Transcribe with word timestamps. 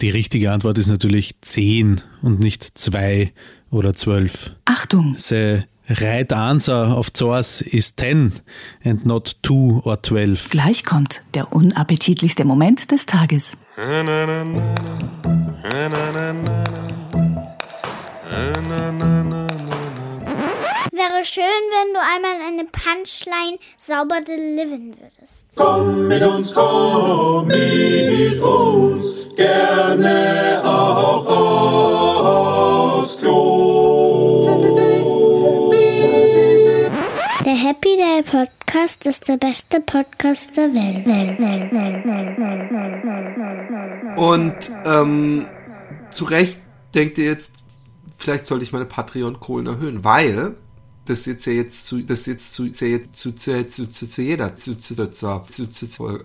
Die 0.00 0.08
richtige 0.10 0.50
Antwort 0.50 0.78
ist 0.78 0.86
natürlich 0.86 1.34
10 1.42 2.00
und 2.22 2.40
nicht 2.40 2.78
2 2.78 3.32
oder 3.70 3.94
12. 3.94 4.56
Achtung! 4.64 5.14
The 5.18 5.64
right 5.88 6.32
answer 6.32 6.96
of 6.96 7.08
source 7.14 7.60
is 7.60 7.94
10 7.96 8.32
and 8.82 9.04
not 9.04 9.36
2 9.42 9.82
or 9.84 10.02
12. 10.02 10.48
Gleich 10.48 10.84
kommt 10.84 11.22
der 11.34 11.52
unappetitlichste 11.52 12.46
Moment 12.46 12.90
des 12.90 13.04
Tages. 13.04 13.56
Wäre 21.20 21.26
schön, 21.26 21.42
wenn 21.42 21.92
du 21.92 22.00
einmal 22.00 22.32
eine 22.48 22.64
Punchline 22.64 23.58
sauber 23.76 24.22
delivern 24.22 24.94
würdest. 24.98 25.48
Komm 25.54 26.08
mit 26.08 26.22
uns, 26.22 26.54
komm 26.54 27.46
mit 27.46 28.42
uns, 28.42 29.28
gerne 29.36 30.62
auch 30.64 31.26
aufs 33.02 33.18
Klo. 33.18 34.64
Der 37.44 37.54
Happy 37.54 37.98
Day 37.98 38.22
Podcast 38.22 39.04
ist 39.04 39.28
der 39.28 39.36
beste 39.36 39.80
Podcast 39.82 40.56
der 40.56 40.72
Welt. 40.72 41.06
Und 44.16 44.70
ähm, 44.86 45.46
zu 46.10 46.24
Recht 46.24 46.60
denkt 46.94 47.18
ihr 47.18 47.26
jetzt, 47.26 47.52
vielleicht 48.16 48.46
sollte 48.46 48.64
ich 48.64 48.72
meine 48.72 48.86
Patreon-Kohlen 48.86 49.66
erhöhen, 49.66 50.02
weil 50.02 50.56
das 51.04 51.26
jetzt 51.26 51.46
jetzt 51.46 51.86
zu, 51.86 52.00
das 52.02 52.26
jetzt 52.26 52.52
zu, 52.52 52.70
zu, 52.70 52.86
zu, 53.12 53.32
zu, 53.34 53.68
zu, 53.68 53.90
zu, 53.90 54.08
zu 54.08 54.22
jeder, 54.22 54.56
zu, 54.56 54.74
zu, 54.78 54.94
zu, 54.94 55.12
zu, 55.12 55.40
zu, 55.48 55.66
zu, 55.70 55.88
zu, 55.88 56.08
äh, 56.08 56.20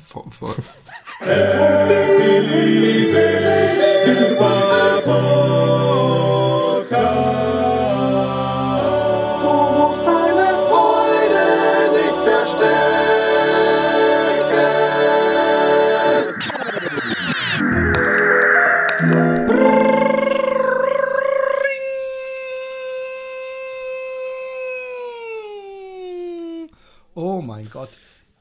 vor- 0.00 0.54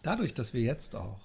Dadurch, 0.08 0.34
dass 0.34 0.54
wir 0.54 0.62
jetzt 0.62 0.96
auch. 0.96 1.20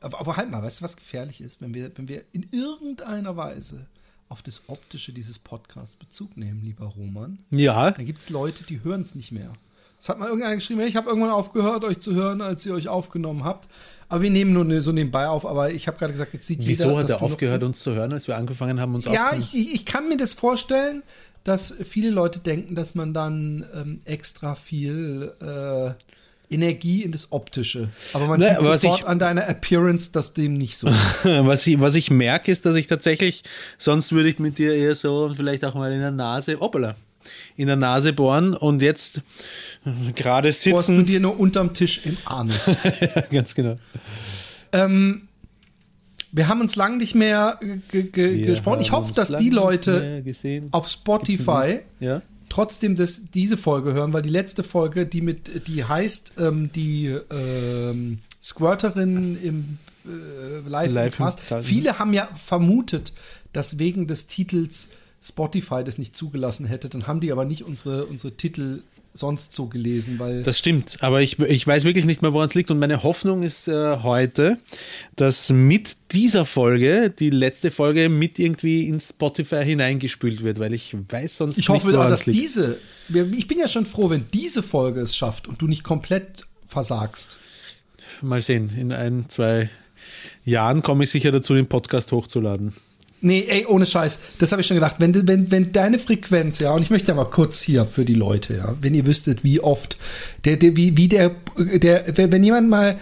Aber, 0.00 0.20
aber 0.20 0.36
halt 0.36 0.50
mal, 0.50 0.62
weißt 0.62 0.80
du, 0.80 0.84
was 0.84 0.98
gefährlich 0.98 1.40
ist, 1.40 1.62
wenn 1.62 1.72
wir, 1.72 1.90
wenn 1.96 2.06
wir 2.06 2.22
in 2.32 2.46
irgendeiner 2.50 3.38
Weise 3.38 3.86
auf 4.28 4.42
das 4.42 4.60
Optische 4.66 5.14
dieses 5.14 5.38
Podcasts 5.38 5.96
Bezug 5.96 6.36
nehmen, 6.36 6.62
lieber 6.62 6.84
Roman, 6.84 7.38
Ja, 7.50 7.92
dann 7.92 8.04
gibt 8.04 8.20
es 8.20 8.28
Leute, 8.28 8.64
die 8.64 8.84
hören 8.84 9.00
es 9.00 9.14
nicht 9.14 9.32
mehr. 9.32 9.50
Es 9.98 10.10
hat 10.10 10.18
mal 10.18 10.26
irgendeiner 10.26 10.56
geschrieben, 10.56 10.80
hey, 10.80 10.88
ich 10.90 10.96
habe 10.96 11.08
irgendwann 11.08 11.30
aufgehört, 11.30 11.82
euch 11.82 11.98
zu 11.98 12.12
hören, 12.12 12.42
als 12.42 12.66
ihr 12.66 12.74
euch 12.74 12.88
aufgenommen 12.88 13.42
habt. 13.42 13.70
Aber 14.10 14.20
wir 14.20 14.28
nehmen 14.28 14.52
nur 14.52 14.66
ne- 14.66 14.82
so 14.82 14.92
nebenbei 14.92 15.26
auf. 15.26 15.46
Aber 15.46 15.72
ich 15.72 15.86
habe 15.86 15.96
gerade 15.98 16.12
gesagt, 16.12 16.34
jetzt 16.34 16.46
sieht 16.46 16.60
jeder, 16.60 16.84
wieso 16.84 16.98
hat 16.98 17.08
er 17.08 17.22
aufgehört, 17.22 17.62
uns 17.62 17.80
zu 17.80 17.94
hören, 17.94 18.12
als 18.12 18.28
wir 18.28 18.36
angefangen 18.36 18.82
haben, 18.82 18.94
uns 18.94 19.06
ja, 19.06 19.28
aufzunehmen? 19.30 19.48
ich, 19.50 19.54
ich 19.54 19.74
ich 19.76 19.86
kann 19.86 20.10
mir 20.10 20.18
das 20.18 20.34
vorstellen, 20.34 21.02
dass 21.42 21.72
viele 21.82 22.10
Leute 22.10 22.40
denken, 22.40 22.74
dass 22.74 22.94
man 22.94 23.14
dann 23.14 23.64
ähm, 23.74 24.00
extra 24.04 24.54
viel 24.54 25.32
äh, 25.40 25.94
Energie 26.54 27.02
in 27.02 27.12
das 27.12 27.32
Optische. 27.32 27.88
Aber 28.14 28.26
man 28.28 28.40
Ne, 28.40 28.48
sieht 28.48 28.58
was 28.64 28.80
sofort 28.82 29.00
ich- 29.00 29.06
an 29.06 29.18
deiner 29.18 29.46
Appearance, 29.48 30.10
dass 30.12 30.32
dem 30.32 30.54
nicht 30.54 30.76
so 30.78 30.86
ist. 30.88 31.24
Was 31.24 31.66
ich, 31.66 31.80
was 31.80 31.94
ich 31.96 32.10
merke, 32.10 32.50
ist, 32.52 32.64
dass 32.64 32.76
ich 32.76 32.86
tatsächlich, 32.86 33.42
sonst 33.78 34.12
würde 34.12 34.28
ich 34.30 34.38
mit 34.38 34.58
dir 34.58 34.74
eher 34.74 34.94
so 34.94 35.32
vielleicht 35.36 35.64
auch 35.64 35.74
mal 35.74 35.92
in 35.92 36.00
der 36.00 36.10
Nase, 36.10 36.58
hoppala, 36.60 36.94
in 37.56 37.66
der 37.66 37.76
Nase 37.76 38.12
bohren 38.12 38.54
und 38.54 38.80
jetzt 38.82 39.18
äh, 39.84 40.12
gerade 40.14 40.48
Bohrst 40.48 40.66
du 40.66 40.76
sitzen. 40.78 41.06
dir 41.06 41.20
nur 41.20 41.38
unterm 41.38 41.74
Tisch 41.74 42.00
im 42.04 42.16
Anus. 42.24 42.66
Ja, 42.66 43.20
ganz 43.32 43.54
genau. 43.54 43.76
ähm, 44.72 45.28
wir 46.32 46.48
haben 46.48 46.60
uns 46.60 46.74
lang 46.74 46.96
nicht 46.96 47.14
mehr 47.14 47.60
äh, 47.92 48.02
gesprochen. 48.02 48.80
Ich 48.80 48.90
hoffe, 48.92 49.14
dass 49.14 49.36
die 49.36 49.50
Leute 49.50 50.22
auf 50.72 50.88
Spotify 50.88 51.80
Ja. 52.00 52.22
Trotzdem 52.54 52.94
das, 52.94 53.30
diese 53.32 53.56
Folge 53.56 53.94
hören, 53.94 54.12
weil 54.12 54.22
die 54.22 54.28
letzte 54.30 54.62
Folge, 54.62 55.06
die 55.06 55.22
mit, 55.22 55.66
die 55.66 55.84
heißt 55.84 56.34
ähm, 56.38 56.70
die 56.72 57.06
ähm, 57.30 58.20
Squirterin 58.40 59.36
im 59.42 59.78
äh, 60.04 60.68
Live, 60.68 60.92
Live 60.92 61.16
Cast, 61.16 61.40
Viele 61.62 61.98
haben 61.98 62.12
ja 62.12 62.28
vermutet, 62.32 63.12
dass 63.52 63.80
wegen 63.80 64.06
des 64.06 64.28
Titels 64.28 64.90
Spotify 65.20 65.82
das 65.82 65.98
nicht 65.98 66.16
zugelassen 66.16 66.64
hätte. 66.64 66.88
Dann 66.88 67.08
haben 67.08 67.18
die 67.18 67.32
aber 67.32 67.44
nicht 67.44 67.64
unsere, 67.64 68.06
unsere 68.06 68.36
Titel 68.36 68.82
sonst 69.16 69.54
so 69.54 69.66
gelesen, 69.66 70.18
weil 70.18 70.42
Das 70.42 70.58
stimmt, 70.58 70.96
aber 71.00 71.22
ich, 71.22 71.38
ich 71.38 71.64
weiß 71.64 71.84
wirklich 71.84 72.04
nicht 72.04 72.20
mehr, 72.20 72.34
woran 72.34 72.48
es 72.48 72.54
liegt. 72.54 72.70
Und 72.72 72.80
meine 72.80 73.04
Hoffnung 73.04 73.44
ist 73.44 73.68
äh, 73.68 73.98
heute, 74.02 74.58
dass 75.14 75.50
mit 75.50 75.96
dieser 76.10 76.44
Folge, 76.44 77.10
die 77.16 77.30
letzte 77.30 77.70
Folge, 77.70 78.08
mit 78.08 78.40
irgendwie 78.40 78.88
in 78.88 79.00
Spotify 79.00 79.64
hineingespült 79.64 80.42
wird, 80.42 80.58
weil 80.58 80.74
ich 80.74 80.96
weiß 81.08 81.36
sonst 81.36 81.58
ich 81.58 81.68
nicht, 81.68 81.84
hoffe, 81.84 81.92
woran 81.92 82.08
dass 82.08 82.26
liegt. 82.26 82.38
diese, 82.40 82.78
ich 83.32 83.46
bin 83.46 83.58
ja 83.60 83.68
schon 83.68 83.86
froh, 83.86 84.10
wenn 84.10 84.26
diese 84.34 84.64
Folge 84.64 85.00
es 85.00 85.16
schafft 85.16 85.46
und 85.46 85.62
du 85.62 85.68
nicht 85.68 85.84
komplett 85.84 86.46
versagst. 86.66 87.38
Mal 88.20 88.42
sehen, 88.42 88.72
in 88.76 88.90
ein, 88.90 89.26
zwei 89.28 89.70
Jahren 90.44 90.82
komme 90.82 91.04
ich 91.04 91.10
sicher 91.10 91.30
dazu, 91.30 91.54
den 91.54 91.68
Podcast 91.68 92.10
hochzuladen. 92.10 92.74
Nee, 93.24 93.46
ey, 93.48 93.64
ohne 93.64 93.86
Scheiß. 93.86 94.20
Das 94.38 94.52
habe 94.52 94.60
ich 94.60 94.66
schon 94.66 94.74
gedacht. 94.74 94.96
Wenn, 94.98 95.26
wenn, 95.26 95.50
wenn 95.50 95.72
deine 95.72 95.98
Frequenz, 95.98 96.58
ja, 96.58 96.72
und 96.72 96.82
ich 96.82 96.90
möchte 96.90 97.10
aber 97.10 97.30
kurz 97.30 97.62
hier 97.62 97.86
für 97.86 98.04
die 98.04 98.12
Leute, 98.12 98.54
ja, 98.54 98.74
wenn 98.82 98.92
ihr 98.92 99.06
wüsstet, 99.06 99.42
wie 99.42 99.60
oft, 99.60 99.96
der, 100.44 100.58
der, 100.58 100.76
wie, 100.76 100.98
wie 100.98 101.08
der, 101.08 101.30
der, 101.56 102.04
wenn 102.16 102.42
jemand 102.42 102.68
mal 102.68 102.98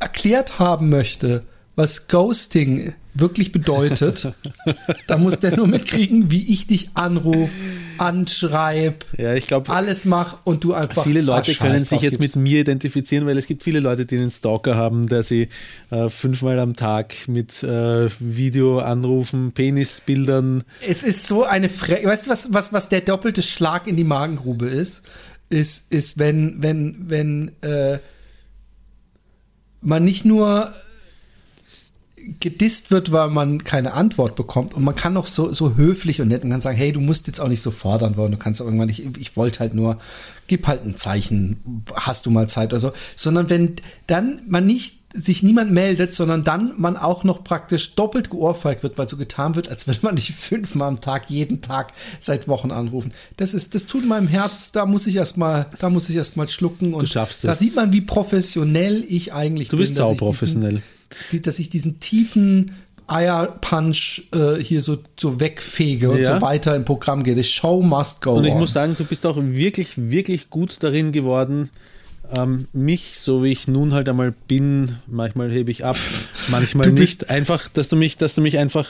erklärt 0.00 0.58
haben 0.58 0.88
möchte, 0.88 1.44
was 1.76 2.08
Ghosting 2.08 2.94
wirklich 3.14 3.52
bedeutet, 3.52 4.32
dann 5.06 5.22
muss 5.22 5.40
der 5.40 5.56
nur 5.56 5.66
mitkriegen, 5.66 6.30
wie 6.30 6.52
ich 6.52 6.66
dich 6.66 6.90
anruf, 6.94 7.50
anschreib, 7.98 9.04
Ja, 9.18 9.34
ich 9.34 9.46
glaube, 9.46 9.72
alles 9.72 10.04
mach 10.04 10.38
und 10.44 10.64
du 10.64 10.74
einfach. 10.74 11.04
viele 11.04 11.20
Leute 11.20 11.54
können 11.54 11.78
sich 11.78 12.00
jetzt 12.02 12.18
gibst. 12.18 12.36
mit 12.36 12.42
mir 12.42 12.60
identifizieren, 12.60 13.26
weil 13.26 13.36
es 13.36 13.46
gibt 13.46 13.62
viele 13.62 13.80
Leute, 13.80 14.06
die 14.06 14.16
einen 14.16 14.30
Stalker 14.30 14.76
haben, 14.76 15.06
der 15.06 15.22
sie 15.22 15.48
äh, 15.90 16.08
fünfmal 16.08 16.58
am 16.58 16.76
Tag 16.76 17.14
mit 17.28 17.62
äh, 17.62 18.08
Videoanrufen, 18.18 19.52
Penisbildern 19.52 20.64
Es 20.86 21.02
ist 21.02 21.26
so 21.26 21.44
eine 21.44 21.68
Fre 21.68 21.98
Weißt 22.04 22.26
du, 22.26 22.30
was, 22.30 22.52
was, 22.52 22.72
was 22.72 22.88
der 22.88 23.00
doppelte 23.00 23.42
Schlag 23.42 23.86
in 23.86 23.96
die 23.96 24.04
Magengrube 24.04 24.66
ist? 24.66 25.02
Ist, 25.48 25.92
ist 25.92 26.18
wenn, 26.18 26.62
wenn, 26.62 26.96
wenn 27.08 27.50
äh, 27.62 27.98
man 29.80 30.04
nicht 30.04 30.24
nur 30.24 30.70
gedisst 32.40 32.90
wird, 32.90 33.12
weil 33.12 33.28
man 33.30 33.64
keine 33.64 33.92
Antwort 33.94 34.36
bekommt 34.36 34.74
und 34.74 34.84
man 34.84 34.94
kann 34.96 35.16
auch 35.16 35.26
so, 35.26 35.52
so 35.52 35.76
höflich 35.76 36.20
und 36.20 36.28
nett 36.28 36.44
und 36.44 36.50
kann 36.50 36.60
sagen, 36.60 36.76
hey, 36.78 36.92
du 36.92 37.00
musst 37.00 37.26
jetzt 37.26 37.40
auch 37.40 37.48
nicht 37.48 37.62
so 37.62 37.70
fordern 37.70 38.16
wollen, 38.16 38.32
du 38.32 38.38
kannst 38.38 38.60
auch 38.60 38.66
irgendwann 38.66 38.88
nicht, 38.88 39.02
ich 39.18 39.36
wollte 39.36 39.60
halt 39.60 39.74
nur, 39.74 39.98
gib 40.46 40.66
halt 40.66 40.84
ein 40.84 40.96
Zeichen, 40.96 41.84
hast 41.94 42.26
du 42.26 42.30
mal 42.30 42.48
Zeit 42.48 42.72
oder 42.72 42.80
so, 42.80 42.92
sondern 43.16 43.48
wenn 43.50 43.76
dann 44.06 44.40
man 44.48 44.66
nicht 44.66 44.96
sich 45.12 45.42
niemand 45.42 45.72
meldet, 45.72 46.14
sondern 46.14 46.44
dann 46.44 46.72
man 46.76 46.96
auch 46.96 47.24
noch 47.24 47.42
praktisch 47.42 47.96
doppelt 47.96 48.30
geohrfeigt 48.30 48.84
wird, 48.84 48.96
weil 48.96 49.08
so 49.08 49.16
getan 49.16 49.56
wird, 49.56 49.68
als 49.68 49.88
würde 49.88 49.98
man 50.02 50.14
dich 50.14 50.32
fünfmal 50.36 50.86
am 50.86 51.00
Tag, 51.00 51.30
jeden 51.30 51.62
Tag 51.62 51.92
seit 52.20 52.46
Wochen 52.46 52.70
anrufen. 52.70 53.10
Das 53.36 53.52
ist, 53.52 53.74
das 53.74 53.86
tut 53.86 54.06
meinem 54.06 54.28
Herz, 54.28 54.70
da 54.70 54.86
muss 54.86 55.08
ich 55.08 55.16
erstmal, 55.16 55.66
da 55.80 55.90
muss 55.90 56.08
ich 56.10 56.14
erstmal 56.14 56.46
schlucken 56.46 56.94
und 56.94 57.08
schaffst 57.08 57.42
da 57.42 57.50
es. 57.52 57.58
sieht 57.58 57.74
man, 57.74 57.92
wie 57.92 58.02
professionell 58.02 59.04
ich 59.08 59.32
eigentlich 59.32 59.68
Du 59.68 59.76
bin. 59.78 59.86
bist 59.86 59.98
dass 59.98 60.06
sau 60.06 60.12
ich 60.12 60.18
diesen- 60.18 60.26
professionell. 60.26 60.82
Die, 61.32 61.40
dass 61.40 61.58
ich 61.58 61.68
diesen 61.70 62.00
tiefen 62.00 62.72
Eierpunch 63.06 64.28
äh, 64.32 64.56
hier 64.62 64.80
so, 64.80 64.98
so 65.18 65.40
wegfege 65.40 66.10
und 66.10 66.18
Ja. 66.20 66.36
so 66.36 66.42
weiter 66.42 66.74
im 66.76 66.84
Programm 66.84 67.22
gehe. 67.22 67.34
The 67.34 67.44
show 67.44 67.82
must 67.82 68.22
go 68.22 68.34
Und 68.34 68.44
ich 68.44 68.52
on. 68.52 68.60
muss 68.60 68.72
sagen, 68.72 68.94
du 68.96 69.04
bist 69.04 69.26
auch 69.26 69.36
wirklich, 69.36 69.92
wirklich 69.96 70.50
gut 70.50 70.76
darin 70.80 71.12
geworden, 71.12 71.70
ähm, 72.36 72.68
mich, 72.72 73.18
so 73.18 73.42
wie 73.42 73.52
ich 73.52 73.66
nun 73.68 73.92
halt 73.92 74.08
einmal 74.08 74.32
bin, 74.48 74.96
manchmal 75.06 75.50
hebe 75.50 75.70
ich 75.70 75.84
ab, 75.84 75.96
manchmal 76.48 76.86
Du 76.86 76.92
nicht, 76.92 77.30
einfach, 77.30 77.68
dass 77.68 77.88
du 77.88 77.96
mich, 77.96 78.16
dass 78.16 78.34
du 78.34 78.40
mich 78.40 78.58
einfach 78.58 78.88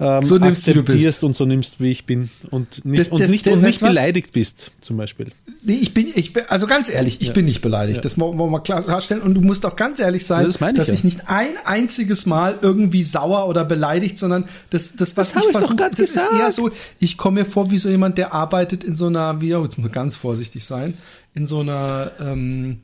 ähm, 0.00 0.24
So 0.24 0.36
nimmst, 0.38 0.66
wie 0.66 0.72
du 0.74 0.82
bist. 0.82 0.88
akzeptierst 0.96 1.24
und 1.24 1.36
so 1.36 1.44
nimmst, 1.44 1.80
wie 1.80 1.90
ich 1.90 2.06
bin 2.06 2.30
und 2.50 2.84
nicht, 2.84 3.00
Das- 3.00 3.08
und 3.10 3.20
das- 3.20 3.30
nicht, 3.30 3.46
das- 3.46 3.52
und 3.54 3.62
nicht 3.62 3.80
du 3.80 3.86
was? 3.86 3.90
beleidigt 3.94 4.32
bist, 4.32 4.70
zum 4.80 4.96
Beispiel. 4.96 5.26
Nee, 5.62 5.74
ich 5.80 5.92
bin, 5.94 6.06
ich 6.14 6.32
bin, 6.32 6.44
also 6.48 6.66
ganz 6.66 6.88
ehrlich, 6.90 7.20
ich 7.20 7.32
bin 7.32 7.44
nicht 7.44 7.60
beleidigt. 7.60 8.04
Das 8.04 8.18
wollen 8.18 8.38
wir 8.38 8.46
mal 8.46 8.60
klarstellen. 8.60 9.22
Und 9.22 9.34
du 9.34 9.40
musst 9.40 9.66
auch 9.66 9.76
ganz 9.76 9.98
ehrlich 9.98 10.24
sein, 10.24 10.42
Ja, 10.42 10.46
das 10.48 10.60
meine 10.60 10.72
ich 10.72 10.78
dass 10.78 10.88
ja. 10.88 10.94
ich 10.94 11.04
nicht 11.04 11.28
ein 11.28 11.50
einziges 11.64 12.26
Mal 12.26 12.58
irgendwie 12.62 13.02
sauer 13.02 13.48
oder 13.48 13.64
beleidigt, 13.64 14.18
sondern 14.18 14.44
das, 14.70 14.94
das 14.96 15.16
was 15.16 15.30
ich 15.30 15.36
ich 15.44 15.50
versuche, 15.52 15.76
das 15.76 15.98
ist 15.98 16.16
eher 16.16 16.22
gesagt. 16.46 16.52
so, 16.52 16.70
ich 16.98 17.16
komme 17.18 17.40
mir 17.40 17.46
vor 17.46 17.70
wie 17.70 17.78
so 17.78 17.88
jemand, 17.88 18.18
der 18.18 18.32
arbeitet 18.32 18.84
in 18.84 18.94
so 18.94 19.06
einer, 19.06 19.40
wie, 19.40 19.48
jetzt 19.50 19.76
muss 19.76 19.78
man 19.78 19.92
ganz 19.92 20.16
vorsichtig 20.16 20.64
sein, 20.64 20.94
in 21.34 21.46
so 21.46 21.60
einer 21.60 22.12
ähm, 22.20 22.80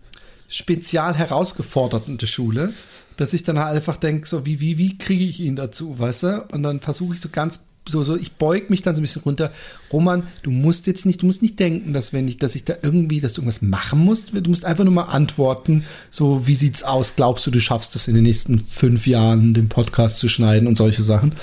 spezial 0.48 1.14
herausgeforderten 1.14 2.18
Schule, 2.26 2.72
dass 3.16 3.32
ich 3.32 3.42
dann 3.42 3.58
halt 3.58 3.76
einfach 3.76 3.96
denke, 3.96 4.26
so 4.26 4.46
wie, 4.46 4.60
wie, 4.60 4.78
wie 4.78 4.98
kriege 4.98 5.24
ich 5.24 5.40
ihn 5.40 5.56
dazu, 5.56 5.98
weißt 5.98 6.22
du? 6.24 6.44
Und 6.52 6.62
dann 6.62 6.80
versuche 6.80 7.14
ich 7.14 7.20
so 7.20 7.28
ganz, 7.30 7.64
so, 7.88 8.02
so, 8.02 8.16
ich 8.16 8.32
beug 8.32 8.70
mich 8.70 8.82
dann 8.82 8.94
so 8.94 9.00
ein 9.00 9.02
bisschen 9.02 9.22
runter. 9.22 9.52
Roman, 9.92 10.24
du 10.42 10.50
musst 10.50 10.86
jetzt 10.86 11.06
nicht, 11.06 11.22
du 11.22 11.26
musst 11.26 11.42
nicht 11.42 11.58
denken, 11.60 11.92
dass 11.92 12.12
wenn 12.12 12.26
ich, 12.26 12.38
dass 12.38 12.54
ich 12.54 12.64
da 12.64 12.74
irgendwie, 12.82 13.20
dass 13.20 13.34
du 13.34 13.42
irgendwas 13.42 13.62
machen 13.62 14.00
musst. 14.00 14.32
Du 14.34 14.48
musst 14.48 14.64
einfach 14.64 14.84
nur 14.84 14.94
mal 14.94 15.02
antworten, 15.02 15.84
so, 16.10 16.46
wie 16.46 16.54
sieht's 16.54 16.82
aus? 16.82 17.16
Glaubst 17.16 17.46
du, 17.46 17.50
du 17.50 17.60
schaffst 17.60 17.94
es 17.94 18.08
in 18.08 18.14
den 18.14 18.24
nächsten 18.24 18.58
fünf 18.60 19.06
Jahren, 19.06 19.54
den 19.54 19.68
Podcast 19.68 20.18
zu 20.18 20.28
schneiden 20.28 20.66
und 20.66 20.76
solche 20.76 21.02
Sachen? 21.02 21.34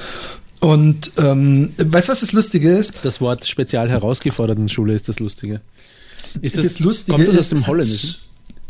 Und 0.59 1.13
ähm, 1.17 1.73
weißt 1.77 2.07
du, 2.07 2.11
was 2.11 2.19
das 2.19 2.33
Lustige 2.33 2.71
ist? 2.71 2.93
Das 3.03 3.19
Wort 3.19 3.45
spezial 3.45 3.89
herausgefordert 3.89 4.59
in 4.59 4.69
Schule 4.69 4.93
ist 4.93 5.09
das 5.09 5.19
Lustige. 5.19 5.61
Ist 6.41 6.57
das, 6.57 6.79
Lustige 6.79 7.17
kommt 7.17 7.27
das 7.27 7.35
aus 7.35 7.41
ist, 7.41 7.51
dem 7.51 7.67
Holländischen? 7.67 8.15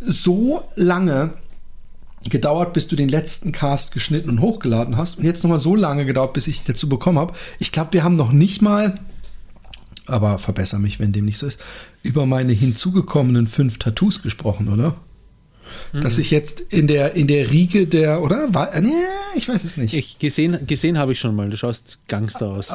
so 0.02 0.63
lange 0.75 1.34
gedauert, 2.30 2.74
bis 2.74 2.88
du 2.88 2.96
den 2.96 3.10
letzten 3.10 3.52
Cast 3.52 3.94
geschnitten 3.94 4.30
und 4.30 4.42
hochgeladen 4.42 4.98
hast 4.98 5.18
und 5.18 5.24
jetzt 5.24 5.44
nochmal 5.44 5.60
so 5.60 5.75
lange 5.75 6.06
gedauert, 6.06 6.34
bis 6.34 6.48
ich 6.48 6.63
dazu 6.63 6.88
bekommen 6.88 7.18
habe. 7.18 7.34
Ich 7.60 7.72
glaube, 7.72 7.94
wir 7.94 8.04
haben 8.04 8.16
noch 8.16 8.31
nicht 8.31 8.62
mal, 8.62 8.96
aber 10.06 10.38
verbessere 10.38 10.80
mich, 10.80 11.00
wenn 11.00 11.12
dem 11.13 11.25
nicht 11.25 11.38
so 11.38 11.48
ist, 11.48 11.62
über 12.04 12.25
meine 12.25 12.54
hinzugekommenen 12.54 13.48
fünf 13.48 13.80
Tattoos 13.80 14.22
gesprochen, 14.22 14.69
oder? 14.69 14.96
Dass 15.94 16.18
ich 16.18 16.31
jetzt 16.31 16.60
in 16.60 16.88
der 16.88 17.14
in 17.14 17.28
der 17.28 17.50
Riege 17.50 17.88
der 17.88 18.22
oder 18.22 18.54
war 18.54 18.80
nee, 18.81 18.90
ich 19.36 19.48
weiß 19.48 19.64
es 19.64 19.78
nicht. 19.78 19.94
Ich 19.94 20.19
gesehen, 20.19 20.68
gesehen 20.68 20.98
habe 20.98 21.14
ich 21.14 21.19
schon 21.19 21.34
mal. 21.34 21.50
Du 21.50 21.56
schaust 21.56 22.00
Gangster 22.10 22.48
aus. 22.48 22.68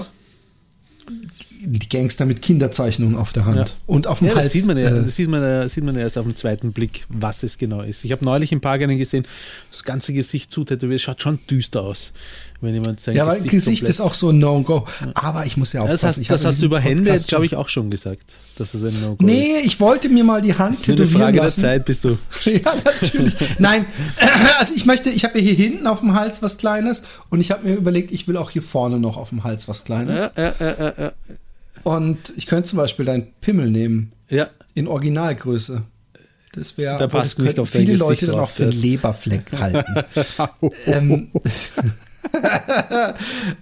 Die 1.61 1.89
Gangster 1.89 2.25
mit 2.27 2.43
Kinderzeichnungen 2.43 3.17
auf 3.17 3.33
der 3.33 3.45
Hand 3.45 3.57
Ja. 3.57 3.67
und 3.87 4.07
auf 4.07 4.19
dem 4.21 4.29
Ja, 4.29 4.35
Hals. 4.35 4.45
das 4.47 4.53
sieht 4.53 4.67
man 4.67 4.77
ja, 4.77 4.89
äh, 4.89 5.05
das 5.05 5.17
sieht 5.17 5.29
man 5.29 5.43
ja, 5.43 5.69
sieht 5.69 5.85
man 5.85 5.95
ja 5.95 6.03
erst 6.03 6.19
auf 6.19 6.25
den 6.27 6.37
zweiten 6.37 6.73
Blick, 6.73 7.05
was 7.09 7.43
es 7.43 7.59
genau 7.59 7.83
ist. 7.83 8.05
Ich 8.05 8.13
habe 8.13 8.25
neulich 8.25 8.53
im 8.53 8.61
Park 8.61 8.83
einen 8.83 8.99
gesehen, 8.99 9.25
das 9.71 9.85
ganze 9.85 10.13
Gesicht 10.13 10.53
zutätowiert, 10.53 11.01
schaut 11.01 11.23
schon 11.23 11.39
düster 11.51 11.83
aus, 11.83 12.13
wenn 12.67 12.75
jemand 12.75 13.01
sein 13.01 13.17
ja, 13.17 13.25
Gesicht, 13.27 13.51
Gesicht 13.51 13.79
komplett- 13.81 13.89
ist 13.91 14.01
auch 14.01 14.13
so 14.15 14.31
ein 14.31 14.39
No-Go. 14.39 14.87
Aber 15.15 15.47
ich 15.47 15.57
muss 15.57 15.73
ja 15.73 15.81
Das 15.83 16.05
aufpassen. 16.05 16.21
hast, 16.23 16.31
das 16.31 16.45
hast 16.45 16.61
du 16.61 16.67
über 16.67 16.81
Hände, 16.81 17.11
jetzt 17.11 17.29
glaube 17.29 17.47
ich, 17.47 17.55
auch 17.57 17.69
schon 17.71 17.91
gesagt, 17.91 18.21
dass 18.59 18.75
es 18.75 18.83
ein 18.97 19.01
No-Go 19.03 19.25
Nee, 19.25 19.59
ich 19.63 19.81
wollte 19.81 20.09
mir 20.11 20.25
mal 20.25 20.41
die 20.43 20.55
Hand 20.55 20.75
ist. 20.81 20.89
Nur 20.89 20.97
eine 20.97 21.05
tätowieren 21.05 21.21
Frage 21.23 21.33
der 21.35 21.43
lassen. 21.45 21.61
Zeit, 21.63 21.85
bist 21.87 22.05
du. 22.05 22.19
Ja, 22.45 22.73
natürlich. 22.85 23.35
Nein, 23.59 23.87
also 24.59 24.75
ich 24.75 24.85
möchte, 24.85 25.09
ich 25.11 25.25
habe 25.25 25.39
ja 25.39 25.45
hier 25.45 25.55
hinten 25.55 25.87
auf 25.87 26.01
dem 26.01 26.15
Hals 26.15 26.43
was 26.43 26.59
Kleines 26.59 27.03
und 27.31 27.41
ich 27.41 27.51
habe 27.51 27.67
mir 27.69 27.75
überlegt, 27.77 28.13
ich 28.13 28.29
will 28.29 28.37
auch 28.37 28.51
hier 28.51 28.63
vorne 28.63 28.99
noch 28.99 29.17
auf 29.17 29.31
dem 29.31 29.45
Hals 29.45 29.69
was 29.69 29.85
Kleines. 29.85 30.21
Ja, 30.21 30.31
ja, 30.37 30.55
ja, 30.61 30.75
ja, 30.79 30.95
ja. 30.99 31.13
Und 31.85 32.33
ich 32.37 32.47
könnte 32.47 32.69
zum 32.69 32.79
Beispiel 32.79 33.05
deinen 33.05 33.29
Pimmel 33.41 33.71
nehmen, 33.71 34.13
ja. 34.29 34.49
in 34.75 34.89
Originalgröße. 34.89 35.83
Das 36.53 36.79
wäre, 36.79 36.99
Da 36.99 37.07
passt 37.07 37.39
das 37.39 37.45
nicht 37.45 37.59
auf 37.61 37.69
viele 37.69 37.97
Leute 37.97 38.27
dann 38.27 38.37
auch 38.37 38.39
drauf, 38.41 38.51
für 38.53 38.63
einen 38.65 38.73
das- 38.73 38.81
Leberfleck 38.81 39.43
halten. 39.59 40.05
ähm, 40.87 41.31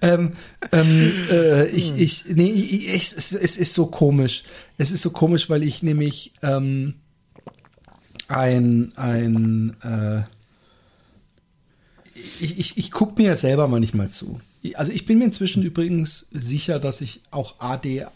ähm, 0.02 0.32
ähm, 0.72 1.12
äh, 1.30 1.66
ich, 1.66 1.98
ich, 1.98 2.24
nee, 2.34 2.50
ich, 2.50 2.88
ich, 2.88 2.94
es, 2.94 3.32
es 3.32 3.56
ist 3.56 3.74
so 3.74 3.86
komisch. 3.86 4.44
Es 4.78 4.90
ist 4.90 5.02
so 5.02 5.10
komisch, 5.10 5.50
weil 5.50 5.62
ich 5.62 5.82
nämlich 5.82 6.32
ähm, 6.42 6.94
ein, 8.28 8.92
ein, 8.96 9.76
äh, 9.82 10.22
ich, 12.14 12.58
ich, 12.58 12.78
ich 12.78 12.90
gucke 12.90 13.20
mir 13.20 13.28
ja 13.28 13.36
selber 13.36 13.68
manchmal 13.68 14.10
zu. 14.10 14.40
Also 14.74 14.92
ich 14.92 15.04
bin 15.04 15.18
mir 15.18 15.24
inzwischen 15.24 15.62
übrigens 15.62 16.28
sicher, 16.32 16.78
dass 16.78 17.00
ich 17.00 17.22
auch 17.30 17.60
AD, 17.60 18.06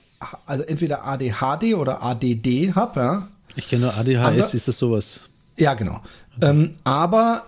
also 0.46 0.64
entweder 0.64 1.04
ADHD 1.04 1.74
oder 1.74 2.02
ADD 2.02 2.74
habe, 2.74 3.00
ja. 3.00 3.28
Ich 3.56 3.68
kenne 3.68 3.86
nur 3.86 3.96
ADHS, 3.96 4.18
Aber- 4.18 4.54
ist 4.54 4.68
das 4.68 4.78
sowas? 4.78 5.20
Ja, 5.56 5.74
genau. 5.74 6.00
Ähm, 6.40 6.76
aber 6.84 7.42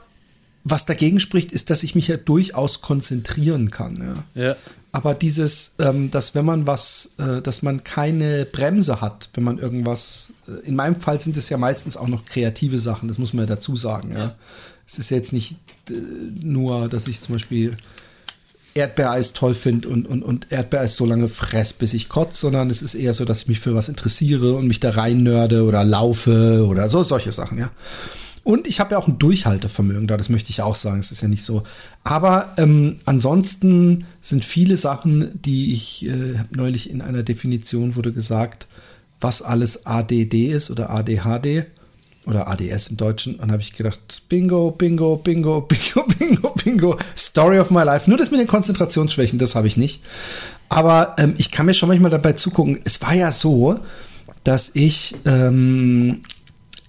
was 0.65 0.87
dagegen 0.87 1.21
spricht, 1.21 1.53
ist, 1.53 1.71
dass 1.71 1.83
ich 1.83 1.95
mich 1.95 2.09
ja 2.09 2.17
durchaus 2.17 2.81
konzentrieren 2.83 3.71
kann. 3.71 4.25
Ja. 4.35 4.43
Ja. 4.43 4.57
Aber 4.93 5.15
dieses, 5.15 5.77
ähm, 5.79 6.11
dass 6.11 6.35
wenn 6.35 6.45
man 6.45 6.67
was, 6.67 7.12
äh, 7.19 7.41
dass 7.41 7.62
man 7.62 7.85
keine 7.85 8.45
Bremse 8.45 9.01
hat, 9.01 9.29
wenn 9.35 9.45
man 9.45 9.59
irgendwas, 9.59 10.33
äh, 10.49 10.67
in 10.67 10.75
meinem 10.75 10.97
Fall 10.97 11.21
sind 11.21 11.37
es 11.37 11.49
ja 11.49 11.59
meistens 11.59 11.97
auch 11.97 12.09
noch 12.09 12.25
kreative 12.25 12.79
Sachen, 12.79 13.09
das 13.09 13.19
muss 13.19 13.33
man 13.33 13.45
ja 13.45 13.55
dazu 13.55 13.77
sagen. 13.77 14.12
Ja. 14.12 14.35
Es 14.87 14.99
ist 14.99 15.11
ja 15.11 15.17
jetzt 15.17 15.33
nicht 15.33 15.57
äh, 15.89 15.93
nur, 16.43 16.89
dass 16.89 17.06
ich 17.06 17.21
zum 17.21 17.37
Beispiel 17.37 17.77
Erdbeereis 18.75 19.33
toll 19.33 19.55
finde 19.55 19.89
und, 19.89 20.06
und, 20.06 20.23
und 20.23 20.51
Erdbeereis 20.51 20.97
so 20.97 21.05
lange 21.05 21.29
fress, 21.29 21.73
bis 21.73 21.95
ich 21.95 22.09
kotze, 22.09 22.41
sondern 22.43 22.71
es 22.71 22.83
ist 22.83 22.95
eher 22.95 23.15
so, 23.15 23.25
dass 23.25 23.43
ich 23.43 23.49
mich 23.49 23.61
für 23.61 23.75
was 23.75 23.89
interessiere 23.89 24.55
und 24.55 24.67
mich 24.67 24.81
da 24.81 24.91
rein 24.91 25.23
nörde 25.23 25.65
oder 25.65 25.85
laufe 25.85 26.67
oder 26.69 26.91
so 26.91 27.03
solche 27.03 27.33
Sachen, 27.33 27.59
ja. 27.59 27.71
Und 28.43 28.67
ich 28.67 28.81
habe 28.81 28.93
ja 28.93 28.99
auch 28.99 29.07
ein 29.07 29.19
Durchhaltevermögen 29.19 30.07
da, 30.07 30.17
das 30.17 30.31
möchte 30.31 30.51
ich 30.51 30.63
auch 30.63 30.75
sagen, 30.75 30.99
es 30.99 31.13
ist 31.13 31.21
ja 31.21 31.29
nicht 31.29 31.45
so. 31.45 31.63
Aber 32.05 32.55
ähm, 32.57 33.01
ansonsten 33.05 34.07
sind 34.21 34.45
viele 34.45 34.77
Sachen, 34.77 35.41
die 35.43 35.75
ich 35.75 36.07
äh, 36.07 36.37
neulich 36.51 36.91
in 36.91 37.03
einer 37.03 37.23
Definition 37.23 37.97
wurde 37.97 38.13
gesagt, 38.13 38.67
was 39.21 39.43
alles 39.43 39.85
ADD 39.85 40.47
ist 40.47 40.71
oder 40.71 40.91
ADHD 40.91 41.67
oder 42.25 42.49
ADS 42.49 42.89
im 42.89 42.97
Deutschen. 42.97 43.35
Und 43.37 43.53
habe 43.53 43.61
ich 43.61 43.75
gedacht, 43.75 44.23
Bingo, 44.29 44.71
Bingo, 44.71 45.17
Bingo, 45.17 45.61
Bingo, 45.69 46.05
Bingo, 46.19 46.55
Bingo, 46.65 46.99
Story 47.17 47.59
of 47.59 47.71
my 47.71 47.83
life. 47.83 48.09
Nur 48.09 48.19
das 48.19 48.31
mit 48.31 48.41
den 48.41 48.47
Konzentrationsschwächen, 48.47 49.39
das 49.39 49.55
habe 49.55 49.67
ich 49.67 49.77
nicht. 49.77 50.03
Aber 50.71 51.17
ähm, 51.19 51.35
ich 51.37 51.51
kann 51.51 51.67
mir 51.67 51.75
schon 51.75 51.89
manchmal 51.89 52.11
dabei 52.11 52.33
zugucken. 52.33 52.81
Es 52.85 53.03
war 53.03 53.15
ja 53.15 53.33
so, 53.33 53.79
dass 54.45 54.71
ich, 54.75 55.17
ähm, 55.27 56.23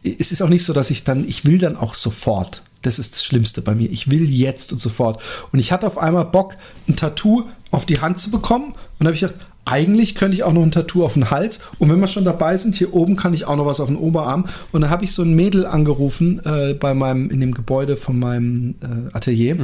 es 0.04 0.32
ist 0.32 0.42
auch 0.42 0.50
nicht 0.50 0.66
so, 0.66 0.74
dass 0.74 0.90
ich 0.90 1.04
dann, 1.04 1.28
ich 1.28 1.46
will 1.46 1.58
dann 1.58 1.78
auch 1.78 1.96
sofort. 1.96 2.64
Das 2.82 2.98
ist 2.98 3.14
das 3.14 3.24
Schlimmste 3.24 3.62
bei 3.62 3.76
mir. 3.76 3.90
Ich 3.92 4.10
will 4.10 4.30
jetzt 4.30 4.72
und 4.72 4.80
sofort. 4.80 5.22
Und 5.52 5.60
ich 5.60 5.72
hatte 5.72 5.86
auf 5.86 5.98
einmal 5.98 6.26
Bock, 6.26 6.56
ein 6.88 6.96
Tattoo 6.96 7.44
auf 7.70 7.86
die 7.86 8.00
Hand 8.02 8.20
zu 8.20 8.32
bekommen. 8.32 8.74
Und 8.98 9.06
habe 9.06 9.14
ich 9.14 9.22
gedacht, 9.22 9.40
eigentlich 9.66 10.16
könnte 10.16 10.36
ich 10.36 10.44
auch 10.44 10.54
noch 10.54 10.64
ein 10.64 10.72
Tattoo 10.72 11.06
auf 11.06 11.14
den 11.14 11.30
Hals. 11.30 11.60
Und 11.78 11.90
wenn 11.90 12.00
wir 12.00 12.08
schon 12.08 12.26
dabei 12.26 12.58
sind, 12.58 12.74
hier 12.74 12.94
oben 12.94 13.16
kann 13.16 13.34
ich 13.34 13.46
auch 13.46 13.56
noch 13.56 13.68
was 13.68 13.80
auf 13.80 13.88
den 13.88 13.98
Oberarm. 13.98 14.48
Und 14.72 14.82
dann 14.82 14.90
habe 14.90 15.04
ich 15.04 15.12
so 15.12 15.22
ein 15.22 15.36
Mädel 15.36 15.68
angerufen 15.68 16.42
äh, 16.44 16.74
bei 16.74 16.96
meinem, 16.96 17.30
in 17.30 17.40
dem 17.40 17.54
Gebäude 17.54 17.98
von 17.98 18.18
meinem 18.18 18.76
äh, 18.82 19.16
Atelier 19.16 19.56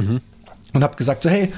und 0.72 0.82
habe 0.84 0.96
gesagt, 0.96 1.24
so 1.24 1.30
hey, 1.30 1.52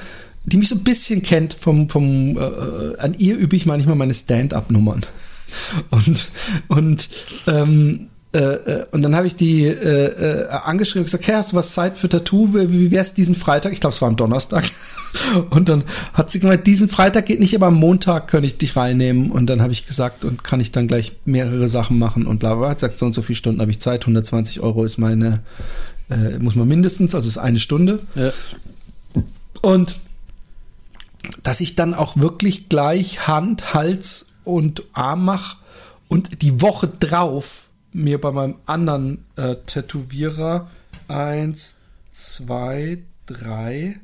die 0.46 0.56
mich 0.56 0.70
so 0.70 0.76
ein 0.76 0.84
bisschen 0.84 1.22
kennt 1.22 1.54
vom, 1.54 1.88
vom 1.90 2.38
äh, 2.38 2.40
äh, 2.40 2.98
an 2.98 3.14
ihr 3.18 3.36
übe 3.36 3.56
ich 3.56 3.66
manchmal 3.66 3.96
meine 3.96 4.14
Stand-up-Nummern. 4.14 5.02
Und, 5.90 6.28
und 6.68 7.08
ähm, 7.48 8.06
äh, 8.32 8.38
äh, 8.38 8.86
und 8.92 9.02
dann 9.02 9.16
habe 9.16 9.26
ich 9.26 9.34
die 9.34 9.64
äh, 9.64 9.72
äh, 9.72 10.48
angeschrieben 10.48 11.00
und 11.00 11.06
gesagt, 11.06 11.26
hey, 11.26 11.34
hast 11.34 11.50
du 11.50 11.56
was 11.56 11.72
Zeit 11.72 11.98
für 11.98 12.08
Tattoo? 12.08 12.54
Wie, 12.54 12.92
wär's 12.92 13.12
diesen 13.12 13.34
Freitag? 13.34 13.72
Ich 13.72 13.80
glaube, 13.80 13.94
es 13.94 14.00
war 14.00 14.08
am 14.08 14.14
Donnerstag. 14.14 14.64
Und 15.50 15.68
dann 15.68 15.82
hat 16.14 16.30
sie 16.30 16.38
gemeint, 16.38 16.64
diesen 16.68 16.88
Freitag 16.88 17.26
geht 17.26 17.40
nicht, 17.40 17.56
aber 17.56 17.66
am 17.66 17.74
Montag 17.74 18.28
könnte 18.28 18.46
ich 18.46 18.56
dich 18.56 18.76
reinnehmen. 18.76 19.32
Und 19.32 19.46
dann 19.46 19.60
habe 19.60 19.72
ich 19.72 19.84
gesagt, 19.84 20.24
und 20.24 20.44
kann 20.44 20.60
ich 20.60 20.70
dann 20.70 20.86
gleich 20.86 21.12
mehrere 21.24 21.68
Sachen 21.68 21.98
machen 21.98 22.28
und 22.28 22.38
bla 22.38 22.50
bla. 22.50 22.60
bla. 22.60 22.68
Hat 22.70 22.76
gesagt, 22.76 22.98
so 22.98 23.06
und 23.06 23.14
so 23.16 23.22
viele 23.22 23.36
Stunden 23.36 23.60
habe 23.60 23.72
ich 23.72 23.80
Zeit. 23.80 24.02
120 24.02 24.60
Euro 24.60 24.84
ist 24.84 24.98
meine, 24.98 25.40
äh, 26.08 26.38
muss 26.38 26.54
man 26.54 26.68
mindestens, 26.68 27.16
also 27.16 27.26
ist 27.26 27.38
eine 27.38 27.58
Stunde. 27.58 27.98
Ja. 28.14 28.32
Und 29.60 29.98
dass 31.42 31.60
ich 31.60 31.74
dann 31.74 31.94
auch 31.94 32.16
wirklich 32.16 32.68
gleich 32.68 33.26
Hand, 33.26 33.74
Hals 33.74 34.28
und 34.44 34.84
Arm 34.92 35.24
mache 35.24 35.56
und 36.06 36.42
die 36.42 36.60
Woche 36.62 36.86
drauf 36.86 37.69
mir 37.92 38.20
bei 38.20 38.32
meinem 38.32 38.56
anderen 38.66 39.24
äh, 39.36 39.56
Tätowierer 39.66 40.70
eins, 41.08 41.80
zwei, 42.10 43.02
drei, 43.26 44.00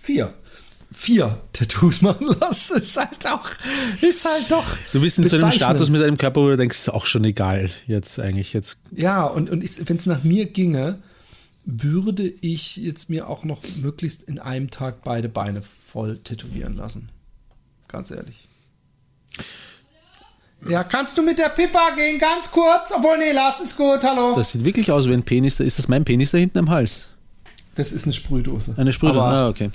vier. 0.00 0.34
Vier 0.90 1.42
Tattoos 1.52 2.00
machen 2.02 2.34
lasse, 2.40 2.78
ist 2.78 2.96
halt 2.96 3.26
auch, 3.26 3.50
ist 4.00 4.24
halt 4.24 4.50
doch. 4.50 4.64
Du 4.92 5.00
bist 5.00 5.18
in 5.18 5.28
so 5.28 5.36
einem. 5.36 5.52
Status 5.52 5.90
mit 5.90 6.00
deinem 6.00 6.16
Körper, 6.16 6.40
wo 6.40 6.48
du 6.48 6.56
denkst, 6.56 6.78
ist 6.78 6.88
auch 6.88 7.04
schon 7.04 7.24
egal, 7.24 7.70
jetzt 7.86 8.18
eigentlich. 8.18 8.54
Jetzt 8.54 8.78
Ja, 8.90 9.24
und, 9.24 9.50
und 9.50 9.88
wenn 9.88 9.96
es 9.96 10.06
nach 10.06 10.24
mir 10.24 10.46
ginge, 10.46 11.02
würde 11.66 12.26
ich 12.40 12.78
jetzt 12.78 13.10
mir 13.10 13.28
auch 13.28 13.44
noch 13.44 13.62
möglichst 13.76 14.22
in 14.22 14.38
einem 14.38 14.70
Tag 14.70 15.04
beide 15.04 15.28
Beine 15.28 15.60
voll 15.60 16.18
tätowieren 16.24 16.76
lassen. 16.76 17.10
Ganz 17.88 18.10
ehrlich. 18.10 18.48
Ja, 20.68 20.82
kannst 20.84 21.16
du 21.18 21.22
mit 21.22 21.38
der 21.38 21.50
Pippa 21.50 21.90
gehen, 21.94 22.18
ganz 22.18 22.50
kurz? 22.50 22.90
Obwohl, 22.96 23.18
nee, 23.18 23.32
lass 23.32 23.60
ist 23.60 23.76
gut, 23.76 24.00
hallo. 24.02 24.30
Das, 24.30 24.38
Das 24.38 24.50
sieht 24.50 24.64
wirklich 24.64 24.90
aus 24.90 25.06
wie 25.06 25.12
ein 25.12 25.22
Penis. 25.22 25.60
Ist 25.60 25.78
das 25.78 25.88
mein 25.88 26.04
Penis 26.04 26.30
da 26.32 26.38
hinten 26.38 26.58
am 26.58 26.70
Hals? 26.70 27.08
ist 27.76 28.04
eine 28.04 28.12
Sprühdose. 28.12 28.74
Eine 28.76 28.92
Sprühdose? 28.92 29.20
Aber 29.22 29.30
Ah, 29.32 29.48
okay. 29.48 29.70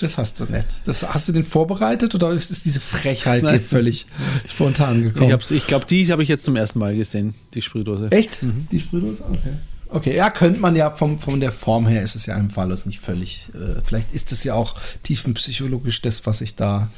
das 0.00 0.16
hast 0.16 0.38
du 0.38 0.44
nicht. 0.44 0.86
Das, 0.86 1.02
hast 1.02 1.26
du 1.26 1.32
den 1.32 1.42
vorbereitet 1.42 2.14
oder 2.14 2.30
ist, 2.30 2.52
ist 2.52 2.64
diese 2.64 2.78
Frechheit 2.80 3.42
dir 3.42 3.46
Nein. 3.46 3.60
völlig 3.60 4.06
spontan 4.48 4.98
Ich, 5.04 5.12
gekommen? 5.14 5.32
hab's- 5.32 5.50
ich 5.50 5.66
glaube, 5.66 5.86
die 5.86 6.06
habe 6.12 6.22
ich 6.22 6.28
jetzt 6.28 6.44
zum 6.44 6.54
ersten 6.54 6.78
Mal 6.78 6.94
gesehen, 6.94 7.34
die 7.54 7.62
Sprühdose. 7.62 8.12
Echt? 8.12 8.38
Die 8.70 8.78
Sprühdose? 8.78 9.24
Okay. 9.28 9.52
Okay, 9.92 10.14
ja, 10.16 10.30
könnte 10.30 10.60
man 10.60 10.76
ja 10.76 10.92
vom, 10.92 11.18
von 11.18 11.40
der 11.40 11.50
Form 11.50 11.88
her 11.88 12.04
ist 12.04 12.14
es 12.14 12.26
ja 12.26 12.36
im 12.36 12.48
Fallos 12.48 12.86
nicht 12.86 13.00
völlig. 13.00 13.48
Äh, 13.54 13.80
vielleicht 13.84 14.12
ist 14.14 14.30
es 14.30 14.44
ja 14.44 14.54
auch 14.54 14.76
tiefenpsychologisch 15.02 16.00
das, 16.00 16.24
was 16.26 16.40
ich 16.42 16.54
da 16.54 16.88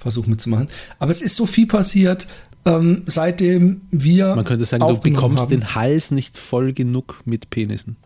versuche 0.00 0.28
mitzumachen. 0.28 0.68
Aber 0.98 1.10
es 1.10 1.22
ist 1.22 1.36
so 1.36 1.46
viel 1.46 1.66
passiert, 1.66 2.26
ähm, 2.64 3.02
seitdem 3.06 3.82
wir. 3.90 4.34
Man 4.34 4.44
könnte 4.44 4.64
sagen, 4.64 4.86
du 4.86 4.98
bekommst 4.98 5.42
haben. 5.44 5.50
den 5.50 5.74
Hals 5.74 6.10
nicht 6.10 6.36
voll 6.36 6.72
genug 6.72 7.20
mit 7.24 7.50
Penissen. 7.50 7.96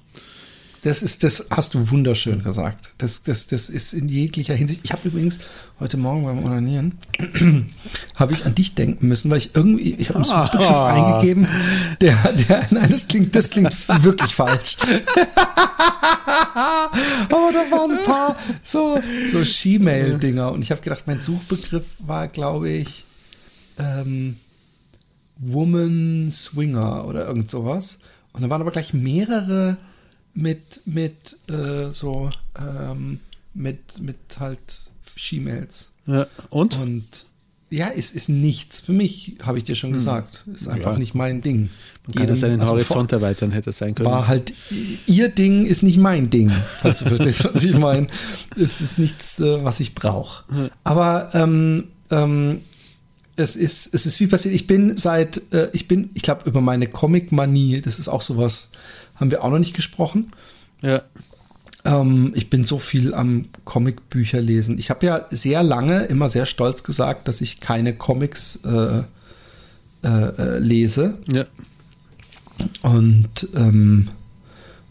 Das 0.85 1.03
ist, 1.03 1.25
das 1.25 1.47
hast 1.49 1.73
du 1.73 1.91
wunderschön 1.91 2.43
gesagt. 2.43 2.93
Das, 2.99 3.23
das, 3.23 3.47
das 3.47 3.71
ist 3.71 3.95
in 3.95 4.07
jeglicher 4.07 4.53
Hinsicht. 4.55 4.83
Ich 4.85 4.93
habe 4.93 5.09
übrigens 5.09 5.39
heute 5.81 5.97
Morgen 5.97 6.25
beim 6.25 6.45
Onanieren 6.45 6.99
habe 8.17 8.35
ich 8.35 8.45
an 8.45 8.55
dich 8.55 8.75
denken 8.75 9.09
müssen, 9.09 9.31
weil 9.31 9.39
ich 9.39 9.55
irgendwie, 9.55 9.95
ich 9.95 10.11
habe 10.11 10.19
einen 10.21 10.31
Ah. 10.31 10.45
Suchbegriff 10.45 10.77
eingegeben, 10.77 11.49
der, 12.03 12.33
der, 12.35 12.67
nein, 12.71 12.91
das 12.91 13.09
klingt, 13.09 13.35
das 13.35 13.49
klingt 13.49 13.73
wirklich 14.03 14.35
falsch. 14.35 14.77
Aber 16.55 17.51
da 17.51 17.71
waren 17.71 17.93
ein 17.93 18.05
paar 18.05 18.37
so, 18.61 19.01
so 19.31 19.43
She-Mail-Dinger 19.43 20.53
und 20.53 20.61
ich 20.63 20.71
habe 20.71 20.83
gedacht, 20.83 21.05
mein 21.07 21.23
Suchbegriff 21.23 21.87
war, 21.99 22.29
glaube 22.29 22.69
ich, 22.69 23.05
ähm, 23.79 24.37
Woman 25.39 26.31
Swinger 26.31 27.07
oder 27.07 27.27
irgend 27.27 27.51
sowas. 27.51 27.99
Und 28.35 28.43
da 28.43 28.51
waren 28.51 28.61
aber 28.61 28.71
gleich 28.71 28.93
mehrere 28.93 29.79
mit, 30.35 30.81
mit 30.85 31.37
äh, 31.51 31.91
so, 31.93 32.31
ähm, 32.59 33.21
mit, 33.55 34.01
mit 34.01 34.17
halt 34.39 34.81
She-Mails. 35.17 35.93
Ja. 36.07 36.27
Und? 36.51 36.79
Und 36.79 37.27
ja, 37.71 37.89
es 37.97 38.13
ist 38.13 38.29
nichts 38.29 38.81
für 38.81 38.93
mich, 38.93 39.37
habe 39.43 39.59
ich 39.59 39.65
dir 39.65 39.75
schon 39.75 39.93
gesagt. 39.93 40.45
Ist 40.53 40.69
einfach 40.69 40.93
Ja. 40.93 40.99
nicht 40.99 41.15
mein 41.15 41.41
Ding. 41.41 41.71
Man 42.07 42.15
kann 42.15 42.29
ja 42.29 42.37
seinen 42.37 42.61
also 42.61 42.75
Horizont 42.75 43.11
erweitern, 43.11 43.51
hätte 43.51 43.71
es 43.71 43.79
sein 43.79 43.95
können. 43.95 44.09
war 44.11 44.29
halt 44.29 44.53
ihr 45.07 45.29
Ding 45.29 45.65
ist 45.67 45.83
nicht 45.83 45.99
mein 45.99 46.31
Ding, 46.31 46.53
falls 46.83 46.99
du 46.99 47.07
verstehst, 47.07 47.49
was 47.53 47.65
ich 47.65 47.77
meine. 47.77 48.07
Es 48.57 48.81
ist 48.81 48.99
nichts, 48.99 49.41
äh, 49.41 49.65
was 49.65 49.81
ich 49.81 49.95
brauche. 49.95 50.71
Aber 50.85 51.31
ähm, 51.35 51.89
ähm, 52.11 52.61
es 53.37 53.57
ist 53.57 53.93
es 53.93 54.07
ist 54.07 54.21
wie 54.21 54.27
passiert. 54.29 54.55
Ich 54.55 54.67
bin 54.69 54.97
seit 54.97 55.41
äh, 55.53 55.71
ich 55.73 55.89
bin 55.89 56.11
ich 56.15 56.23
glaube 56.23 56.49
über 56.49 56.61
meine 56.61 56.87
Comic-Manie. 56.87 57.81
Das 57.81 57.99
ist 57.99 58.09
auch 58.09 58.23
sowas. 58.23 58.69
Haben 59.17 59.31
wir 59.31 59.45
auch 59.45 59.51
noch 59.51 59.59
nicht 59.59 59.75
gesprochen. 59.75 60.33
ja. 60.83 61.03
Ähm, 61.85 62.33
ich 62.35 62.49
bin 62.49 62.65
so 62.65 62.79
viel 62.79 63.13
am 63.13 63.47
Comicbücher 63.65 64.41
lesen. 64.41 64.79
Ich 64.79 64.89
habe 64.89 65.05
ja 65.05 65.27
sehr 65.29 65.63
lange 65.63 66.05
immer 66.05 66.31
sehr 66.31 66.47
stolz 66.47 66.83
gesagt, 66.83 67.29
dass 67.29 67.43
ich 67.43 67.61
keine 67.61 67.95
Comics 67.95 68.61
äh, 68.65 69.03
äh, 70.03 70.09
äh, 70.09 70.59
lese. 70.59 71.19
ja. 71.31 71.45
Und, 72.83 73.49
ähm, 73.55 74.09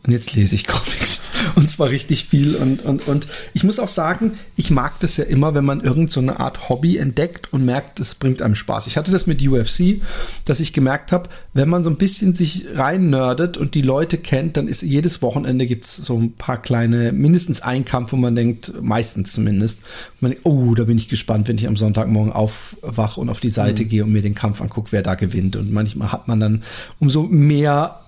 und 0.05 0.11
jetzt 0.11 0.33
lese 0.35 0.55
ich 0.55 0.67
Comics. 0.67 1.23
Und 1.55 1.69
zwar 1.69 1.89
richtig 1.89 2.25
viel. 2.25 2.55
Und, 2.55 2.83
und, 2.83 3.07
und 3.07 3.27
ich 3.53 3.63
muss 3.63 3.79
auch 3.79 3.87
sagen, 3.87 4.33
ich 4.55 4.71
mag 4.71 4.99
das 4.99 5.17
ja 5.17 5.23
immer, 5.25 5.53
wenn 5.55 5.65
man 5.65 5.81
irgend 5.81 6.11
so 6.11 6.19
eine 6.19 6.39
Art 6.39 6.69
Hobby 6.69 6.97
entdeckt 6.97 7.51
und 7.51 7.65
merkt, 7.65 7.99
es 7.99 8.15
bringt 8.15 8.41
einem 8.41 8.55
Spaß. 8.55 8.87
Ich 8.87 8.97
hatte 8.97 9.11
das 9.11 9.27
mit 9.27 9.45
UFC, 9.45 10.01
dass 10.45 10.59
ich 10.59 10.73
gemerkt 10.73 11.11
habe, 11.11 11.29
wenn 11.53 11.69
man 11.69 11.83
so 11.83 11.89
ein 11.89 11.97
bisschen 11.97 12.33
sich 12.33 12.67
rein 12.75 13.09
nerdet 13.09 13.57
und 13.57 13.75
die 13.75 13.81
Leute 13.81 14.17
kennt, 14.17 14.57
dann 14.57 14.67
ist 14.67 14.81
jedes 14.81 15.21
Wochenende 15.21 15.65
gibt 15.65 15.85
es 15.85 15.95
so 15.97 16.17
ein 16.17 16.33
paar 16.33 16.61
kleine, 16.61 17.11
mindestens 17.11 17.61
ein 17.61 17.85
Kampf, 17.85 18.11
wo 18.11 18.17
man 18.17 18.35
denkt, 18.35 18.73
meistens 18.81 19.33
zumindest, 19.33 19.81
man 20.19 20.31
denkt, 20.31 20.45
oh, 20.45 20.75
da 20.75 20.83
bin 20.83 20.97
ich 20.97 21.09
gespannt, 21.09 21.47
wenn 21.47 21.57
ich 21.57 21.67
am 21.67 21.75
Sonntagmorgen 21.75 22.31
aufwache 22.31 23.19
und 23.19 23.29
auf 23.29 23.39
die 23.39 23.49
Seite 23.49 23.85
gehe 23.85 24.03
und 24.03 24.11
mir 24.11 24.21
den 24.21 24.35
Kampf 24.35 24.61
angucke, 24.61 24.91
wer 24.91 25.01
da 25.01 25.15
gewinnt. 25.15 25.55
Und 25.55 25.71
manchmal 25.71 26.11
hat 26.11 26.27
man 26.27 26.39
dann, 26.39 26.63
umso 26.99 27.23
mehr 27.23 28.02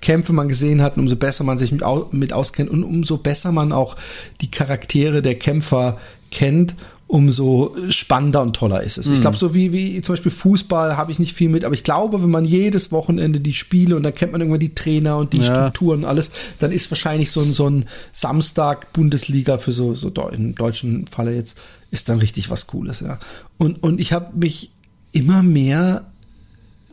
Kämpfe 0.00 0.32
man 0.32 0.48
gesehen 0.48 0.82
hat, 0.82 0.96
umso 0.96 1.16
besser 1.16 1.44
man 1.44 1.58
sich 1.58 1.72
mit, 1.72 1.82
mit 2.12 2.32
auskennt 2.32 2.70
und 2.70 2.84
umso 2.84 3.18
besser 3.18 3.52
man 3.52 3.72
auch 3.72 3.96
die 4.40 4.50
Charaktere 4.50 5.22
der 5.22 5.34
Kämpfer 5.34 5.98
kennt, 6.30 6.74
umso 7.12 7.76
spannender 7.90 8.40
und 8.40 8.56
toller 8.56 8.82
ist 8.82 8.96
es. 8.96 9.10
Ich 9.10 9.20
glaube, 9.20 9.36
so 9.36 9.54
wie, 9.54 9.70
wie 9.74 10.00
zum 10.00 10.14
Beispiel 10.14 10.32
Fußball 10.32 10.96
habe 10.96 11.12
ich 11.12 11.18
nicht 11.18 11.36
viel 11.36 11.50
mit, 11.50 11.62
aber 11.62 11.74
ich 11.74 11.84
glaube, 11.84 12.22
wenn 12.22 12.30
man 12.30 12.46
jedes 12.46 12.90
Wochenende 12.90 13.38
die 13.38 13.52
Spiele 13.52 13.96
und 13.96 14.02
dann 14.02 14.14
kennt 14.14 14.32
man 14.32 14.40
irgendwann 14.40 14.60
die 14.60 14.74
Trainer 14.74 15.18
und 15.18 15.34
die 15.34 15.42
Ja. 15.42 15.44
Strukturen 15.44 16.00
und 16.00 16.04
alles, 16.06 16.32
dann 16.58 16.72
ist 16.72 16.90
wahrscheinlich 16.90 17.30
so 17.30 17.42
ein, 17.42 17.52
so 17.52 17.68
ein 17.68 17.84
Samstag 18.12 18.94
Bundesliga 18.94 19.58
für 19.58 19.72
so, 19.72 19.92
so 19.92 20.08
im 20.08 20.54
deutschen 20.54 21.06
Falle 21.06 21.34
jetzt, 21.34 21.58
ist 21.90 22.08
dann 22.08 22.18
richtig 22.18 22.48
was 22.48 22.66
Cooles, 22.66 23.00
ja. 23.00 23.18
Und, 23.58 23.82
und 23.82 24.00
ich 24.00 24.14
habe 24.14 24.34
mich 24.34 24.70
immer 25.12 25.42
mehr 25.42 26.06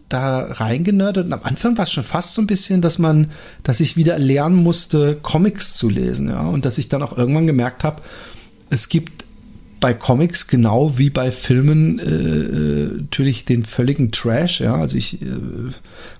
da 0.10 0.52
reingenördet. 0.52 1.28
Und 1.28 1.34
am 1.34 1.44
Anfang 1.44 1.78
war 1.78 1.84
es 1.84 1.92
schon 1.92 2.04
fast 2.04 2.34
so 2.34 2.42
ein 2.42 2.48
bisschen, 2.48 2.82
dass 2.82 3.00
man, 3.00 3.28
dass 3.64 3.80
ich 3.80 3.96
wieder 3.96 4.20
lernen 4.20 4.58
musste, 4.58 5.18
Comics 5.22 5.76
zu 5.76 5.90
lesen, 5.90 6.30
ja, 6.30 6.42
und 6.42 6.66
dass 6.66 6.78
ich 6.78 6.90
dann 6.90 7.04
auch 7.04 7.18
irgendwann 7.18 7.48
gemerkt 7.48 7.84
habe, 7.84 8.02
es 8.70 8.90
gibt 8.90 9.26
bei 9.80 9.94
Comics 9.94 10.48
genau 10.48 10.98
wie 10.98 11.10
bei 11.10 11.32
Filmen 11.32 12.00
äh, 12.00 12.04
äh, 12.04 13.02
natürlich 13.02 13.46
den 13.46 13.64
völligen 13.64 14.12
Trash, 14.12 14.60
ja, 14.60 14.76
also 14.76 14.98
ich 14.98 15.22
äh, 15.22 15.28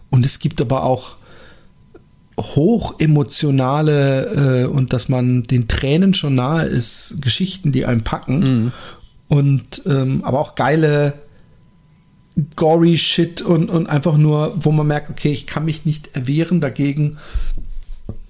und 0.10 0.26
es 0.26 0.40
gibt 0.40 0.62
aber 0.62 0.84
auch 0.84 1.18
hochemotionale 2.38 4.64
äh, 4.64 4.66
und 4.66 4.94
dass 4.94 5.10
man 5.10 5.44
den 5.44 5.68
Tränen 5.68 6.14
schon 6.14 6.36
nahe 6.36 6.66
ist, 6.66 7.22
Geschichten, 7.22 7.72
die 7.72 7.86
einen 7.86 8.04
packen. 8.04 8.72
Und 9.28 9.84
ähm, 9.86 10.24
aber 10.24 10.40
auch 10.40 10.56
geile 10.56 11.14
gory 12.56 12.98
Shit 12.98 13.42
und, 13.42 13.70
und 13.70 13.88
einfach 13.88 14.18
nur, 14.18 14.54
wo 14.64 14.72
man 14.72 14.88
merkt, 14.88 15.10
okay, 15.10 15.32
ich 15.32 15.48
kann 15.48 15.66
mich 15.66 15.86
nicht 15.86 16.16
erwehren 16.16 16.62
dagegen, 16.62 17.18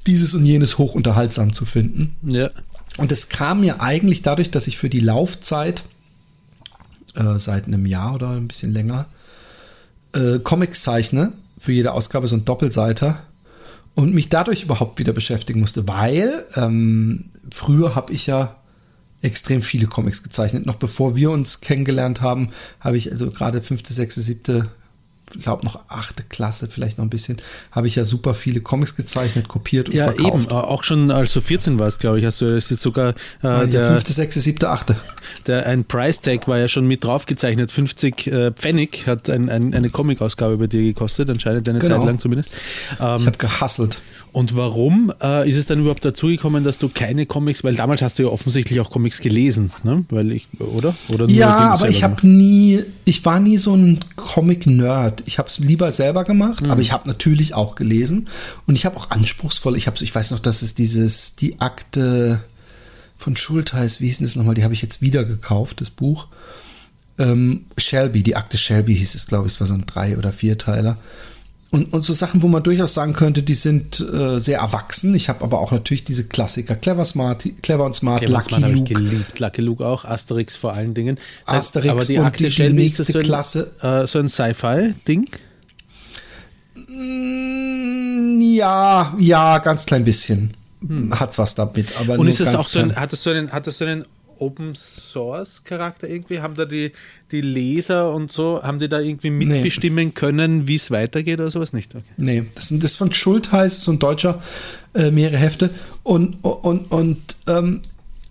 dieses 0.07 0.33
und 0.33 0.45
jenes 0.45 0.77
hochunterhaltsam 0.77 1.53
zu 1.53 1.65
finden. 1.65 2.15
Ja. 2.23 2.49
Und 2.97 3.11
es 3.11 3.29
kam 3.29 3.61
mir 3.61 3.81
eigentlich 3.81 4.21
dadurch, 4.21 4.51
dass 4.51 4.67
ich 4.67 4.77
für 4.77 4.89
die 4.89 4.99
Laufzeit 4.99 5.83
äh, 7.15 7.37
seit 7.37 7.67
einem 7.67 7.85
Jahr 7.85 8.15
oder 8.15 8.31
ein 8.31 8.47
bisschen 8.47 8.73
länger 8.73 9.05
äh, 10.13 10.39
Comics 10.39 10.83
zeichne, 10.83 11.33
für 11.57 11.71
jede 11.71 11.93
Ausgabe 11.93 12.27
so 12.27 12.35
ein 12.35 12.45
Doppelseiter 12.45 13.19
und 13.95 14.13
mich 14.13 14.29
dadurch 14.29 14.63
überhaupt 14.63 14.99
wieder 14.99 15.13
beschäftigen 15.13 15.59
musste, 15.59 15.87
weil 15.87 16.45
ähm, 16.55 17.25
früher 17.51 17.95
habe 17.95 18.13
ich 18.13 18.27
ja 18.27 18.55
extrem 19.21 19.61
viele 19.61 19.87
Comics 19.87 20.23
gezeichnet. 20.23 20.65
Noch 20.65 20.75
bevor 20.75 21.15
wir 21.15 21.31
uns 21.31 21.61
kennengelernt 21.61 22.21
haben, 22.21 22.49
habe 22.79 22.97
ich 22.97 23.11
also 23.11 23.31
gerade 23.31 23.61
fünfte, 23.61 23.93
sechste, 23.93 24.21
siebte, 24.21 24.69
glaube 25.43 25.63
noch 25.63 25.81
achte 25.89 26.23
Klasse, 26.23 26.67
vielleicht 26.67 26.97
noch 26.97 27.05
ein 27.05 27.09
bisschen, 27.11 27.37
habe 27.71 27.85
ich 27.85 27.95
ja 27.95 28.03
super 28.03 28.33
viele 28.33 28.61
Comics 28.61 28.95
gezeichnet, 28.95 29.47
kopiert 29.47 29.89
und 29.89 29.93
Ja, 29.95 30.05
verkauft. 30.05 30.45
eben. 30.45 30.51
Auch 30.51 30.83
schon 30.83 31.11
als 31.11 31.33
du 31.33 31.41
14 31.41 31.77
warst, 31.77 31.99
glaube 31.99 32.17
ich, 32.19 32.25
hast 32.25 32.41
du 32.41 32.51
das 32.51 32.71
ist 32.71 32.81
sogar 32.81 33.09
äh, 33.09 33.13
Ja, 33.43 33.65
der, 33.67 33.87
fünfte, 33.89 34.11
sechste, 34.13 34.39
siebte, 34.39 34.69
achte. 34.69 34.95
der 35.45 35.67
ein 35.67 35.83
Price 35.85 36.21
Tag 36.21 36.47
war 36.47 36.57
ja 36.57 36.67
schon 36.67 36.87
mit 36.87 37.03
drauf 37.03 37.27
gezeichnet. 37.27 37.71
50 37.71 38.25
äh, 38.27 38.51
Pfennig 38.53 39.05
hat 39.05 39.29
ein, 39.29 39.49
ein, 39.49 39.75
eine 39.75 39.91
Comic-Ausgabe 39.91 40.57
bei 40.57 40.65
dir 40.67 40.81
gekostet, 40.81 41.29
anscheinend 41.29 41.69
eine 41.69 41.77
Genau. 41.77 41.97
Zeit 41.97 42.05
lang 42.07 42.17
zumindest. 42.19 42.49
Ähm, 42.99 43.17
Ich 43.19 43.27
habe 43.27 43.37
gehasselt. 43.37 44.01
Und 44.31 44.55
warum 44.55 45.11
äh, 45.21 45.47
ist 45.49 45.55
es 45.57 45.65
dann 45.65 45.79
überhaupt 45.79 46.05
dazu 46.05 46.27
gekommen, 46.27 46.63
dass 46.63 46.77
du 46.77 46.89
keine 46.89 47.25
Comics, 47.25 47.63
weil 47.63 47.75
damals 47.75 48.01
hast 48.01 48.19
du 48.19 48.23
ja 48.23 48.29
offensichtlich 48.29 48.79
auch 48.79 48.89
Comics 48.91 49.21
gelesen, 49.21 49.71
ne? 49.83 50.05
Weil 50.09 50.31
ich, 50.31 50.47
oder? 50.59 50.95
oder 51.09 51.27
nur 51.27 51.29
Ja, 51.35 51.71
aber 51.71 51.89
ich 51.89 52.03
habe 52.03 52.27
nie, 52.27 52.83
ich 53.05 53.25
war 53.25 53.39
nie 53.39 53.57
so 53.57 53.75
ein 53.75 53.99
Comic-Nerd. 54.15 55.23
Ich 55.25 55.37
habe 55.39 55.49
es 55.49 55.59
lieber 55.59 55.91
selber 55.91 56.23
gemacht, 56.23 56.65
Mhm. 56.65 56.71
aber 56.71 56.81
ich 56.81 56.91
habe 56.91 57.07
natürlich 57.07 57.53
auch 57.53 57.75
gelesen 57.75 58.27
und 58.67 58.75
ich 58.75 58.85
habe 58.85 58.97
auch 58.97 59.09
anspruchsvoll. 59.11 59.75
Ich 59.77 59.87
habe, 59.87 59.97
ich 60.01 60.13
weiß 60.13 60.31
noch, 60.31 60.39
dass 60.39 60.61
es 60.61 60.73
dieses 60.75 61.35
die 61.35 61.59
Akte 61.59 62.41
von 63.17 63.35
Schultheiß, 63.35 63.99
wie 64.01 64.07
hieß 64.07 64.19
das 64.19 64.35
nochmal? 64.35 64.55
Die 64.55 64.63
habe 64.63 64.73
ich 64.73 64.81
jetzt 64.81 65.01
wieder 65.01 65.25
gekauft, 65.25 65.81
das 65.81 65.89
Buch. 65.89 66.27
Ähm, 67.17 67.65
Shelby, 67.77 68.23
die 68.23 68.35
Akte 68.37 68.57
Shelby 68.57 68.95
hieß 68.95 69.15
es, 69.15 69.27
glaube 69.27 69.47
ich, 69.47 69.53
es 69.55 69.59
war 69.59 69.67
so 69.67 69.73
ein 69.73 69.85
drei 69.85 70.17
oder 70.17 70.31
vierteiler. 70.31 70.97
Und, 71.71 71.93
und 71.93 72.01
so 72.03 72.13
Sachen, 72.13 72.41
wo 72.41 72.47
man 72.47 72.63
durchaus 72.63 72.95
sagen 72.95 73.13
könnte, 73.13 73.43
die 73.43 73.53
sind 73.53 73.99
äh, 73.99 74.39
sehr 74.39 74.57
erwachsen. 74.59 75.13
Ich 75.13 75.29
habe 75.29 75.43
aber 75.43 75.59
auch 75.59 75.71
natürlich 75.71 76.03
diese 76.03 76.23
Klassiker, 76.23 76.75
Clever 76.75 77.05
Smart, 77.05 77.47
Clever 77.61 77.85
und 77.85 77.93
Smart, 77.95 78.21
Clever 78.21 78.33
Lucky 78.39 78.55
Smart 78.55 78.73
Luke. 78.73 78.93
geliebt. 78.95 79.39
Lucky 79.39 79.61
Luke 79.61 79.85
auch, 79.85 80.03
Asterix 80.03 80.55
vor 80.55 80.73
allen 80.73 80.95
Dingen. 80.95 81.17
Das 81.45 81.55
heißt, 81.55 81.67
Asterix 81.77 81.91
aber 81.91 82.05
die 82.05 82.17
und 82.17 82.25
Akte 82.25 82.49
die- 82.49 82.55
die 82.55 82.69
nächste 82.73 83.03
so 83.03 83.19
ein, 83.19 83.23
Klasse. 83.23 83.71
Äh, 83.81 84.07
so 84.07 84.17
ein 84.17 84.29
Sci-Fi-Ding. 84.29 85.29
Mm, 86.87 88.41
Ja, 88.41 89.13
ja, 89.19 89.57
ganz 89.59 89.85
klein 89.85 90.03
bisschen. 90.03 90.53
Hat's 91.11 91.37
was 91.37 91.55
damit, 91.55 91.87
aber 91.99 92.17
Und 92.17 92.27
ist 92.27 92.39
es 92.39 92.55
auch 92.55 92.65
so 92.65 92.79
ein, 92.79 92.95
hat 92.95 93.11
es 93.13 93.21
so 93.23 93.29
einen, 93.31 93.51
hat 93.51 93.67
es 93.67 93.77
so 93.77 93.85
einen 93.85 94.05
Open 94.39 94.73
Source 94.75 95.63
Charakter 95.63 96.09
irgendwie? 96.09 96.39
Haben 96.39 96.55
da 96.55 96.65
die, 96.65 96.91
die 97.31 97.41
Leser 97.41 98.13
und 98.13 98.31
so, 98.31 98.61
haben 98.63 98.79
die 98.79 98.89
da 98.89 98.99
irgendwie 98.99 99.29
mitbestimmen 99.29 100.13
können, 100.13 100.67
wie 100.67 100.75
es 100.75 100.89
weitergeht 100.91 101.39
oder 101.39 101.51
sowas 101.51 101.73
nicht? 101.73 101.95
Okay. 101.95 102.03
Nee, 102.17 102.45
das 102.55 102.69
das 102.69 102.83
ist 102.83 102.95
von 102.95 103.11
Schultheiß, 103.13 103.83
so 103.83 103.91
ein 103.91 103.99
deutscher, 103.99 104.41
äh, 104.93 105.11
mehrere 105.11 105.37
Hefte. 105.37 105.69
Und, 106.03 106.35
und, 106.43 106.91
und 106.91 107.37
ähm, 107.47 107.81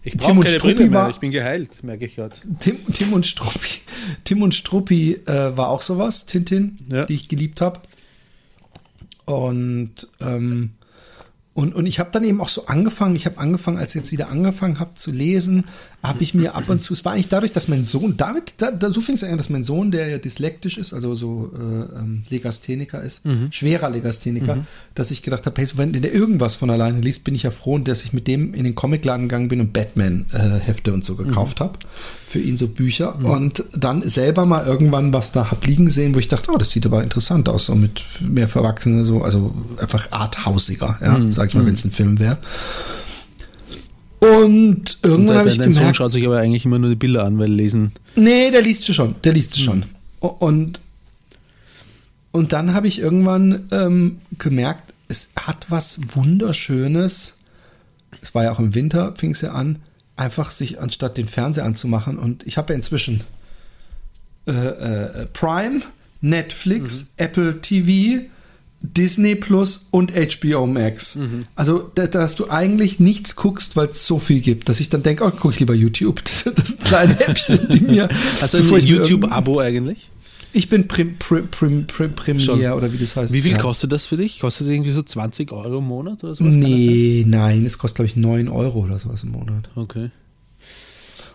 Ich 0.02 0.16
Tim 0.16 0.38
und 0.38 0.44
keine 0.44 0.56
Struppi 0.58 0.74
Brille 0.74 0.90
mehr, 0.90 0.98
war- 1.00 1.10
ich 1.10 1.16
bin 1.18 1.30
geheilt, 1.30 1.82
merke 1.84 2.06
ich 2.06 2.16
gerade. 2.16 2.34
Tim, 2.60 2.76
Tim 2.92 3.12
und 3.12 3.26
Struppi, 3.26 3.80
Tim 4.24 4.42
und 4.42 4.54
Struppi 4.54 5.20
äh, 5.26 5.56
war 5.56 5.68
auch 5.68 5.82
sowas, 5.82 6.26
Tintin, 6.26 6.76
Ja. 6.90 7.04
die 7.04 7.14
ich 7.14 7.28
geliebt 7.28 7.60
habe. 7.60 7.80
Und, 9.24 10.08
ähm, 10.20 10.70
Und, 11.58 11.74
und 11.74 11.86
ich 11.86 11.98
habe 11.98 12.10
dann 12.12 12.22
eben 12.22 12.40
auch 12.40 12.50
so 12.50 12.66
angefangen, 12.66 13.16
ich 13.16 13.26
habe 13.26 13.38
angefangen, 13.38 13.78
als 13.78 13.92
ich 13.92 14.02
jetzt 14.02 14.12
wieder 14.12 14.28
angefangen 14.28 14.78
habe 14.78 14.94
zu 14.94 15.10
lesen, 15.10 15.64
habe 16.04 16.22
ich 16.22 16.32
mir 16.32 16.54
ab 16.54 16.68
und 16.68 16.80
zu, 16.80 16.92
es 16.92 17.04
war 17.04 17.14
eigentlich 17.14 17.26
dadurch, 17.26 17.50
dass 17.50 17.66
mein 17.66 17.84
Sohn, 17.84 18.16
damit, 18.16 18.54
da, 18.58 18.70
da, 18.70 18.92
so 18.92 19.00
fing 19.00 19.16
es 19.16 19.24
an, 19.24 19.36
dass 19.36 19.50
mein 19.50 19.64
Sohn, 19.64 19.90
der 19.90 20.06
ja 20.06 20.18
dyslektisch 20.18 20.78
ist, 20.78 20.94
also 20.94 21.16
so 21.16 21.50
äh, 21.52 21.98
ähm, 21.98 22.22
Legastheniker 22.30 23.02
ist, 23.02 23.22
schwerer 23.50 23.90
Legastheniker, 23.90 24.64
dass 24.94 25.10
ich 25.10 25.20
gedacht 25.20 25.46
habe, 25.46 25.56
hey, 25.56 25.66
so, 25.66 25.78
wenn 25.78 25.92
der 25.92 26.14
irgendwas 26.14 26.54
von 26.54 26.70
alleine 26.70 27.00
liest, 27.00 27.24
bin 27.24 27.34
ich 27.34 27.42
ja 27.42 27.50
froh, 27.50 27.76
dass 27.78 28.04
ich 28.04 28.12
mit 28.12 28.28
dem 28.28 28.54
in 28.54 28.62
den 28.62 28.76
Comicladen 28.76 29.28
gegangen 29.28 29.48
bin 29.48 29.58
und 29.58 29.72
Batman-Hefte 29.72 30.92
und 30.92 31.04
so 31.04 31.16
gekauft 31.16 31.58
habe. 31.58 31.76
Für 32.28 32.40
ihn 32.40 32.58
so 32.58 32.68
Bücher. 32.68 33.18
Und 33.24 33.64
dann 33.74 34.02
selber 34.02 34.44
mal 34.44 34.66
irgendwann 34.66 35.14
was 35.14 35.32
da 35.32 35.50
hab 35.50 35.66
liegen 35.66 35.88
sehen, 35.88 36.14
wo 36.14 36.18
ich 36.18 36.28
dachte, 36.28 36.50
oh, 36.52 36.58
das 36.58 36.70
sieht 36.70 36.84
aber 36.84 37.02
interessant 37.02 37.48
aus, 37.48 37.66
so 37.66 37.74
mit 37.74 38.04
mehr 38.20 38.48
für 38.48 38.58
Erwachsene, 38.58 39.04
so, 39.04 39.22
also 39.22 39.54
einfach 39.80 40.12
arthausiger, 40.12 40.98
ja, 41.00 41.18
sag 41.30 41.48
ich 41.48 41.54
mal, 41.54 41.64
wenn 41.64 41.72
es 41.72 41.86
ein 41.86 41.90
Film 41.90 42.18
wäre. 42.18 42.36
Und 44.20 44.98
irgendwann 45.02 45.38
habe 45.38 45.48
ich 45.48 45.58
dein 45.58 45.72
Sohn 45.72 45.80
gemerkt, 45.80 45.96
schaut 45.96 46.12
sich 46.12 46.26
aber 46.26 46.38
eigentlich 46.38 46.64
immer 46.64 46.78
nur 46.78 46.90
die 46.90 46.96
Bilder 46.96 47.24
an, 47.24 47.38
weil 47.38 47.50
lesen. 47.50 47.92
Nee, 48.16 48.50
der 48.50 48.62
liest 48.62 48.82
sie 48.82 48.94
schon. 48.94 49.14
Der 49.22 49.32
liest 49.32 49.54
sie 49.54 49.62
schon. 49.62 49.84
Und, 50.20 50.80
und 52.32 52.52
dann 52.52 52.74
habe 52.74 52.88
ich 52.88 53.00
irgendwann 53.00 53.68
ähm, 53.70 54.18
gemerkt, 54.38 54.92
es 55.08 55.30
hat 55.36 55.66
was 55.70 56.00
Wunderschönes. 56.14 57.36
Es 58.20 58.34
war 58.34 58.44
ja 58.44 58.52
auch 58.52 58.58
im 58.58 58.74
Winter, 58.74 59.14
fing 59.16 59.30
es 59.30 59.40
ja 59.40 59.52
an, 59.52 59.78
einfach 60.18 60.50
sich 60.50 60.80
anstatt 60.80 61.16
den 61.16 61.28
Fernseher 61.28 61.64
anzumachen. 61.64 62.18
Und 62.18 62.46
ich 62.46 62.58
habe 62.58 62.72
ja 62.72 62.76
inzwischen 62.76 63.22
äh, 64.46 64.52
äh, 64.52 65.26
Prime, 65.32 65.80
Netflix, 66.20 67.08
Apple 67.16 67.60
TV, 67.60 68.24
Disney 68.80 69.34
Plus 69.34 69.88
und 69.90 70.12
HBO 70.12 70.66
Max. 70.66 71.18
Also, 71.56 71.90
da, 71.94 72.06
dass 72.06 72.36
du 72.36 72.48
eigentlich 72.48 73.00
nichts 73.00 73.34
guckst, 73.34 73.76
weil 73.76 73.88
es 73.88 74.06
so 74.06 74.18
viel 74.18 74.40
gibt, 74.40 74.68
dass 74.68 74.78
ich 74.80 74.88
dann 74.88 75.02
denke, 75.02 75.24
oh, 75.24 75.30
gucke 75.30 75.54
ich 75.54 75.60
lieber 75.60 75.74
YouTube. 75.74 76.22
Das, 76.28 76.44
das 76.54 76.78
kleine 76.78 77.14
Häppchen, 77.14 77.68
die 77.70 77.80
mir. 77.80 78.08
Also 78.40 78.58
bevor 78.58 78.78
ein 78.78 78.86
YouTube-Abo 78.86 79.60
eigentlich? 79.60 80.08
Ich 80.52 80.68
bin 80.68 80.88
Prim, 80.88 81.16
Prim, 81.18 81.48
Prim, 81.48 81.86
Prim, 81.86 82.14
Premier 82.14 82.44
Schon. 82.44 82.60
oder 82.60 82.92
wie 82.92 82.98
das 82.98 83.16
heißt. 83.16 83.32
Wie 83.32 83.42
viel 83.42 83.52
ja. 83.52 83.58
kostet 83.58 83.92
das 83.92 84.06
für 84.06 84.16
dich? 84.16 84.40
Kostet 84.40 84.66
das 84.66 84.72
irgendwie 84.72 84.92
so 84.92 85.02
20 85.02 85.52
Euro 85.52 85.78
im 85.78 85.84
Monat 85.86 86.24
oder 86.24 86.34
sowas? 86.34 86.54
Nee, 86.54 87.24
nein, 87.26 87.66
es 87.66 87.78
kostet, 87.78 87.96
glaube 87.96 88.06
ich, 88.08 88.16
9 88.16 88.48
Euro 88.48 88.80
oder 88.80 88.98
sowas 88.98 89.22
im 89.22 89.32
Monat. 89.32 89.68
Okay. 89.74 90.10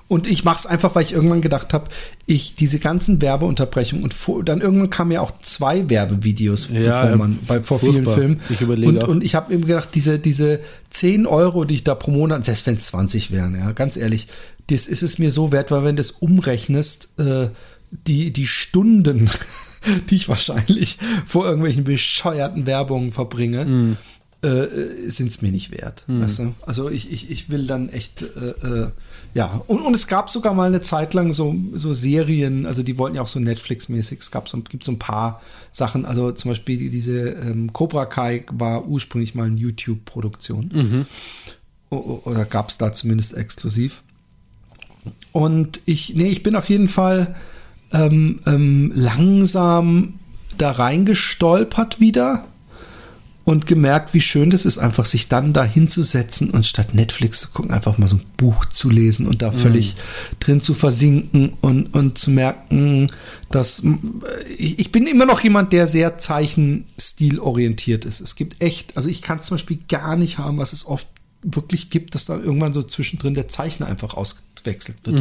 Und 0.10 0.30
ich 0.30 0.44
mache 0.44 0.58
es 0.58 0.66
einfach, 0.66 0.94
weil 0.96 1.04
ich 1.04 1.14
irgendwann 1.14 1.42
gedacht 1.42 1.74
habe, 1.74 1.86
ich 2.26 2.56
diese 2.56 2.78
ganzen 2.78 3.22
Werbeunterbrechungen 3.22 4.04
und 4.04 4.14
vor, 4.14 4.44
dann 4.44 4.62
irgendwann 4.62 4.90
kamen 4.90 5.12
ja 5.12 5.22
auch 5.22 5.32
zwei 5.42 5.90
Werbevideos, 5.90 6.70
Ja, 6.70 7.02
bevor 7.04 7.18
man 7.18 7.40
bei 7.48 7.62
vor 7.62 7.80
vielen 7.80 7.94
furchtbar. 7.94 8.16
Filmen. 8.16 8.40
Ich 8.50 8.62
überlege 8.62 8.90
und, 8.90 9.04
auch. 9.04 9.08
und 9.08 9.24
ich 9.24 9.34
habe 9.34 9.54
eben 9.54 9.66
gedacht, 9.66 9.90
diese 9.96 10.20
diese 10.20 10.60
10 10.90 11.26
Euro, 11.26 11.64
die 11.64 11.76
ich 11.76 11.84
da 11.84 11.96
pro 11.96 12.12
Monat, 12.12 12.46
selbst 12.46 12.68
wenn 12.68 12.76
es 12.76 12.88
20 12.88 13.32
wären, 13.32 13.56
ja, 13.56 13.72
ganz 13.72 13.98
ehrlich, 13.98 14.28
das 14.68 14.88
ist 14.88 15.04
es 15.04 15.20
mir 15.20 15.32
so 15.32 15.52
wert, 15.52 15.72
weil 15.72 15.84
wenn 15.84 15.96
du 15.96 16.02
das 16.02 16.12
umrechnest, 16.12 17.10
äh, 17.18 17.48
die 18.08 18.32
die 18.32 18.48
Stunden, 18.48 19.30
die 20.10 20.16
ich 20.16 20.30
wahrscheinlich 20.30 20.98
vor 21.26 21.46
irgendwelchen 21.46 21.84
bescheuerten 21.84 22.66
Werbungen 22.66 23.12
verbringe. 23.12 23.66
Hm. 23.66 23.98
Äh, 24.42 25.08
sind 25.10 25.30
es 25.32 25.42
mir 25.42 25.54
nicht 25.54 25.72
wert. 25.72 26.04
Weißt 26.08 26.40
du? 26.40 26.54
Also 26.66 26.90
ich, 26.90 27.10
ich, 27.14 27.32
ich 27.32 27.50
will 27.50 27.66
dann 27.66 27.88
echt, 27.88 28.24
äh, 28.24 28.68
äh, 28.68 28.90
ja. 29.34 29.62
Und, 29.68 29.80
und 29.80 29.96
es 29.96 30.08
gab 30.08 30.30
sogar 30.30 30.54
mal 30.54 30.68
eine 30.68 30.82
Zeit 30.82 31.14
lang 31.14 31.32
so, 31.32 31.56
so 31.76 31.94
Serien, 31.94 32.66
also 32.66 32.84
die 32.84 32.98
wollten 32.98 33.16
ja 33.16 33.22
auch 33.22 33.30
so 33.30 33.40
Netflix-mäßig, 33.40 34.20
es 34.20 34.32
gab 34.32 34.50
so, 34.50 34.60
gibt 34.60 34.84
so 34.84 34.92
ein 34.92 35.00
paar 35.00 35.42
Sachen, 35.72 36.06
also 36.06 36.34
zum 36.34 36.52
Beispiel 36.52 36.76
die, 36.78 36.90
diese 36.90 37.30
ähm, 37.30 37.72
Cobra 37.72 38.06
Kai 38.06 38.44
war 38.52 38.86
ursprünglich 38.86 39.34
mal 39.34 39.46
eine 39.46 39.56
YouTube-Produktion. 39.56 41.06
O- 41.90 42.20
Oder 42.26 42.44
gab 42.44 42.68
es 42.68 42.78
da 42.78 42.92
zumindest 42.92 43.38
exklusiv. 43.38 44.04
Und 45.32 45.80
ich, 45.86 46.16
nee, 46.16 46.28
ich 46.28 46.44
bin 46.44 46.58
auf 46.58 46.68
jeden 46.68 46.90
Fall 46.90 47.34
ähm, 47.94 48.40
ähm, 48.46 48.92
langsam 48.96 50.16
da 50.58 50.72
reingestolpert 50.72 52.00
wieder 52.00 52.46
und 53.46 53.68
gemerkt, 53.68 54.14
wie 54.14 54.22
schön 54.22 54.52
das 54.52 54.66
ist, 54.66 54.78
einfach 54.78 55.06
sich 55.06 55.28
dann 55.28 55.52
da 55.52 55.66
hinzusetzen 55.66 56.50
und 56.50 56.66
statt 56.66 56.94
Netflix 56.94 57.42
zu 57.42 57.50
gucken, 57.50 57.72
einfach 57.72 57.98
mal 57.98 58.08
so 58.08 58.18
ein 58.18 58.26
Buch 58.38 58.66
zu 58.66 58.90
lesen 58.90 59.28
und 59.28 59.42
da 59.42 59.52
völlig 59.52 59.96
drin 60.40 60.62
zu 60.62 60.74
versinken 60.74 61.52
und, 61.60 61.94
und 61.94 62.18
zu 62.18 62.32
merken, 62.32 63.08
dass 63.52 63.84
äh, 63.84 64.54
ich, 64.58 64.80
ich 64.80 64.92
bin 64.94 65.08
immer 65.08 65.26
noch 65.26 65.42
jemand, 65.42 65.74
der 65.74 65.88
sehr 65.88 66.18
zeichenstilorientiert 66.18 68.06
ist. 68.06 68.22
Es 68.22 68.36
gibt 68.36 68.62
echt, 68.62 68.96
also 68.96 69.10
ich 69.10 69.22
kann 69.22 69.42
zum 69.42 69.56
Beispiel 69.56 69.80
gar 69.90 70.16
nicht 70.16 70.38
haben, 70.38 70.58
was 70.58 70.72
es 70.72 70.86
oft 70.86 71.08
wirklich 71.44 71.90
gibt, 71.90 72.16
dass 72.16 72.26
da 72.26 72.38
irgendwann 72.38 72.74
so 72.74 72.84
zwischendrin 72.84 73.34
der 73.34 73.48
Zeichner 73.48 73.88
einfach 73.88 74.14
ausgewechselt 74.14 74.98
wird. 75.04 75.18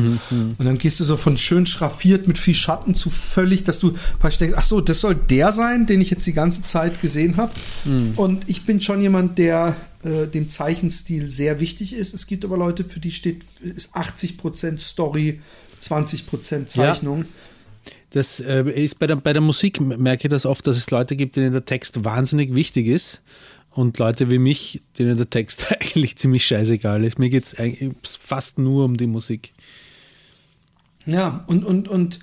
Und 0.59 0.65
dann 0.65 0.79
gehst 0.79 1.01
du 1.01 1.05
so 1.05 1.17
von 1.17 1.37
schön 1.37 1.67
schraffiert 1.67 2.29
mit 2.29 2.39
viel 2.39 2.55
Schatten 2.55 2.95
zu 2.95 3.11
völlig, 3.11 3.65
dass 3.65 3.81
du 3.81 3.95
praktisch 4.19 4.39
denkst, 4.39 4.57
ach 4.59 4.63
so, 4.63 4.81
das 4.81 5.01
soll 5.01 5.15
der 5.15 5.53
sein, 5.53 5.87
den 5.87 6.01
ich 6.01 6.11
jetzt 6.11 6.27
die 6.27 6.33
ganze 6.33 6.63
Zeit 6.63 7.01
gesehen 7.01 7.37
habe. 7.37 7.53
Und 8.17 8.49
ich 8.49 8.65
bin 8.65 8.81
schon 8.81 9.01
jemand, 9.01 9.39
der 9.39 9.77
äh, 10.05 10.27
dem 10.27 10.49
Zeichenstil 10.49 11.29
sehr 11.29 11.61
wichtig 11.61 11.95
ist. 11.95 12.15
Es 12.15 12.27
gibt 12.27 12.45
aber 12.45 12.57
Leute, 12.57 12.85
für 12.85 13.01
die 13.01 13.11
steht 13.11 13.45
ist 13.61 13.95
80% 13.97 14.81
Story, 14.81 15.41
20% 15.81 16.67
Zeichnung. 16.67 17.25
Das 18.11 18.41
äh, 18.41 18.63
ist 18.71 18.99
bei 18.99 19.07
der, 19.07 19.17
bei 19.17 19.33
der 19.33 19.41
Musik 19.41 19.81
merke 19.81 20.27
ich 20.27 20.31
das 20.31 20.45
oft, 20.45 20.67
dass 20.67 20.77
es 20.77 20.91
Leute 20.91 21.17
gibt, 21.17 21.37
denen 21.37 21.53
der 21.53 21.65
Text 21.65 22.05
wahnsinnig 22.05 22.55
wichtig 22.55 22.87
ist 22.87 23.23
und 23.75 23.99
Leute 23.99 24.31
wie 24.31 24.39
mich, 24.39 24.83
denen 24.99 25.17
der 25.17 25.31
Text 25.31 25.67
eigentlich 25.81 26.17
ziemlich 26.17 26.47
scheißegal 26.47 27.05
ist. 27.05 27.19
Mir 27.19 27.31
geht 27.31 27.45
es 27.45 28.17
fast 28.17 28.59
nur 28.59 28.85
um 28.85 28.97
die 28.97 29.07
Musik. 29.07 29.53
Ja, 31.07 31.45
und, 31.47 31.65
und, 31.65 31.89
und 31.89 32.21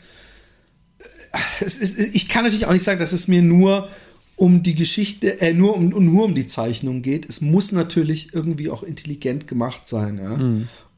äh, 1.32 1.66
ist, 1.66 2.00
ich 2.00 2.30
kann 2.30 2.44
natürlich 2.44 2.66
auch 2.66 2.74
nicht 2.74 2.84
sagen, 2.84 3.00
dass 3.00 3.12
es 3.12 3.28
mir 3.28 3.42
nur 3.42 3.90
um 4.36 4.64
die 4.64 4.76
Geschichte, 4.76 5.42
äh, 5.42 5.54
nur 5.54 5.76
um, 5.76 5.90
nur 5.90 6.24
um 6.24 6.34
die 6.34 6.48
Zeichnung 6.48 7.02
geht. 7.02 7.28
Es 7.28 7.42
muss 7.42 7.74
natürlich 7.74 8.34
irgendwie 8.34 8.70
auch 8.70 8.84
intelligent 8.84 9.48
gemacht 9.48 9.88
sein, 9.88 10.18
ja. 10.18 10.38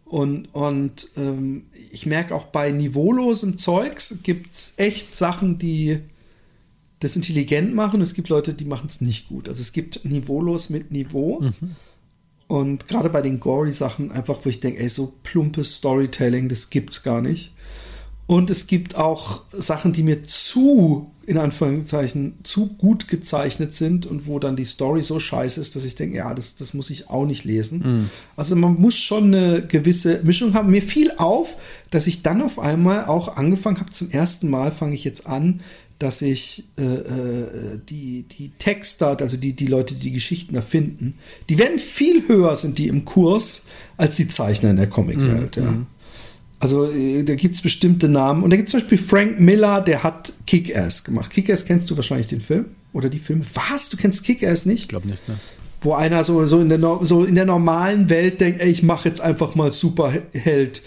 Und, 0.06 0.48
und 0.54 1.08
ähm, 1.16 1.64
ich 1.92 2.06
merke 2.06 2.36
auch 2.36 2.48
bei 2.48 2.72
niveaulosem 2.72 3.58
Zeugs 3.58 4.18
gibt 4.24 4.54
es 4.54 4.74
echt 4.76 5.16
Sachen, 5.16 5.58
die 5.58 6.00
das 7.02 7.16
intelligent 7.16 7.76
machen. 7.76 8.00
Es 8.00 8.14
gibt 8.14 8.30
Leute, 8.30 8.54
die 8.54 8.66
machen 8.66 8.86
es 8.86 9.02
nicht 9.02 9.28
gut. 9.28 9.50
Also 9.50 9.62
es 9.62 9.74
gibt 9.74 10.06
niveaulos 10.06 10.70
mit 10.70 10.92
Niveau. 10.92 11.44
Und 12.48 12.88
gerade 12.88 13.10
bei 13.10 13.22
den 13.22 13.40
Gory-Sachen 13.40 14.12
einfach, 14.12 14.38
wo 14.44 14.50
ich 14.50 14.60
denke, 14.60 14.80
ey, 14.82 14.90
so 14.90 15.14
plumpes 15.24 15.76
Storytelling, 15.76 16.48
das 16.48 16.70
gibt's 16.70 17.02
gar 17.02 17.22
nicht. 17.22 17.54
Und 18.28 18.50
es 18.50 18.68
gibt 18.68 18.96
auch 18.96 19.42
Sachen, 19.50 19.94
die 19.94 20.04
mir 20.04 20.24
zu, 20.24 21.12
in 21.26 21.38
Anführungszeichen, 21.38 22.36
zu 22.44 22.68
gut 22.68 23.08
gezeichnet 23.08 23.76
sind 23.76 24.06
und 24.06 24.28
wo 24.28 24.40
dann 24.40 24.56
die 24.56 24.64
Story 24.64 25.02
so 25.02 25.20
scheiße 25.20 25.60
ist, 25.60 25.76
dass 25.76 25.84
ich 25.84 25.96
denke, 25.96 26.18
ja, 26.18 26.34
das, 26.34 26.56
das 26.56 26.74
muss 26.74 26.92
ich 26.92 27.10
auch 27.10 27.26
nicht 27.26 27.44
lesen. 27.44 28.10
Also 28.38 28.56
man 28.56 28.76
muss 28.76 28.96
schon 28.96 29.34
eine 29.34 29.66
gewisse 29.66 30.22
Mischung 30.24 30.54
haben. 30.54 30.72
Mir 30.72 30.82
fiel 30.82 31.12
auf, 31.18 31.58
dass 31.90 32.08
ich 32.08 32.22
dann 32.22 32.42
auf 32.42 32.60
einmal 32.60 33.06
auch 33.06 33.36
angefangen 33.36 33.80
habe, 33.80 33.92
zum 33.92 34.12
ersten 34.12 34.50
Mal 34.50 34.72
fange 34.72 34.96
ich 34.96 35.04
jetzt 35.04 35.26
an, 35.28 35.60
dass 36.02 36.22
ich 36.22 36.64
äh, 36.78 36.84
äh, 36.84 37.80
die, 37.90 38.24
die 38.24 38.52
Texter, 38.58 39.18
also 39.20 39.38
die, 39.38 39.54
die 39.54 39.68
Leute, 39.68 39.94
die 39.94 40.02
die 40.02 40.12
Geschichten 40.12 40.56
erfinden, 40.56 41.16
die 41.50 41.60
werden 41.60 41.80
viel 41.80 42.28
höher, 42.28 42.56
sind 42.56 42.78
die 42.78 42.88
im 42.88 43.06
Kurs, 43.06 43.64
als 43.98 44.16
die 44.16 44.28
Zeichner 44.28 44.72
in 44.72 44.78
der 44.78 44.88
Comicwelt. 44.88 45.58
Ja. 45.58 45.76
Also 46.60 46.86
äh, 46.92 47.24
da 47.24 47.36
gibt's 47.36 47.62
bestimmte 47.62 48.10
Namen. 48.10 48.44
Und 48.44 48.50
da 48.50 48.56
gibt's 48.56 48.72
zum 48.72 48.80
Beispiel 48.80 48.98
Frank 48.98 49.40
Miller, 49.40 49.82
der 49.82 50.04
hat 50.04 50.34
Kick-Ass 50.48 51.04
gemacht. 51.04 51.32
Kick-Ass 51.32 51.66
kennst 51.66 51.90
du 51.90 51.96
wahrscheinlich 51.96 52.28
den 52.28 52.40
Film 52.40 52.66
oder 52.94 53.10
die 53.10 53.20
Filme. 53.20 53.44
Was? 53.54 53.90
Du 53.90 53.98
kennst 53.98 54.24
Kick-Ass 54.24 54.66
nicht? 54.66 54.84
Ich 54.84 54.88
glaube 54.88 55.08
nicht. 55.08 55.28
Ne? 55.28 55.38
wo 55.82 55.94
einer 55.94 56.24
so, 56.24 56.46
so, 56.46 56.60
in 56.60 56.70
der, 56.70 56.80
so 57.02 57.24
in 57.24 57.36
der 57.36 57.46
normalen 57.46 58.10
Welt 58.10 58.40
denkt, 58.40 58.62
ey, 58.62 58.70
ich 58.70 58.84
mache 58.84 59.10
jetzt 59.10 59.20
einfach 59.20 59.56
mal 59.56 59.72
Superheld. 59.72 60.84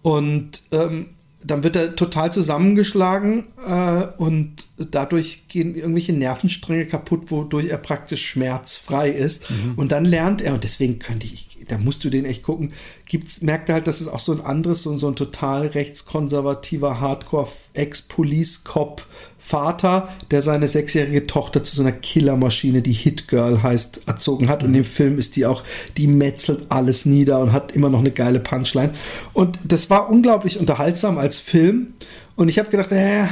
Und 0.00 0.62
ähm, 0.72 1.06
dann 1.44 1.62
wird 1.62 1.76
er 1.76 1.94
total 1.94 2.32
zusammengeschlagen 2.32 3.44
äh, 3.66 4.06
und 4.16 4.68
dadurch 4.76 5.46
gehen 5.48 5.74
irgendwelche 5.74 6.12
Nervenstränge 6.12 6.86
kaputt, 6.86 7.30
wodurch 7.30 7.66
er 7.66 7.78
praktisch 7.78 8.26
schmerzfrei 8.26 9.10
ist. 9.10 9.46
Und 9.76 9.92
dann 9.92 10.04
lernt 10.04 10.42
er, 10.42 10.54
und 10.54 10.64
deswegen 10.64 10.98
könnte 10.98 11.26
ich, 11.26 11.58
da 11.68 11.78
musst 11.78 12.02
du 12.04 12.10
den 12.10 12.24
echt 12.24 12.42
gucken, 12.42 12.72
gibt's, 13.06 13.42
merkt 13.42 13.68
er 13.68 13.76
halt, 13.76 13.86
dass 13.86 14.00
es 14.00 14.08
auch 14.08 14.18
so 14.18 14.32
ein 14.32 14.40
anderes, 14.40 14.82
so, 14.82 14.98
so 14.98 15.06
ein 15.08 15.16
total 15.16 15.68
rechtskonservativer 15.68 16.98
Hardcore-Ex-Police-Cop 17.00 19.06
Vater, 19.40 20.08
der 20.30 20.42
seine 20.42 20.68
sechsjährige 20.68 21.26
Tochter 21.26 21.62
zu 21.62 21.76
so 21.76 21.82
einer 21.82 21.92
Killermaschine, 21.92 22.82
die 22.82 22.92
Hit 22.92 23.28
Girl 23.28 23.62
heißt, 23.62 24.02
erzogen 24.06 24.48
hat. 24.48 24.64
Und 24.64 24.74
im 24.74 24.84
Film 24.84 25.16
ist 25.16 25.36
die 25.36 25.46
auch, 25.46 25.62
die 25.96 26.08
metzelt 26.08 26.66
alles 26.70 27.06
nieder 27.06 27.38
und 27.38 27.52
hat 27.52 27.72
immer 27.72 27.88
noch 27.88 28.00
eine 28.00 28.10
geile 28.10 28.40
Punchline. 28.40 28.90
Und 29.32 29.58
das 29.64 29.90
war 29.90 30.10
unglaublich 30.10 30.58
unterhaltsam 30.58 31.18
als 31.28 31.40
Film. 31.40 31.88
Und 32.36 32.48
ich 32.48 32.58
habe 32.58 32.70
gedacht, 32.70 32.90
äh, 32.90 33.26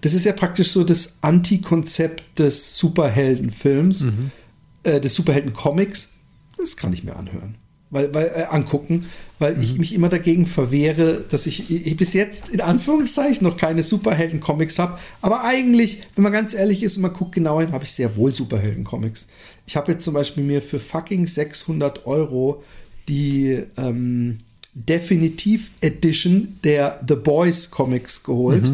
das 0.00 0.14
ist 0.14 0.24
ja 0.24 0.32
praktisch 0.32 0.70
so 0.70 0.84
das 0.84 1.18
Antikonzept 1.20 2.38
des 2.38 2.78
Superheldenfilms, 2.78 4.08
äh, 4.84 5.00
des 5.02 5.14
Superheldencomics. 5.14 6.14
das 6.56 6.78
kann 6.78 6.94
ich 6.94 7.04
mir 7.04 7.14
anhören. 7.14 7.56
Weil, 7.90 8.12
weil, 8.14 8.26
äh, 8.34 8.44
angucken, 8.48 9.06
weil 9.38 9.62
ich 9.62 9.78
mich 9.78 9.92
immer 9.92 10.08
dagegen 10.08 10.46
verwehre, 10.46 11.24
dass 11.28 11.46
ich, 11.46 11.70
ich 11.70 11.96
bis 11.96 12.14
jetzt 12.14 12.48
in 12.48 12.62
Anführungszeichen 12.62 13.46
noch 13.46 13.58
keine 13.58 13.82
Superhelden-Comics 13.82 14.78
habe. 14.78 14.98
Aber 15.20 15.44
eigentlich, 15.44 16.00
wenn 16.14 16.24
man 16.24 16.32
ganz 16.32 16.54
ehrlich 16.54 16.82
ist 16.82 16.96
und 16.96 17.02
man 17.02 17.12
guckt 17.12 17.34
genau 17.34 17.60
hin, 17.60 17.72
habe 17.72 17.84
ich 17.84 17.92
sehr 17.92 18.16
wohl 18.16 18.34
Superhelden-Comics. 18.34 19.28
Ich 19.66 19.76
habe 19.76 19.92
jetzt 19.92 20.04
zum 20.04 20.14
Beispiel 20.14 20.42
mir 20.42 20.62
für 20.62 20.80
fucking 20.80 21.26
600 21.26 22.06
Euro 22.06 22.64
die 23.08 23.62
ähm, 23.76 24.38
Definitiv 24.78 25.70
Edition 25.80 26.58
der 26.62 27.02
The 27.08 27.14
Boys 27.14 27.70
Comics 27.70 28.22
geholt. 28.22 28.72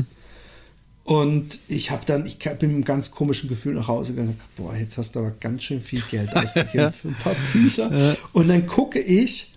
Und 1.04 1.60
ich 1.68 1.90
habe 1.90 2.02
dann, 2.06 2.26
ich 2.26 2.38
bin 2.38 2.52
mit 2.54 2.62
einem 2.62 2.84
ganz 2.84 3.10
komischen 3.12 3.48
Gefühl 3.48 3.74
nach 3.74 3.88
Hause 3.88 4.14
gegangen. 4.14 4.38
Boah, 4.56 4.74
jetzt 4.74 4.98
hast 4.98 5.14
du 5.14 5.20
aber 5.20 5.32
ganz 5.40 5.62
schön 5.62 5.80
viel 5.80 6.02
Geld 6.10 6.34
ausgegeben 6.36 6.92
für 6.92 7.08
ein 7.08 7.16
paar 7.16 7.36
Bücher. 7.52 8.16
Und 8.32 8.48
dann 8.48 8.66
gucke 8.66 8.98
ich 8.98 9.52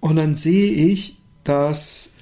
und 0.00 0.16
dann 0.16 0.34
sehe 0.34 0.72
ich, 0.72 1.16
dass 1.44 2.12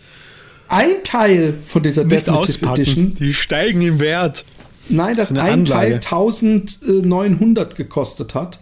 ein 0.69 1.05
Teil 1.05 1.55
von 1.63 1.83
dieser 1.83 2.05
Nicht 2.05 2.27
Definitive 2.27 2.67
Edition. 2.67 3.15
Die 3.15 3.35
steigen 3.35 3.83
im 3.83 4.01
Wert. 4.01 4.45
Nein, 4.89 5.17
dass 5.17 5.31
eine 5.31 5.43
ein 5.43 5.53
Anlage. 5.61 6.01
Teil 6.01 6.25
1900 6.25 7.77
gekostet 7.77 8.35
hat 8.35 8.59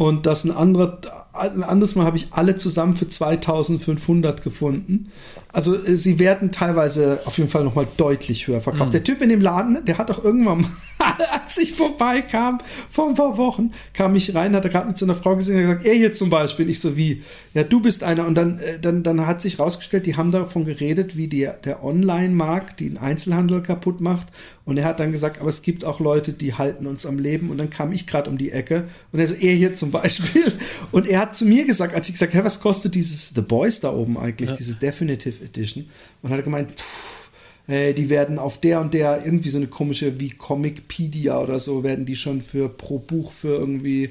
und 0.00 0.24
das 0.24 0.44
ein 0.44 0.50
anderer, 0.50 0.98
ein 1.34 1.62
anderes 1.62 1.94
Mal 1.94 2.06
habe 2.06 2.16
ich 2.16 2.28
alle 2.30 2.56
zusammen 2.56 2.94
für 2.94 3.06
2500 3.06 4.42
gefunden. 4.42 5.12
Also 5.52 5.74
äh, 5.74 5.96
sie 5.96 6.18
werden 6.18 6.52
teilweise 6.52 7.20
auf 7.24 7.38
jeden 7.38 7.50
Fall 7.50 7.64
nochmal 7.64 7.86
deutlich 7.96 8.46
höher 8.46 8.60
verkauft. 8.60 8.88
Mhm. 8.88 8.92
Der 8.92 9.04
Typ 9.04 9.20
in 9.22 9.28
dem 9.28 9.40
Laden, 9.40 9.84
der 9.84 9.98
hat 9.98 10.10
auch 10.10 10.22
irgendwann 10.22 10.62
mal, 10.62 10.70
als 11.32 11.58
ich 11.58 11.72
vorbeikam, 11.72 12.58
vor 12.90 13.08
ein 13.08 13.14
paar 13.14 13.36
Wochen, 13.36 13.72
kam 13.94 14.14
ich 14.14 14.34
rein, 14.34 14.54
hat 14.54 14.64
er 14.64 14.70
gerade 14.70 14.88
mit 14.88 14.98
so 14.98 15.06
einer 15.06 15.14
Frau 15.14 15.36
gesehen 15.36 15.56
und 15.56 15.62
gesagt, 15.62 15.86
er 15.86 15.94
hier 15.94 16.12
zum 16.12 16.30
Beispiel. 16.30 16.68
Ich 16.70 16.80
so, 16.80 16.96
wie? 16.96 17.22
Ja, 17.54 17.64
du 17.64 17.80
bist 17.80 18.04
einer. 18.04 18.26
Und 18.26 18.34
dann, 18.34 18.58
äh, 18.58 18.78
dann, 18.80 19.02
dann 19.02 19.26
hat 19.26 19.42
sich 19.42 19.58
rausgestellt, 19.58 20.06
die 20.06 20.16
haben 20.16 20.30
davon 20.30 20.64
geredet, 20.64 21.16
wie 21.16 21.26
die, 21.26 21.48
der 21.64 21.84
Online-Markt 21.84 22.80
den 22.80 22.98
Einzelhandel 22.98 23.62
kaputt 23.62 24.00
macht. 24.00 24.28
Und 24.64 24.76
er 24.76 24.84
hat 24.84 25.00
dann 25.00 25.10
gesagt, 25.10 25.40
aber 25.40 25.48
es 25.48 25.62
gibt 25.62 25.84
auch 25.84 25.98
Leute, 25.98 26.32
die 26.32 26.54
halten 26.54 26.86
uns 26.86 27.04
am 27.04 27.18
Leben. 27.18 27.50
Und 27.50 27.58
dann 27.58 27.70
kam 27.70 27.92
ich 27.92 28.06
gerade 28.06 28.30
um 28.30 28.38
die 28.38 28.52
Ecke 28.52 28.84
und 29.10 29.18
er 29.18 29.26
so, 29.26 29.34
er 29.34 29.52
hier 29.52 29.74
zum 29.74 29.90
Beispiel. 29.90 30.52
Und 30.92 31.08
er 31.08 31.20
hat 31.20 31.34
zu 31.34 31.44
mir 31.44 31.64
gesagt, 31.64 31.94
als 31.94 32.08
ich 32.08 32.14
gesagt, 32.14 32.34
hey, 32.34 32.44
was 32.44 32.60
kostet 32.60 32.94
dieses 32.94 33.30
The 33.30 33.40
Boys 33.40 33.80
da 33.80 33.92
oben 33.92 34.16
eigentlich, 34.16 34.52
diese 34.52 34.74
Definitive 34.74 35.39
Edition? 35.40 35.88
Und 36.22 36.30
hat 36.30 36.44
gemeint, 36.44 36.72
pff, 36.72 37.30
äh, 37.66 37.94
die 37.94 38.10
werden 38.10 38.38
auf 38.38 38.60
der 38.60 38.80
und 38.80 38.94
der 38.94 39.24
irgendwie 39.24 39.50
so 39.50 39.58
eine 39.58 39.68
komische 39.68 40.18
wie 40.18 40.30
Comicpedia 40.30 41.38
oder 41.40 41.58
so, 41.58 41.84
werden 41.84 42.04
die 42.04 42.16
schon 42.16 42.42
für 42.42 42.68
pro 42.68 42.98
Buch 42.98 43.32
für 43.32 43.56
irgendwie, 43.56 44.10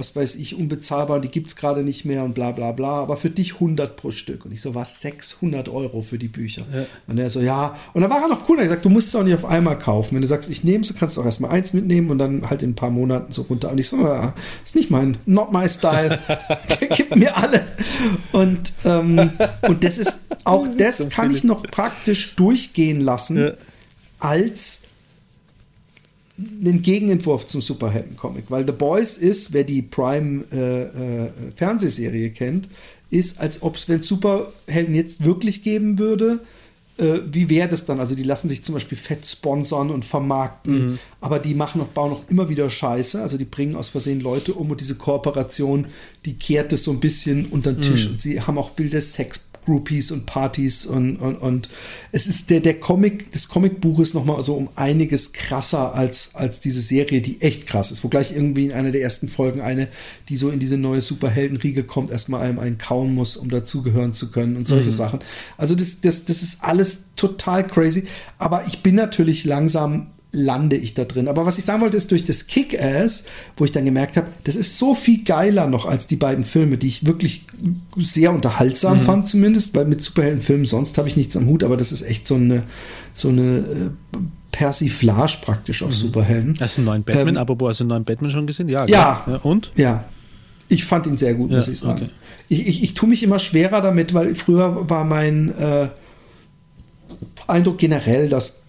was 0.00 0.16
weiß 0.16 0.36
ich, 0.36 0.56
unbezahlbar 0.56 1.16
und 1.16 1.24
die 1.26 1.30
gibt's 1.30 1.56
gerade 1.56 1.82
nicht 1.82 2.06
mehr 2.06 2.24
und 2.24 2.34
bla 2.34 2.52
bla 2.52 2.72
bla, 2.72 3.02
aber 3.02 3.18
für 3.18 3.28
dich 3.28 3.54
100 3.54 3.96
pro 3.96 4.10
Stück. 4.10 4.46
Und 4.46 4.52
ich 4.52 4.62
so, 4.62 4.74
was, 4.74 5.02
600 5.02 5.68
Euro 5.68 6.00
für 6.00 6.16
die 6.18 6.28
Bücher? 6.28 6.62
Und 7.06 7.18
er 7.18 7.28
so, 7.28 7.40
ja. 7.40 7.76
Und 7.92 8.00
dann 8.00 8.10
war 8.10 8.22
er 8.22 8.28
noch 8.28 8.48
cool, 8.48 8.56
er 8.56 8.62
hat 8.62 8.68
gesagt, 8.68 8.84
du 8.86 8.88
musst 8.88 9.08
es 9.08 9.14
auch 9.14 9.22
nicht 9.22 9.34
auf 9.34 9.44
einmal 9.44 9.78
kaufen. 9.78 10.14
Wenn 10.14 10.22
du 10.22 10.26
sagst, 10.26 10.48
ich 10.48 10.64
nehme 10.64 10.82
es, 10.82 10.94
kannst 10.94 11.16
du 11.16 11.20
auch 11.20 11.26
erstmal 11.26 11.50
eins 11.50 11.74
mitnehmen 11.74 12.10
und 12.10 12.16
dann 12.18 12.48
halt 12.48 12.62
in 12.62 12.70
ein 12.70 12.74
paar 12.74 12.90
Monaten 12.90 13.30
so 13.30 13.42
runter. 13.42 13.70
Und 13.70 13.78
ich 13.78 13.88
so, 13.88 13.98
ja, 13.98 14.34
ist 14.64 14.74
nicht 14.74 14.90
mein, 14.90 15.18
not 15.26 15.52
my 15.52 15.68
style. 15.68 16.18
Gib 16.96 17.14
mir 17.14 17.36
alle. 17.36 17.62
Und, 18.32 18.72
ähm, 18.86 19.30
und 19.68 19.84
das 19.84 19.98
ist, 19.98 20.28
auch 20.44 20.66
das 20.78 21.10
kann 21.10 21.30
ich 21.30 21.44
noch 21.44 21.62
praktisch 21.64 22.34
durchgehen 22.36 23.02
lassen 23.02 23.36
Ja. 23.36 23.52
als 24.18 24.82
den 26.40 26.82
Gegenentwurf 26.82 27.46
zum 27.46 27.60
Superhelden-Comic. 27.60 28.46
Weil 28.48 28.66
The 28.66 28.72
Boys 28.72 29.18
ist, 29.18 29.52
wer 29.52 29.62
die 29.64 29.82
Prime-Fernsehserie 29.82 32.30
kennt, 32.30 32.68
ist, 33.10 33.38
als 33.40 33.62
ob 33.62 33.76
es, 33.76 33.88
wenn 33.88 34.02
Superhelden 34.02 34.94
jetzt 34.94 35.24
wirklich 35.24 35.62
geben 35.62 35.98
würde, 35.98 36.40
äh, 37.00 37.20
wie 37.32 37.48
wäre 37.48 37.68
das 37.68 37.86
dann? 37.86 37.98
Also 37.98 38.14
die 38.14 38.22
lassen 38.22 38.48
sich 38.48 38.64
zum 38.64 38.74
Beispiel 38.74 38.98
fett 38.98 39.26
sponsern 39.26 39.90
und 39.90 40.04
vermarkten, 40.04 40.98
aber 41.20 41.38
die 41.38 41.54
machen 41.54 41.80
auch, 41.80 41.86
bauen 41.86 42.12
auch 42.12 42.22
immer 42.28 42.48
wieder 42.48 42.68
Scheiße. 42.68 43.20
Also 43.20 43.38
die 43.38 43.46
bringen 43.46 43.74
aus 43.74 43.88
Versehen 43.88 44.20
Leute 44.20 44.54
um 44.54 44.70
und 44.70 44.80
diese 44.80 44.96
Kooperation, 44.96 45.86
die 46.24 46.34
kehrt 46.34 46.72
es 46.72 46.84
so 46.84 46.90
ein 46.90 47.00
bisschen 47.00 47.46
unter 47.46 47.72
den 47.72 47.82
Tisch 47.82 48.06
und 48.06 48.20
sie 48.20 48.40
haben 48.40 48.58
auch 48.58 48.72
wilde 48.76 49.00
Sex 49.00 49.49
Groupies 49.70 50.10
und 50.10 50.26
Partys 50.26 50.84
und, 50.84 51.16
und, 51.16 51.36
und 51.36 51.68
es 52.10 52.26
ist 52.26 52.50
der, 52.50 52.58
der 52.58 52.80
Comic, 52.80 53.30
das 53.30 53.48
Comicbuch 53.48 54.00
ist 54.00 54.14
nochmal 54.14 54.42
so 54.42 54.54
um 54.54 54.68
einiges 54.74 55.32
krasser 55.32 55.94
als, 55.94 56.34
als 56.34 56.58
diese 56.58 56.80
Serie, 56.80 57.20
die 57.20 57.40
echt 57.40 57.68
krass 57.68 57.92
ist, 57.92 58.02
wo 58.02 58.08
gleich 58.08 58.32
irgendwie 58.32 58.64
in 58.64 58.72
einer 58.72 58.90
der 58.90 59.00
ersten 59.00 59.28
Folgen 59.28 59.60
eine, 59.60 59.86
die 60.28 60.36
so 60.36 60.50
in 60.50 60.58
diese 60.58 60.76
neue 60.76 61.00
Superheldenriege 61.00 61.84
kommt, 61.84 62.10
erstmal 62.10 62.42
einem 62.42 62.58
einen 62.58 62.78
kauen 62.78 63.14
muss, 63.14 63.36
um 63.36 63.48
dazugehören 63.48 64.12
zu 64.12 64.32
können 64.32 64.56
und 64.56 64.66
solche 64.66 64.90
Sachen. 64.90 65.20
Also 65.56 65.76
das, 65.76 66.00
das, 66.00 66.24
das 66.24 66.42
ist 66.42 66.64
alles 66.64 67.10
total 67.14 67.64
crazy, 67.66 68.08
aber 68.38 68.66
ich 68.66 68.82
bin 68.82 68.96
natürlich 68.96 69.44
langsam 69.44 70.08
lande 70.32 70.76
ich 70.76 70.94
da 70.94 71.04
drin. 71.04 71.28
Aber 71.28 71.44
was 71.44 71.58
ich 71.58 71.64
sagen 71.64 71.80
wollte, 71.80 71.96
ist 71.96 72.10
durch 72.10 72.24
das 72.24 72.46
Kick-Ass, 72.46 73.24
wo 73.56 73.64
ich 73.64 73.72
dann 73.72 73.84
gemerkt 73.84 74.16
habe, 74.16 74.28
das 74.44 74.54
ist 74.56 74.78
so 74.78 74.94
viel 74.94 75.24
geiler 75.24 75.66
noch 75.66 75.86
als 75.86 76.06
die 76.06 76.16
beiden 76.16 76.44
Filme, 76.44 76.78
die 76.78 76.86
ich 76.86 77.06
wirklich 77.06 77.46
sehr 77.96 78.32
unterhaltsam 78.32 79.00
fand 79.00 79.26
zumindest, 79.26 79.74
weil 79.74 79.86
mit 79.86 80.02
Superheldenfilmen 80.02 80.66
sonst 80.66 80.98
habe 80.98 81.08
ich 81.08 81.16
nichts 81.16 81.36
am 81.36 81.46
Hut, 81.46 81.64
aber 81.64 81.76
das 81.76 81.90
ist 81.90 82.02
echt 82.02 82.26
so 82.26 82.36
eine, 82.36 82.62
so 83.12 83.28
eine 83.28 83.58
äh, 83.58 83.90
Persiflage 84.52 85.38
praktisch 85.42 85.82
auf 85.82 85.94
Superhelden. 85.94 86.56
Hast 86.60 86.76
du 86.76 86.80
einen 86.82 86.86
neuen 86.86 87.02
Batman? 87.02 87.28
Ähm, 87.28 87.36
Apropos, 87.36 87.70
hast 87.70 87.80
du 87.80 87.84
einen 87.84 87.88
neuen 87.88 88.04
Batman 88.04 88.30
schon 88.30 88.46
gesehen? 88.46 88.68
Ja. 88.68 88.86
Ja. 88.86 89.22
klar. 89.24 89.44
Und? 89.44 89.72
Ja, 89.74 90.04
ich 90.68 90.84
fand 90.84 91.06
ihn 91.06 91.16
sehr 91.16 91.34
gut, 91.34 91.50
Ja, 91.50 91.56
muss 91.56 91.68
ich 91.68 91.78
sagen. 91.80 92.02
okay. 92.02 92.10
Ich, 92.48 92.68
ich, 92.68 92.82
ich 92.84 92.94
tue 92.94 93.08
mich 93.08 93.22
immer 93.22 93.38
schwerer 93.38 93.80
damit, 93.80 94.14
weil 94.14 94.34
früher 94.36 94.88
war 94.88 95.04
mein 95.04 95.52
äh, 95.58 95.88
Eindruck 97.48 97.78
generell, 97.78 98.28
dass 98.28 98.59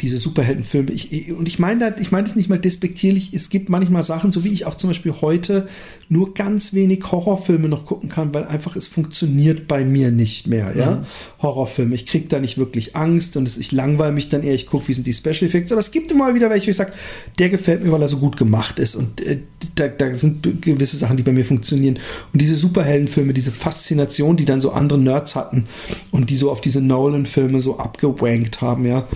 diese 0.00 0.18
Superheldenfilme, 0.18 0.90
ich, 0.92 1.12
ich- 1.12 1.32
und 1.32 1.48
ich 1.48 1.58
meine 1.58 1.90
das, 1.90 2.00
ich 2.00 2.10
meine 2.10 2.24
das 2.26 2.36
nicht 2.36 2.48
mal 2.48 2.58
despektierlich, 2.58 3.34
es 3.34 3.50
gibt 3.50 3.68
manchmal 3.68 4.02
Sachen, 4.02 4.30
so 4.30 4.44
wie 4.44 4.48
ich 4.48 4.66
auch 4.66 4.76
zum 4.76 4.90
Beispiel 4.90 5.14
heute 5.20 5.68
nur 6.08 6.34
ganz 6.34 6.72
wenig 6.72 7.04
Horrorfilme 7.10 7.68
noch 7.68 7.84
gucken 7.84 8.08
kann, 8.08 8.32
weil 8.32 8.44
einfach 8.44 8.76
es 8.76 8.88
funktioniert 8.88 9.68
bei 9.68 9.84
mir 9.84 10.10
nicht 10.10 10.46
mehr, 10.46 10.76
ja. 10.76 11.04
Horrorfilme, 11.42 11.94
ich 11.94 12.06
krieg 12.06 12.28
da 12.28 12.40
nicht 12.40 12.58
wirklich 12.58 12.96
Angst 12.96 13.36
und 13.36 13.46
es, 13.46 13.58
ich 13.58 13.72
langweile 13.72 14.12
mich 14.12 14.28
dann 14.28 14.42
eher, 14.42 14.54
ich 14.54 14.66
gucke, 14.66 14.88
wie 14.88 14.94
sind 14.94 15.06
die 15.06 15.12
Special 15.12 15.42
Effects, 15.42 15.72
aber 15.72 15.80
es 15.80 15.90
gibt 15.90 16.10
immer 16.10 16.34
wieder 16.34 16.48
welche, 16.50 16.66
wo 16.66 16.70
ich 16.70 16.76
sage, 16.76 16.92
der 17.38 17.48
gefällt 17.50 17.82
mir, 17.84 17.92
weil 17.92 18.02
er 18.02 18.08
so 18.08 18.18
gut 18.18 18.36
gemacht 18.36 18.78
ist. 18.78 18.96
Und 18.96 19.20
äh, 19.20 19.38
da, 19.74 19.88
da 19.88 20.14
sind 20.14 20.62
gewisse 20.62 20.96
Sachen, 20.96 21.16
die 21.16 21.22
bei 21.22 21.32
mir 21.32 21.44
funktionieren. 21.44 21.98
Und 22.32 22.40
diese 22.40 22.56
Superheldenfilme, 22.56 23.32
diese 23.34 23.52
Faszination, 23.52 24.36
die 24.36 24.44
dann 24.44 24.60
so 24.60 24.72
andere 24.72 24.98
Nerds 24.98 25.36
hatten 25.36 25.66
und 26.10 26.30
die 26.30 26.36
so 26.36 26.50
auf 26.50 26.60
diese 26.60 26.80
Nolan-Filme 26.80 27.60
so 27.60 27.78
abgewankt 27.78 28.60
haben, 28.60 28.84
ja, 28.86 29.06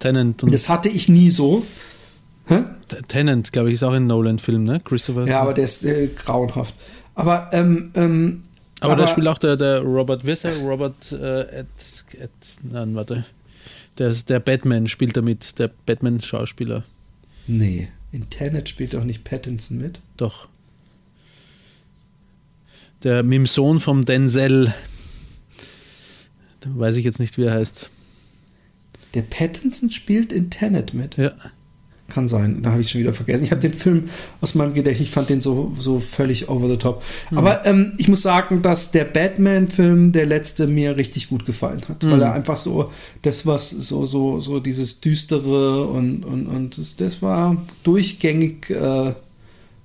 Tenant. 0.00 0.42
Und 0.42 0.52
das 0.52 0.68
hatte 0.68 0.88
ich 0.88 1.08
nie 1.08 1.30
so. 1.30 1.64
Hä? 2.46 2.64
Tenant, 3.06 3.52
glaube 3.52 3.68
ich, 3.68 3.74
ist 3.74 3.84
auch 3.84 3.92
ein 3.92 4.06
Nolan-Film, 4.06 4.64
ne? 4.64 4.80
Christopher. 4.80 5.26
Ja, 5.26 5.40
aber 5.40 5.54
der 5.54 5.64
ist 5.64 5.84
äh, 5.84 6.08
grauenhaft. 6.08 6.74
Aber, 7.14 7.48
ähm, 7.52 7.92
ähm, 7.94 8.42
aber, 8.80 8.96
da 8.96 9.06
spielt 9.06 9.28
auch 9.28 9.38
der, 9.38 9.56
der 9.56 9.80
Robert, 9.80 10.24
der? 10.24 10.56
Robert, 10.58 11.12
äh, 11.12 11.42
Ed, 11.60 11.66
Ed, 12.18 12.30
nein, 12.62 12.94
warte. 12.94 13.24
Der, 13.98 14.12
der 14.14 14.40
Batman 14.40 14.88
spielt 14.88 15.16
damit, 15.16 15.58
der 15.58 15.70
Batman-Schauspieler. 15.86 16.82
Nee, 17.46 17.88
in 18.10 18.30
Tenet 18.30 18.68
spielt 18.68 18.96
auch 18.96 19.04
nicht 19.04 19.22
Pattinson 19.22 19.78
mit. 19.78 20.00
Doch. 20.16 20.48
Der 23.02 23.22
Sohn 23.46 23.80
vom 23.80 24.04
Denzel. 24.04 24.74
Da 26.60 26.70
weiß 26.72 26.96
ich 26.96 27.04
jetzt 27.04 27.20
nicht, 27.20 27.38
wie 27.38 27.44
er 27.44 27.54
heißt. 27.54 27.88
Der 29.14 29.22
Pattinson 29.22 29.90
spielt 29.90 30.32
in 30.32 30.50
Tenet 30.50 30.94
mit. 30.94 31.16
Ja. 31.16 31.32
Kann 32.08 32.26
sein, 32.26 32.62
da 32.62 32.72
habe 32.72 32.80
ich 32.80 32.90
schon 32.90 33.00
wieder 33.00 33.12
vergessen. 33.12 33.44
Ich 33.44 33.52
habe 33.52 33.60
den 33.60 33.72
Film 33.72 34.08
aus 34.40 34.56
meinem 34.56 34.74
Gedächtnis, 34.74 35.06
ich 35.06 35.14
fand 35.14 35.30
den 35.30 35.40
so, 35.40 35.72
so 35.78 36.00
völlig 36.00 36.48
over 36.48 36.68
the 36.68 36.76
top. 36.76 37.04
Aber 37.32 37.64
ähm, 37.66 37.92
ich 37.98 38.08
muss 38.08 38.22
sagen, 38.22 38.62
dass 38.62 38.90
der 38.90 39.04
Batman-Film, 39.04 40.10
der 40.10 40.26
letzte, 40.26 40.66
mir 40.66 40.96
richtig 40.96 41.28
gut 41.28 41.46
gefallen 41.46 41.82
hat. 41.88 42.04
Weil 42.10 42.20
er 42.20 42.32
einfach 42.32 42.56
so, 42.56 42.90
das 43.22 43.46
was 43.46 43.70
so, 43.70 44.06
so, 44.06 44.40
so 44.40 44.58
dieses 44.58 45.00
Düstere 45.00 45.84
und, 45.86 46.24
und, 46.24 46.46
und 46.46 46.78
das, 46.78 46.96
das 46.96 47.22
war 47.22 47.64
durchgängig, 47.84 48.70
äh, 48.70 49.12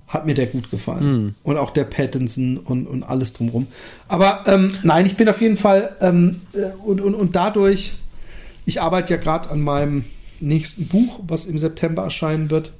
hat 0.07 0.25
mir 0.25 0.33
der 0.33 0.47
gut 0.47 0.71
gefallen. 0.71 1.35
Und 1.43 1.57
auch 1.57 1.69
der 1.69 1.83
Pattinson 1.83 2.57
und, 2.57 2.87
und 2.87 3.03
alles 3.03 3.33
drumrum. 3.33 3.67
Aber 4.07 4.45
ähm, 4.47 4.71
nein, 4.81 5.05
ich 5.05 5.15
bin 5.15 5.29
auf 5.29 5.41
jeden 5.41 5.57
Fall 5.57 5.95
ähm, 6.01 6.41
äh, 6.53 6.75
und, 6.83 7.01
und, 7.01 7.13
und 7.13 7.35
dadurch, 7.35 7.93
ich 8.65 8.81
arbeite 8.81 9.13
ja 9.13 9.19
gerade 9.19 9.49
an 9.49 9.61
meinem 9.61 10.05
nächsten 10.39 10.87
Buch, 10.87 11.19
was 11.27 11.45
im 11.45 11.57
September 11.59 12.03
erscheinen 12.03 12.49
wird. 12.49 12.73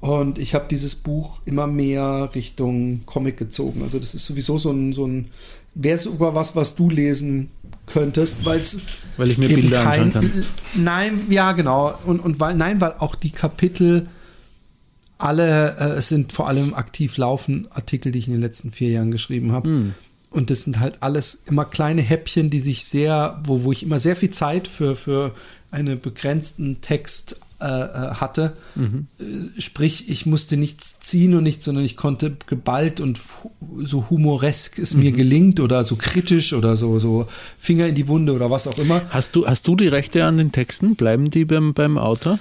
Und 0.00 0.38
ich 0.38 0.54
habe 0.54 0.66
dieses 0.70 0.96
Buch 0.96 1.38
immer 1.46 1.66
mehr 1.66 2.30
Richtung 2.34 3.02
Comic 3.06 3.38
gezogen. 3.38 3.82
Also 3.82 3.98
das 3.98 4.14
ist 4.14 4.26
sowieso 4.26 4.58
so 4.58 4.70
ein, 4.70 4.92
so 4.92 5.06
ein 5.06 5.28
wäre 5.74 5.98
sogar 5.98 6.34
was, 6.34 6.54
was 6.54 6.76
du 6.76 6.90
lesen 6.90 7.50
könntest, 7.86 8.44
weil 8.44 8.58
es 8.60 8.78
Weil 9.16 9.30
ich 9.30 9.38
mir 9.38 9.48
Bilder 9.48 9.86
anschauen 9.86 10.12
kann. 10.12 10.44
Nein, 10.76 11.20
ja 11.30 11.52
genau. 11.52 11.94
Und, 12.04 12.20
und 12.20 12.38
weil, 12.38 12.54
nein, 12.54 12.80
weil 12.80 12.94
auch 12.98 13.14
die 13.14 13.30
Kapitel 13.30 14.06
alle, 15.18 15.76
äh, 15.78 15.98
es 15.98 16.08
sind 16.08 16.32
vor 16.32 16.48
allem 16.48 16.74
aktiv 16.74 17.16
laufen 17.16 17.66
Artikel, 17.70 18.12
die 18.12 18.18
ich 18.18 18.26
in 18.26 18.34
den 18.34 18.42
letzten 18.42 18.72
vier 18.72 18.90
Jahren 18.90 19.10
geschrieben 19.10 19.52
habe. 19.52 19.68
Und 20.34 20.50
das 20.50 20.62
sind 20.62 20.80
halt 20.80 20.98
alles 21.00 21.42
immer 21.46 21.64
kleine 21.64 22.02
Häppchen, 22.02 22.50
die 22.50 22.60
sich 22.60 22.84
sehr, 22.84 23.40
wo, 23.44 23.62
wo 23.62 23.72
ich 23.72 23.84
immer 23.84 24.00
sehr 24.00 24.16
viel 24.16 24.30
Zeit 24.30 24.66
für, 24.66 24.96
für 24.96 25.32
einen 25.70 26.00
begrenzten 26.00 26.80
Text 26.80 27.36
äh, 27.60 27.66
äh, 27.66 28.14
hatte. 28.16 28.52
Äh, 28.76 29.60
Sprich, 29.60 30.08
ich 30.10 30.26
musste 30.26 30.56
nichts 30.56 30.98
ziehen 30.98 31.34
und 31.34 31.44
nichts, 31.44 31.64
sondern 31.64 31.84
ich 31.84 31.96
konnte 31.96 32.36
geballt 32.46 33.00
und 33.00 33.20
so 33.84 34.10
humoresk 34.10 34.78
es 34.78 34.94
mir 34.94 35.12
gelingt 35.12 35.60
oder 35.60 35.84
so 35.84 35.94
kritisch 35.94 36.52
oder 36.52 36.74
so, 36.74 36.98
so 36.98 37.28
Finger 37.56 37.86
in 37.86 37.94
die 37.94 38.08
Wunde 38.08 38.32
oder 38.32 38.50
was 38.50 38.66
auch 38.66 38.78
immer. 38.78 39.02
Hast 39.10 39.36
du, 39.36 39.46
hast 39.46 39.68
du 39.68 39.76
die 39.76 39.88
Rechte 39.88 40.24
an 40.24 40.36
den 40.36 40.50
Texten? 40.50 40.96
Bleiben 40.96 41.30
die 41.30 41.44
beim, 41.44 41.74
beim 41.74 41.96
Autor? 41.96 42.40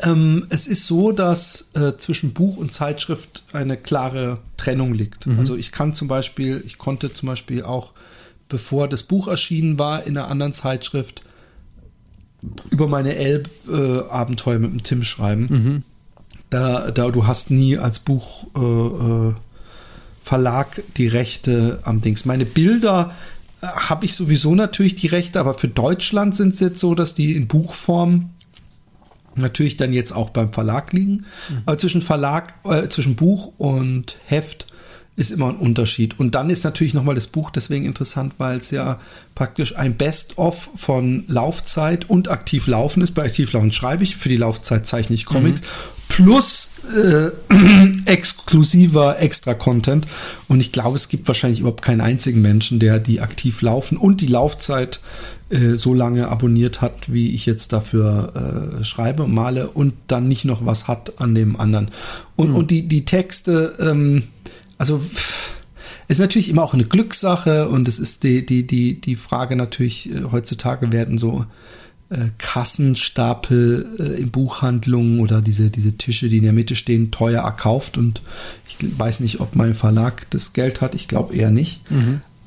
Ähm, 0.00 0.46
es 0.48 0.66
ist 0.66 0.86
so, 0.86 1.12
dass 1.12 1.70
äh, 1.74 1.96
zwischen 1.96 2.32
Buch 2.32 2.56
und 2.56 2.72
Zeitschrift 2.72 3.42
eine 3.52 3.76
klare 3.76 4.38
Trennung 4.56 4.94
liegt. 4.94 5.26
Also 5.38 5.56
ich 5.56 5.72
kann 5.72 5.94
zum 5.94 6.06
Beispiel, 6.08 6.62
ich 6.64 6.78
konnte 6.78 7.12
zum 7.12 7.26
Beispiel 7.26 7.62
auch, 7.64 7.92
bevor 8.48 8.88
das 8.88 9.02
Buch 9.02 9.28
erschienen 9.28 9.78
war, 9.78 10.04
in 10.04 10.16
einer 10.16 10.28
anderen 10.28 10.52
Zeitschrift 10.52 11.22
über 12.70 12.86
meine 12.86 13.16
Elb-Abenteuer 13.16 14.58
mit 14.60 14.70
dem 14.70 14.82
Tim 14.82 15.02
schreiben. 15.02 15.46
Da, 16.50 16.90
da 16.90 17.10
du 17.10 17.26
hast 17.26 17.50
nie 17.50 17.76
als 17.76 17.98
Buch 17.98 18.46
äh, 18.54 19.28
äh, 19.30 19.34
Verlag 20.22 20.82
die 20.96 21.08
Rechte 21.08 21.80
am 21.84 22.00
Dings. 22.00 22.24
Meine 22.24 22.44
Bilder 22.44 23.14
äh, 23.60 23.66
habe 23.66 24.04
ich 24.04 24.14
sowieso 24.14 24.54
natürlich 24.54 24.94
die 24.94 25.08
Rechte, 25.08 25.40
aber 25.40 25.54
für 25.54 25.68
Deutschland 25.68 26.36
sind 26.36 26.54
es 26.54 26.60
jetzt 26.60 26.78
so, 26.80 26.94
dass 26.94 27.14
die 27.14 27.34
in 27.34 27.48
Buchform 27.48 28.30
natürlich 29.38 29.76
dann 29.76 29.92
jetzt 29.92 30.12
auch 30.12 30.30
beim 30.30 30.52
Verlag 30.52 30.92
liegen. 30.92 31.24
Aber 31.66 31.78
zwischen 31.78 32.02
Verlag, 32.02 32.54
äh, 32.64 32.88
zwischen 32.88 33.16
Buch 33.16 33.52
und 33.58 34.18
Heft 34.26 34.66
ist 35.18 35.32
immer 35.32 35.48
ein 35.48 35.56
Unterschied. 35.56 36.18
Und 36.20 36.36
dann 36.36 36.48
ist 36.48 36.62
natürlich 36.62 36.94
nochmal 36.94 37.16
das 37.16 37.26
Buch 37.26 37.50
deswegen 37.50 37.86
interessant, 37.86 38.34
weil 38.38 38.58
es 38.58 38.70
ja 38.70 39.00
praktisch 39.34 39.76
ein 39.76 39.96
Best-of 39.96 40.70
von 40.76 41.24
Laufzeit 41.26 42.08
und 42.08 42.28
aktiv 42.28 42.68
laufen 42.68 43.02
ist. 43.02 43.14
Bei 43.14 43.24
aktiv 43.24 43.52
laufen 43.52 43.72
schreibe 43.72 44.04
ich, 44.04 44.16
für 44.16 44.28
die 44.28 44.36
Laufzeit 44.36 44.86
zeichne 44.86 45.16
ich 45.16 45.26
Comics. 45.26 45.62
Plus 46.08 46.70
äh, 46.96 47.30
exklusiver 48.06 49.20
Extra-Content. 49.20 50.06
Und 50.46 50.60
ich 50.60 50.70
glaube, 50.70 50.94
es 50.94 51.08
gibt 51.08 51.26
wahrscheinlich 51.26 51.60
überhaupt 51.60 51.82
keinen 51.82 52.00
einzigen 52.00 52.40
Menschen, 52.40 52.78
der 52.78 53.00
die 53.00 53.20
aktiv 53.20 53.60
laufen 53.60 53.98
und 53.98 54.20
die 54.20 54.28
Laufzeit 54.28 55.00
äh, 55.50 55.74
so 55.74 55.94
lange 55.94 56.28
abonniert 56.28 56.80
hat, 56.80 57.12
wie 57.12 57.34
ich 57.34 57.44
jetzt 57.44 57.72
dafür 57.72 58.78
äh, 58.80 58.84
schreibe, 58.84 59.26
male 59.26 59.68
und 59.68 59.94
dann 60.06 60.28
nicht 60.28 60.44
noch 60.44 60.64
was 60.64 60.86
hat 60.86 61.20
an 61.20 61.34
dem 61.34 61.58
anderen. 61.58 61.90
Und, 62.36 62.52
und 62.52 62.70
die, 62.70 62.86
die 62.86 63.04
Texte, 63.04 63.74
ähm, 63.80 64.22
also 64.78 65.02
ist 66.08 66.20
natürlich 66.20 66.48
immer 66.48 66.62
auch 66.62 66.74
eine 66.74 66.86
Glückssache 66.86 67.68
und 67.68 67.86
es 67.86 67.98
ist 67.98 68.22
die, 68.22 68.44
die, 68.44 68.66
die, 68.66 69.00
die 69.00 69.16
Frage 69.16 69.56
natürlich, 69.56 70.10
äh, 70.10 70.22
heutzutage 70.32 70.90
werden 70.90 71.18
so 71.18 71.44
äh, 72.08 72.28
Kassenstapel 72.38 73.86
äh, 73.98 74.22
in 74.22 74.30
Buchhandlungen 74.30 75.20
oder 75.20 75.42
diese, 75.42 75.68
diese 75.68 75.98
Tische, 75.98 76.30
die 76.30 76.38
in 76.38 76.44
der 76.44 76.54
Mitte 76.54 76.76
stehen, 76.76 77.10
teuer 77.10 77.42
erkauft 77.42 77.98
und 77.98 78.22
ich 78.66 78.76
weiß 78.98 79.20
nicht, 79.20 79.40
ob 79.40 79.54
mein 79.54 79.74
Verlag 79.74 80.26
das 80.30 80.54
Geld 80.54 80.80
hat, 80.80 80.94
ich 80.94 81.08
glaube 81.08 81.34
eher 81.34 81.50
nicht. 81.50 81.82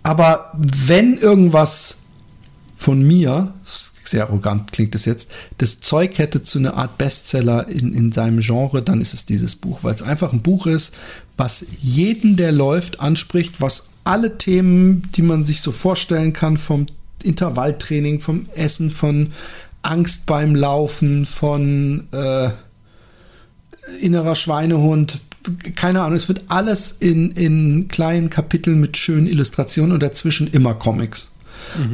Aber 0.01 0.51
wenn 0.57 1.15
irgendwas 1.15 1.97
von 2.75 3.03
mir, 3.03 3.53
sehr 3.63 4.23
arrogant 4.23 4.71
klingt 4.71 4.95
es 4.95 5.05
jetzt, 5.05 5.29
das 5.59 5.81
Zeug 5.81 6.17
hätte 6.17 6.41
zu 6.41 6.57
einer 6.57 6.73
Art 6.73 6.97
Bestseller 6.97 7.67
in, 7.67 7.93
in 7.93 8.11
seinem 8.11 8.39
Genre, 8.39 8.81
dann 8.81 9.01
ist 9.01 9.13
es 9.13 9.27
dieses 9.27 9.55
Buch, 9.55 9.83
weil 9.83 9.93
es 9.93 10.01
einfach 10.01 10.33
ein 10.33 10.41
Buch 10.41 10.65
ist, 10.65 10.95
was 11.41 11.65
jeden, 11.81 12.35
der 12.35 12.51
läuft, 12.51 12.99
anspricht, 12.99 13.61
was 13.61 13.87
alle 14.03 14.37
Themen, 14.37 15.09
die 15.15 15.23
man 15.23 15.43
sich 15.43 15.61
so 15.61 15.71
vorstellen 15.71 16.33
kann, 16.33 16.57
vom 16.57 16.85
Intervalltraining, 17.23 18.19
vom 18.19 18.45
Essen, 18.53 18.91
von 18.91 19.31
Angst 19.81 20.27
beim 20.27 20.53
Laufen, 20.53 21.25
von 21.25 22.07
äh, 22.11 22.51
innerer 24.01 24.35
Schweinehund, 24.35 25.19
keine 25.75 26.01
Ahnung, 26.03 26.15
es 26.15 26.27
wird 26.27 26.43
alles 26.49 26.91
in, 26.99 27.31
in 27.31 27.87
kleinen 27.87 28.29
Kapiteln 28.29 28.79
mit 28.79 28.95
schönen 28.95 29.25
Illustrationen 29.25 29.93
und 29.93 30.03
dazwischen 30.03 30.45
immer 30.45 30.75
Comics. 30.75 31.31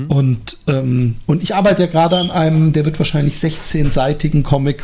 Und, 0.09 0.57
ähm, 0.67 1.15
und 1.25 1.41
ich 1.41 1.55
arbeite 1.55 1.83
ja 1.83 1.87
gerade 1.87 2.17
an 2.17 2.31
einem, 2.31 2.73
der 2.73 2.83
wird 2.83 2.99
wahrscheinlich 2.99 3.35
16-seitigen 3.35 4.43
Comic, 4.43 4.83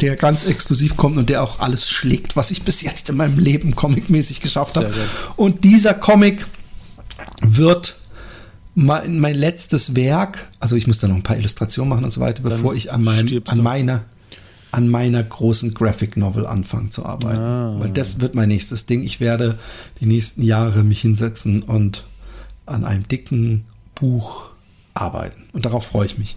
der 0.00 0.16
ganz 0.16 0.44
exklusiv 0.44 0.96
kommt 0.96 1.16
und 1.16 1.28
der 1.28 1.42
auch 1.42 1.60
alles 1.60 1.88
schlägt, 1.88 2.36
was 2.36 2.50
ich 2.50 2.62
bis 2.62 2.82
jetzt 2.82 3.08
in 3.10 3.16
meinem 3.16 3.38
Leben 3.38 3.76
comicmäßig 3.76 4.40
geschafft 4.40 4.76
habe. 4.76 4.92
Und 5.36 5.64
dieser 5.64 5.94
Comic 5.94 6.46
wird 7.42 7.96
mein, 8.74 9.18
mein 9.18 9.34
letztes 9.34 9.96
Werk, 9.96 10.50
also 10.58 10.76
ich 10.76 10.86
muss 10.86 10.98
da 10.98 11.08
noch 11.08 11.16
ein 11.16 11.22
paar 11.22 11.36
Illustrationen 11.36 11.88
machen 11.88 12.04
und 12.04 12.10
so 12.10 12.20
weiter, 12.20 12.42
bevor 12.42 12.74
ich 12.74 12.92
an, 12.92 13.06
stirbst 13.26 13.52
an 13.52 13.62
meiner 13.62 14.04
an 14.72 14.88
meiner 14.88 15.22
großen 15.22 15.74
Graphic 15.74 16.16
Novel 16.16 16.46
anfangen 16.46 16.92
zu 16.92 17.04
arbeiten. 17.04 17.40
Ah. 17.40 17.76
Weil 17.80 17.90
das 17.90 18.20
wird 18.20 18.36
mein 18.36 18.48
nächstes 18.48 18.86
Ding. 18.86 19.02
Ich 19.02 19.18
werde 19.18 19.58
die 20.00 20.06
nächsten 20.06 20.42
Jahre 20.42 20.84
mich 20.84 21.00
hinsetzen 21.00 21.62
und 21.62 22.04
an 22.66 22.84
einem 22.84 23.06
dicken 23.08 23.64
Buch 23.96 24.50
arbeiten. 24.94 25.42
Und 25.52 25.64
darauf 25.64 25.86
freue 25.86 26.06
ich 26.06 26.18
mich. 26.18 26.36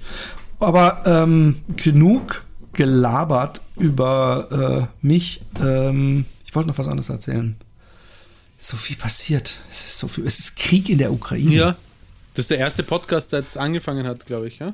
Aber 0.60 1.04
ähm, 1.06 1.58
genug 1.76 2.44
gelabert 2.74 3.62
über 3.78 4.90
äh, 5.02 5.06
mich. 5.06 5.42
Ähm, 5.62 6.26
ich 6.46 6.56
wollte 6.56 6.70
noch 6.70 6.78
was 6.78 6.88
anderes 6.88 7.10
erzählen. 7.10 7.56
So 8.58 8.78
viel 8.78 8.96
passiert. 8.96 9.56
Es 9.70 9.86
ist 9.86 10.00
so 10.00 10.08
viel. 10.08 10.26
Es 10.26 10.40
ist 10.40 10.56
Krieg 10.56 10.90
in 10.90 10.98
der 10.98 11.12
Ukraine. 11.12 11.54
Ja. 11.54 11.76
Das 12.34 12.46
ist 12.46 12.52
der 12.52 12.58
erste 12.58 12.82
Podcast, 12.84 13.30
seit 13.30 13.46
es 13.46 13.58
angefangen 13.58 14.08
hat, 14.08 14.26
glaube 14.26 14.48
ich, 14.48 14.60
ja? 14.60 14.74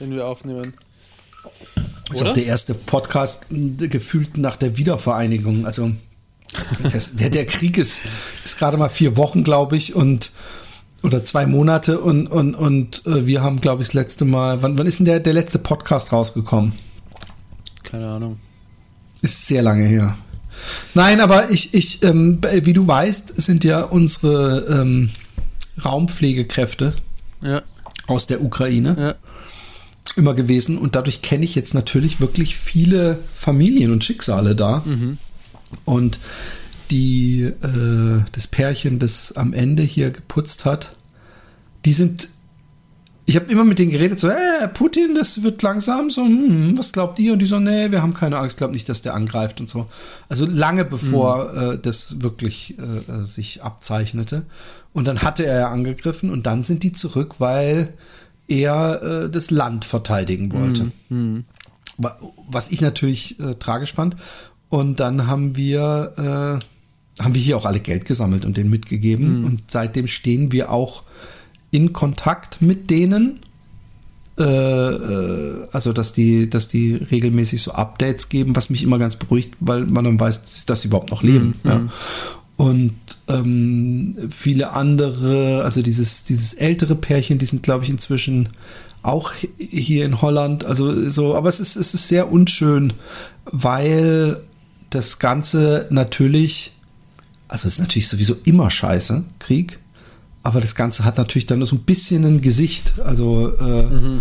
den 0.00 0.10
wir 0.10 0.26
aufnehmen. 0.26 0.74
Ist 2.12 2.20
Oder? 2.20 2.30
auch 2.30 2.34
der 2.34 2.46
erste 2.46 2.74
Podcast 2.74 3.46
äh, 3.50 3.88
gefühlt 3.88 4.36
nach 4.36 4.56
der 4.56 4.76
Wiedervereinigung. 4.76 5.66
Also 5.66 5.92
das, 6.92 7.16
der, 7.16 7.30
der 7.30 7.46
Krieg 7.46 7.78
ist, 7.78 8.02
ist 8.44 8.58
gerade 8.58 8.76
mal 8.76 8.88
vier 8.88 9.16
Wochen, 9.16 9.44
glaube 9.44 9.76
ich, 9.76 9.94
und 9.94 10.30
oder 11.02 11.24
zwei 11.24 11.46
Monate 11.46 12.00
und, 12.00 12.26
und, 12.26 12.56
und 12.56 13.06
äh, 13.06 13.24
wir 13.26 13.42
haben, 13.42 13.60
glaube 13.60 13.82
ich, 13.82 13.88
das 13.88 13.94
letzte 13.94 14.24
Mal, 14.24 14.62
wann, 14.62 14.78
wann 14.78 14.86
ist 14.86 14.98
denn 14.98 15.06
der, 15.06 15.20
der 15.20 15.32
letzte 15.32 15.60
Podcast 15.60 16.12
rausgekommen? 16.12 16.72
Keine 17.90 18.08
Ahnung. 18.08 18.38
Ist 19.22 19.46
sehr 19.46 19.62
lange 19.62 19.84
her. 19.84 20.16
Nein, 20.94 21.20
aber 21.20 21.50
ich, 21.50 21.74
ich, 21.74 22.02
ähm, 22.02 22.40
wie 22.42 22.72
du 22.72 22.86
weißt, 22.86 23.40
sind 23.40 23.64
ja 23.64 23.82
unsere 23.82 24.66
ähm, 24.68 25.10
Raumpflegekräfte 25.84 26.94
Ja, 27.42 27.62
aus 28.06 28.26
der 28.26 28.42
Ukraine 28.42 28.96
ja. 28.98 29.14
immer 30.16 30.34
gewesen 30.34 30.78
und 30.78 30.96
dadurch 30.96 31.22
kenne 31.22 31.44
ich 31.44 31.54
jetzt 31.54 31.74
natürlich 31.74 32.20
wirklich 32.20 32.56
viele 32.56 33.18
Familien 33.32 33.92
und 33.92 34.04
Schicksale 34.04 34.56
da. 34.56 34.82
Und 35.84 36.18
die 36.90 37.42
äh, 37.42 38.22
das 38.32 38.46
Pärchen, 38.48 38.98
das 38.98 39.32
am 39.32 39.52
Ende 39.52 39.82
hier 39.82 40.10
geputzt 40.10 40.64
hat, 40.64 40.96
die 41.84 41.92
sind 41.92 42.28
ich 43.28 43.36
habe 43.36 43.52
immer 43.52 43.64
mit 43.64 43.78
denen 43.78 43.90
geredet, 43.90 44.18
so, 44.18 44.28
äh, 44.28 44.68
Putin, 44.72 45.14
das 45.14 45.42
wird 45.42 45.60
langsam, 45.60 46.08
so, 46.08 46.24
hm, 46.24 46.78
was 46.78 46.92
glaubt 46.92 47.18
ihr? 47.18 47.34
Und 47.34 47.40
die 47.40 47.46
so, 47.46 47.58
nee, 47.60 47.90
wir 47.90 48.00
haben 48.00 48.14
keine 48.14 48.38
Angst, 48.38 48.56
glaub 48.56 48.70
nicht, 48.72 48.88
dass 48.88 49.02
der 49.02 49.12
angreift 49.12 49.60
und 49.60 49.68
so. 49.68 49.86
Also 50.30 50.46
lange 50.46 50.86
bevor 50.86 51.54
äh, 51.54 51.78
das 51.78 52.22
wirklich 52.22 52.76
äh, 52.78 52.82
äh, 53.12 53.26
sich 53.26 53.62
abzeichnete. 53.62 54.46
Und 54.94 55.06
dann 55.06 55.20
hatte 55.20 55.44
er 55.44 55.58
ja 55.60 55.68
angegriffen 55.68 56.30
und 56.30 56.46
dann 56.46 56.62
sind 56.62 56.82
die 56.82 56.92
zurück, 56.92 57.34
weil 57.38 57.92
er 58.48 59.02
äh, 59.02 59.30
das 59.30 59.50
Land 59.50 59.84
verteidigen 59.84 60.50
wollte. 60.52 60.90
Wa- 61.98 62.16
Was 62.48 62.70
ich 62.70 62.80
natürlich 62.80 63.38
äh, 63.40 63.50
tragisch 63.56 63.92
fand. 63.92 64.16
Und 64.70 65.00
dann 65.00 65.26
haben 65.26 65.54
wir, 65.54 66.12
äh, 66.16 67.22
haben 67.22 67.34
wir 67.34 67.42
hier 67.42 67.58
auch 67.58 67.66
alle 67.66 67.80
Geld 67.80 68.06
gesammelt 68.06 68.46
und 68.46 68.56
denen 68.56 68.70
mitgegeben. 68.70 69.44
Und 69.44 69.70
seitdem 69.70 70.06
stehen 70.06 70.50
wir 70.50 70.72
auch 70.72 71.02
in 71.70 71.92
Kontakt 71.92 72.62
mit 72.62 72.90
denen. 72.90 73.40
Äh, 74.38 74.42
äh, 74.44 75.68
also, 75.72 75.92
dass 75.92 76.12
die, 76.12 76.48
dass 76.48 76.68
die 76.68 76.94
regelmäßig 76.94 77.62
so 77.62 77.72
Updates 77.72 78.28
geben, 78.28 78.54
was 78.54 78.70
mich 78.70 78.82
immer 78.82 78.98
ganz 78.98 79.16
beruhigt, 79.16 79.54
weil 79.60 79.84
man 79.84 80.04
dann 80.04 80.20
weiß, 80.20 80.64
dass 80.66 80.82
sie 80.82 80.88
überhaupt 80.88 81.10
noch 81.10 81.22
leben. 81.22 81.54
Ja. 81.64 81.88
Und 82.56 82.94
ähm, 83.28 84.16
viele 84.30 84.72
andere, 84.72 85.62
also 85.64 85.80
dieses, 85.82 86.24
dieses 86.24 86.54
ältere 86.54 86.96
Pärchen, 86.96 87.38
die 87.38 87.46
sind, 87.46 87.62
glaube 87.62 87.84
ich, 87.84 87.90
inzwischen 87.90 88.48
auch 89.02 89.32
hi- 89.32 89.50
hier 89.58 90.04
in 90.04 90.22
Holland. 90.22 90.64
Also 90.64 91.08
so, 91.08 91.36
aber 91.36 91.48
es 91.48 91.60
ist, 91.60 91.76
es 91.76 91.94
ist 91.94 92.08
sehr 92.08 92.32
unschön, 92.32 92.92
weil 93.44 94.40
das 94.90 95.18
Ganze 95.20 95.86
natürlich, 95.90 96.72
also 97.46 97.68
es 97.68 97.74
ist 97.74 97.80
natürlich 97.80 98.08
sowieso 98.08 98.36
immer 98.44 98.70
scheiße, 98.70 99.24
Krieg, 99.38 99.78
aber 100.48 100.62
das 100.62 100.74
Ganze 100.74 101.04
hat 101.04 101.18
natürlich 101.18 101.44
dann 101.44 101.62
so 101.66 101.76
ein 101.76 101.80
bisschen 101.80 102.24
ein 102.24 102.40
Gesicht. 102.40 103.00
Also 103.04 103.54
äh, 103.54 104.18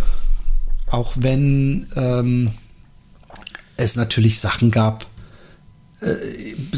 auch 0.88 1.14
wenn 1.16 1.88
ähm, 1.96 2.52
es 3.78 3.96
natürlich 3.96 4.42
Sachen 4.42 4.70
gab, 4.70 5.06
äh, 6.02 6.16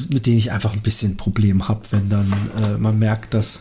mit 0.09 0.27
denen 0.27 0.37
ich 0.37 0.51
einfach 0.51 0.73
ein 0.73 0.83
bisschen 0.83 1.13
ein 1.13 1.17
Problem 1.17 1.67
habe, 1.67 1.81
wenn 1.89 2.09
dann 2.09 2.31
äh, 2.61 2.77
man 2.77 2.99
merkt, 2.99 3.33
dass 3.33 3.59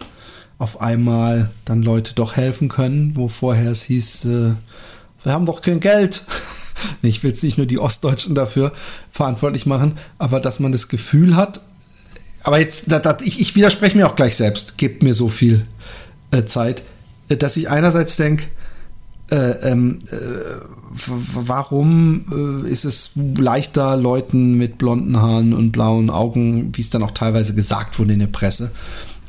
auf 0.59 0.83
einmal 0.83 1.49
dann 1.65 1.83
Leute 1.83 2.13
doch 2.15 2.37
helfen 2.37 2.69
können, 2.69 3.17
wo 3.17 3.29
vorher 3.29 3.71
es 3.71 3.81
hieß, 3.85 4.27
äh, 4.27 4.53
wir 5.23 5.33
haben 5.33 5.47
doch 5.47 5.63
kein 5.63 5.81
Geld. 5.81 6.23
ich 7.01 7.23
will 7.23 7.31
jetzt 7.31 7.43
nicht 7.43 7.57
nur 7.57 7.67
die 7.67 7.79
Ostdeutschen 7.79 8.35
dafür 8.35 8.73
verantwortlich 9.11 9.65
machen, 9.65 9.95
aber 10.19 10.39
dass 10.39 10.61
man 10.61 10.71
das 10.71 10.89
Gefühl 10.89 11.35
hat, 11.35 11.63
aber 12.43 12.61
jetzt, 12.61 12.85
da, 12.87 12.99
da, 12.99 13.17
ich, 13.23 13.41
ich 13.41 13.57
widerspreche 13.57 13.97
mir 13.97 14.07
auch 14.07 14.17
gleich 14.17 14.37
selbst, 14.37 14.79
gebt 14.79 15.03
mir 15.03 15.15
so 15.15 15.29
viel 15.29 15.67
äh, 16.31 16.45
Zeit, 16.45 16.83
äh, 17.29 17.37
dass 17.37 17.57
ich 17.57 17.69
einerseits 17.69 18.17
denke, 18.17 18.45
äh, 19.31 19.71
ähm, 19.71 19.99
äh, 20.11 20.17
warum 21.35 22.65
äh, 22.65 22.71
ist 22.71 22.85
es 22.85 23.11
leichter, 23.15 23.97
Leuten 23.97 24.55
mit 24.55 24.79
blonden 24.79 25.21
Haaren 25.21 25.53
und 25.53 25.73
blauen 25.73 26.09
Augen, 26.09 26.71
wie 26.75 26.81
es 26.81 26.91
dann 26.91 27.03
auch 27.03 27.11
teilweise 27.11 27.55
gesagt 27.55 27.99
wurde 27.99 28.15
in 28.15 28.21
der 28.21 28.27
Presse, 28.29 28.71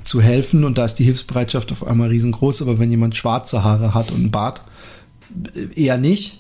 zu 0.04 0.22
helfen? 0.22 0.63
Und 0.63 0.78
da 0.78 0.86
ist 0.86 0.95
die 0.95 1.04
Hilfsbereitschaft 1.04 1.72
auf 1.74 1.86
einmal 1.86 2.10
riesengroß, 2.10 2.62
aber 2.62 2.80
wenn 2.80 2.89
jemand 2.89 3.15
schwarze 3.15 3.63
Haare 3.63 3.93
hat 3.93 4.12
und 4.12 4.22
einen 4.22 4.32
Bart, 4.32 4.62
äh, 5.54 5.84
eher 5.84 5.98
nicht. 5.98 6.38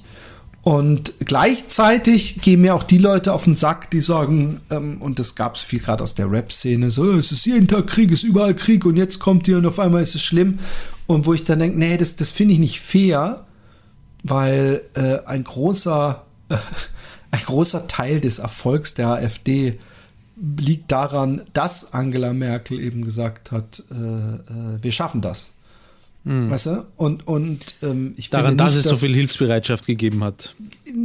Und 0.61 1.13
gleichzeitig 1.19 2.41
gehen 2.41 2.61
mir 2.61 2.75
auch 2.75 2.83
die 2.83 2.97
Leute 2.97 3.33
auf 3.33 3.45
den 3.45 3.55
Sack, 3.55 3.89
die 3.91 4.01
sagen, 4.01 4.59
ähm, 4.69 5.01
und 5.01 5.17
das 5.17 5.35
gab 5.35 5.55
es 5.55 5.61
viel 5.61 5.79
gerade 5.79 6.03
aus 6.03 6.15
der 6.15 6.29
Rap-Szene, 6.29 6.89
so, 6.89 7.13
es 7.13 7.31
ist 7.31 7.45
jeden 7.45 7.67
Tag 7.67 7.87
Krieg, 7.87 8.11
es 8.11 8.23
ist 8.23 8.29
überall 8.29 8.55
Krieg 8.55 8.85
und 8.85 8.97
jetzt 8.97 9.19
kommt 9.19 9.47
ihr 9.47 9.57
und 9.57 9.65
auf 9.65 9.79
einmal 9.79 10.03
ist 10.03 10.15
es 10.15 10.21
schlimm. 10.21 10.59
Und 11.07 11.25
wo 11.25 11.33
ich 11.33 11.43
dann 11.43 11.59
denke, 11.59 11.79
nee, 11.79 11.97
das, 11.97 12.17
das 12.17 12.31
finde 12.31 12.53
ich 12.53 12.59
nicht 12.59 12.81
fair, 12.81 13.45
weil 14.23 14.81
äh, 14.95 15.19
ein 15.25 15.43
großer, 15.43 16.25
äh, 16.49 16.57
ein 17.31 17.41
großer 17.41 17.87
Teil 17.87 18.19
des 18.19 18.39
Erfolgs 18.39 18.93
der 18.95 19.07
AfD 19.07 19.79
liegt 20.35 20.91
daran, 20.91 21.41
dass 21.53 21.93
Angela 21.93 22.33
Merkel 22.33 22.79
eben 22.79 23.03
gesagt 23.03 23.51
hat, 23.51 23.83
äh, 23.91 23.95
äh, 23.95 24.81
wir 24.81 24.91
schaffen 24.91 25.21
das. 25.21 25.53
Mhm. 26.23 26.49
Weißt 26.49 26.65
du? 26.67 26.85
Und, 26.97 27.27
und 27.27 27.75
ähm, 27.81 28.13
ich 28.17 28.29
Daran, 28.29 28.51
finde 28.51 28.63
dass 28.63 28.75
nicht, 28.75 28.85
es 28.85 28.89
so 28.89 28.95
viel 28.95 29.13
Hilfsbereitschaft 29.13 29.85
gegeben 29.85 30.23
hat. 30.23 30.53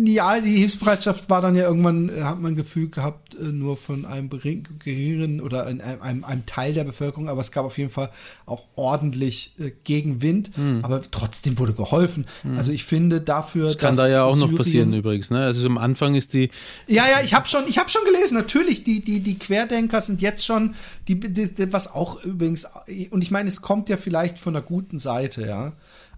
Ja, 0.07 0.41
die 0.41 0.57
Hilfsbereitschaft 0.57 1.29
war 1.31 1.41
dann 1.41 1.55
ja 1.55 1.65
irgendwann, 1.65 2.09
äh, 2.09 2.23
hat 2.23 2.41
man 2.41 2.53
ein 2.53 2.57
Gefühl 2.57 2.89
gehabt, 2.89 3.35
äh, 3.35 3.45
nur 3.45 3.77
von 3.77 4.05
einem 4.05 4.29
geringeren 4.29 5.41
oder 5.41 5.69
in 5.69 5.81
einem, 5.81 6.25
einem, 6.25 6.47
Teil 6.47 6.73
der 6.75 6.85
Bevölkerung, 6.85 7.29
aber 7.29 7.41
es 7.41 7.53
gab 7.53 7.65
auf 7.65 7.79
jeden 7.79 7.91
Fall 7.91 8.11
auch 8.47 8.67
ordentlich 8.77 9.55
äh, 9.59 9.71
Gegenwind, 9.85 10.51
aber 10.83 11.03
trotzdem 11.11 11.59
wurde 11.59 11.73
geholfen. 11.73 12.27
Also 12.57 12.73
ich 12.73 12.85
finde 12.85 13.21
dafür, 13.21 13.67
Das 13.67 13.79
kann 13.79 13.97
da 13.97 14.09
ja 14.09 14.25
auch 14.25 14.37
noch 14.37 14.49
Syrien- 14.49 14.57
passieren 14.59 14.93
übrigens. 14.93 15.31
Ne? 15.31 15.45
Also 15.45 15.67
am 15.67 15.79
Anfang 15.79 16.15
ist 16.15 16.35
die, 16.35 16.51
ja, 16.87 17.05
ja, 17.07 17.25
ich 17.25 17.35
habe 17.35 17.47
schon, 17.47 17.65
ich 17.69 17.79
habe 17.79 17.89
schon 17.91 18.03
gelesen. 18.05 18.35
Natürlich, 18.35 18.85
die, 18.85 19.03
die, 19.03 19.21
die 19.21 19.39
Querdenker 19.39 20.01
sind 20.01 20.21
jetzt 20.21 20.45
schon, 20.45 20.75
die, 21.09 21.19
die, 21.19 21.55
die, 21.55 21.73
was 21.73 21.93
auch 21.93 22.23
übrigens, 22.23 22.67
und 23.11 23.23
ich 23.23 23.31
meine, 23.31 23.49
es 23.49 23.61
kommt 23.63 23.89
ja 23.89 23.97
vielleicht 23.97 24.39
von 24.39 24.53
der 24.55 24.63
guten 24.63 24.99
Seite, 24.99 25.47
ja. 25.47 25.73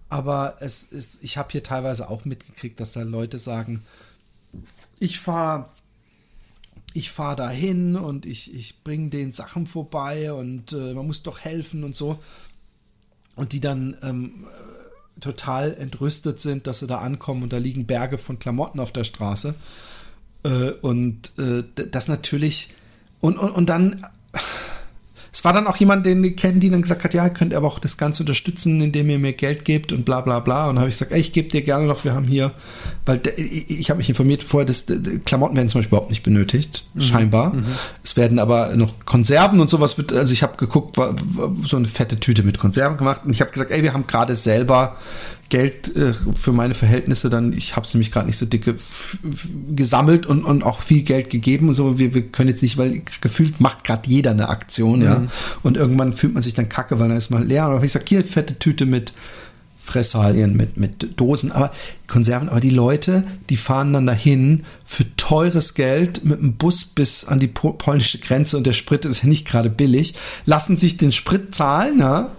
Aber 0.09 0.55
es 0.59 0.83
ist, 0.83 1.23
ich 1.23 1.37
habe 1.37 1.49
hier 1.51 1.63
teilweise 1.63 2.09
auch 2.09 2.25
mitgekriegt, 2.25 2.79
dass 2.79 2.93
da 2.93 3.01
Leute 3.01 3.39
sagen, 3.39 3.83
ich 4.99 5.19
fahre 5.19 5.69
ich 6.93 7.11
fahr 7.11 7.35
da 7.35 7.49
hin 7.49 7.95
und 7.95 8.25
ich, 8.25 8.53
ich 8.55 8.83
bringe 8.83 9.09
den 9.09 9.31
Sachen 9.31 9.67
vorbei 9.67 10.33
und 10.33 10.73
äh, 10.73 10.93
man 10.93 11.05
muss 11.05 11.21
doch 11.21 11.39
helfen 11.39 11.83
und 11.83 11.95
so. 11.95 12.17
Und 13.35 13.53
die 13.53 13.59
dann 13.59 13.95
ähm, 14.01 14.47
äh, 14.47 15.19
total 15.19 15.75
entrüstet 15.75 16.39
sind, 16.39 16.65
dass 16.65 16.79
sie 16.79 16.87
da 16.87 16.99
ankommen 16.99 17.43
und 17.43 17.53
da 17.53 17.57
liegen 17.57 17.85
Berge 17.85 18.17
von 18.17 18.39
Klamotten 18.39 18.79
auf 18.79 18.91
der 18.91 19.03
Straße. 19.03 19.53
Äh, 20.43 20.71
und 20.81 21.33
äh, 21.37 21.63
das 21.75 22.07
natürlich. 22.07 22.73
Und, 23.21 23.37
und, 23.37 23.51
und 23.51 23.67
dann. 23.69 24.03
Es 25.37 25.43
war 25.43 25.53
dann 25.53 25.67
auch 25.67 25.75
jemand, 25.75 26.03
den 26.03 26.23
wir 26.23 26.35
kennen, 26.35 26.59
die 26.59 26.71
dann 26.71 26.81
gesagt 26.81 27.03
hat, 27.03 27.13
ja, 27.13 27.23
ihr 27.23 27.29
könnt 27.29 27.53
aber 27.53 27.67
auch 27.67 27.77
das 27.77 27.97
Ganze 27.97 28.23
unterstützen, 28.23 28.81
indem 28.81 29.07
ihr 29.07 29.19
mir 29.19 29.33
Geld 29.33 29.65
gebt 29.65 29.91
und 29.93 30.03
bla 30.03 30.21
bla 30.21 30.39
bla. 30.39 30.67
Und 30.67 30.79
habe 30.79 30.89
ich 30.89 30.95
gesagt, 30.95 31.11
ey, 31.11 31.19
ich 31.19 31.31
gebe 31.31 31.47
dir 31.47 31.61
gerne 31.61 31.85
noch, 31.85 32.03
wir 32.05 32.15
haben 32.15 32.25
hier, 32.25 32.53
weil 33.05 33.21
ich, 33.37 33.69
ich 33.69 33.89
habe 33.91 33.99
mich 33.99 34.09
informiert 34.09 34.41
vorher, 34.41 34.65
dass 34.65 34.87
Klamotten 35.25 35.55
werden 35.55 35.69
zum 35.69 35.77
Beispiel 35.77 35.95
überhaupt 35.95 36.09
nicht 36.09 36.23
benötigt, 36.23 36.85
scheinbar. 36.97 37.53
Es 38.03 38.17
werden 38.17 38.39
aber 38.39 38.75
noch 38.77 39.05
Konserven 39.05 39.59
und 39.59 39.69
sowas 39.69 39.99
wird, 39.99 40.11
also 40.11 40.33
ich 40.33 40.41
habe 40.41 40.57
geguckt, 40.57 40.97
war, 40.97 41.13
war 41.13 41.51
so 41.61 41.77
eine 41.77 41.87
fette 41.87 42.19
Tüte 42.19 42.41
mit 42.41 42.57
Konserven 42.57 42.97
gemacht 42.97 43.21
und 43.23 43.29
ich 43.29 43.39
habe 43.39 43.51
gesagt, 43.51 43.69
ey, 43.69 43.83
wir 43.83 43.93
haben 43.93 44.07
gerade 44.07 44.35
selber 44.35 44.97
Geld 45.49 45.95
äh, 45.95 46.13
für 46.13 46.51
meine 46.51 46.73
Verhältnisse 46.73 47.29
dann, 47.29 47.53
ich 47.53 47.75
habe 47.75 47.85
es 47.85 47.93
nämlich 47.93 48.11
gerade 48.11 48.27
nicht 48.27 48.37
so 48.37 48.45
dicke 48.45 48.75
gesammelt 49.75 50.25
und, 50.25 50.43
und 50.43 50.63
auch 50.63 50.79
viel 50.79 51.03
Geld 51.03 51.29
gegeben 51.29 51.69
und 51.69 51.73
so. 51.73 51.99
Wir, 51.99 52.13
wir 52.13 52.23
können 52.23 52.49
jetzt 52.49 52.63
nicht, 52.63 52.77
weil 52.77 53.01
gefühlt 53.21 53.59
macht 53.59 53.83
gerade 53.83 54.09
jeder 54.09 54.31
eine 54.31 54.49
Aktion, 54.49 55.01
ja. 55.01 55.23
Und 55.63 55.77
irgendwann 55.77 56.13
fühlt 56.13 56.33
man 56.33 56.43
sich 56.43 56.53
dann 56.53 56.69
kacke, 56.69 56.99
weil 56.99 57.09
dann 57.09 57.17
ist 57.17 57.29
man 57.29 57.47
leer. 57.47 57.63
Und 57.63 57.69
dann 57.69 57.75
habe 57.77 57.85
ich 57.85 57.93
gesagt, 57.93 58.09
hier 58.09 58.23
fette 58.23 58.59
Tüte 58.59 58.85
mit 58.85 59.13
Fresshalien, 59.87 60.55
mit, 60.55 60.75
mit 60.75 61.19
Dosen, 61.19 61.51
aber 61.51 61.71
Konserven, 62.07 62.49
aber 62.49 62.59
die 62.59 62.69
Leute, 62.69 63.23
die 63.49 63.55
fahren 63.55 63.93
dann 63.93 64.05
dahin 64.05 64.65
für 64.85 65.05
teures 65.15 65.75
Geld 65.75 66.25
mit 66.25 66.41
dem 66.41 66.57
Bus 66.57 66.83
bis 66.83 67.23
an 67.23 67.39
die 67.39 67.47
po 67.47 67.71
polnische 67.71 68.19
Grenze 68.19 68.57
und 68.57 68.67
der 68.67 68.73
Sprit 68.73 69.05
ist 69.05 69.23
ja 69.23 69.29
nicht 69.29 69.47
gerade 69.47 69.69
billig, 69.69 70.15
lassen 70.45 70.75
sich 70.75 70.97
den 70.97 71.13
Sprit 71.13 71.55
zahlen, 71.55 71.99
ja, 71.99 72.31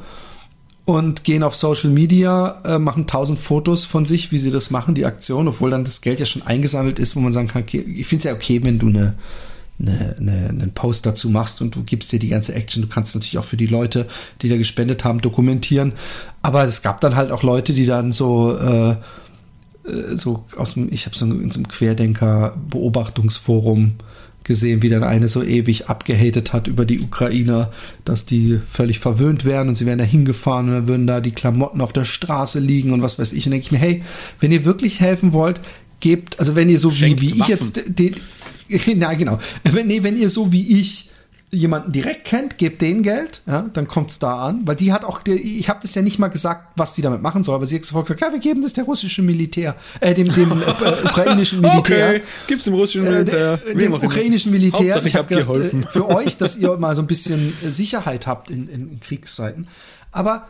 und 0.89 1.23
gehen 1.23 1.43
auf 1.43 1.55
Social 1.55 1.91
Media, 1.91 2.63
äh, 2.65 2.79
machen 2.79 3.07
tausend 3.07 3.39
Fotos 3.39 3.85
von 3.85 4.07
sich, 4.07 4.33
wie 4.33 4.39
sie 4.39 4.51
das 4.51 4.71
machen, 4.71 4.95
die 4.95 5.05
Aktion, 5.05 5.47
obwohl 5.47 5.71
dann 5.71 5.85
das 5.85 6.01
Geld 6.01 6.19
ja 6.19 6.25
schon 6.25 6.41
eingesammelt 6.41 6.99
ist, 6.99 7.15
wo 7.15 7.21
man 7.21 7.31
sagen 7.31 7.47
kann, 7.47 7.61
okay, 7.61 7.81
ich 7.81 8.07
finde 8.07 8.21
es 8.21 8.25
ja 8.25 8.33
okay, 8.33 8.65
wenn 8.65 8.79
du 8.79 8.87
eine, 8.87 9.15
eine, 9.79 10.17
eine, 10.19 10.49
einen 10.49 10.73
Post 10.73 11.05
dazu 11.05 11.29
machst 11.29 11.61
und 11.61 11.75
du 11.75 11.83
gibst 11.83 12.11
dir 12.11 12.19
die 12.19 12.29
ganze 12.29 12.55
Action. 12.55 12.81
Du 12.81 12.89
kannst 12.89 13.15
natürlich 13.15 13.37
auch 13.37 13.45
für 13.45 13.59
die 13.59 13.67
Leute, 13.67 14.07
die 14.41 14.49
da 14.49 14.57
gespendet 14.57 15.05
haben, 15.05 15.21
dokumentieren. 15.21 15.93
Aber 16.41 16.65
es 16.65 16.81
gab 16.81 17.03
dann 17.03 17.17
halt 17.17 17.33
auch 17.33 17.43
Leute, 17.43 17.75
die 17.75 17.85
dann 17.85 18.11
so 18.11 18.57
äh, 18.57 18.97
äh, 19.89 20.17
so 20.17 20.47
aus 20.57 20.73
dem, 20.73 20.91
ich 20.91 21.05
habe 21.05 21.15
so 21.15 21.27
in 21.27 21.51
so 21.51 21.59
einem 21.59 21.69
Querdenker-Beobachtungsforum 21.69 23.97
gesehen, 24.49 24.83
wie 24.83 24.89
dann 24.89 25.05
eine 25.05 25.29
so 25.29 25.45
ewig 25.45 25.87
abgehatet 25.87 26.53
hat 26.53 26.67
über 26.67 26.85
die 26.85 26.99
Ukrainer, 27.01 27.71
dass 28.05 28.25
die 28.25 28.59
völlig 28.69 28.99
verwöhnt 28.99 29.45
wären 29.45 29.69
und 29.69 29.77
sie 29.77 29.87
wären 29.87 29.99
da 29.99 30.05
hingefahren 30.05 30.69
und 30.69 30.75
dann 30.75 30.89
würden 30.89 31.07
da 31.07 31.21
die 31.21 31.31
Klamotten 31.31 31.81
auf 31.81 31.93
der 31.93 32.05
Straße 32.05 32.59
liegen 32.59 32.93
und 32.93 33.03
was 33.03 33.19
weiß 33.19 33.33
ich. 33.35 33.47
Und 33.47 33.53
denke 33.53 33.67
ich 33.67 33.73
mir, 33.73 33.79
hey, 33.79 34.03
wenn 34.41 34.51
ihr 34.51 34.65
wirklich 34.65 35.01
helfen 35.01 35.33
wollt, 35.33 35.61
gebt, 36.01 36.41
also 36.41 36.57
wenn 36.57 36.69
ihr 36.69 36.79
so 36.79 36.91
wie, 36.91 36.97
Schenkt 36.97 37.21
wie 37.21 37.31
ich 37.31 37.41
Waffen. 37.41 37.51
jetzt 37.51 37.83
den, 37.87 38.17
na 38.99 39.15
genau, 39.15 39.39
wenn, 39.63 39.87
nee, 39.87 40.03
wenn 40.03 40.17
ihr 40.17 40.31
so 40.31 40.51
wie 40.51 40.81
ich 40.81 41.11
jemanden 41.51 41.93
direkt 41.93 42.25
kennt, 42.27 42.59
gebt 42.59 42.83
denen 42.83 43.03
Geld, 43.03 43.43
ja, 43.47 43.69
dann 43.73 43.89
kommt's 43.89 44.19
da 44.19 44.47
an, 44.47 44.67
weil 44.67 44.77
die 44.77 44.93
hat 44.93 45.05
auch, 45.05 45.21
ich 45.27 45.69
habe 45.69 45.79
das 45.81 45.95
ja 45.95 46.03
nicht 46.03 46.19
mal 46.19 46.29
gesagt, 46.29 46.73
was 46.77 46.95
sie 46.95 47.01
damit 47.01 47.23
machen 47.23 47.43
soll, 47.43 47.55
aber 47.55 47.67
sie 47.67 47.77
hat 47.77 47.85
sofort 47.85 48.07
gesagt, 48.07 48.21
ja, 48.21 48.33
wir 48.33 48.39
geben 48.39 48.61
das 48.61 48.75
der 48.75 48.85
russischen 48.85 49.25
Militär, 49.25 49.75
äh, 50.01 50.13
dem, 50.13 50.33
dem 50.35 50.53
äh, 50.53 50.65
ukrainischen 51.05 51.63
Militär. 51.63 52.09
Okay, 52.11 52.23
gibt's 52.47 52.67
im 52.67 52.75
russischen 52.75 53.07
Äh, 53.07 53.11
Militär. 53.11 53.61
Wem 53.67 53.79
dem 53.79 53.95
ukrainischen 53.95 54.53
Militär. 54.53 54.95
Hauptsache, 54.97 55.07
ich 55.09 55.15
hab 55.15 55.23
habe 55.25 55.35
gedacht, 55.37 55.49
geholfen. 55.49 55.83
äh, 55.85 55.87
Für 55.87 56.09
euch, 56.09 56.37
dass 56.37 56.57
ihr 56.57 56.77
mal 56.79 56.95
so 56.95 57.03
ein 57.03 57.07
bisschen 57.07 57.55
äh, 57.65 57.71
Sicherheit 57.71 58.27
habt 58.27 58.51
in, 58.51 58.69
in, 58.69 58.91
in 58.91 59.01
Kriegszeiten. 59.01 59.69
Aber 60.13 60.49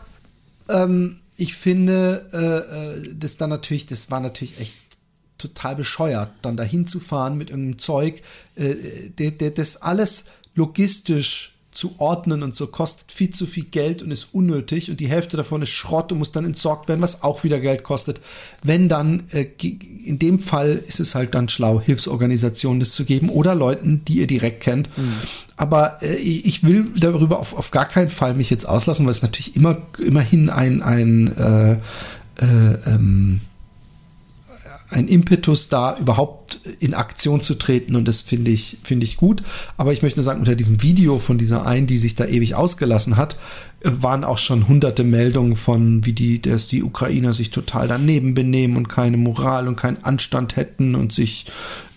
ähm, 0.68 1.20
ich 1.36 1.54
finde, 1.54 2.26
äh, 2.32 3.08
äh, 3.08 3.14
das 3.14 3.36
dann 3.36 3.50
natürlich, 3.50 3.86
das 3.86 4.10
war 4.10 4.18
natürlich 4.18 4.58
echt 4.60 4.74
total 5.38 5.76
bescheuert, 5.76 6.30
dann 6.42 6.56
dahin 6.56 6.88
zu 6.88 6.98
fahren 6.98 7.38
mit 7.38 7.50
irgendeinem 7.50 7.78
Zeug, 7.78 8.22
äh, 8.56 8.74
der, 9.16 9.30
der, 9.30 9.52
das 9.52 9.80
alles 9.80 10.24
logistisch 10.58 11.54
zu 11.70 11.94
ordnen 11.98 12.42
und 12.42 12.56
so 12.56 12.66
kostet 12.66 13.12
viel 13.12 13.30
zu 13.30 13.46
viel 13.46 13.64
Geld 13.64 14.02
und 14.02 14.10
ist 14.10 14.30
unnötig 14.32 14.90
und 14.90 14.98
die 14.98 15.06
Hälfte 15.06 15.36
davon 15.36 15.62
ist 15.62 15.68
Schrott 15.68 16.10
und 16.10 16.18
muss 16.18 16.32
dann 16.32 16.44
entsorgt 16.44 16.88
werden, 16.88 17.00
was 17.00 17.22
auch 17.22 17.44
wieder 17.44 17.60
Geld 17.60 17.84
kostet. 17.84 18.20
Wenn 18.64 18.88
dann, 18.88 19.22
äh, 19.30 19.46
in 20.04 20.18
dem 20.18 20.40
Fall 20.40 20.82
ist 20.88 20.98
es 20.98 21.14
halt 21.14 21.36
dann 21.36 21.48
schlau, 21.48 21.80
Hilfsorganisationen 21.80 22.80
das 22.80 22.90
zu 22.90 23.04
geben 23.04 23.28
oder 23.28 23.54
Leuten, 23.54 24.04
die 24.08 24.14
ihr 24.14 24.26
direkt 24.26 24.60
kennt. 24.60 24.90
Aber 25.56 26.02
äh, 26.02 26.16
ich 26.16 26.46
ich 26.46 26.64
will 26.64 26.88
darüber 26.96 27.38
auf, 27.38 27.56
auf 27.56 27.70
gar 27.70 27.86
keinen 27.86 28.10
Fall 28.10 28.34
mich 28.34 28.50
jetzt 28.50 28.68
auslassen, 28.68 29.06
weil 29.06 29.12
es 29.12 29.22
natürlich 29.22 29.54
immer 29.54 29.82
immerhin 29.98 30.50
ein, 30.50 30.82
ein 30.82 31.36
äh, 31.36 31.72
äh, 32.44 32.74
ähm, 32.86 33.40
ein 34.90 35.06
Impetus 35.06 35.68
da, 35.68 35.96
überhaupt 35.98 36.60
in 36.80 36.94
Aktion 36.94 37.42
zu 37.42 37.54
treten 37.54 37.94
und 37.94 38.08
das 38.08 38.22
finde 38.22 38.50
ich, 38.50 38.78
finde 38.82 39.04
ich 39.04 39.18
gut. 39.18 39.42
Aber 39.76 39.92
ich 39.92 40.02
möchte 40.02 40.18
nur 40.18 40.24
sagen, 40.24 40.40
unter 40.40 40.54
diesem 40.54 40.82
Video 40.82 41.18
von 41.18 41.36
dieser 41.36 41.66
einen, 41.66 41.86
die 41.86 41.98
sich 41.98 42.14
da 42.14 42.24
ewig 42.24 42.54
ausgelassen 42.54 43.16
hat, 43.16 43.36
äh, 43.80 43.90
waren 44.00 44.24
auch 44.24 44.38
schon 44.38 44.66
hunderte 44.66 45.04
Meldungen 45.04 45.56
von, 45.56 46.06
wie 46.06 46.14
die, 46.14 46.40
dass 46.40 46.68
die 46.68 46.82
Ukrainer 46.82 47.34
sich 47.34 47.50
total 47.50 47.86
daneben 47.86 48.32
benehmen 48.32 48.76
und 48.76 48.88
keine 48.88 49.18
Moral 49.18 49.68
und 49.68 49.76
keinen 49.76 50.02
Anstand 50.04 50.56
hätten 50.56 50.94
und 50.94 51.12
sich 51.12 51.46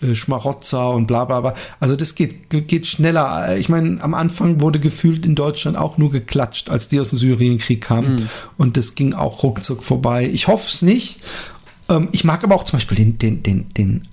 äh, 0.02 0.14
Schmarotzer 0.14 0.90
und 0.90 1.06
bla 1.06 1.24
bla 1.24 1.40
bla. 1.40 1.54
Also 1.80 1.96
das 1.96 2.14
geht, 2.14 2.50
geht 2.50 2.86
schneller. 2.86 3.56
Ich 3.56 3.70
meine, 3.70 4.02
am 4.02 4.12
Anfang 4.12 4.60
wurde 4.60 4.80
gefühlt 4.80 5.24
in 5.24 5.34
Deutschland 5.34 5.78
auch 5.78 5.96
nur 5.96 6.10
geklatscht, 6.10 6.68
als 6.68 6.88
die 6.88 7.00
aus 7.00 7.08
dem 7.08 7.18
Syrienkrieg 7.18 7.80
kamen. 7.80 8.28
Und 8.58 8.76
das 8.76 8.94
ging 8.94 9.14
auch 9.14 9.42
ruckzuck 9.42 9.82
vorbei. 9.82 10.28
Ich 10.30 10.46
hoffe 10.48 10.68
es 10.70 10.82
nicht. 10.82 11.20
Ähm, 11.92 12.08
ich 12.12 12.24
mag 12.24 12.42
aber 12.44 12.54
auch 12.54 12.64
zum 12.64 12.78
Beispiel 12.78 12.96
den, 12.96 13.18
den, 13.18 13.42
den, 13.42 13.68
den 13.74 14.08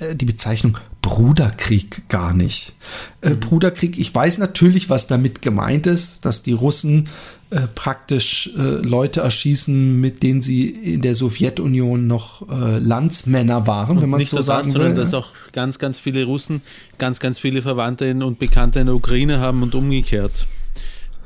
äh, 0.00 0.14
die 0.14 0.24
Bezeichnung 0.24 0.78
Bruderkrieg 1.02 2.08
gar 2.08 2.34
nicht. 2.34 2.74
Äh, 3.20 3.34
Bruderkrieg, 3.34 3.98
ich 3.98 4.14
weiß 4.14 4.38
natürlich, 4.38 4.90
was 4.90 5.06
damit 5.06 5.42
gemeint 5.42 5.86
ist, 5.86 6.24
dass 6.24 6.42
die 6.42 6.52
Russen 6.52 7.08
äh, 7.50 7.60
praktisch 7.74 8.50
äh, 8.56 8.60
Leute 8.60 9.20
erschießen, 9.20 10.00
mit 10.00 10.24
denen 10.24 10.40
sie 10.40 10.68
in 10.68 11.02
der 11.02 11.14
Sowjetunion 11.14 12.08
noch 12.08 12.48
äh, 12.48 12.78
Landsmänner 12.78 13.68
waren, 13.68 14.02
wenn 14.02 14.10
man 14.10 14.18
Nicht 14.18 14.30
so 14.30 14.38
das, 14.38 14.46
sagen 14.46 14.66
will. 14.66 14.72
sondern 14.72 14.96
dass 14.96 15.14
auch 15.14 15.28
ganz, 15.52 15.78
ganz 15.78 15.98
viele 16.00 16.24
Russen 16.24 16.62
ganz, 16.98 17.20
ganz 17.20 17.38
viele 17.38 17.62
Verwandte 17.62 18.12
und 18.16 18.40
Bekannte 18.40 18.80
in 18.80 18.86
der 18.86 18.96
Ukraine 18.96 19.38
haben 19.38 19.62
und 19.62 19.76
umgekehrt. 19.76 20.46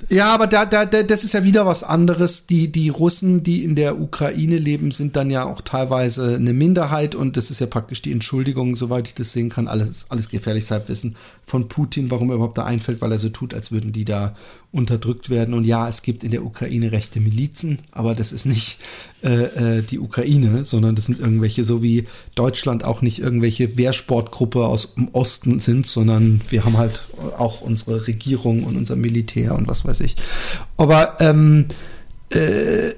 Ja, 0.08 0.34
aber 0.34 0.46
da, 0.46 0.66
da, 0.66 0.86
da, 0.86 1.02
das 1.02 1.24
ist 1.24 1.34
ja 1.34 1.44
wieder 1.44 1.66
was 1.66 1.84
anderes. 1.84 2.46
Die, 2.46 2.72
die 2.72 2.88
Russen, 2.88 3.42
die 3.42 3.64
in 3.64 3.74
der 3.74 4.00
Ukraine 4.00 4.58
leben, 4.58 4.90
sind 4.90 5.16
dann 5.16 5.30
ja 5.30 5.44
auch 5.44 5.60
teilweise 5.60 6.36
eine 6.36 6.52
Minderheit 6.52 7.14
und 7.14 7.36
das 7.36 7.50
ist 7.50 7.60
ja 7.60 7.66
praktisch 7.66 8.02
die 8.02 8.12
Entschuldigung, 8.12 8.76
soweit 8.76 9.08
ich 9.08 9.14
das 9.14 9.32
sehen 9.32 9.50
kann, 9.50 9.68
alles, 9.68 10.06
alles 10.08 10.28
gefährliches 10.28 10.70
Halbwissen 10.70 11.16
von 11.50 11.68
Putin, 11.68 12.10
warum 12.10 12.30
er 12.30 12.36
überhaupt 12.36 12.58
da 12.58 12.64
einfällt, 12.64 13.00
weil 13.00 13.12
er 13.12 13.18
so 13.18 13.28
tut, 13.28 13.54
als 13.54 13.72
würden 13.72 13.92
die 13.92 14.04
da 14.04 14.34
unterdrückt 14.72 15.30
werden. 15.30 15.52
Und 15.52 15.64
ja, 15.64 15.88
es 15.88 16.02
gibt 16.02 16.22
in 16.22 16.30
der 16.30 16.44
Ukraine 16.44 16.92
rechte 16.92 17.20
Milizen, 17.20 17.78
aber 17.90 18.14
das 18.14 18.32
ist 18.32 18.46
nicht 18.46 18.78
äh, 19.22 19.78
äh, 19.78 19.82
die 19.82 19.98
Ukraine, 19.98 20.64
sondern 20.64 20.94
das 20.94 21.06
sind 21.06 21.18
irgendwelche, 21.18 21.64
so 21.64 21.82
wie 21.82 22.06
Deutschland 22.36 22.84
auch 22.84 23.02
nicht 23.02 23.18
irgendwelche 23.18 23.76
Wehrsportgruppe 23.76 24.64
aus 24.64 24.94
dem 24.94 25.08
Osten 25.12 25.58
sind, 25.58 25.86
sondern 25.86 26.40
wir 26.50 26.64
haben 26.64 26.78
halt 26.78 27.02
auch 27.36 27.62
unsere 27.62 28.06
Regierung 28.06 28.62
und 28.62 28.76
unser 28.76 28.94
Militär 28.94 29.56
und 29.56 29.66
was 29.66 29.84
weiß 29.84 29.89
ich. 29.98 30.14
Aber 30.76 31.16
ähm, 31.18 31.66
äh, 32.30 32.94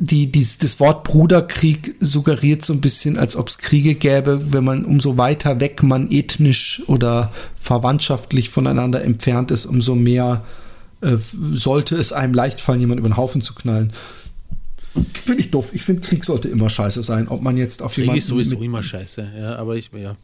die, 0.00 0.32
dies, 0.32 0.58
das 0.58 0.80
Wort 0.80 1.04
Bruderkrieg 1.04 1.94
suggeriert 2.00 2.64
so 2.64 2.72
ein 2.72 2.80
bisschen, 2.80 3.16
als 3.16 3.36
ob 3.36 3.48
es 3.48 3.58
Kriege 3.58 3.94
gäbe, 3.94 4.52
wenn 4.52 4.64
man 4.64 4.84
umso 4.84 5.16
weiter 5.16 5.60
weg 5.60 5.84
man 5.84 6.10
ethnisch 6.10 6.82
oder 6.88 7.32
verwandtschaftlich 7.54 8.50
voneinander 8.50 9.04
entfernt 9.04 9.52
ist, 9.52 9.66
umso 9.66 9.94
mehr 9.94 10.42
äh, 11.00 11.16
sollte 11.30 11.96
es 11.96 12.12
einem 12.12 12.34
leicht 12.34 12.60
fallen, 12.60 12.80
jemanden 12.80 13.00
über 13.04 13.10
den 13.10 13.16
Haufen 13.16 13.40
zu 13.40 13.54
knallen. 13.54 13.92
Finde 15.14 15.40
ich 15.40 15.50
doof. 15.52 15.70
Ich 15.72 15.82
finde, 15.82 16.02
Krieg 16.02 16.24
sollte 16.24 16.48
immer 16.48 16.68
scheiße 16.68 17.02
sein. 17.02 17.28
Ob 17.28 17.40
man 17.40 17.56
jetzt 17.56 17.82
auf 17.82 17.92
Krieg 17.92 18.02
jemanden 18.02 18.18
ist 18.18 18.26
sowieso 18.26 18.60
immer 18.60 18.82
scheiße. 18.82 19.32
Ja, 19.38 19.56
aber 19.56 19.76
ich, 19.76 19.90
ja, 19.92 20.16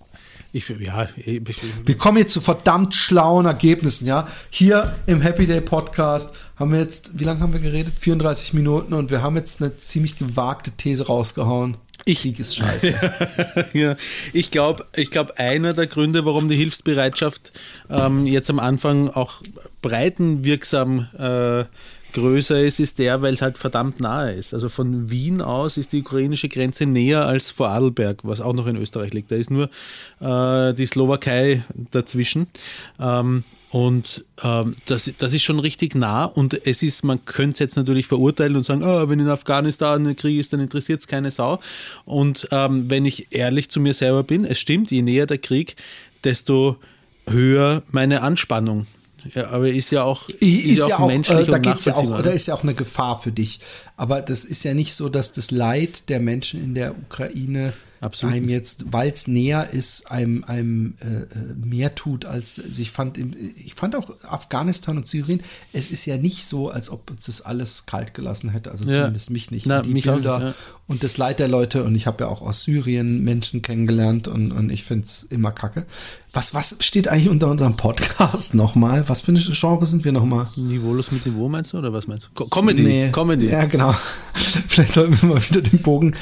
ich, 0.53 0.69
ja, 0.81 1.09
ich, 1.17 1.43
Wir 1.85 1.97
kommen 1.97 2.19
jetzt 2.19 2.33
zu 2.33 2.41
verdammt 2.41 2.95
schlauen 2.95 3.47
Ergebnissen, 3.47 4.07
ja. 4.07 4.27
Hier 4.51 4.95
im 5.07 5.21
Happy 5.21 5.47
Day 5.47 5.61
Podcast 5.61 6.35
haben 6.57 6.73
wir 6.73 6.81
jetzt, 6.81 7.19
wie 7.19 7.25
lange 7.25 7.41
haben 7.41 7.53
wir 7.53 7.61
geredet? 7.61 7.95
34 8.01 8.55
Minuten 8.55 8.95
und 8.95 9.11
wir 9.11 9.23
haben 9.23 9.37
jetzt 9.37 9.61
eine 9.63 9.77
ziemlich 9.77 10.17
gewagte 10.17 10.73
These 10.73 11.07
rausgehauen. 11.07 11.77
Ich- 12.05 12.23
Krieg 12.23 12.39
ist 12.39 12.57
scheiße. 12.57 12.95
ja, 13.75 13.97
ich 14.33 14.51
glaube, 14.51 14.87
ich 14.95 15.11
glaub, 15.11 15.33
einer 15.39 15.75
der 15.75 15.87
Gründe, 15.87 16.25
warum 16.25 16.49
die 16.49 16.57
Hilfsbereitschaft 16.57 17.53
ähm, 17.91 18.25
jetzt 18.27 18.49
am 18.49 18.61
Anfang 18.61 19.11
auch 19.11 19.43
breitenwirksam 19.83 21.09
äh, 21.19 21.65
größer 22.13 22.61
ist, 22.61 22.81
ist 22.81 22.99
der, 22.99 23.23
weil 23.23 23.35
es 23.35 23.43
halt 23.43 23.59
verdammt 23.59 24.01
nahe 24.01 24.33
ist. 24.33 24.55
Also 24.55 24.69
von 24.69 25.11
Wien 25.11 25.41
aus 25.41 25.77
ist 25.77 25.93
die 25.93 26.01
ukrainische 26.01 26.49
Grenze 26.49 26.87
näher 26.87 27.27
als 27.27 27.51
vor 27.51 27.69
Adelberg, 27.69 28.21
was 28.23 28.41
auch 28.41 28.55
noch 28.55 28.67
in 28.67 28.77
Österreich 28.77 29.13
liegt. 29.13 29.31
Da 29.31 29.37
ist 29.37 29.51
nur 29.51 29.71
äh, 30.21 30.75
die 30.75 30.87
Slowakei 30.87 31.63
dazwischen. 31.91 32.49
Ähm, 32.99 33.45
und 33.71 34.25
ähm, 34.43 34.77
das, 34.87 35.13
das 35.19 35.35
ist 35.35 35.43
schon 35.43 35.61
richtig 35.61 35.95
nah 35.95 36.25
und 36.25 36.67
es 36.67 36.83
ist, 36.83 37.05
man 37.05 37.25
könnte 37.27 37.53
es 37.53 37.59
jetzt 37.59 37.77
natürlich 37.77 38.07
verurteilen 38.07 38.57
und 38.57 38.63
sagen, 38.63 38.83
ah, 38.83 39.09
wenn 39.11 39.21
in 39.21 39.29
Afghanistan 39.29 40.07
ein 40.07 40.17
Krieg 40.17 40.41
ist, 40.41 40.55
dann 40.55 40.61
interessiert 40.61 41.01
es 41.01 41.07
keine 41.07 41.31
Sau. 41.31 41.61
Und 42.07 42.49
ähm, 42.51 42.89
wenn 42.89 43.05
ich 43.05 43.27
ehrlich 43.31 43.69
zu 43.69 43.81
mir 43.81 43.93
selber 43.93 44.23
bin, 44.23 44.47
es 44.47 44.59
stimmt, 44.59 44.91
je 44.91 45.03
näher 45.03 45.27
der 45.27 45.39
Krieg, 45.39 45.77
desto 46.25 46.77
höher 47.27 47.83
meine 47.91 48.23
Anspannung. 48.23 48.87
Ja, 49.35 49.49
aber 49.51 49.69
ist 49.69 49.91
ja 49.91 50.05
auch, 50.05 50.29
Ist, 50.41 50.89
ja 50.89 50.99
auch, 50.99 51.07
menschlich 51.07 51.49
äh, 51.49 51.51
da 51.51 51.59
geht's 51.59 51.85
ja 51.85 51.95
auch, 51.95 52.23
da 52.23 52.29
ne? 52.29 52.35
ist 52.35 52.47
ja 52.47 52.55
auch 52.55 52.63
eine 52.63 52.75
Gefahr 52.75 53.21
für 53.21 53.33
dich. 53.33 53.61
Aber 53.97 54.23
das 54.23 54.45
ist 54.45 54.65
ja 54.65 54.75
nicht 54.75 54.95
so, 54.95 55.09
dass 55.09 55.33
das 55.33 55.51
Leid 55.51 56.09
der 56.09 56.21
Menschen 56.21 56.63
in 56.63 56.75
der 56.75 56.97
Ukraine 56.97 57.73
Absolut 58.01 58.35
einem 58.37 58.49
jetzt, 58.49 58.85
weil 58.93 59.11
es 59.11 59.27
näher 59.27 59.71
ist, 59.73 60.11
einem, 60.11 60.45
einem 60.45 60.95
äh, 61.01 61.07
äh, 61.07 61.27
mehr 61.57 61.95
tut 61.97 62.25
als 62.25 62.59
ich 62.59 62.93
fand. 62.93 63.19
Ich 63.57 63.75
fand 63.75 63.97
auch 63.97 64.11
Afghanistan 64.29 64.97
und 64.97 65.07
Syrien. 65.07 65.43
Es 65.73 65.91
ist 65.91 66.07
ja 66.07 66.17
nicht 66.17 66.45
so, 66.45 66.71
als 66.71 66.91
ob 66.91 67.11
uns 67.11 67.27
das 67.27 67.43
alles 67.43 67.87
kalt 67.87 68.15
gelassen 68.15 68.51
hätte. 68.51 68.71
Also 68.71 68.85
Ja. 68.85 68.99
zumindest 69.05 69.31
mich 69.31 69.51
nicht. 69.51 69.67
Na, 69.67 69.79
Und 69.79 69.87
die 69.87 69.95
mich 69.95 70.09
auch 70.09 70.15
Bilder 70.15 70.39
nicht, 70.39 70.49
ja. 70.49 70.55
und 70.87 71.03
das 71.03 71.17
Leid 71.17 71.39
der 71.41 71.49
Leute. 71.49 71.83
Und 71.83 71.95
ich 71.97 72.07
habe 72.07 72.23
ja 72.25 72.31
auch 72.31 72.41
aus 72.43 72.63
Syrien 72.63 73.25
Menschen 73.25 73.63
kennengelernt 73.63 74.29
und, 74.29 74.53
und 74.53 74.71
ich 74.71 74.85
finde 74.85 75.05
es 75.05 75.25
immer 75.25 75.51
kacke. 75.51 75.85
Was, 76.33 76.55
was 76.55 76.77
steht 76.81 77.09
eigentlich 77.09 77.29
unter 77.31 77.49
unserem 77.49 77.77
Podcast 77.77 78.55
nochmal? 78.55 79.09
Was 79.09 79.23
für 79.23 79.33
eine 79.33 79.41
Genre 79.41 79.87
sind 79.87 80.05
wir 80.05 80.13
nochmal? 80.13 80.51
Niveaulos 80.57 81.11
mit 81.11 81.27
Niveau 81.27 81.49
meinst 81.49 81.73
du 81.73 81.79
oder 81.79 81.93
was 81.93 82.07
meinst 82.07 82.27
du? 82.27 82.31
Co- 82.35 82.47
Comedy, 82.49 83.11
Comedy. 83.11 83.47
Ja, 83.49 83.65
genau. 83.65 83.93
Vielleicht 84.69 84.93
sollten 84.93 85.21
wir 85.21 85.29
mal 85.31 85.43
wieder 85.43 85.63
den 85.63 85.81
Bogen. 85.81 86.15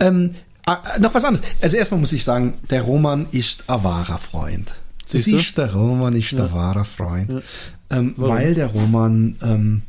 Ähm, 0.00 0.34
ah, 0.76 0.98
noch 1.00 1.14
was 1.14 1.24
anderes. 1.24 1.46
Also 1.60 1.76
erstmal 1.76 2.00
muss 2.00 2.12
ich 2.12 2.24
sagen, 2.24 2.54
der 2.70 2.82
Roman 2.82 3.26
ist 3.32 3.64
ein 3.68 3.82
wahrer 3.84 4.18
Freund. 4.18 4.74
Siehst 5.06 5.26
du? 5.26 5.36
ist 5.36 5.58
der 5.58 5.72
Roman 5.72 6.14
ist 6.14 6.32
ein 6.32 6.52
wahrer 6.52 6.84
Freund. 6.84 7.42
Ähm, 7.90 8.14
weil 8.16 8.54
der 8.54 8.68
Roman 8.68 9.36
ähm, 9.42 9.82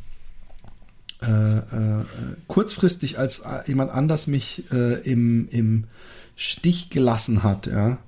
äh, 1.21 1.57
äh, 1.57 2.05
kurzfristig, 2.47 3.19
als 3.19 3.39
äh, 3.39 3.61
jemand 3.67 3.91
anders 3.91 4.25
mich 4.25 4.63
äh, 4.71 4.99
im, 5.01 5.47
im 5.49 5.83
Stich 6.35 6.89
gelassen 6.89 7.43
hat, 7.43 7.67
ja, 7.67 7.99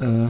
äh, 0.00 0.28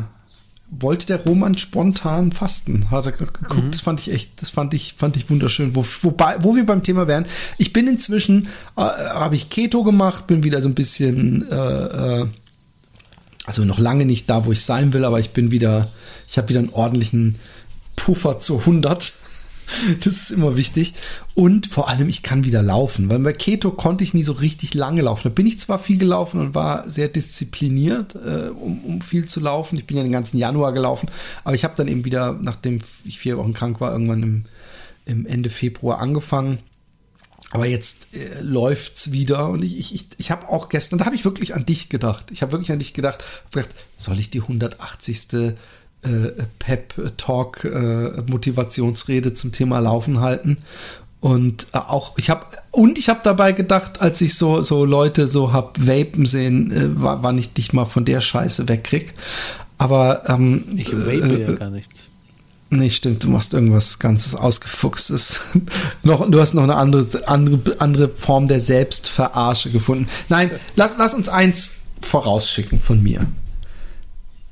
wollte 0.81 1.07
der 1.07 1.23
Roman 1.25 1.59
spontan 1.59 2.33
fasten. 2.33 2.91
Hat 2.91 3.07
er 3.07 3.13
geguckt, 3.13 3.45
das 3.71 3.83
fand 3.83 4.01
ich 4.01 4.11
echt, 4.13 4.41
das 4.41 4.51
fand 4.51 4.73
ich, 4.73 4.95
fand 4.97 5.17
ich 5.17 5.29
wunderschön. 5.29 5.77
Wo, 5.77 5.85
wobei, 6.03 6.37
wo 6.41 6.57
wir 6.57 6.65
beim 6.65 6.83
Thema 6.83 7.07
wären, 7.07 7.27
ich 7.59 7.73
bin 7.73 7.87
inzwischen, 7.87 8.49
äh, 8.77 8.81
habe 8.81 9.37
ich 9.37 9.51
Keto 9.51 9.85
gemacht, 9.85 10.27
bin 10.27 10.45
wieder 10.45 10.63
so 10.63 10.69
ein 10.69 10.75
bisschen, 10.75 11.49
äh, 11.51 11.55
äh, 12.23 12.27
also 13.45 13.65
noch 13.65 13.79
lange 13.79 14.07
nicht 14.07 14.31
da, 14.31 14.47
wo 14.47 14.53
ich 14.53 14.65
sein 14.65 14.93
will, 14.93 15.05
aber 15.05 15.21
ich 15.21 15.31
bin 15.31 15.51
wieder, 15.51 15.91
ich 16.27 16.39
habe 16.39 16.49
wieder 16.49 16.61
einen 16.61 16.71
ordentlichen 16.71 17.39
Puffer 17.97 18.39
zu 18.39 18.61
100. 18.61 19.13
Das 20.05 20.15
ist 20.15 20.31
immer 20.31 20.57
wichtig. 20.57 20.95
Und 21.35 21.67
vor 21.67 21.89
allem, 21.89 22.09
ich 22.09 22.23
kann 22.23 22.45
wieder 22.45 22.63
laufen. 22.63 23.09
Weil 23.09 23.21
bei 23.21 23.33
Keto 23.33 23.71
konnte 23.71 24.05
ich 24.05 24.15
nie 24.15 24.23
so 24.23 24.33
richtig 24.33 24.75
lange 24.75 25.03
laufen. 25.03 25.25
Da 25.25 25.29
bin 25.31 25.47
ich 25.47 25.59
zwar 25.59 25.79
viel 25.79 25.99
gelaufen 25.99 26.41
und 26.41 26.55
war 26.55 26.89
sehr 26.89 27.09
diszipliniert, 27.09 28.15
äh, 28.15 28.49
um, 28.49 28.85
um 28.85 29.03
viel 29.03 29.27
zu 29.29 29.41
laufen. 29.41 29.77
Ich 29.77 29.87
bin 29.87 29.97
ja 29.97 30.03
den 30.03 30.13
ganzen 30.13 30.39
Januar 30.39 30.73
gelaufen. 30.73 31.09
Aber 31.45 31.55
ich 31.55 31.65
habe 31.65 31.75
dann 31.77 31.89
eben 31.89 32.05
wieder, 32.05 32.33
nachdem 32.33 32.81
ich 33.05 33.19
vier 33.19 33.39
Wochen 33.39 33.55
krank 33.55 33.81
war, 33.81 33.93
irgendwann 33.93 34.23
im, 34.23 34.45
im 35.07 35.27
Ende 35.27 35.51
Februar 35.51 35.99
angefangen. 35.99 36.59
Aber 37.53 37.67
jetzt 37.67 38.17
äh, 38.17 38.41
läuft's 38.41 39.13
wieder 39.13 39.51
und 39.51 39.63
ich, 39.63 39.79
ich, 39.79 39.95
ich, 39.95 40.07
ich 40.17 40.31
habe 40.31 40.49
auch 40.49 40.71
gestern, 40.71 40.99
da 40.99 41.05
habe 41.05 41.15
ich 41.15 41.27
wirklich 41.27 41.55
an 41.55 41.67
dich 41.67 41.91
gedacht. 41.91 42.31
Ich 42.31 42.41
habe 42.41 42.53
wirklich 42.53 42.73
an 42.73 42.79
dich 42.79 42.95
gedacht. 42.95 43.23
Hab 43.45 43.53
gedacht, 43.53 43.75
soll 43.99 44.19
ich 44.19 44.31
die 44.31 44.41
180. 44.41 45.55
Äh, 46.03 46.43
Pep 46.59 47.17
Talk 47.17 47.65
äh, 47.65 48.23
Motivationsrede 48.27 49.35
zum 49.35 49.53
Thema 49.53 49.79
Laufen 49.79 50.21
halten? 50.21 50.59
Und 51.21 51.69
äh, 51.73 51.79
auch 51.79 52.19
ich 52.19 52.31
habe 52.31 52.47
und 52.73 52.99
ich 52.99 53.09
habe 53.09 53.21
dabei 53.23 53.53
gedacht, 53.53 54.01
als 54.01 54.21
ich 54.21 54.35
so 54.35 54.63
so 54.63 54.85
Leute 54.85 55.29
so 55.29 55.53
hab 55.53 55.79
vapen 55.87 56.27
sehen, 56.27 57.01
war, 57.01 57.23
wann 57.23 57.39
ich 57.39 57.53
dich 57.53 57.73
mal 57.73 57.85
von 57.85 58.05
der 58.05 58.21
Scheiße 58.21 58.69
wegkrieg. 58.69 59.15
Aber 59.79 60.29
ähm, 60.29 60.65
Ich 60.77 60.93
vape 60.93 61.11
äh, 61.11 61.43
ja 61.43 61.53
gar 61.53 61.71
nicht. 61.71 61.91
Nee, 62.75 62.89
stimmt, 62.89 63.23
du 63.23 63.29
machst 63.29 63.53
irgendwas 63.53 63.99
ganz 63.99 64.35
ausgefuchstes. 64.35 65.43
noch, 66.03 66.31
du 66.31 66.41
hast 66.41 66.55
noch 66.55 66.63
eine 66.63 66.77
andere, 66.77 67.07
andere, 67.29 67.81
andere 67.81 68.09
Form 68.09 68.49
der 68.49 68.61
Selbstverarsche 68.61 69.71
gefunden. 69.71 70.09
Nein, 70.31 70.53
lass, 70.75 70.95
lass 70.99 71.13
uns 71.13 71.29
eins 71.29 71.73
vorausschicken 72.01 72.81
von 72.81 73.03
mir. 73.03 73.27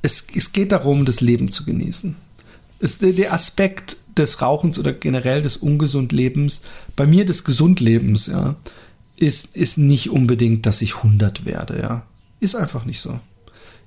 Es, 0.03 0.27
es 0.35 0.53
geht 0.53 0.73
darum, 0.73 1.05
das 1.05 1.21
Leben 1.21 1.53
zu 1.53 1.65
genießen. 1.65 2.17
Es, 2.79 2.99
der, 2.99 3.13
der 3.13 3.33
Aspekt 3.33 3.97
des 4.17 4.43
Rauchens 4.43 4.79
oder 4.79 4.93
generell 4.93 5.43
des 5.43 5.57
ungesund 5.57 6.13
Lebens, 6.13 6.63
bei 6.97 7.07
mir 7.07 7.25
des 7.25 7.45
Gesundlebens, 7.45 8.27
ja, 8.27 8.57
ist, 9.17 9.57
ist 9.57 9.77
nicht 9.77 10.11
unbedingt, 10.11 10.67
dass 10.67 10.83
ich 10.83 10.97
100 10.97 11.45
werde, 11.45 11.81
ja. 11.81 12.07
Ist 12.41 12.57
einfach 12.57 12.87
nicht 12.87 13.03
so. 13.03 13.21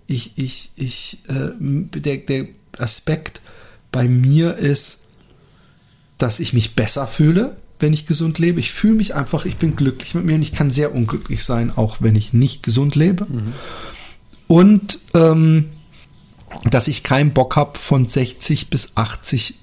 Ich, 0.05 0.33
ich, 0.35 0.71
ich, 0.75 1.19
äh, 1.27 1.51
der, 1.59 2.17
der 2.17 2.47
Aspekt 2.77 3.41
bei 3.91 4.07
mir 4.07 4.55
ist, 4.55 4.99
dass 6.19 6.39
ich 6.39 6.53
mich 6.53 6.75
besser 6.75 7.07
fühle, 7.07 7.57
wenn 7.79 7.93
ich 7.93 8.05
gesund 8.05 8.37
lebe. 8.37 8.59
Ich 8.59 8.71
fühle 8.71 8.95
mich 8.95 9.15
einfach, 9.15 9.45
ich 9.45 9.57
bin 9.57 9.75
glücklich 9.75 10.13
mit 10.13 10.23
mir 10.23 10.35
und 10.35 10.41
ich 10.41 10.53
kann 10.53 10.71
sehr 10.71 10.93
unglücklich 10.93 11.43
sein, 11.43 11.71
auch 11.75 11.97
wenn 11.99 12.15
ich 12.15 12.31
nicht 12.31 12.63
gesund 12.63 12.95
lebe. 12.95 13.25
Und 14.47 14.99
ähm, 15.15 15.65
dass 16.69 16.87
ich 16.87 17.03
keinen 17.03 17.33
Bock 17.33 17.55
habe, 17.55 17.77
von 17.77 18.05
60 18.05 18.69
bis 18.69 18.93
80 18.95 19.55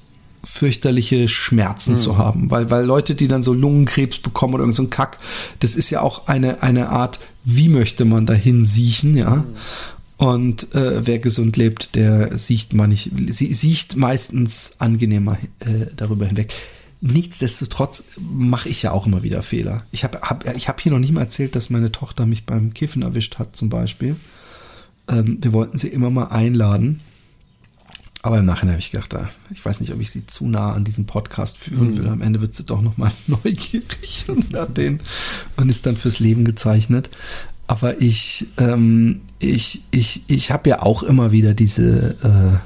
fürchterliche 0.43 1.29
Schmerzen 1.29 1.99
zu 1.99 2.17
haben, 2.17 2.51
weil, 2.51 2.71
weil 2.71 2.85
Leute, 2.85 3.15
die 3.15 3.29
dann 3.29 3.43
so 3.43 3.53
Lungenkrebs 3.53 4.19
bekommen 4.19 4.55
oder 4.55 4.63
irgend 4.63 4.75
so 4.75 4.83
ein 4.85 4.91
Kack, 4.91 5.19
das 5.59 5.77
ist 5.77 5.91
ja 5.91 6.01
auch 6.01 6.29
eine, 6.29 6.63
eine 6.63 6.89
Art, 6.89 7.21
wie 7.45 7.69
möchte 7.69 8.05
man 8.05 8.27
dahin 8.27 8.65
siechen, 8.65 9.17
ja. 9.17 9.45
Und 10.17 10.75
äh, 10.75 11.07
wer 11.07 11.19
gesund 11.19 11.57
lebt, 11.57 11.95
der 11.95 12.37
sieht, 12.37 12.75
man 12.75 12.91
nicht, 12.91 13.11
sie, 13.29 13.55
sieht 13.55 13.97
meistens 13.97 14.75
angenehmer 14.79 15.39
äh, 15.61 15.87
darüber 15.97 16.27
hinweg. 16.27 16.53
Nichtsdestotrotz 17.01 18.05
mache 18.19 18.69
ich 18.69 18.83
ja 18.83 18.93
auch 18.93 19.07
immer 19.07 19.23
wieder 19.23 19.43
Fehler. 19.43 19.85
Ich 19.91 20.05
habe 20.05 20.21
hab, 20.21 20.47
ich 20.55 20.69
hab 20.69 20.81
hier 20.83 20.93
noch 20.93 20.99
nicht 20.99 21.13
mal 21.13 21.23
erzählt, 21.23 21.57
dass 21.57 21.71
meine 21.71 21.91
Tochter 21.91 22.27
mich 22.27 22.45
beim 22.45 22.75
Kiffen 22.75 23.01
erwischt 23.01 23.39
hat, 23.39 23.57
zum 23.57 23.71
Beispiel. 23.71 24.17
Ähm, 25.11 25.39
wir 25.41 25.53
wollten 25.53 25.77
sie 25.77 25.89
immer 25.89 26.11
mal 26.11 26.27
einladen. 26.27 27.01
Aber 28.23 28.39
im 28.39 28.45
Nachhinein 28.45 28.75
habe 28.75 28.81
ich 28.81 28.91
gedacht, 28.91 29.15
ah, 29.15 29.31
ich 29.51 29.65
weiß 29.65 29.81
nicht, 29.81 29.93
ob 29.95 30.01
ich 30.01 30.11
sie 30.11 30.27
zu 30.27 30.47
nah 30.47 30.73
an 30.73 30.85
diesen 30.85 31.07
Podcast 31.07 31.57
führen 31.57 31.97
will. 31.97 32.07
Am 32.07 32.21
Ende 32.21 32.43
wird 32.43 32.55
sie 32.55 32.65
doch 32.65 32.83
nochmal 32.83 33.13
neugierig 33.27 34.27
und, 34.29 34.55
hat 34.55 34.77
den, 34.77 35.01
und 35.57 35.71
ist 35.71 35.87
dann 35.87 35.97
fürs 35.97 36.19
Leben 36.19 36.45
gezeichnet. 36.45 37.09
Aber 37.67 38.03
ich, 38.03 38.49
ähm, 38.59 39.23
ich, 39.39 39.85
ich, 39.91 40.25
ich 40.27 40.51
habe 40.51 40.69
ja 40.69 40.83
auch 40.83 41.03
immer 41.03 41.33
wieder 41.33 41.55
diese, 41.55 42.17
äh, 42.23 42.59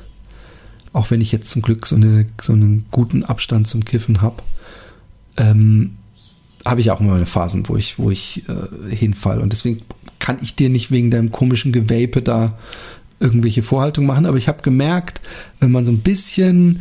auch 0.92 1.11
wenn 1.11 1.20
ich 1.20 1.30
jetzt 1.30 1.51
zum 1.51 1.62
Glück 1.62 1.86
so, 1.86 1.95
eine, 1.95 2.26
so 2.40 2.53
einen 2.53 2.86
guten 2.90 3.22
Abstand 3.22 3.68
zum 3.68 3.84
Kiffen 3.84 4.22
habe, 4.22 4.42
ähm, 5.36 5.99
habe 6.64 6.80
ich 6.80 6.90
auch 6.90 7.01
immer 7.01 7.12
meine 7.12 7.26
Phasen, 7.26 7.68
wo 7.68 7.76
ich, 7.76 7.99
wo 7.99 8.11
ich 8.11 8.42
äh, 8.49 8.97
hinfall. 8.97 9.40
Und 9.40 9.53
deswegen 9.53 9.82
kann 10.25 10.39
ich 10.41 10.55
dir 10.55 10.70
nicht 10.70 10.91
wegen 10.91 11.11
deinem 11.11 11.33
komischen 11.33 11.70
Gewape 11.70 12.22
da 12.22 12.57
irgendwelche 13.20 13.62
Vorhaltungen 13.62 14.07
machen, 14.07 14.25
aber 14.25 14.39
ich 14.39 14.49
habe 14.49 14.62
gemerkt, 14.62 15.20
wenn 15.61 15.70
man 15.70 15.85
so 15.85 15.93
ein 15.93 16.01
bisschen 16.01 16.81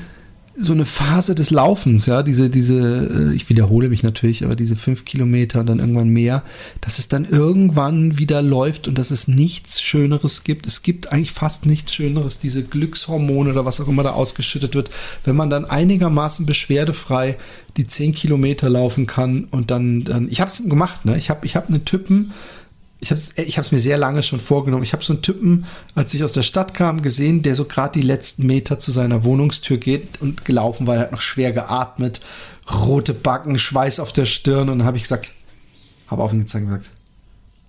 so 0.55 0.71
eine 0.71 0.85
Phase 0.85 1.35
des 1.35 1.49
Laufens, 1.49 2.05
ja, 2.05 2.23
diese, 2.23 2.49
diese, 2.49 3.31
äh, 3.31 3.35
ich 3.35 3.49
wiederhole 3.49 3.89
mich 3.89 4.01
natürlich, 4.01 4.45
aber 4.45 4.55
diese 4.55 4.77
fünf 4.77 5.03
Kilometer 5.03 5.59
und 5.59 5.65
dann 5.65 5.79
irgendwann 5.79 6.07
mehr, 6.07 6.41
dass 6.79 6.99
es 6.99 7.09
dann 7.09 7.25
irgendwann 7.25 8.17
wieder 8.17 8.41
läuft 8.41 8.87
und 8.87 8.97
dass 8.97 9.11
es 9.11 9.27
nichts 9.27 9.81
Schöneres 9.81 10.45
gibt. 10.45 10.65
Es 10.65 10.81
gibt 10.81 11.11
eigentlich 11.11 11.33
fast 11.33 11.65
nichts 11.65 11.93
Schöneres, 11.93 12.39
diese 12.39 12.63
Glückshormone 12.63 13.49
oder 13.49 13.65
was 13.65 13.81
auch 13.81 13.89
immer 13.89 14.03
da 14.03 14.11
ausgeschüttet 14.11 14.73
wird, 14.73 14.89
wenn 15.25 15.35
man 15.35 15.49
dann 15.49 15.65
einigermaßen 15.65 16.45
beschwerdefrei 16.45 17.35
die 17.75 17.87
zehn 17.87 18.13
Kilometer 18.13 18.69
laufen 18.69 19.05
kann 19.05 19.49
und 19.51 19.69
dann, 19.69 20.05
dann 20.05 20.29
ich 20.29 20.39
habe 20.39 20.49
es 20.49 20.63
gemacht, 20.63 21.03
ne? 21.03 21.17
Ich 21.17 21.29
habe 21.29 21.45
ich 21.45 21.57
hab 21.57 21.67
einen 21.67 21.83
Typen, 21.83 22.31
ich 23.03 23.11
habe 23.11 23.19
es 23.19 23.37
ich 23.37 23.57
hab's 23.57 23.71
mir 23.73 23.79
sehr 23.79 23.97
lange 23.97 24.23
schon 24.23 24.39
vorgenommen. 24.39 24.83
Ich 24.83 24.93
habe 24.93 25.03
so 25.03 25.13
einen 25.13 25.21
Typen, 25.21 25.65
als 25.93 26.13
ich 26.13 26.23
aus 26.23 26.31
der 26.31 26.41
Stadt 26.41 26.73
kam, 26.73 27.01
gesehen, 27.01 27.41
der 27.41 27.53
so 27.53 27.65
gerade 27.65 27.99
die 27.99 28.05
letzten 28.05 28.45
Meter 28.45 28.79
zu 28.79 28.91
seiner 28.91 29.25
Wohnungstür 29.25 29.77
geht 29.77 30.21
und 30.21 30.45
gelaufen, 30.45 30.87
weil 30.87 30.97
er 30.97 31.03
hat 31.03 31.11
noch 31.11 31.21
schwer 31.21 31.51
geatmet, 31.51 32.21
rote 32.71 33.13
Backen, 33.13 33.59
Schweiß 33.59 33.99
auf 33.99 34.13
der 34.13 34.25
Stirn 34.25 34.69
und 34.69 34.79
dann 34.79 34.87
habe 34.87 34.95
ich 34.95 35.03
gesagt, 35.03 35.33
habe 36.07 36.23
auf 36.23 36.31
ihn 36.31 36.39
gezeigt 36.39 36.65
und 36.65 36.71
gesagt, 36.71 36.91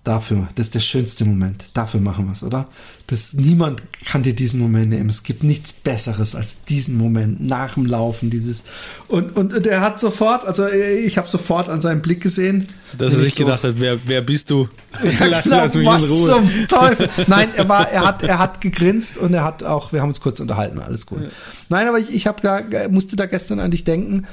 dafür, 0.07 0.47
das 0.55 0.67
ist 0.67 0.75
der 0.75 0.79
schönste 0.79 1.25
Moment, 1.25 1.65
dafür 1.73 1.99
machen 1.99 2.25
wir 2.25 2.31
es, 2.31 2.43
oder? 2.43 2.67
Das, 3.07 3.33
niemand 3.33 3.83
kann 4.05 4.23
dir 4.23 4.33
diesen 4.33 4.59
Moment 4.59 4.89
nehmen. 4.89 5.09
Es 5.09 5.21
gibt 5.23 5.43
nichts 5.43 5.73
Besseres 5.73 6.33
als 6.35 6.63
diesen 6.63 6.97
Moment 6.97 7.39
nach 7.45 7.75
dem 7.75 7.85
Laufen, 7.85 8.29
dieses 8.31 8.63
und 9.07 9.35
und, 9.35 9.53
und 9.53 9.67
er 9.67 9.81
hat 9.81 9.99
sofort, 9.99 10.45
also 10.45 10.65
ich 10.67 11.17
habe 11.17 11.29
sofort 11.29 11.69
an 11.69 11.81
seinem 11.81 12.01
Blick 12.01 12.21
gesehen, 12.21 12.67
Dass 12.97 13.13
er 13.13 13.19
sich 13.19 13.29
ich 13.29 13.35
so- 13.35 13.45
gedacht 13.45 13.63
hat, 13.63 13.75
wer, 13.77 13.99
wer 14.05 14.21
bist 14.21 14.49
du? 14.49 14.67
ja, 15.19 15.25
lass, 15.27 15.45
lass 15.45 15.75
mich 15.75 15.85
was 15.85 16.03
in 16.05 16.09
Ruhe. 16.11 16.25
zum 16.25 16.49
Teufel. 16.67 17.09
Nein, 17.27 17.49
er 17.55 17.69
war, 17.69 17.89
er 17.89 18.05
hat, 18.05 18.23
er 18.23 18.39
hat 18.39 18.61
gegrinst 18.61 19.17
und 19.17 19.33
er 19.33 19.43
hat 19.43 19.61
auch, 19.63 19.91
wir 19.93 20.01
haben 20.01 20.09
uns 20.09 20.21
kurz 20.21 20.39
unterhalten, 20.39 20.79
alles 20.79 21.05
gut. 21.05 21.19
Nein, 21.69 21.87
aber 21.87 21.99
ich, 21.99 22.13
ich 22.13 22.25
habe 22.27 22.41
da, 22.41 22.61
musste 22.89 23.15
da 23.15 23.25
gestern 23.27 23.59
an 23.59 23.69
dich 23.71 23.83
denken. 23.83 24.25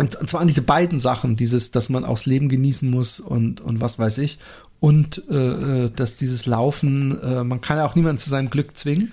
Und, 0.00 0.16
und 0.16 0.30
zwar 0.30 0.40
an 0.40 0.48
diese 0.48 0.62
beiden 0.62 0.98
Sachen, 0.98 1.36
dieses, 1.36 1.72
dass 1.72 1.90
man 1.90 2.06
aufs 2.06 2.24
Leben 2.24 2.48
genießen 2.48 2.88
muss 2.88 3.20
und, 3.20 3.60
und 3.60 3.82
was 3.82 3.98
weiß 3.98 4.16
ich. 4.16 4.38
Und 4.80 5.22
äh, 5.28 5.34
äh, 5.34 5.90
dass 5.90 6.16
dieses 6.16 6.46
Laufen, 6.46 7.20
äh, 7.20 7.44
man 7.44 7.60
kann 7.60 7.76
ja 7.76 7.84
auch 7.84 7.94
niemanden 7.94 8.18
zu 8.18 8.30
seinem 8.30 8.48
Glück 8.48 8.78
zwingen. 8.78 9.12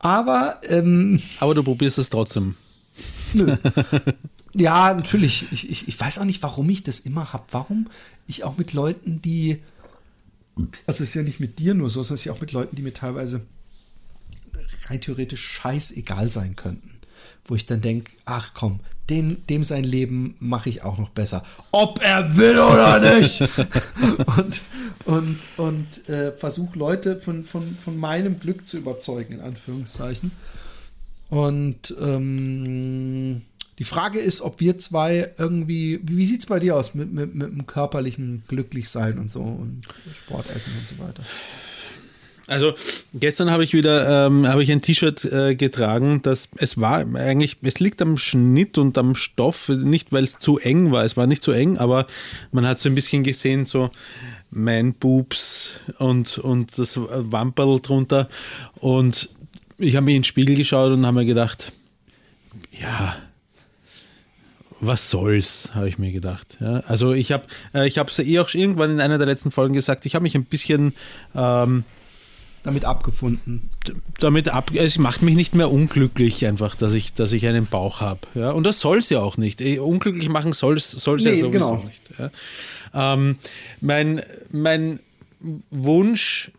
Aber 0.00 0.60
ähm, 0.68 1.22
Aber 1.40 1.54
du 1.54 1.62
probierst 1.62 1.96
es 1.96 2.10
trotzdem. 2.10 2.56
ja, 4.52 4.92
natürlich. 4.92 5.50
Ich, 5.50 5.70
ich, 5.70 5.88
ich 5.88 5.98
weiß 5.98 6.18
auch 6.18 6.26
nicht, 6.26 6.42
warum 6.42 6.68
ich 6.68 6.82
das 6.82 7.00
immer 7.00 7.32
hab. 7.32 7.50
Warum 7.54 7.88
ich 8.26 8.44
auch 8.44 8.58
mit 8.58 8.74
Leuten, 8.74 9.22
die. 9.22 9.62
Also 10.86 11.04
es 11.04 11.08
ist 11.08 11.14
ja 11.14 11.22
nicht 11.22 11.40
mit 11.40 11.58
dir 11.58 11.72
nur 11.72 11.88
so, 11.88 12.02
sondern 12.02 12.16
es 12.16 12.20
ist 12.20 12.24
ja 12.26 12.34
auch 12.34 12.40
mit 12.42 12.52
Leuten, 12.52 12.76
die 12.76 12.82
mir 12.82 12.92
teilweise 12.92 13.40
rein 14.88 15.00
theoretisch 15.00 15.42
scheißegal 15.42 16.30
sein 16.30 16.54
könnten. 16.54 16.90
Wo 17.46 17.54
ich 17.54 17.64
dann 17.64 17.80
denke, 17.80 18.12
ach 18.26 18.50
komm, 18.52 18.80
den, 19.12 19.46
dem 19.46 19.62
sein 19.62 19.84
Leben 19.84 20.34
mache 20.40 20.70
ich 20.70 20.82
auch 20.82 20.96
noch 20.96 21.10
besser. 21.10 21.44
Ob 21.70 22.02
er 22.02 22.36
will 22.36 22.58
oder 22.58 22.98
nicht. 23.18 23.42
und 24.36 24.62
und, 25.04 25.38
und 25.56 26.08
äh, 26.08 26.32
versuche 26.32 26.78
Leute 26.78 27.16
von, 27.16 27.44
von, 27.44 27.74
von 27.76 27.96
meinem 27.96 28.38
Glück 28.38 28.66
zu 28.66 28.78
überzeugen, 28.78 29.34
in 29.34 29.40
Anführungszeichen. 29.40 30.30
Und 31.28 31.94
ähm, 32.00 33.42
die 33.78 33.84
Frage 33.84 34.18
ist, 34.18 34.42
ob 34.42 34.60
wir 34.60 34.78
zwei 34.78 35.30
irgendwie, 35.38 36.00
wie, 36.04 36.18
wie 36.18 36.26
sieht's 36.26 36.46
bei 36.46 36.60
dir 36.60 36.76
aus 36.76 36.94
mit, 36.94 37.12
mit, 37.12 37.34
mit 37.34 37.48
dem 37.48 37.66
körperlichen 37.66 38.44
Glücklichsein 38.46 39.18
und 39.18 39.30
so 39.30 39.40
und 39.40 39.82
Sportessen 40.24 40.72
und 40.78 40.96
so 40.96 41.04
weiter? 41.04 41.22
Also 42.46 42.74
gestern 43.14 43.50
habe 43.50 43.64
ich 43.64 43.72
wieder 43.72 44.26
ähm, 44.26 44.46
habe 44.46 44.62
ich 44.62 44.72
ein 44.72 44.82
T-Shirt 44.82 45.24
äh, 45.24 45.54
getragen, 45.54 46.22
das 46.22 46.48
es 46.56 46.80
war 46.80 46.98
eigentlich 46.98 47.58
es 47.62 47.78
liegt 47.78 48.02
am 48.02 48.18
Schnitt 48.18 48.78
und 48.78 48.98
am 48.98 49.14
Stoff, 49.14 49.68
nicht 49.68 50.12
weil 50.12 50.24
es 50.24 50.38
zu 50.38 50.58
eng 50.58 50.90
war, 50.90 51.04
es 51.04 51.16
war 51.16 51.26
nicht 51.26 51.42
zu 51.42 51.52
eng, 51.52 51.78
aber 51.78 52.06
man 52.50 52.66
hat 52.66 52.78
so 52.78 52.88
ein 52.88 52.94
bisschen 52.94 53.22
gesehen 53.22 53.64
so 53.64 53.90
Man 54.50 54.94
Boobs 54.94 55.74
und 55.98 56.38
und 56.38 56.78
das 56.78 56.98
Wamperl 56.98 57.80
drunter 57.80 58.28
und 58.74 59.30
ich 59.78 59.96
habe 59.96 60.04
mir 60.04 60.12
in 60.12 60.18
den 60.18 60.24
Spiegel 60.24 60.56
geschaut 60.56 60.92
und 60.92 61.06
habe 61.06 61.20
mir 61.20 61.26
gedacht, 61.26 61.72
ja, 62.70 63.16
was 64.80 65.10
soll's, 65.10 65.70
habe 65.74 65.88
ich 65.88 65.98
mir 65.98 66.10
gedacht. 66.10 66.58
Ja, 66.60 66.80
also 66.80 67.12
ich 67.12 67.30
habe 67.30 67.44
äh, 67.72 67.86
ich 67.86 67.98
es 67.98 68.18
eh 68.18 68.40
auch 68.40 68.52
irgendwann 68.52 68.90
in 68.90 69.00
einer 69.00 69.16
der 69.16 69.28
letzten 69.28 69.52
Folgen 69.52 69.74
gesagt, 69.74 70.06
ich 70.06 70.16
habe 70.16 70.24
mich 70.24 70.34
ein 70.34 70.44
bisschen 70.44 70.92
ähm, 71.36 71.84
Damit 72.62 72.84
abgefunden. 72.84 73.70
damit 74.20 74.48
ab, 74.48 74.70
es 74.72 74.98
macht 74.98 75.22
mich 75.22 75.34
nicht 75.34 75.54
mehr 75.56 75.70
unglücklich 75.70 76.46
einfach, 76.46 76.76
dass 76.76 76.94
ich, 76.94 77.12
dass 77.12 77.32
ich 77.32 77.46
einen 77.46 77.66
Bauch 77.66 78.00
habe. 78.00 78.20
Ja? 78.34 78.52
Und 78.52 78.64
das 78.64 78.78
soll 78.78 78.98
es 78.98 79.10
ja 79.10 79.20
auch 79.20 79.36
nicht. 79.36 79.60
Eh, 79.60 79.80
Unglücklich 79.80 80.28
machen 80.28 80.52
soll 80.52 80.76
es 80.76 80.92
ja 81.04 81.12
Nee, 81.14 81.40
sowieso 81.40 81.50
genau. 81.50 81.84
nicht. 81.84 82.02
Ja? 82.18 83.14
Ähm, 83.14 83.36
mein, 83.80 84.22
mein 84.50 85.00
Wunsch, 85.70 86.52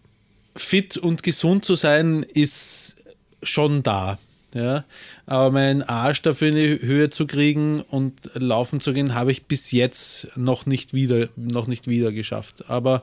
fit 0.56 0.97
und 0.97 1.24
gesund 1.24 1.64
zu 1.64 1.76
sein, 1.76 2.24
ist 2.24 2.97
schon 3.41 3.84
da. 3.84 4.18
Ja, 4.54 4.86
aber 5.26 5.49
meinen 5.49 5.82
Arsch 5.82 6.22
dafür 6.22 6.49
in 6.49 6.56
die 6.56 6.80
Höhe 6.86 7.10
zu 7.10 7.26
kriegen 7.26 7.82
und 7.82 8.14
laufen 8.36 8.80
zu 8.80 8.93
gehen, 8.93 9.16
habe 9.16 9.32
ich 9.32 9.45
bis 9.45 9.72
jetzt 9.72 10.28
noch 10.36 10.68
nicht 10.68 10.93
wieder, 10.93 11.30
noch 11.36 11.66
nicht 11.66 11.88
wieder 11.88 12.12
geschafft. 12.12 12.66
Aber 12.70 13.01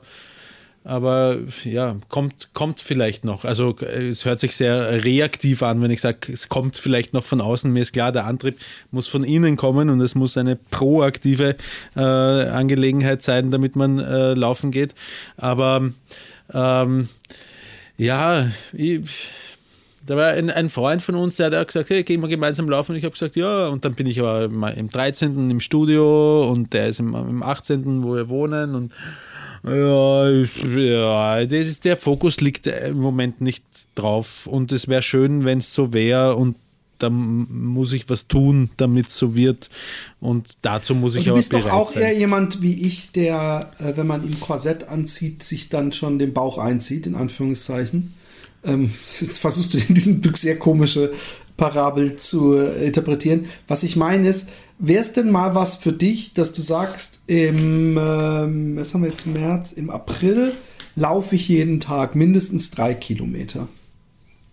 aber 0.83 1.37
ja, 1.65 1.97
kommt, 2.09 2.55
kommt 2.55 2.81
vielleicht 2.81 3.25
noch. 3.25 3.45
Also 3.45 3.77
es 3.77 4.25
hört 4.25 4.41
sich 4.41 4.57
sehr 4.57 5.05
reaktiv 5.05 5.63
an, 5.63 5.83
wenn 5.83 5.91
ich 5.91 6.01
sage, 6.01 6.33
es 6.33 6.49
kommt 6.49 6.79
vielleicht 6.79 7.13
noch 7.13 7.25
von 7.25 7.43
außen. 7.43 7.71
Mir 7.71 7.83
ist 7.83 7.93
klar, 7.93 8.13
der 8.13 8.25
Antrieb 8.25 8.59
muss 8.91 9.07
von 9.07 9.23
innen 9.23 9.57
kommen 9.57 9.91
und 9.91 10.01
es 10.01 10.15
muss 10.15 10.39
eine 10.39 10.57
proaktive 10.57 11.57
äh, 11.97 12.01
Angelegenheit 12.01 13.21
sein, 13.21 13.51
damit 13.51 13.77
man 13.77 13.99
äh, 13.99 14.33
laufen 14.33 14.71
geht. 14.71 14.95
Aber 15.37 15.91
ähm, 16.55 17.09
ja, 17.99 18.47
ich, 18.73 19.29
da 20.07 20.17
war 20.17 20.29
ein, 20.29 20.49
ein 20.49 20.71
Freund 20.71 21.03
von 21.03 21.15
uns, 21.15 21.37
der 21.37 21.47
hat 21.47 21.55
auch 21.55 21.67
gesagt, 21.67 21.91
hey, 21.91 22.05
gehen 22.05 22.23
wir 22.23 22.29
gemeinsam 22.29 22.71
laufen. 22.71 22.93
Und 22.93 22.99
ich 22.99 23.05
habe 23.05 23.13
gesagt, 23.13 23.37
ja. 23.37 23.69
Und 23.69 23.85
dann 23.85 23.95
bin 23.95 24.07
ich 24.07 24.19
aber 24.19 24.45
im 24.45 24.89
13. 24.89 25.51
im 25.51 25.61
Studio 25.61 26.51
und 26.51 26.73
der 26.73 26.87
ist 26.87 27.01
im, 27.01 27.15
im 27.15 27.43
18., 27.43 28.03
wo 28.03 28.17
wir 28.17 28.31
wohnen. 28.31 28.75
Und 28.75 28.93
ja, 29.65 30.31
ja, 30.31 31.47
das 31.47 31.69
ist, 31.69 31.85
der 31.85 31.97
Fokus 31.97 32.41
liegt 32.41 32.67
im 32.67 32.99
Moment 32.99 33.41
nicht 33.41 33.65
drauf. 33.95 34.47
Und 34.47 34.73
es 34.73 34.89
wäre 34.89 35.03
schön, 35.03 35.45
wenn 35.45 35.59
es 35.59 35.75
so 35.75 35.93
wäre. 35.93 36.37
Und 36.37 36.57
da 36.99 37.11
muss 37.11 37.93
ich 37.93 38.09
was 38.09 38.29
tun, 38.29 38.71
damit 38.77 39.09
es 39.09 39.17
so 39.17 39.35
wird. 39.35 39.71
Und 40.21 40.49
dazu 40.63 40.95
muss 40.95 41.15
ich 41.15 41.21
Und 41.21 41.27
du 41.27 41.31
aber 41.31 41.39
bist 41.39 41.53
doch 41.53 41.61
bereit 41.61 41.73
auch 41.73 41.93
sein. 41.93 42.03
eher 42.03 42.19
jemand 42.19 42.63
wie 42.63 42.87
ich, 42.87 43.13
der, 43.13 43.71
äh, 43.79 43.97
wenn 43.97 44.07
man 44.07 44.23
ihm 44.23 44.39
Korsett 44.41 44.89
anzieht, 44.89 45.43
sich 45.43 45.69
dann 45.69 45.93
schon 45.93 46.19
den 46.19 46.33
Bauch 46.33 46.59
einzieht, 46.59 47.07
in 47.07 47.15
Anführungszeichen. 47.15 48.15
Ähm, 48.65 48.91
jetzt 49.21 49.39
versuchst 49.39 49.75
du 49.75 49.79
in 49.89 49.95
diesem 49.95 50.19
Stück 50.19 50.37
sehr 50.37 50.59
komische 50.59 51.13
Parabel 51.57 52.17
zu 52.17 52.55
äh, 52.55 52.87
interpretieren. 52.87 53.47
Was 53.69 53.83
ich 53.83 53.97
meine 53.97 54.29
ist, 54.29 54.49
wäre 54.81 55.01
es 55.01 55.13
denn 55.13 55.31
mal 55.31 55.55
was 55.55 55.77
für 55.77 55.93
dich, 55.93 56.33
dass 56.33 56.53
du 56.53 56.63
sagst, 56.63 57.23
im, 57.27 57.97
ähm, 57.99 58.77
was 58.77 58.95
haben 58.95 59.03
wir 59.03 59.11
jetzt, 59.11 59.27
März, 59.27 59.73
im 59.73 59.91
April 59.91 60.55
laufe 60.97 61.37
ich 61.37 61.49
jeden 61.49 61.81
Tag 61.81 62.17
mindestens 62.17 62.71
drei 62.71 62.95
Kilometer. 62.95 63.69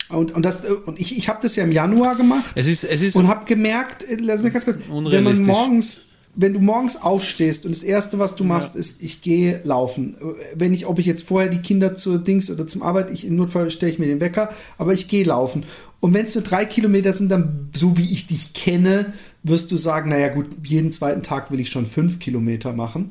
Und, 0.09 0.34
und, 0.34 0.45
das, 0.45 0.65
äh, 0.65 0.71
und 0.71 0.99
ich, 0.99 1.17
ich 1.17 1.30
habe 1.30 1.39
das 1.41 1.55
ja 1.55 1.63
im 1.63 1.71
Januar 1.71 2.15
gemacht 2.15 2.51
Es 2.55 2.67
ist, 2.67 2.84
es 2.84 3.01
ist 3.01 3.15
und 3.15 3.28
habe 3.28 3.45
gemerkt, 3.45 4.03
äh, 4.03 4.17
lass 4.19 4.41
mich 4.41 4.53
ganz 4.53 4.65
kurz, 4.65 4.78
wenn 4.89 5.23
man 5.23 5.43
morgens 5.43 6.03
wenn 6.39 6.53
du 6.53 6.59
morgens 6.59 7.01
aufstehst 7.01 7.65
und 7.65 7.73
das 7.73 7.82
erste, 7.82 8.19
was 8.19 8.36
du 8.36 8.43
machst, 8.43 8.75
ist, 8.75 9.01
ich 9.01 9.23
gehe 9.23 9.59
laufen. 9.63 10.15
Wenn 10.53 10.71
ich, 10.71 10.86
ob 10.86 10.99
ich 10.99 11.07
jetzt 11.07 11.28
vorher 11.28 11.49
die 11.49 11.63
Kinder 11.63 11.95
zur 11.95 12.19
Dings 12.19 12.51
oder 12.51 12.67
zum 12.67 12.84
Arbeit, 12.84 13.09
ich 13.11 13.25
im 13.25 13.36
Notfall 13.36 13.71
stelle 13.71 13.91
ich 13.91 13.97
mir 13.97 14.05
den 14.05 14.21
Wecker, 14.21 14.49
aber 14.78 14.93
ich 14.93 15.07
gehe 15.07 15.23
laufen. 15.23 15.63
Und 15.99 16.13
wenn 16.13 16.28
es 16.28 16.36
nur 16.36 16.43
drei 16.43 16.65
Kilometer 16.65 17.11
sind, 17.11 17.30
dann, 17.30 17.69
so 17.75 17.97
wie 17.97 18.11
ich 18.11 18.28
dich 18.28 18.53
kenne, 18.53 19.13
wirst 19.47 19.71
du 19.71 19.75
sagen, 19.75 20.09
naja 20.09 20.29
gut, 20.29 20.47
jeden 20.63 20.91
zweiten 20.91 21.23
Tag 21.23 21.51
will 21.51 21.59
ich 21.59 21.69
schon 21.69 21.85
fünf 21.85 22.19
Kilometer 22.19 22.73
machen. 22.73 23.09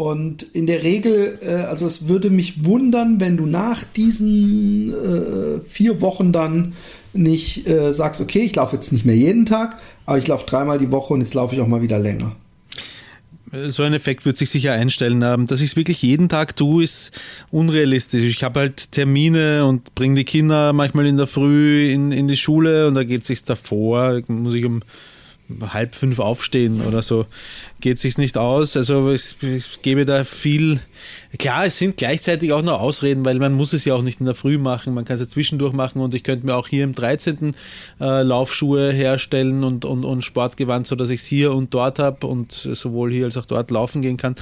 Und 0.00 0.42
in 0.42 0.66
der 0.66 0.82
Regel, 0.82 1.38
äh, 1.42 1.64
also 1.64 1.84
es 1.84 2.08
würde 2.08 2.30
mich 2.30 2.64
wundern, 2.64 3.20
wenn 3.20 3.36
du 3.36 3.44
nach 3.44 3.84
diesen 3.84 4.94
äh, 4.94 5.60
vier 5.68 6.00
Wochen 6.00 6.32
dann 6.32 6.72
nicht 7.12 7.68
äh, 7.68 7.92
sagst, 7.92 8.22
okay, 8.22 8.40
ich 8.40 8.56
laufe 8.56 8.76
jetzt 8.76 8.92
nicht 8.92 9.04
mehr 9.04 9.14
jeden 9.14 9.44
Tag, 9.44 9.76
aber 10.06 10.16
ich 10.16 10.26
laufe 10.26 10.46
dreimal 10.46 10.78
die 10.78 10.90
Woche 10.90 11.12
und 11.12 11.20
jetzt 11.20 11.34
laufe 11.34 11.54
ich 11.54 11.60
auch 11.60 11.66
mal 11.66 11.82
wieder 11.82 11.98
länger. 11.98 12.34
so 13.68 13.82
ein 13.82 13.92
Effekt 13.92 14.24
wird 14.24 14.38
sich 14.38 14.48
sicher 14.48 14.72
einstellen. 14.72 15.20
Ähm, 15.20 15.46
Dass 15.46 15.60
ich 15.60 15.72
es 15.72 15.76
wirklich 15.76 16.00
jeden 16.00 16.30
Tag 16.30 16.56
tue, 16.56 16.84
ist 16.84 17.10
unrealistisch. 17.50 18.24
Ich 18.24 18.42
habe 18.42 18.60
halt 18.60 18.92
Termine 18.92 19.66
und 19.66 19.94
bringe 19.94 20.14
die 20.14 20.24
Kinder 20.24 20.72
manchmal 20.72 21.04
in 21.06 21.18
der 21.18 21.26
Früh 21.26 21.90
in, 21.90 22.10
in 22.10 22.26
die 22.26 22.38
Schule 22.38 22.88
und 22.88 22.94
da 22.94 23.04
geht 23.04 23.20
es 23.20 23.26
sich 23.26 23.44
davor, 23.44 24.22
muss 24.28 24.54
ich 24.54 24.64
um 24.64 24.82
halb 25.72 25.94
fünf 25.94 26.18
aufstehen 26.18 26.80
oder 26.80 27.02
so. 27.02 27.26
Geht 27.80 27.98
sich's 27.98 28.18
nicht 28.18 28.36
aus. 28.36 28.76
Also 28.76 29.10
es, 29.10 29.36
ich 29.40 29.82
gebe 29.82 30.04
da 30.04 30.24
viel. 30.24 30.80
Klar, 31.38 31.66
es 31.66 31.78
sind 31.78 31.96
gleichzeitig 31.96 32.52
auch 32.52 32.62
noch 32.62 32.80
Ausreden, 32.80 33.24
weil 33.24 33.38
man 33.38 33.54
muss 33.54 33.72
es 33.72 33.84
ja 33.84 33.94
auch 33.94 34.02
nicht 34.02 34.20
in 34.20 34.26
der 34.26 34.34
Früh 34.34 34.58
machen. 34.58 34.94
Man 34.94 35.04
kann 35.04 35.14
es 35.14 35.20
ja 35.22 35.28
zwischendurch 35.28 35.72
machen 35.72 36.00
und 36.00 36.14
ich 36.14 36.22
könnte 36.22 36.46
mir 36.46 36.54
auch 36.54 36.68
hier 36.68 36.84
im 36.84 36.94
13. 36.94 37.54
Äh, 38.00 38.22
Laufschuhe 38.22 38.92
herstellen 38.92 39.64
und, 39.64 39.84
und, 39.84 40.04
und 40.04 40.24
Sportgewand, 40.24 40.86
sodass 40.86 41.10
ich 41.10 41.20
es 41.20 41.26
hier 41.26 41.52
und 41.52 41.72
dort 41.74 41.98
habe 41.98 42.26
und 42.26 42.52
sowohl 42.52 43.12
hier 43.12 43.24
als 43.24 43.36
auch 43.36 43.46
dort 43.46 43.70
laufen 43.70 44.02
gehen 44.02 44.16
kann. 44.16 44.36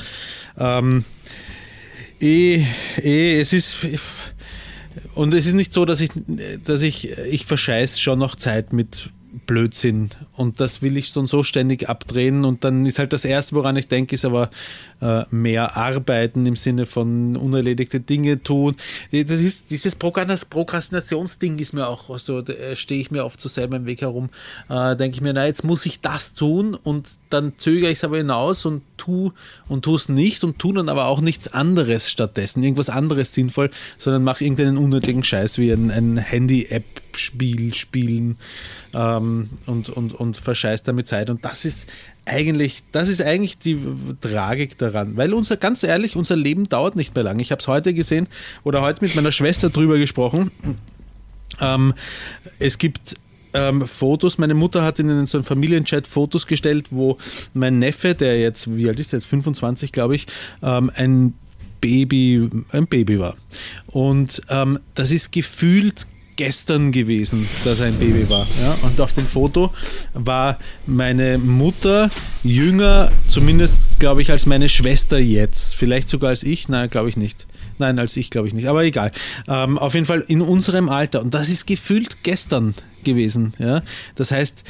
Ähm, 0.58 1.04
eh, 2.20 2.64
eh, 3.02 3.40
es 3.40 3.52
ist. 3.52 3.76
Und 5.14 5.34
es 5.34 5.46
ist 5.46 5.54
nicht 5.54 5.72
so, 5.72 5.84
dass 5.84 6.00
ich, 6.00 6.10
dass 6.64 6.82
ich, 6.82 7.10
ich 7.10 7.46
verscheiß 7.46 8.00
schon 8.00 8.18
noch 8.18 8.36
Zeit 8.36 8.72
mit 8.72 9.10
Blödsinn. 9.46 10.10
Und 10.34 10.60
das 10.60 10.82
will 10.82 10.96
ich 10.96 11.12
dann 11.12 11.26
so 11.26 11.42
ständig 11.42 11.88
abdrehen. 11.88 12.44
Und 12.44 12.64
dann 12.64 12.86
ist 12.86 12.98
halt 12.98 13.12
das 13.12 13.24
Erste, 13.24 13.54
woran 13.54 13.76
ich 13.76 13.88
denke, 13.88 14.14
ist 14.14 14.24
aber 14.24 14.50
äh, 15.00 15.24
mehr 15.30 15.76
arbeiten 15.76 16.46
im 16.46 16.56
Sinne 16.56 16.86
von 16.86 17.36
unerledigte 17.36 18.00
Dinge 18.00 18.42
tun. 18.42 18.76
Das 19.12 19.40
ist, 19.40 19.70
dieses 19.70 19.94
Prokrastinationsding 19.96 21.58
ist 21.58 21.72
mir 21.72 21.86
auch 21.86 22.18
so, 22.18 22.42
da 22.42 22.52
stehe 22.74 23.00
ich 23.00 23.10
mir 23.10 23.24
oft 23.24 23.40
so 23.40 23.48
selber 23.48 23.76
im 23.76 23.86
Weg 23.86 24.00
herum. 24.00 24.30
Äh, 24.68 24.96
denke 24.96 25.16
ich 25.16 25.20
mir, 25.20 25.32
na, 25.32 25.46
jetzt 25.46 25.64
muss 25.64 25.86
ich 25.86 26.00
das 26.00 26.34
tun 26.34 26.74
und 26.74 27.16
dann 27.30 27.52
zögere 27.56 27.90
ich 27.90 27.98
es 27.98 28.04
aber 28.04 28.18
hinaus 28.18 28.64
und 28.64 28.82
tu 28.96 29.30
und 29.68 29.84
tu 29.84 29.94
es 29.94 30.08
nicht 30.08 30.44
und 30.44 30.58
tu 30.58 30.72
dann 30.72 30.88
aber 30.88 31.06
auch 31.06 31.20
nichts 31.20 31.48
anderes 31.48 32.10
stattdessen, 32.10 32.62
irgendwas 32.62 32.90
anderes 32.90 33.32
sinnvoll, 33.32 33.70
sondern 33.98 34.24
mache 34.24 34.44
irgendeinen 34.44 34.78
unnötigen 34.78 35.24
Scheiß 35.24 35.58
wie 35.58 35.70
ein, 35.70 35.90
ein 35.90 36.18
Handy-App-Spiel 36.18 37.74
spielen 37.74 38.38
ähm, 38.94 39.50
und, 39.66 39.90
und, 39.90 40.14
und 40.14 40.36
verscheißt 40.36 40.86
damit 40.86 41.06
Zeit. 41.06 41.30
Und 41.30 41.44
das 41.44 41.64
ist 41.64 41.86
eigentlich, 42.24 42.82
das 42.92 43.08
ist 43.08 43.22
eigentlich 43.22 43.58
die 43.58 43.78
Tragik 44.20 44.78
daran, 44.78 45.16
weil 45.16 45.32
unser, 45.32 45.56
ganz 45.56 45.82
ehrlich, 45.82 46.16
unser 46.16 46.36
Leben 46.36 46.68
dauert 46.68 46.96
nicht 46.96 47.14
mehr 47.14 47.24
lang. 47.24 47.40
Ich 47.40 47.50
habe 47.50 47.60
es 47.60 47.68
heute 47.68 47.94
gesehen 47.94 48.26
oder 48.64 48.82
heute 48.82 49.04
mit 49.04 49.14
meiner 49.14 49.32
Schwester 49.32 49.70
drüber 49.70 49.98
gesprochen. 49.98 50.50
Ähm, 51.60 51.94
es 52.58 52.78
gibt 52.78 53.16
ähm, 53.54 53.86
Fotos, 53.86 54.38
meine 54.38 54.54
Mutter 54.54 54.82
hat 54.82 54.98
in 54.98 55.26
so 55.26 55.38
einem 55.38 55.44
Familienchat 55.44 56.06
Fotos 56.06 56.46
gestellt, 56.46 56.86
wo 56.90 57.18
mein 57.54 57.78
Neffe, 57.78 58.14
der 58.14 58.40
jetzt, 58.40 58.74
wie 58.76 58.88
alt 58.88 59.00
ist 59.00 59.12
der 59.12 59.18
jetzt, 59.18 59.26
25 59.26 59.92
glaube 59.92 60.16
ich, 60.16 60.26
ähm, 60.62 60.90
ein 60.94 61.34
Baby, 61.80 62.48
ein 62.72 62.86
Baby 62.86 63.18
war. 63.18 63.36
Und 63.86 64.42
ähm, 64.48 64.78
das 64.94 65.12
ist 65.12 65.30
gefühlt 65.32 66.06
gestern 66.38 66.92
gewesen, 66.92 67.48
dass 67.64 67.80
er 67.80 67.86
ein 67.86 67.98
Baby 67.98 68.30
war. 68.30 68.46
Ja? 68.62 68.78
Und 68.82 69.00
auf 69.00 69.12
dem 69.12 69.26
Foto 69.26 69.72
war 70.14 70.58
meine 70.86 71.36
Mutter 71.36 72.10
jünger, 72.44 73.10
zumindest 73.28 73.98
glaube 73.98 74.22
ich, 74.22 74.30
als 74.30 74.46
meine 74.46 74.68
Schwester 74.68 75.18
jetzt. 75.18 75.74
Vielleicht 75.74 76.08
sogar 76.08 76.30
als 76.30 76.44
ich, 76.44 76.68
nein, 76.68 76.88
glaube 76.88 77.08
ich 77.08 77.16
nicht. 77.16 77.47
Nein, 77.78 77.98
als 77.98 78.16
ich 78.16 78.30
glaube 78.30 78.48
ich 78.48 78.54
nicht, 78.54 78.66
aber 78.66 78.84
egal. 78.84 79.12
Ähm, 79.46 79.78
auf 79.78 79.94
jeden 79.94 80.06
Fall 80.06 80.24
in 80.26 80.40
unserem 80.40 80.88
Alter. 80.88 81.20
Und 81.22 81.34
das 81.34 81.48
ist 81.48 81.66
gefühlt 81.66 82.22
gestern 82.22 82.74
gewesen. 83.04 83.54
Ja? 83.58 83.82
Das 84.14 84.30
heißt, 84.30 84.64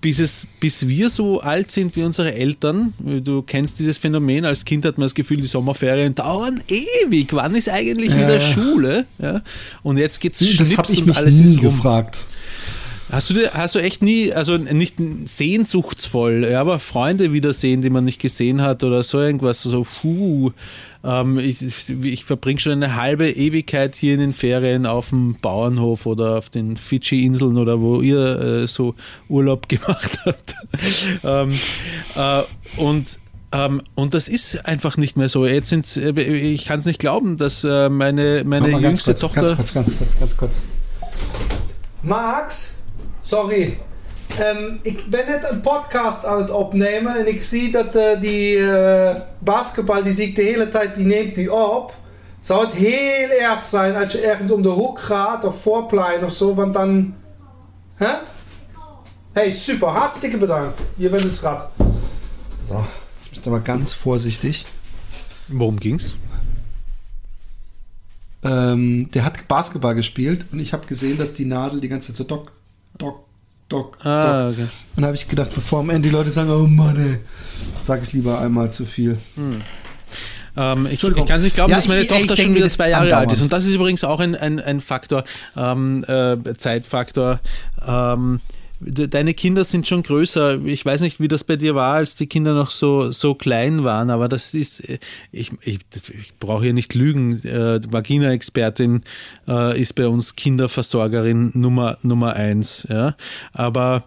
bis, 0.00 0.20
es, 0.20 0.46
bis 0.60 0.86
wir 0.86 1.08
so 1.08 1.40
alt 1.40 1.70
sind 1.70 1.96
wie 1.96 2.02
unsere 2.02 2.34
Eltern, 2.34 2.92
du 2.98 3.40
kennst 3.40 3.78
dieses 3.78 3.96
Phänomen, 3.96 4.44
als 4.44 4.66
Kind 4.66 4.84
hat 4.84 4.98
man 4.98 5.06
das 5.06 5.14
Gefühl, 5.14 5.38
die 5.38 5.46
Sommerferien 5.46 6.14
dauern 6.14 6.62
ewig. 6.68 7.32
Wann 7.32 7.54
ist 7.54 7.70
eigentlich 7.70 8.10
Ja, 8.10 8.16
wieder 8.16 8.34
ja. 8.34 8.40
Schule? 8.40 9.06
Ja? 9.18 9.40
Und 9.82 9.96
jetzt 9.96 10.20
geht's 10.20 10.40
Das 10.40 10.48
schnips 10.48 10.76
habe 10.76 10.92
ich 10.92 10.98
und 10.98 11.06
mich 11.06 11.16
alles 11.16 11.36
nie 11.38 11.56
gefragt. 11.56 12.22
Hast 13.14 13.30
du, 13.30 13.54
hast 13.54 13.76
du 13.76 13.78
echt 13.78 14.02
nie, 14.02 14.32
also 14.32 14.56
nicht 14.56 14.96
sehnsuchtsvoll, 15.26 16.48
ja, 16.50 16.60
aber 16.60 16.80
Freunde 16.80 17.32
wiedersehen, 17.32 17.80
die 17.80 17.88
man 17.88 18.02
nicht 18.02 18.20
gesehen 18.20 18.60
hat 18.60 18.82
oder 18.82 19.04
so 19.04 19.20
irgendwas, 19.20 19.62
so, 19.62 19.86
puh, 20.00 20.50
ähm, 21.04 21.38
ich, 21.38 21.62
ich 22.02 22.24
verbringe 22.24 22.58
schon 22.58 22.72
eine 22.72 22.96
halbe 22.96 23.30
Ewigkeit 23.30 23.94
hier 23.94 24.14
in 24.14 24.20
den 24.20 24.32
Ferien 24.32 24.84
auf 24.84 25.10
dem 25.10 25.36
Bauernhof 25.40 26.06
oder 26.06 26.38
auf 26.38 26.50
den 26.50 26.76
Fidschi-Inseln 26.76 27.56
oder 27.56 27.80
wo 27.80 28.00
ihr 28.00 28.40
äh, 28.40 28.66
so 28.66 28.96
Urlaub 29.28 29.68
gemacht 29.68 30.18
habt. 30.24 30.56
ähm, 31.22 31.52
äh, 32.16 32.42
und 32.80 33.20
ähm, 33.52 33.82
und 33.94 34.14
das 34.14 34.26
ist 34.26 34.66
einfach 34.66 34.96
nicht 34.96 35.16
mehr 35.16 35.28
so. 35.28 35.46
Jetzt 35.46 35.68
sind, 35.68 35.96
äh, 35.96 36.20
ich 36.20 36.64
kann 36.64 36.80
es 36.80 36.84
nicht 36.86 36.98
glauben, 36.98 37.36
dass 37.36 37.62
äh, 37.62 37.88
meine, 37.88 38.42
meine 38.44 38.70
jüngste 38.80 39.12
kurz, 39.12 39.20
Tochter. 39.20 39.42
ganz 39.42 39.54
kurz, 39.54 39.74
ganz 39.74 39.96
kurz, 39.96 40.18
ganz 40.18 40.36
kurz. 40.36 40.62
Max, 42.02 42.73
sorry. 43.24 43.78
Ähm, 44.38 44.78
ik 44.82 45.06
ben 45.10 45.26
net 45.26 45.50
een 45.50 45.60
podcast 45.60 46.24
aan 46.24 46.40
het 46.40 46.50
opnemen 46.50 47.16
en 47.18 47.28
ik 47.28 47.42
zie 47.42 47.72
dat 47.72 47.96
eh, 47.96 48.20
die 48.20 48.70
eh, 48.70 49.16
basketbal, 49.38 50.02
die 50.02 50.12
zie 50.12 50.28
ik 50.28 50.34
de 50.34 50.42
hele 50.42 50.68
tijd, 50.68 50.96
die 50.96 51.04
neemt 51.04 51.34
die 51.34 51.52
op. 51.52 51.94
Zou 52.40 52.64
het 52.64 52.74
heel 52.74 53.28
erg 53.28 53.64
zijn 53.64 53.96
als 53.96 54.12
je 54.12 54.20
ergens 54.20 54.52
om 54.52 54.62
de 54.62 54.68
hoek 54.68 55.00
gaat 55.00 55.44
of 55.44 55.62
voorplein 55.62 56.24
of 56.24 56.32
zo, 56.32 56.54
want 56.54 56.74
dan... 56.74 57.14
Hè? 57.94 58.14
Hey, 59.32 59.52
super, 59.52 59.88
hartstikke 59.88 60.36
bedankt. 60.36 60.80
Je 60.96 61.08
bent 61.08 61.22
het 61.22 61.34
schat. 61.34 61.68
So, 62.68 62.84
ich 63.30 63.42
bin 63.42 63.52
aber 63.52 63.64
ganz 63.64 63.94
vorsichtig. 63.94 64.64
Worum 65.46 65.80
ging's? 65.80 66.14
Ähm, 68.42 69.10
der 69.10 69.24
hat 69.24 69.48
Basketball 69.48 69.94
gespielt 69.94 70.46
und 70.52 70.60
ich 70.60 70.72
habe 70.72 70.86
gesehen, 70.86 71.18
dass 71.18 71.32
die 71.32 71.44
Nadel 71.46 71.80
die 71.80 71.88
ganze 71.88 72.08
Zeit 72.08 72.16
so 72.16 72.24
dock, 72.24 72.52
dock, 72.98 73.24
dock, 73.68 73.96
Ah, 74.04 74.44
dock. 74.48 74.52
okay. 74.52 74.66
Und 74.96 75.00
da 75.02 75.06
habe 75.06 75.16
ich 75.16 75.28
gedacht, 75.28 75.50
bevor 75.54 75.80
am 75.80 75.90
Ende 75.90 76.08
die 76.08 76.14
Leute 76.14 76.30
sagen, 76.30 76.50
oh 76.50 76.66
Mann, 76.66 76.96
ey, 76.96 77.18
sag 77.80 78.02
ich 78.02 78.12
lieber 78.12 78.40
einmal 78.40 78.70
zu 78.72 78.84
viel. 78.84 79.18
Ähm, 80.56 80.86
ich 80.86 81.02
ich 81.02 81.26
kann 81.26 81.38
es 81.38 81.42
nicht 81.44 81.54
glauben, 81.56 81.70
Ja, 81.72 81.78
dass 81.78 81.88
meine 81.88 82.02
ich- 82.02 82.08
Tochter 82.08 82.34
ich 82.34 82.42
schon 82.42 82.54
wieder 82.54 82.68
zwei 82.68 82.90
Jahre 82.90 83.04
andauernd. 83.04 83.28
alt 83.30 83.36
ist. 83.36 83.42
Und 83.42 83.52
das 83.52 83.64
ist 83.66 83.74
übrigens 83.74 84.04
auch 84.04 84.20
ein, 84.20 84.36
ein, 84.36 84.60
ein 84.60 84.80
Faktor, 84.80 85.24
ähm, 85.56 86.04
äh, 86.06 86.36
Zeitfaktor. 86.56 87.40
Ähm, 87.84 88.40
deine 88.80 89.34
Kinder 89.34 89.64
sind 89.64 89.86
schon 89.86 90.02
größer. 90.02 90.64
Ich 90.64 90.84
weiß 90.84 91.00
nicht, 91.00 91.20
wie 91.20 91.28
das 91.28 91.44
bei 91.44 91.56
dir 91.56 91.74
war, 91.74 91.94
als 91.94 92.16
die 92.16 92.26
Kinder 92.26 92.54
noch 92.54 92.70
so, 92.70 93.10
so 93.12 93.34
klein 93.34 93.84
waren, 93.84 94.10
aber 94.10 94.28
das 94.28 94.54
ist, 94.54 94.80
äh, 94.88 94.98
ich, 95.32 95.52
ich, 95.62 95.78
ich 95.92 96.34
brauche 96.38 96.64
hier 96.64 96.72
nicht 96.72 96.94
lügen. 96.94 97.42
Äh, 97.44 97.80
Vagina-Expertin 97.88 99.04
äh, 99.48 99.80
ist 99.80 99.94
bei 99.94 100.08
uns 100.08 100.36
Kinderversorgerin 100.36 101.52
Nummer, 101.54 101.98
Nummer 102.02 102.34
eins. 102.34 102.86
Ja? 102.88 103.16
Aber 103.52 104.04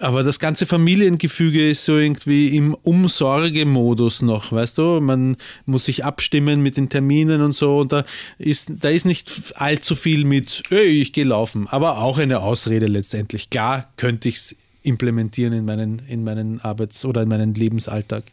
aber 0.00 0.22
das 0.22 0.38
ganze 0.38 0.66
Familiengefüge 0.66 1.68
ist 1.68 1.84
so 1.84 1.96
irgendwie 1.96 2.56
im 2.56 2.74
Umsorgemodus 2.74 4.22
noch, 4.22 4.50
weißt 4.50 4.78
du? 4.78 5.00
Man 5.00 5.36
muss 5.66 5.84
sich 5.84 6.04
abstimmen 6.04 6.62
mit 6.62 6.76
den 6.76 6.88
Terminen 6.88 7.42
und 7.42 7.52
so. 7.52 7.78
Und 7.78 7.92
da 7.92 8.04
ist, 8.38 8.72
da 8.80 8.88
ist 8.88 9.04
nicht 9.04 9.52
allzu 9.56 9.94
viel 9.94 10.24
mit, 10.24 10.62
ey, 10.70 11.00
ich 11.00 11.12
gehe 11.12 11.24
laufen. 11.24 11.68
Aber 11.68 11.98
auch 11.98 12.18
eine 12.18 12.40
Ausrede 12.40 12.86
letztendlich. 12.86 13.50
Klar 13.50 13.92
könnte 13.96 14.28
ich 14.28 14.36
es 14.36 14.56
implementieren 14.82 15.52
in 15.52 15.64
meinen, 15.64 16.02
in 16.08 16.24
meinen 16.24 16.60
Arbeits- 16.60 17.04
oder 17.04 17.22
in 17.22 17.28
meinen 17.28 17.54
Lebensalltag. 17.54 18.24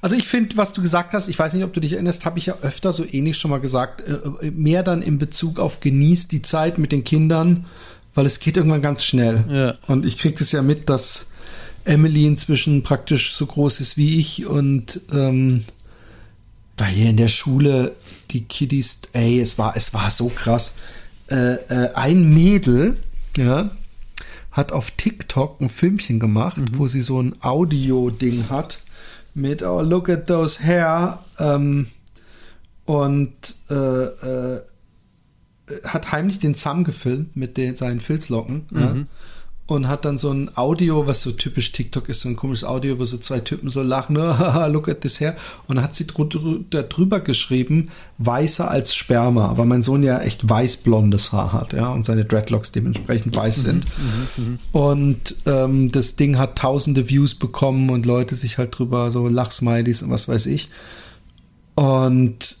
Also 0.00 0.16
ich 0.16 0.28
finde, 0.28 0.56
was 0.56 0.72
du 0.72 0.82
gesagt 0.82 1.12
hast, 1.12 1.28
ich 1.28 1.38
weiß 1.38 1.54
nicht, 1.54 1.64
ob 1.64 1.72
du 1.72 1.80
dich 1.80 1.94
erinnerst, 1.94 2.24
habe 2.24 2.38
ich 2.38 2.46
ja 2.46 2.56
öfter 2.62 2.92
so 2.92 3.04
ähnlich 3.10 3.38
schon 3.38 3.50
mal 3.50 3.58
gesagt, 3.58 4.02
äh, 4.02 4.50
mehr 4.50 4.82
dann 4.82 5.02
in 5.02 5.18
Bezug 5.18 5.58
auf 5.58 5.80
genießt 5.80 6.30
die 6.32 6.42
Zeit 6.42 6.78
mit 6.78 6.92
den 6.92 7.04
Kindern, 7.04 7.66
weil 8.14 8.26
es 8.26 8.40
geht 8.40 8.56
irgendwann 8.56 8.82
ganz 8.82 9.04
schnell. 9.04 9.44
Ja. 9.48 9.74
Und 9.86 10.04
ich 10.06 10.18
kriege 10.18 10.36
das 10.38 10.52
ja 10.52 10.62
mit, 10.62 10.88
dass 10.88 11.28
Emily 11.84 12.26
inzwischen 12.26 12.82
praktisch 12.82 13.34
so 13.34 13.46
groß 13.46 13.80
ist 13.80 13.96
wie 13.96 14.18
ich 14.18 14.46
und 14.46 15.00
ähm, 15.12 15.64
weil 16.76 16.88
hier 16.88 17.10
in 17.10 17.16
der 17.16 17.28
Schule 17.28 17.94
die 18.30 18.44
Kiddies, 18.44 18.98
ey, 19.12 19.40
es 19.40 19.58
war, 19.58 19.76
es 19.76 19.94
war 19.94 20.10
so 20.10 20.28
krass. 20.28 20.74
Äh, 21.30 21.54
äh, 21.54 21.94
ein 21.94 22.34
Mädel, 22.34 22.96
ja, 23.36 23.70
hat 24.50 24.72
auf 24.72 24.90
TikTok 24.92 25.60
ein 25.60 25.68
Filmchen 25.68 26.20
gemacht, 26.20 26.62
wo 26.72 26.86
sie 26.86 27.02
so 27.02 27.20
ein 27.20 27.34
Audio-Ding 27.42 28.48
hat 28.48 28.78
mit 29.34 29.62
Oh, 29.62 29.82
look 29.82 30.08
at 30.08 30.26
those 30.26 30.62
hair. 30.62 31.18
Ähm, 31.38 31.88
und 32.84 33.32
äh, 33.70 33.74
äh, 33.74 34.60
hat 35.84 36.12
heimlich 36.12 36.38
den 36.40 36.54
Sam 36.54 36.84
gefilmt 36.84 37.36
mit 37.36 37.56
den, 37.56 37.76
seinen 37.76 38.00
Filzlocken. 38.00 38.66
Ja, 38.74 38.96
und 39.66 39.88
hat 39.88 40.04
dann 40.04 40.18
so 40.18 40.30
ein 40.30 40.54
Audio, 40.58 41.06
was 41.06 41.22
so 41.22 41.30
typisch 41.32 41.72
TikTok 41.72 42.10
ist, 42.10 42.20
so 42.20 42.28
ein 42.28 42.36
komisches 42.36 42.64
Audio, 42.64 42.98
wo 42.98 43.06
so 43.06 43.16
zwei 43.16 43.40
Typen 43.40 43.70
so 43.70 43.80
lachen, 43.80 44.18
haha, 44.18 44.66
look 44.66 44.90
at 44.90 45.00
this 45.00 45.20
hair. 45.20 45.36
Und 45.66 45.76
dann 45.76 45.84
hat 45.86 45.94
sie 45.94 46.04
drü- 46.04 46.64
da 46.68 46.82
drüber 46.82 47.20
geschrieben, 47.20 47.88
weißer 48.18 48.70
als 48.70 48.94
Sperma, 48.94 49.56
weil 49.56 49.64
mein 49.64 49.82
Sohn 49.82 50.02
ja 50.02 50.18
echt 50.20 50.46
weiß-blondes 50.46 51.32
Haar 51.32 51.54
hat, 51.54 51.72
ja, 51.72 51.88
und 51.88 52.04
seine 52.04 52.26
Dreadlocks 52.26 52.72
dementsprechend 52.72 53.34
weiß 53.34 53.62
sind. 53.62 53.86
Und 54.72 55.34
ähm, 55.46 55.90
das 55.90 56.16
Ding 56.16 56.36
hat 56.36 56.58
tausende 56.58 57.08
Views 57.08 57.34
bekommen 57.34 57.88
und 57.88 58.04
Leute 58.04 58.34
sich 58.36 58.58
halt 58.58 58.78
drüber 58.78 59.10
so 59.10 59.28
Lachsmilies 59.28 60.02
und 60.02 60.10
was 60.10 60.28
weiß 60.28 60.44
ich. 60.44 60.68
Und 61.74 62.58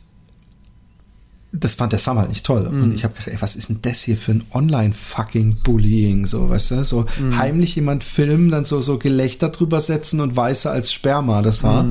das 1.56 1.74
fand 1.74 1.92
der 1.92 2.00
Sam 2.00 2.18
halt 2.18 2.30
nicht 2.30 2.44
toll. 2.44 2.66
Und 2.66 2.94
ich 2.94 3.04
habe 3.04 3.14
gedacht, 3.14 3.28
ey, 3.28 3.36
was 3.40 3.54
ist 3.54 3.68
denn 3.68 3.78
das 3.82 4.02
hier 4.02 4.16
für 4.16 4.32
ein 4.32 4.42
Online-Fucking-Bullying, 4.52 6.26
so, 6.26 6.50
weißt 6.50 6.72
du? 6.72 6.84
So 6.84 7.06
heimlich 7.36 7.76
jemand 7.76 8.02
filmen, 8.02 8.50
dann 8.50 8.64
so, 8.64 8.80
so 8.80 8.98
Gelächter 8.98 9.50
drüber 9.50 9.80
setzen 9.80 10.20
und 10.20 10.36
weißer 10.36 10.72
als 10.72 10.92
Sperma 10.92 11.42
das 11.42 11.62
Haar. 11.62 11.84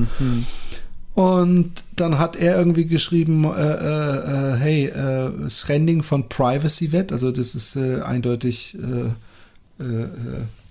Und 1.14 1.84
dann 1.96 2.18
hat 2.18 2.36
er 2.36 2.58
irgendwie 2.58 2.86
geschrieben, 2.86 3.44
äh, 3.44 3.48
äh, 3.48 4.52
äh, 4.52 4.56
hey, 4.56 4.86
äh, 4.86 5.30
das 5.44 5.68
Rending 5.68 6.02
von 6.02 6.28
Privacy 6.28 6.92
Vet, 6.92 7.12
also 7.12 7.30
das 7.30 7.54
ist 7.54 7.76
äh, 7.76 8.00
eindeutig 8.00 8.76
äh, 8.76 9.82
äh, 9.82 10.02
äh, 10.02 10.08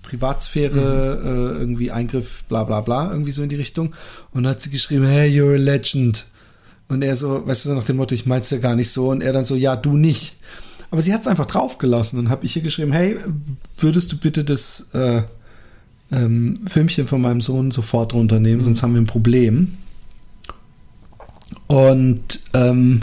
Privatsphäre, 0.02 1.54
äh, 1.56 1.58
irgendwie 1.58 1.90
Eingriff, 1.90 2.44
bla 2.44 2.64
bla 2.64 2.82
bla, 2.82 3.10
irgendwie 3.10 3.32
so 3.32 3.42
in 3.42 3.48
die 3.48 3.56
Richtung. 3.56 3.94
Und 4.32 4.42
dann 4.44 4.50
hat 4.52 4.62
sie 4.62 4.70
geschrieben, 4.70 5.06
hey, 5.06 5.30
you're 5.30 5.54
a 5.54 5.58
legend. 5.58 6.26
Und 6.88 7.02
er 7.02 7.14
so, 7.14 7.46
weißt 7.46 7.66
du, 7.66 7.74
nach 7.74 7.84
dem 7.84 7.96
Motto, 7.96 8.14
ich 8.14 8.26
mein's 8.26 8.50
ja 8.50 8.58
gar 8.58 8.76
nicht 8.76 8.90
so. 8.90 9.10
Und 9.10 9.22
er 9.22 9.32
dann 9.32 9.44
so, 9.44 9.54
ja, 9.54 9.76
du 9.76 9.96
nicht. 9.96 10.36
Aber 10.90 11.02
sie 11.02 11.12
hat 11.14 11.22
es 11.22 11.26
einfach 11.26 11.46
draufgelassen. 11.46 12.18
Und 12.18 12.30
habe 12.30 12.44
ich 12.44 12.52
hier 12.52 12.62
geschrieben, 12.62 12.92
hey, 12.92 13.16
würdest 13.78 14.12
du 14.12 14.18
bitte 14.18 14.44
das 14.44 14.90
äh, 14.92 15.22
ähm, 16.12 16.60
Filmchen 16.66 17.06
von 17.06 17.20
meinem 17.20 17.40
Sohn 17.40 17.70
sofort 17.70 18.14
runternehmen, 18.14 18.62
sonst 18.62 18.82
haben 18.82 18.94
wir 18.94 19.00
ein 19.00 19.06
Problem. 19.06 19.72
Und 21.66 22.40
ähm, 22.52 23.00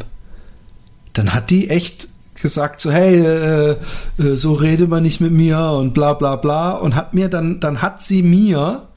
dann 1.14 1.34
hat 1.34 1.50
die 1.50 1.70
echt 1.70 2.08
gesagt 2.36 2.82
so 2.82 2.92
hey 2.92 3.20
äh, 3.20 3.72
äh, 4.18 4.36
so 4.36 4.54
rede 4.54 4.88
man 4.88 5.04
nicht 5.04 5.22
mit 5.22 5.32
mir 5.32 5.60
und 5.60 5.94
bla 5.94 6.14
bla 6.14 6.38
bla 6.38 6.72
und 6.72 6.96
hat 6.96 7.14
mir 7.14 7.30
dann 7.30 7.60
dann 7.60 7.82
hat 7.84 8.04
sie 8.04 8.24
mir 8.24 8.88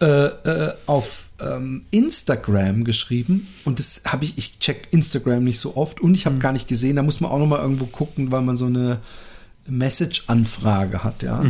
äh, 0.00 0.06
äh, 0.06 0.72
auf 0.86 1.29
ähm, 1.42 1.82
Instagram 1.90 2.84
geschrieben 2.84 3.48
und 3.64 3.78
das 3.78 4.02
habe 4.06 4.24
ich 4.24 4.38
ich 4.38 4.58
check 4.58 4.88
Instagram 4.90 5.44
nicht 5.44 5.60
so 5.60 5.76
oft 5.76 6.00
und 6.00 6.14
ich 6.14 6.26
habe 6.26 6.38
gar 6.38 6.52
nicht 6.52 6.68
gesehen 6.68 6.96
da 6.96 7.02
muss 7.02 7.20
man 7.20 7.30
auch 7.30 7.38
noch 7.38 7.46
mal 7.46 7.60
irgendwo 7.60 7.86
gucken 7.86 8.30
weil 8.30 8.42
man 8.42 8.56
so 8.56 8.66
eine 8.66 8.98
Message-Anfrage 9.66 11.04
hat 11.04 11.22
ja. 11.22 11.40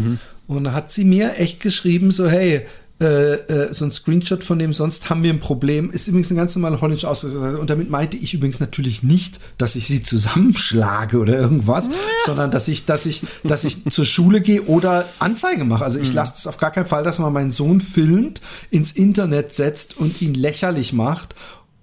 Und 0.47 0.65
da 0.65 0.73
hat 0.73 0.91
sie 0.91 1.05
mir 1.05 1.39
echt 1.39 1.61
geschrieben 1.61 2.11
so 2.11 2.29
hey 2.29 2.67
äh, 3.01 3.35
äh, 3.35 3.73
so 3.73 3.87
ein 3.87 3.91
Screenshot 3.91 4.45
von 4.45 4.59
dem, 4.59 4.75
sonst 4.75 5.09
haben 5.09 5.23
wir 5.23 5.33
ein 5.33 5.41
Problem. 5.41 5.91
Ist 5.91 6.07
übrigens 6.07 6.31
ein 6.31 6.37
ganz 6.37 6.55
normaler 6.55 6.83
holländischer 6.83 7.11
Ausdruck. 7.11 7.59
Und 7.59 7.71
damit 7.71 7.89
meinte 7.89 8.19
ich 8.19 8.35
übrigens 8.35 8.61
natürlich 8.61 9.03
nicht, 9.03 9.41
dass 9.57 9.75
ich 9.75 9.87
sie 9.87 10.03
zusammenschlage 10.03 11.19
oder 11.19 11.39
irgendwas, 11.39 11.89
sondern 12.25 12.51
dass 12.51 12.69
ich, 12.69 12.85
dass 12.85 13.07
ich, 13.07 13.23
dass 13.43 13.65
ich 13.65 13.85
zur 13.91 14.05
Schule 14.05 14.43
gehe 14.43 14.65
oder 14.65 15.07
Anzeige 15.19 15.65
mache. 15.65 15.83
Also 15.83 15.99
ich 15.99 16.13
lasse 16.13 16.35
es 16.37 16.47
auf 16.47 16.59
gar 16.59 16.73
keinen 16.73 16.85
Fall, 16.85 17.03
dass 17.03 17.19
man 17.19 17.33
meinen 17.33 17.53
Sohn 17.53 17.81
filmt, 17.81 18.43
ins 18.71 18.93
Internet 18.93 19.55
setzt 19.55 19.97
und 19.97 20.21
ihn 20.21 20.35
lächerlich 20.35 20.93
macht, 20.93 21.35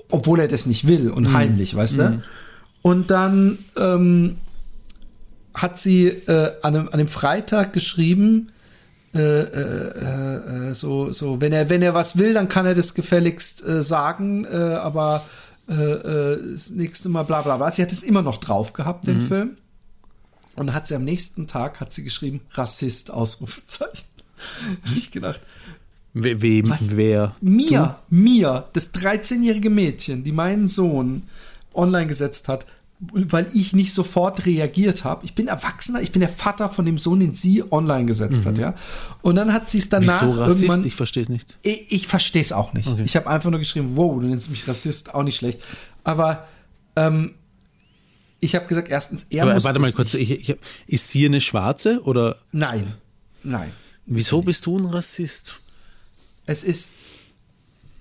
obwohl 0.09 0.39
er 0.41 0.47
das 0.47 0.68
nicht 0.68 0.88
will 0.88 1.09
und 1.09 1.34
heimlich, 1.34 1.76
weißt 1.76 1.97
du? 1.97 2.22
Und 2.84 3.09
dann 3.09 3.57
ähm, 3.76 4.38
hat 5.55 5.80
sie 5.80 6.07
äh, 6.07 6.51
an, 6.61 6.76
einem, 6.76 6.89
an 6.91 6.99
dem 6.99 7.07
Freitag 7.07 7.74
geschrieben, 7.74 8.49
äh, 9.16 9.41
äh, 9.41 10.70
äh, 10.70 10.74
so, 10.74 11.12
so, 11.12 11.41
wenn 11.41 11.53
er, 11.53 11.70
wenn 11.70 11.82
er 11.82 11.93
was 11.93 12.18
will, 12.18 12.34
dann 12.34 12.49
kann 12.49 12.66
er 12.66 12.76
das 12.76 12.93
gefälligst 12.93 13.66
äh, 13.66 13.82
sagen, 13.82 14.45
äh, 14.45 14.55
aber 14.55 15.26
äh, 15.70 15.74
äh, 15.74 16.51
das 16.51 16.72
nächste 16.72 17.10
Mal 17.10 17.24
bla 17.24 17.41
bla 17.41 17.58
bla. 17.58 17.72
Sie 17.72 17.82
hat 17.82 17.91
es 17.91 18.03
immer 18.03 18.22
noch 18.22 18.38
drauf 18.38 18.74
gehabt, 18.74 19.08
den 19.08 19.22
Film. 19.28 19.58
Und 20.55 20.68
dann 20.68 20.76
hat 20.76 20.88
sie 20.88 20.95
am 20.95 21.03
nächsten 21.03 21.45
Tag, 21.45 21.80
hat 21.80 21.93
sie 21.93 22.03
geschrieben, 22.03 22.41
Rassist, 22.51 23.12
Ausrufezeichen. 23.12 24.05
Hab 24.84 24.97
ich 24.97 25.12
gedacht, 25.12 25.41
We 26.14 26.41
wem, 26.41 26.70
Was? 26.70 26.97
wer? 26.97 27.36
Mia, 27.41 27.99
Mia, 28.10 28.68
das 28.74 28.91
13-jährige 28.93 29.70
Mädchen, 29.70 30.24
die 30.24 30.32
meinen 30.32 30.68
Sohn 30.68 31.24
online 31.76 32.08
gesetzt 32.08 32.47
hat, 32.47 32.66
weil 33.00 33.48
ich 33.54 33.74
nicht 33.74 33.93
sofort 33.93 34.45
reagiert 34.48 35.04
habe. 35.04 35.24
Ich 35.24 35.36
bin 35.36 35.48
Erwachsener, 35.48 36.02
ich 36.02 36.12
bin 36.12 36.20
der 36.20 36.30
Vater 36.30 36.68
von 36.68 36.84
dem 36.86 36.98
Sohn, 36.98 37.20
den 37.20 37.34
sie 37.36 37.64
online 37.72 38.06
gesetzt 38.06 38.45
hat, 38.48 38.58
ja. 38.58 38.74
Und 39.22 39.36
dann 39.36 39.54
hat 39.54 39.70
sie 39.70 39.78
es 39.78 39.89
danach 39.89 40.24
Mhm. 40.24 40.28
Wieso 40.30 40.39
Rassist? 40.41 40.62
irgendwann. 40.64 40.86
Ich 40.86 40.95
verstehe 40.95 41.24
es 41.24 41.30
nicht. 41.30 41.58
Ich, 41.62 41.91
ich 41.91 42.08
verstehe 42.08 42.41
es 42.41 42.52
auch 42.54 42.74
nicht. 42.74 42.89
Ich 43.06 43.16
habe 43.16 43.28
einfach 43.30 43.52
nur 43.52 43.60
geschrieben, 43.60 43.91
wow, 43.95 44.20
du 44.20 44.26
nennst 44.26 44.50
mich 44.50 44.68
Rassist, 44.68 45.14
auch 45.14 45.22
nicht 45.24 45.38
schlecht. 45.38 45.60
Aber 46.04 46.48
ähm, 46.95 47.36
ich 48.39 48.56
habe 48.56 48.66
gesagt, 48.66 48.89
erstens, 48.89 49.28
er 49.30 49.43
Aber 49.43 49.54
muss 49.54 49.64
warte 49.64 49.80
mal 49.80 49.91
kurz, 49.91 50.14
ich, 50.16 50.32
ich, 50.32 50.50
hab- 50.50 50.58
ist 50.88 51.10
sie 51.10 51.26
eine 51.26 51.41
Schwarze 51.41 52.02
oder 52.04 52.38
Nein, 52.52 52.93
nein. 53.43 53.72
wieso 54.08 54.41
bist 54.41 54.66
du 54.66 54.78
ein 54.80 54.86
Rassist? 54.86 55.54
Es 56.48 56.64
ist, 56.64 56.93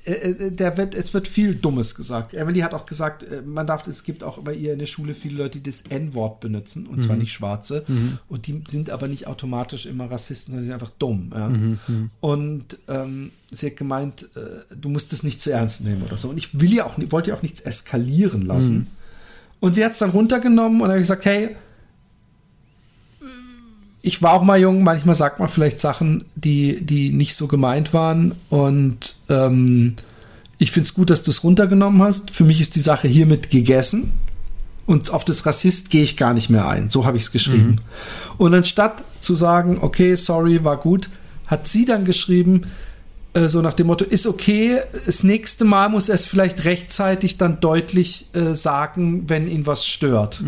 der 0.07 0.77
wird, 0.77 0.95
es 0.95 1.13
wird 1.15 1.27
viel 1.27 1.55
Dummes 1.55 1.95
gesagt. 1.95 2.33
Emily 2.33 2.61
hat 2.61 2.75
auch 2.75 2.87
gesagt, 2.87 3.25
äh, 3.25 3.43
man 3.43 3.67
darf, 3.67 3.87
es 3.89 4.05
gibt 4.05 4.23
auch 4.23 4.39
bei 4.39 4.55
ihr 4.55 4.73
in 4.73 4.79
der 4.79 4.87
Schule 4.87 5.15
viele 5.15 5.39
Leute, 5.39 5.59
die 5.59 5.69
das 5.69 5.83
N-Wort 5.89 6.41
benutzen, 6.41 6.87
und 6.87 7.03
zwar 7.03 7.17
nicht 7.17 7.33
Schwarze. 7.33 7.85
Und 8.29 8.47
die 8.47 8.63
sind 8.69 8.91
aber 8.91 9.09
nicht 9.09 9.27
automatisch 9.27 9.87
immer 9.87 10.11
Rassisten, 10.11 10.53
sondern 10.53 10.63
die 10.63 10.67
sind 10.67 10.75
einfach 10.75 10.93
dumm. 10.99 11.33
Ja? 11.35 11.51
Und 12.21 12.79
ähm, 12.89 13.33
sie 13.51 13.67
hat 13.67 13.77
gemeint, 13.77 14.29
äh, 14.37 14.75
du 14.77 14.89
musst 14.89 15.13
es 15.13 15.23
nicht 15.23 15.43
zu 15.43 15.51
ernst 15.51 15.83
nehmen 15.83 16.03
oder 16.03 16.17
so. 16.17 16.29
Und 16.29 16.39
ich 16.39 16.59
will 16.61 16.73
ja 16.73 16.87
auch, 16.87 16.95
wollte 17.11 17.31
ja 17.31 17.37
auch 17.37 17.43
nichts 17.43 17.61
eskalieren 17.61 18.43
lassen. 18.43 18.87
Und 19.61 19.75
sie 19.75 19.85
hat 19.85 19.93
es 19.93 19.99
dann 19.99 20.11
runtergenommen 20.11 20.81
und 20.81 20.91
hat 20.91 20.99
gesagt, 20.99 21.25
hey, 21.25 21.57
ich 24.07 24.23
war 24.23 24.35
auch 24.35 24.45
mal 24.45 24.61
jung, 24.61 24.85
manchmal 24.85 25.17
sagt 25.17 25.41
man 25.41 25.49
vielleicht 25.49 25.81
Sachen, 25.81 26.23
die, 26.37 26.81
die 26.81 27.11
nicht 27.11 27.35
so 27.35 27.49
gemeint 27.49 27.93
waren. 27.93 28.37
Und 28.51 29.17
ähm, 29.29 29.97
ich 30.59 30.71
finde 30.71 30.87
es 30.87 30.95
gut, 30.95 31.11
dass 31.11 31.25
du 31.25 31.33
es 31.33 31.43
runtergenommen 31.43 32.01
hast. 32.01 32.31
Für 32.31 32.45
mich 32.45 32.61
ist 32.61 32.77
die 32.77 32.81
Sache 32.81 33.09
hiermit 33.09 33.51
gegessen. 33.51 34.13
Und 34.87 35.11
auf 35.13 35.25
das 35.25 35.45
Rassist 35.45 35.91
gehe 35.91 36.05
ich 36.05 36.17
gar 36.17 36.35
nicht 36.35 36.51
mehr 36.51 36.69
ein. 36.69 36.89
So 36.89 37.05
habe 37.05 37.17
ich 37.17 37.25
es 37.25 37.33
geschrieben. 37.33 37.81
Und 38.39 38.55
anstatt 38.55 39.03
zu 39.21 39.35
sagen, 39.35 39.79
okay, 39.81 40.15
sorry, 40.15 40.63
war 40.63 40.77
gut, 40.77 41.11
hat 41.49 41.67
sie 41.67 41.85
dann 41.85 42.05
geschrieben, 42.05 42.63
äh, 43.35 43.49
so 43.49 43.61
nach 43.61 43.75
dem 43.75 43.89
Motto, 43.89 44.05
ist 44.05 44.29
okay, 44.29 44.79
das 45.05 45.25
nächste 45.25 45.65
Mal 45.65 45.89
muss 45.89 46.09
er 46.09 46.15
es 46.15 46.25
vielleicht 46.25 46.65
rechtzeitig 46.65 47.39
dann 47.39 47.59
deutlich 47.59 48.27
äh, 48.35 48.55
sagen, 48.55 49.25
wenn 49.29 49.49
ihn 49.49 49.67
was 49.67 49.85
stört 49.85 50.41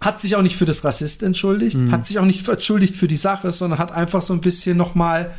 hat 0.00 0.20
sich 0.20 0.36
auch 0.36 0.42
nicht 0.42 0.56
für 0.56 0.64
das 0.64 0.84
Rassist 0.84 1.22
entschuldigt, 1.22 1.76
hat 1.90 2.06
sich 2.06 2.18
auch 2.18 2.24
nicht 2.24 2.48
entschuldigt 2.48 2.96
für 2.96 3.08
die 3.08 3.16
Sache, 3.16 3.52
sondern 3.52 3.78
hat 3.78 3.92
einfach 3.92 4.22
so 4.22 4.32
ein 4.32 4.40
bisschen 4.40 4.76
nochmal 4.76 5.30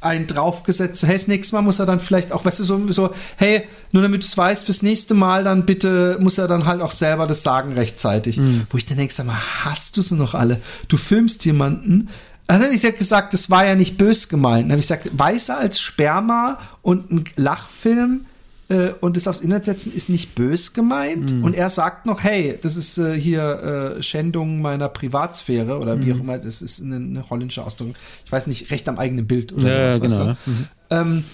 einen 0.00 0.26
draufgesetzt. 0.26 1.02
Hey, 1.02 1.14
das 1.14 1.28
nächste 1.28 1.56
Mal 1.56 1.62
muss 1.62 1.78
er 1.78 1.86
dann 1.86 2.00
vielleicht 2.00 2.32
auch, 2.32 2.44
weißt 2.44 2.60
du, 2.60 2.64
so, 2.64 2.92
so 2.92 3.10
hey, 3.36 3.62
nur 3.92 4.02
damit 4.02 4.22
du 4.22 4.26
es 4.26 4.36
weißt, 4.36 4.64
fürs 4.64 4.82
nächste 4.82 5.14
Mal 5.14 5.44
dann 5.44 5.66
bitte 5.66 6.16
muss 6.20 6.38
er 6.38 6.48
dann 6.48 6.64
halt 6.66 6.80
auch 6.80 6.92
selber 6.92 7.26
das 7.26 7.42
sagen 7.42 7.72
rechtzeitig. 7.72 8.38
Wo 8.70 8.78
ich 8.78 8.86
dann 8.86 8.96
denke, 8.96 9.12
sag 9.12 9.26
mal, 9.26 9.40
hast 9.64 9.96
du 9.96 10.00
sie 10.00 10.14
noch 10.14 10.34
alle? 10.34 10.60
Du 10.88 10.96
filmst 10.96 11.44
jemanden, 11.44 12.08
dann 12.46 12.62
habe 12.62 12.74
ich 12.74 12.82
ja 12.82 12.90
gesagt, 12.90 13.32
das 13.34 13.50
war 13.50 13.66
ja 13.66 13.74
nicht 13.74 13.98
bös 13.98 14.28
gemeint. 14.28 14.64
Dann 14.64 14.72
habe 14.72 14.80
ich 14.80 14.88
gesagt, 14.88 15.10
weißer 15.12 15.58
als 15.58 15.80
Sperma 15.80 16.58
und 16.82 17.10
ein 17.10 17.24
Lachfilm 17.36 18.24
äh, 18.70 18.92
und 19.00 19.16
es 19.18 19.28
aufs 19.28 19.40
Internet 19.40 19.66
setzen 19.66 19.92
ist 19.92 20.08
nicht 20.08 20.34
bös 20.34 20.72
gemeint. 20.72 21.32
Und 21.42 21.54
er 21.54 21.68
sagt 21.68 22.06
noch, 22.06 22.22
hey, 22.22 22.58
das 22.62 22.76
ist 22.76 22.96
äh, 22.98 23.18
hier 23.18 23.96
äh, 23.98 24.02
Schändung 24.02 24.62
meiner 24.62 24.88
Privatsphäre 24.88 25.78
oder 25.78 26.02
wie 26.02 26.12
auch 26.14 26.20
immer, 26.20 26.38
das 26.38 26.62
ist 26.62 26.80
eine, 26.80 26.96
eine 26.96 27.28
holländische 27.28 27.62
Ausdruck. 27.64 27.88
Ich 28.24 28.32
weiß 28.32 28.46
nicht, 28.46 28.70
Recht 28.70 28.88
am 28.88 28.98
eigenen 28.98 29.26
Bild 29.26 29.52
oder 29.52 29.68
Ja, 29.68 29.92
sowas. 29.92 30.10
genau, 30.12 30.24
du? 30.32 30.52
Ähm, 30.90 31.24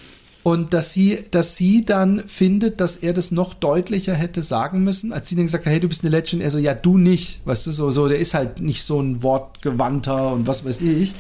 und 0.43 0.74
dass 0.74 0.93
sie, 0.93 1.18
dass 1.32 1.57
sie 1.57 1.84
dann 1.84 2.20
findet, 2.26 2.80
dass 2.80 2.97
er 2.97 3.12
das 3.12 3.32
noch 3.32 3.53
deutlicher 3.53 4.14
hätte 4.14 4.43
sagen 4.45 4.84
müssen, 4.84 5.12
als 5.12 5.28
sie 5.28 5.34
dann 5.34 5.45
gesagt 5.45 5.66
hat, 5.66 5.72
hey, 5.72 5.80
du 5.80 5.89
bist 5.89 6.05
eine 6.05 6.11
Legend, 6.16 6.41
er 6.41 6.51
so, 6.53 6.59
ja, 6.59 6.72
du 6.72 6.99
nicht, 6.99 7.41
weißt 7.47 7.66
du, 7.66 7.70
so, 7.72 7.91
so, 7.91 8.09
der 8.09 8.18
ist 8.18 8.32
halt 8.34 8.61
nicht 8.61 8.84
so 8.84 9.01
ein 9.01 9.22
wortgewandter 9.24 10.32
und 10.32 10.47
was 10.47 10.64
weiß 10.64 10.80
ich. 10.82 11.14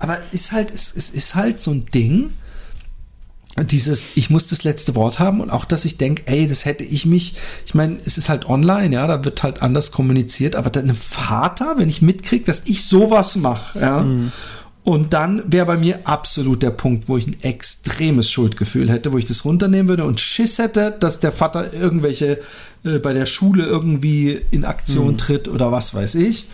Aber 0.00 0.18
es 0.18 0.32
ist 0.32 0.50
halt, 0.52 0.72
es, 0.74 0.92
es 0.96 1.10
ist 1.10 1.34
halt 1.36 1.60
so 1.60 1.70
ein 1.70 1.86
Ding, 1.94 2.30
dieses, 3.58 4.10
ich 4.14 4.30
muss 4.30 4.46
das 4.46 4.64
letzte 4.64 4.94
Wort 4.94 5.18
haben 5.18 5.40
und 5.40 5.50
auch, 5.50 5.64
dass 5.64 5.84
ich 5.84 5.98
denke, 5.98 6.22
ey, 6.26 6.46
das 6.46 6.64
hätte 6.64 6.84
ich 6.84 7.04
mich, 7.04 7.34
ich 7.66 7.74
meine, 7.74 7.96
es 8.04 8.16
ist 8.16 8.28
halt 8.28 8.46
online, 8.46 8.94
ja, 8.94 9.06
da 9.06 9.24
wird 9.24 9.42
halt 9.42 9.60
anders 9.60 9.92
kommuniziert, 9.92 10.56
aber 10.56 10.70
dann 10.70 10.84
einem 10.84 10.96
Vater, 10.96 11.74
wenn 11.76 11.88
ich 11.88 12.00
mitkriege, 12.00 12.44
dass 12.44 12.62
ich 12.66 12.84
sowas 12.84 13.36
mache, 13.36 13.78
ja, 13.78 14.06
und 14.84 15.12
dann 15.12 15.44
wäre 15.46 15.66
bei 15.66 15.76
mir 15.76 16.00
absolut 16.04 16.62
der 16.62 16.70
Punkt, 16.70 17.08
wo 17.08 17.16
ich 17.16 17.26
ein 17.28 17.36
extremes 17.42 18.30
Schuldgefühl 18.30 18.90
hätte, 18.90 19.12
wo 19.12 19.18
ich 19.18 19.26
das 19.26 19.44
runternehmen 19.44 19.88
würde 19.88 20.04
und 20.04 20.18
Schiss 20.18 20.58
hätte, 20.58 20.96
dass 20.98 21.20
der 21.20 21.30
Vater 21.30 21.72
irgendwelche 21.72 22.40
äh, 22.84 22.98
bei 22.98 23.12
der 23.12 23.26
Schule 23.26 23.64
irgendwie 23.64 24.40
in 24.50 24.64
Aktion 24.64 25.16
tritt 25.18 25.46
oder 25.46 25.70
was 25.70 25.94
weiß 25.94 26.16
ich. 26.16 26.48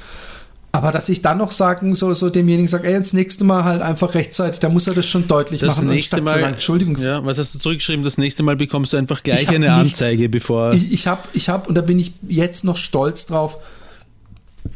Aber 0.71 0.93
dass 0.93 1.09
ich 1.09 1.23
dann 1.23 1.39
noch 1.39 1.51
sagen, 1.53 1.95
so, 1.95 2.13
so 2.13 2.29
demjenigen 2.29 2.69
sage, 2.69 2.89
ey, 2.89 2.99
das 2.99 3.15
nächste 3.15 3.45
Mal 3.45 3.65
halt 3.65 3.81
einfach 3.81 4.15
rechtzeitig, 4.15 4.61
da 4.61 4.69
muss 4.69 4.87
er 4.87 4.95
das 4.95 5.07
schon 5.07 5.27
deutlich 5.27 5.61
Das 5.61 5.77
machen. 5.77 5.89
nächste 5.89 6.21
Mal, 6.21 6.35
zu 6.35 6.41
sagen, 6.41 6.53
Entschuldigung, 6.55 6.97
ja, 6.99 7.25
was 7.25 7.39
hast 7.39 7.55
du 7.55 7.59
zurückgeschrieben? 7.59 8.05
Das 8.05 8.19
nächste 8.19 8.43
Mal 8.43 8.55
bekommst 8.57 8.93
du 8.93 8.99
einfach 8.99 9.23
gleich 9.23 9.49
eine 9.49 9.83
nichts. 9.83 10.01
Anzeige, 10.01 10.29
bevor. 10.29 10.75
Ich, 10.75 10.93
ich 10.93 11.07
habe, 11.07 11.23
ich 11.33 11.49
hab, 11.49 11.69
und 11.69 11.75
da 11.75 11.81
bin 11.81 11.99
ich 11.99 12.13
jetzt 12.29 12.65
noch 12.65 12.77
stolz 12.77 13.27
drauf, 13.27 13.59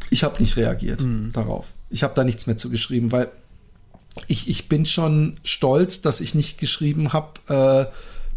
ich 0.09 0.24
habe 0.24 0.40
nicht 0.43 0.57
reagiert 0.57 1.05
darauf. 1.32 1.66
Ich 1.90 2.03
habe 2.03 2.14
da 2.14 2.24
nichts 2.24 2.47
mehr 2.47 2.57
zu 2.57 2.70
geschrieben, 2.70 3.12
weil 3.12 3.28
ich, 4.28 4.49
ich 4.49 4.68
bin 4.68 4.86
schon 4.86 5.34
stolz, 5.45 6.01
dass 6.01 6.20
ich 6.20 6.34
nicht 6.34 6.59
geschrieben 6.59 7.12
habe, 7.12 7.88
äh, 7.90 7.93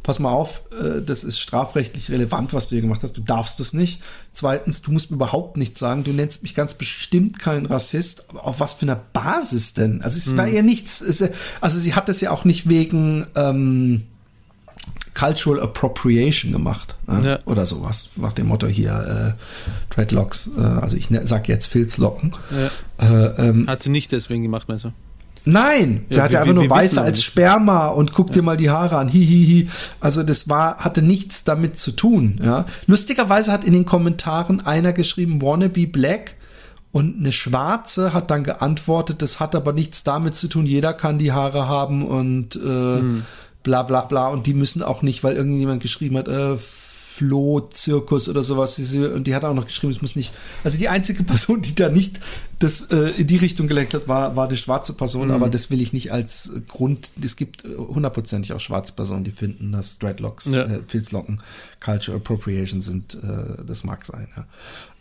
pass 0.05 0.19
mal 0.19 0.29
auf, 0.29 0.61
äh, 0.71 1.01
das 1.01 1.23
ist 1.23 1.39
strafrechtlich 1.39 2.11
relevant, 2.11 2.53
was 2.53 2.69
du 2.69 2.75
hier 2.75 2.83
gemacht 2.83 3.01
hast, 3.01 3.17
du 3.17 3.21
darfst 3.21 3.59
es 3.59 3.73
nicht. 3.73 4.03
Zweitens, 4.33 4.83
du 4.83 4.91
musst 4.91 5.09
mir 5.09 5.15
überhaupt 5.15 5.57
nichts 5.57 5.79
sagen, 5.79 6.03
du 6.03 6.13
nennst 6.13 6.43
mich 6.43 6.53
ganz 6.53 6.75
bestimmt 6.75 7.39
kein 7.39 7.65
Rassist, 7.65 8.25
auf 8.35 8.59
was 8.59 8.75
für 8.75 8.83
einer 8.83 9.01
Basis 9.13 9.73
denn? 9.73 10.03
Also 10.03 10.17
es 10.17 10.37
war 10.37 10.47
ja 10.47 10.61
nichts, 10.61 11.01
es, 11.01 11.23
also 11.59 11.79
sie 11.79 11.95
hat 11.95 12.07
es 12.07 12.21
ja 12.21 12.29
auch 12.29 12.45
nicht 12.45 12.69
wegen 12.69 13.25
ähm, 13.35 14.03
Cultural 15.15 15.59
Appropriation 15.59 16.51
gemacht 16.51 16.97
ne? 17.07 17.21
Ja. 17.25 17.39
oder 17.45 17.65
sowas, 17.65 18.09
nach 18.15 18.33
dem 18.33 18.47
Motto 18.47 18.67
hier 18.67 19.35
äh, 19.35 19.93
Dreadlocks, 19.93 20.51
äh, 20.55 20.61
also 20.61 20.97
ich 20.97 21.09
ne, 21.09 21.25
sag 21.25 21.47
jetzt 21.47 21.65
Filzlocken. 21.65 22.31
Äh, 22.99 23.05
ähm, 23.05 23.67
Hat 23.67 23.81
sie 23.81 23.89
nicht 23.89 24.11
deswegen 24.11 24.43
gemacht, 24.43 24.67
meinst 24.67 24.85
du? 24.85 24.91
Nein, 25.45 26.05
sie 26.09 26.17
Ja, 26.17 26.23
hatte 26.23 26.39
einfach 26.39 26.53
nur 26.53 26.69
Weiße 26.69 27.01
als. 27.01 27.23
Sperma 27.23 27.87
und 27.87 28.13
guck 28.13 28.31
dir 28.31 28.41
mal 28.41 28.57
die 28.57 28.69
Haare 28.71 28.97
an. 28.97 29.07
Hihihi. 29.07 29.69
Also 29.99 30.23
das 30.23 30.49
war, 30.49 30.77
hatte 30.79 31.01
nichts 31.01 31.43
damit 31.43 31.77
zu 31.79 31.91
tun. 31.91 32.41
Ja. 32.43 32.65
Lustigerweise 32.87 33.51
hat 33.51 33.63
in 33.63 33.73
den 33.73 33.85
Kommentaren 33.85 34.65
einer 34.65 34.91
geschrieben, 34.91 35.41
wanna 35.41 35.67
be 35.67 35.87
black. 35.87 36.35
Und 36.91 37.19
eine 37.19 37.33
Schwarze 37.33 38.13
hat 38.13 38.31
dann 38.31 38.45
geantwortet, 38.45 39.21
das 39.21 39.41
hat 39.41 39.53
aber 39.53 39.73
nichts 39.73 40.03
damit 40.05 40.35
zu 40.35 40.47
tun, 40.47 40.65
jeder 40.65 40.93
kann 40.93 41.17
die 41.17 41.33
Haare 41.33 41.67
haben 41.67 42.05
und 42.05 42.55
äh, 42.55 43.03
bla 43.63 43.83
bla 43.83 44.05
bla. 44.05 44.29
Und 44.29 44.47
die 44.47 44.53
müssen 44.53 44.81
auch 44.81 45.01
nicht, 45.01 45.21
weil 45.21 45.35
irgendjemand 45.35 45.81
geschrieben 45.83 46.17
hat, 46.17 46.29
äh, 46.29 46.55
Flohzirkus 47.15 48.29
oder 48.29 48.43
sowas. 48.43 48.77
Und 48.77 49.25
die 49.25 49.35
hat 49.35 49.43
auch 49.45 49.53
noch 49.53 49.67
geschrieben, 49.67 49.93
es 49.93 50.01
muss 50.01 50.15
nicht. 50.15 50.33
Also 50.63 50.77
die 50.77 50.89
einzige 50.89 51.23
Person, 51.23 51.61
die 51.61 51.75
da 51.75 51.89
nicht 51.89 52.19
das 52.59 52.83
äh, 52.91 53.11
in 53.17 53.27
die 53.27 53.37
Richtung 53.37 53.67
gelenkt 53.67 53.93
hat, 53.93 54.07
war, 54.07 54.35
war 54.35 54.47
die 54.47 54.57
schwarze 54.57 54.93
Person, 54.93 55.31
aber 55.31 55.49
das 55.49 55.69
will 55.69 55.81
ich 55.81 55.93
nicht 55.93 56.11
als 56.11 56.51
Grund. 56.67 57.11
Es 57.23 57.35
gibt 57.35 57.63
hundertprozentig 57.65 58.53
auch 58.53 58.59
schwarze 58.59 58.93
Personen, 58.93 59.23
die 59.23 59.31
finden, 59.31 59.71
dass 59.71 59.97
Dreadlocks, 59.99 60.45
Ja. 60.45 60.63
äh, 60.63 60.83
Filzlocken 60.83 61.41
Culture 61.83 62.17
Appropriation 62.17 62.81
sind. 62.81 63.15
Äh, 63.15 63.63
das 63.65 63.83
mag 63.83 64.05
sein, 64.05 64.27
ja. 64.35 64.45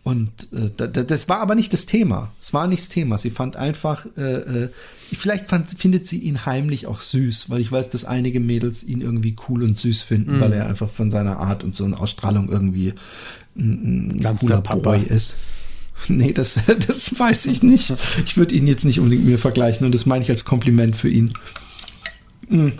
Und 0.04 0.48
äh, 0.52 0.70
da, 0.76 0.86
da, 0.86 1.02
das 1.02 1.30
war 1.30 1.40
aber 1.40 1.54
nicht 1.54 1.72
das 1.72 1.86
Thema. 1.86 2.30
Es 2.38 2.52
war 2.52 2.66
nicht 2.66 2.82
das 2.82 2.88
Thema. 2.90 3.16
Sie 3.16 3.30
fand 3.30 3.56
einfach, 3.56 4.06
äh, 4.18 4.64
äh, 4.64 4.68
vielleicht 5.12 5.46
fand, 5.46 5.70
findet 5.70 6.06
sie 6.06 6.18
ihn 6.18 6.44
heimlich 6.44 6.86
auch 6.86 7.00
süß, 7.00 7.48
weil 7.48 7.62
ich 7.62 7.72
weiß, 7.72 7.88
dass 7.88 8.04
einige 8.04 8.38
Mädels 8.38 8.84
ihn 8.84 9.00
irgendwie 9.00 9.34
cool 9.48 9.62
und 9.62 9.78
süß 9.78 10.02
finden, 10.02 10.40
weil 10.40 10.52
er 10.52 10.66
einfach 10.66 10.90
von 10.90 11.10
seiner 11.10 11.38
Art 11.38 11.64
und 11.64 11.74
so 11.74 11.86
eine 11.86 11.98
Ausstrahlung 11.98 12.52
irgendwie 12.52 12.92
ein, 13.56 14.08
ein 14.08 14.20
Ganz 14.20 14.42
cooler. 14.42 14.60
Boy 14.60 15.02
ist. 15.02 15.36
Nee, 16.08 16.32
das, 16.32 16.60
das 16.86 17.18
weiß 17.18 17.46
ich 17.46 17.62
nicht. 17.62 17.94
Ich 18.26 18.36
würde 18.36 18.54
ihn 18.54 18.66
jetzt 18.66 18.84
nicht 18.84 18.98
unbedingt 18.98 19.24
mir 19.24 19.38
vergleichen 19.38 19.86
und 19.86 19.94
das 19.94 20.06
meine 20.06 20.24
ich 20.24 20.30
als 20.30 20.44
Kompliment 20.44 20.96
für 20.96 21.08
ihn. 21.08 21.32
Mm. 22.48 22.70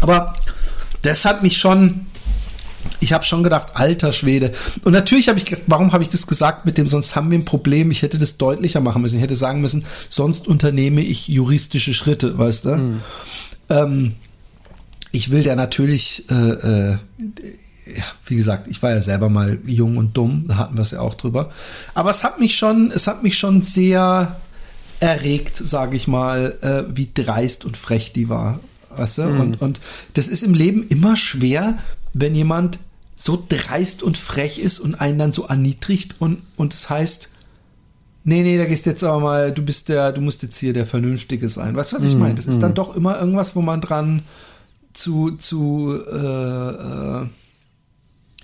Aber 0.00 0.34
das 1.02 1.26
hat 1.26 1.42
mich 1.42 1.58
schon, 1.58 2.06
ich 3.00 3.12
habe 3.12 3.24
schon 3.24 3.42
gedacht, 3.42 3.68
alter 3.74 4.12
Schwede. 4.12 4.52
Und 4.84 4.92
natürlich 4.92 5.28
habe 5.28 5.38
ich 5.38 5.44
gedacht, 5.44 5.64
warum 5.66 5.92
habe 5.92 6.02
ich 6.02 6.08
das 6.08 6.26
gesagt 6.26 6.66
mit 6.66 6.78
dem, 6.78 6.88
sonst 6.88 7.16
haben 7.16 7.30
wir 7.30 7.38
ein 7.38 7.44
Problem. 7.44 7.90
Ich 7.90 8.02
hätte 8.02 8.18
das 8.18 8.36
deutlicher 8.36 8.80
machen 8.80 9.02
müssen. 9.02 9.16
Ich 9.16 9.22
hätte 9.22 9.36
sagen 9.36 9.60
müssen, 9.60 9.84
sonst 10.08 10.48
unternehme 10.48 11.00
ich 11.00 11.28
juristische 11.28 11.94
Schritte, 11.94 12.38
weißt 12.38 12.64
du? 12.64 12.70
Ähm, 13.68 14.14
ich 15.12 15.30
will 15.30 15.42
der 15.42 15.56
natürlich, 15.56 16.24
äh, 16.30 16.34
äh, 16.34 16.90
ja, 16.92 18.04
wie 18.26 18.36
gesagt, 18.36 18.66
ich 18.68 18.82
war 18.82 18.90
ja 18.90 19.00
selber 19.00 19.28
mal 19.28 19.58
jung 19.64 19.96
und 19.96 20.16
dumm, 20.16 20.44
da 20.48 20.56
hatten 20.56 20.76
wir 20.76 20.82
es 20.82 20.90
ja 20.90 21.00
auch 21.00 21.14
drüber. 21.14 21.50
Aber 21.94 22.10
es 22.10 22.24
hat 22.24 22.40
mich 22.40 22.56
schon, 22.56 22.88
es 22.88 23.06
hat 23.06 23.22
mich 23.22 23.38
schon 23.38 23.62
sehr 23.62 24.36
erregt, 25.00 25.56
sage 25.56 25.96
ich 25.96 26.08
mal, 26.08 26.56
äh, 26.60 26.96
wie 26.96 27.10
dreist 27.12 27.64
und 27.64 27.76
frech 27.76 28.12
die 28.12 28.28
war. 28.28 28.60
Weißt 28.90 29.18
du? 29.18 29.22
Und, 29.24 29.60
und 29.60 29.80
das 30.14 30.26
ist 30.26 30.42
im 30.42 30.54
Leben 30.54 30.86
immer 30.88 31.16
schwer, 31.16 31.78
wenn 32.18 32.34
jemand 32.34 32.78
so 33.14 33.42
dreist 33.48 34.02
und 34.02 34.16
frech 34.16 34.58
ist 34.58 34.78
und 34.78 34.94
einen 34.94 35.18
dann 35.18 35.32
so 35.32 35.44
erniedrigt 35.46 36.16
und, 36.18 36.42
und 36.56 36.74
es 36.74 36.88
heißt, 36.88 37.30
nee, 38.24 38.42
nee, 38.42 38.58
da 38.58 38.64
gehst 38.64 38.86
du 38.86 38.90
jetzt 38.90 39.04
aber 39.04 39.20
mal, 39.20 39.52
du 39.52 39.62
bist 39.62 39.88
der, 39.88 40.12
du 40.12 40.20
musst 40.20 40.42
jetzt 40.42 40.56
hier 40.58 40.72
der 40.72 40.86
Vernünftige 40.86 41.48
sein. 41.48 41.76
Weißt 41.76 41.92
du, 41.92 41.96
was 41.96 42.04
ich 42.04 42.14
meine? 42.14 42.34
Das 42.34 42.46
ist 42.46 42.60
dann 42.60 42.74
doch 42.74 42.96
immer 42.96 43.18
irgendwas, 43.18 43.54
wo 43.54 43.62
man 43.62 43.80
dran 43.80 44.22
zu, 44.92 45.32
zu, 45.32 45.98
äh, 46.10 47.22
äh, 47.22 47.26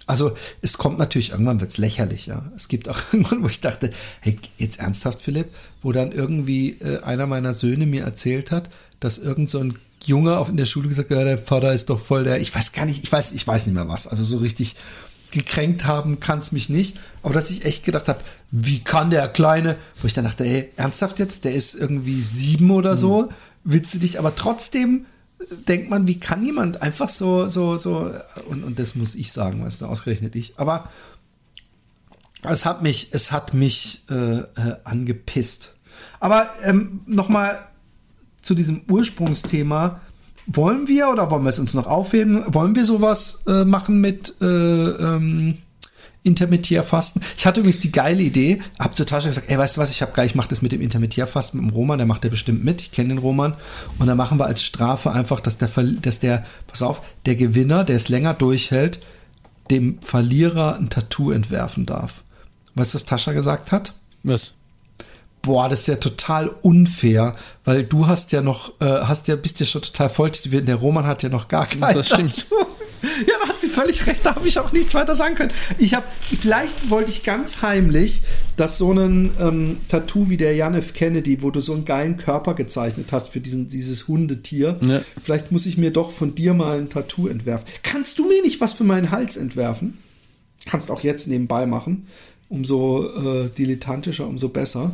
also 0.07 0.33
es 0.61 0.77
kommt 0.77 0.99
natürlich, 0.99 1.31
irgendwann 1.31 1.61
wird's 1.61 1.79
lächerlich, 1.79 2.27
ja. 2.27 2.51
Es 2.55 2.69
gibt 2.69 2.89
auch 2.91 2.99
irgendwann, 3.13 3.43
wo 3.43 3.49
ich 3.49 3.61
dachte, 3.61 3.91
hey, 4.21 4.39
jetzt 4.59 4.81
ernsthaft, 4.81 5.23
Philipp, 5.23 5.49
wo 5.83 5.93
dann 5.93 6.13
irgendwie 6.13 6.79
äh, 6.81 7.03
einer 7.03 7.27
meiner 7.27 7.55
Söhne 7.55 7.87
mir 7.87 8.05
erzählt 8.05 8.51
hat, 8.51 8.69
dass 9.01 9.19
irgend 9.19 9.49
so 9.49 9.61
ein 9.61 9.79
Junge 10.05 10.39
auf 10.39 10.49
in 10.49 10.57
der 10.57 10.67
Schule 10.67 10.89
gesagt 10.89 11.11
ja, 11.11 11.25
dein 11.25 11.39
Vater 11.39 11.73
ist 11.73 11.91
doch 11.91 12.01
voll 12.01 12.25
der, 12.25 12.41
ich 12.41 12.55
weiß 12.55 12.73
gar 12.73 12.87
nicht, 12.87 13.03
ich 13.03 13.13
weiß, 13.13 13.33
ich 13.33 13.47
weiß 13.47 13.67
nicht 13.67 13.75
mehr 13.75 13.89
was. 13.89 14.07
Also 14.07 14.25
so 14.25 14.39
richtig 14.39 14.77
gekränkt 15.31 15.85
haben 15.87 16.21
kann's 16.21 16.53
mich 16.53 16.69
nicht. 16.69 16.99
Aber 17.23 17.35
dass 17.35 17.51
ich 17.51 17.65
echt 17.65 17.85
gedacht 17.85 18.09
habe, 18.09 18.21
wie 18.51 18.81
kann 18.81 19.11
der 19.11 19.29
Kleine, 19.29 19.77
wo 20.01 20.07
ich 20.07 20.15
dann 20.15 20.25
dachte, 20.25 20.45
ey, 20.45 20.71
ernsthaft 20.77 21.19
jetzt, 21.19 21.45
der 21.45 21.55
ist 21.55 21.75
irgendwie 21.75 22.23
sieben 22.23 22.71
oder 22.71 22.97
so, 22.97 23.31
willst 23.65 23.95
du 23.95 23.99
dich, 23.99 24.19
aber 24.19 24.37
trotzdem 24.37 25.07
denkt 25.69 25.91
man, 25.91 26.07
wie 26.07 26.21
kann 26.21 26.45
jemand 26.45 26.83
einfach 26.83 27.09
so, 27.09 27.49
so, 27.49 27.77
so, 27.77 28.13
und, 28.49 28.63
und 28.63 28.79
das 28.79 28.95
muss 28.95 29.15
ich 29.15 29.33
sagen, 29.33 29.65
weißt 29.65 29.81
du, 29.81 29.87
ausgerechnet 29.87 30.37
ich. 30.37 30.55
Aber 30.59 30.91
es 32.45 32.65
hat 32.65 32.83
mich, 32.83 33.09
es 33.13 33.33
hat 33.33 33.55
mich 33.55 34.05
äh, 34.11 34.39
äh, 34.39 34.47
angepisst. 34.85 35.75
Aber 36.21 36.49
ähm, 36.63 37.01
nochmal 37.07 37.61
zu 38.43 38.55
diesem 38.55 38.83
Ursprungsthema. 38.89 40.01
Wollen 40.47 40.89
wir 40.89 41.09
oder 41.09 41.31
wollen 41.31 41.45
wir 41.45 41.51
es 41.51 41.61
uns 41.61 41.75
noch 41.75 41.87
aufheben? 41.87 42.45
Wollen 42.49 42.75
wir 42.75 42.85
sowas 42.85 43.45
äh, 43.47 43.65
machen 43.65 44.01
mit 44.01 44.35
äh, 44.41 44.45
ähm, 44.45 45.59
Intermittierfasten? 46.25 47.23
Ich 47.37 47.47
hatte 47.47 47.61
übrigens 47.61 47.79
die 47.79 47.93
geile 47.93 48.23
Idee, 48.23 48.61
hab 48.79 48.97
zur 48.97 49.07
Tasche 49.07 49.29
gesagt, 49.29 49.49
ey, 49.49 49.57
weißt 49.57 49.77
du 49.77 49.81
was, 49.81 49.93
ich 49.93 50.03
habe 50.03 50.13
geil, 50.13 50.27
ich 50.27 50.35
mache 50.35 50.49
das 50.49 50.61
mit 50.61 50.73
dem 50.73 50.81
Intermittierfasten 50.81 51.61
mit 51.61 51.71
dem 51.71 51.75
Roman, 51.75 51.99
der 51.99 52.09
macht 52.09 52.25
der 52.25 52.31
bestimmt 52.31 52.65
mit, 52.65 52.81
ich 52.81 52.91
kenne 52.91 53.11
den 53.11 53.19
Roman. 53.19 53.55
Und 54.01 54.09
dann 54.09 54.17
machen 54.17 54.39
wir 54.41 54.47
als 54.47 54.65
Strafe 54.65 55.13
einfach, 55.13 55.39
dass 55.39 55.59
der, 55.59 55.69
dass 55.69 56.19
der, 56.19 56.45
pass 56.67 56.83
auf, 56.83 57.03
der 57.25 57.37
Gewinner, 57.37 57.85
der 57.85 57.97
es 57.97 58.09
länger 58.09 58.35
durchhält, 58.35 59.01
dem 59.71 60.01
Verlierer 60.03 60.77
ein 60.77 60.91
Tattoo 60.91 61.31
entwerfen 61.31 61.87
darf. 61.87 62.25
Weißt 62.75 62.93
du, 62.93 62.97
was 62.97 63.05
Tascha 63.05 63.33
gesagt 63.33 63.71
hat? 63.71 63.95
Was? 64.25 64.55
Boah, 65.43 65.69
das 65.69 65.81
ist 65.81 65.89
ja 65.89 65.97
total 65.97 66.49
unfair, 66.63 67.35
weil 67.65 67.83
du 67.85 68.07
hast 68.07 68.31
ja 68.33 68.43
noch, 68.43 68.81
äh, 68.81 68.85
hast 68.85 69.27
ja, 69.29 69.35
bist 69.37 69.59
ja 69.61 69.67
schon 69.67 69.83
total 69.83 70.09
voll 70.09 70.31
tätowiert. 70.31 70.69
Der 70.69 70.77
Roman 70.77 71.05
hat 71.05 71.23
ja 71.25 71.29
noch 71.29 71.49
gar 71.49 71.67
kein 71.67 71.81
Das 71.81 72.09
stimmt. 72.09 72.37
Tattoo. 72.49 72.67
Ja, 73.27 73.35
da 73.43 73.49
hat 73.49 73.61
sie 73.61 73.67
völlig 73.69 74.07
recht, 74.07 74.25
da 74.25 74.37
habe 74.37 74.47
ich 74.47 74.61
auch 74.61 74.71
nichts 74.71 74.95
weiter 74.95 75.17
sagen 75.17 75.35
können. 75.35 75.51
Ich 75.77 75.95
habe, 75.95 76.07
vielleicht 76.21 76.89
wollte 76.89 77.11
ich 77.11 77.25
ganz 77.25 77.61
heimlich, 77.61 78.23
dass 78.57 78.79
so 78.79 78.93
ein 78.93 79.33
ähm, 79.41 79.81
Tattoo 79.89 80.29
wie 80.29 80.37
der 80.37 80.55
Jan 80.55 80.75
F. 80.75 80.95
Kennedy, 80.95 81.43
wo 81.43 81.51
du 81.51 81.61
so 81.61 81.73
einen 81.75 81.85
geilen 81.85 82.17
Körper 82.17 82.55
gezeichnet 82.55 83.09
hast 83.11 83.31
für 83.31 83.41
diesen, 83.41 83.69
dieses 83.69 84.07
Hundetier, 84.07 84.79
Ja. 84.83 85.01
vielleicht 85.21 85.51
muss 85.51 85.67
ich 85.67 85.77
mir 85.77 85.91
doch 85.91 86.13
von 86.13 86.37
dir 86.37 86.55
mal 86.55 86.79
ein 86.79 86.91
Tattoo 86.91 87.27
entwerfen. 87.27 87.67
Kannst 87.83 88.21
du 88.21 88.29
mir 88.29 88.41
nicht 88.43 88.61
was 88.61 88.73
für 88.73 88.85
meinen 88.85 89.11
Hals 89.11 89.37
entwerfen? 89.37 89.99
Kannst 90.67 90.89
auch 90.93 91.01
jetzt 91.01 91.27
nebenbei 91.27 91.67
machen. 91.67 92.07
Umso 92.53 93.07
äh, 93.07 93.49
dilettantischer, 93.57 94.27
umso 94.29 94.51
besser. 94.51 94.93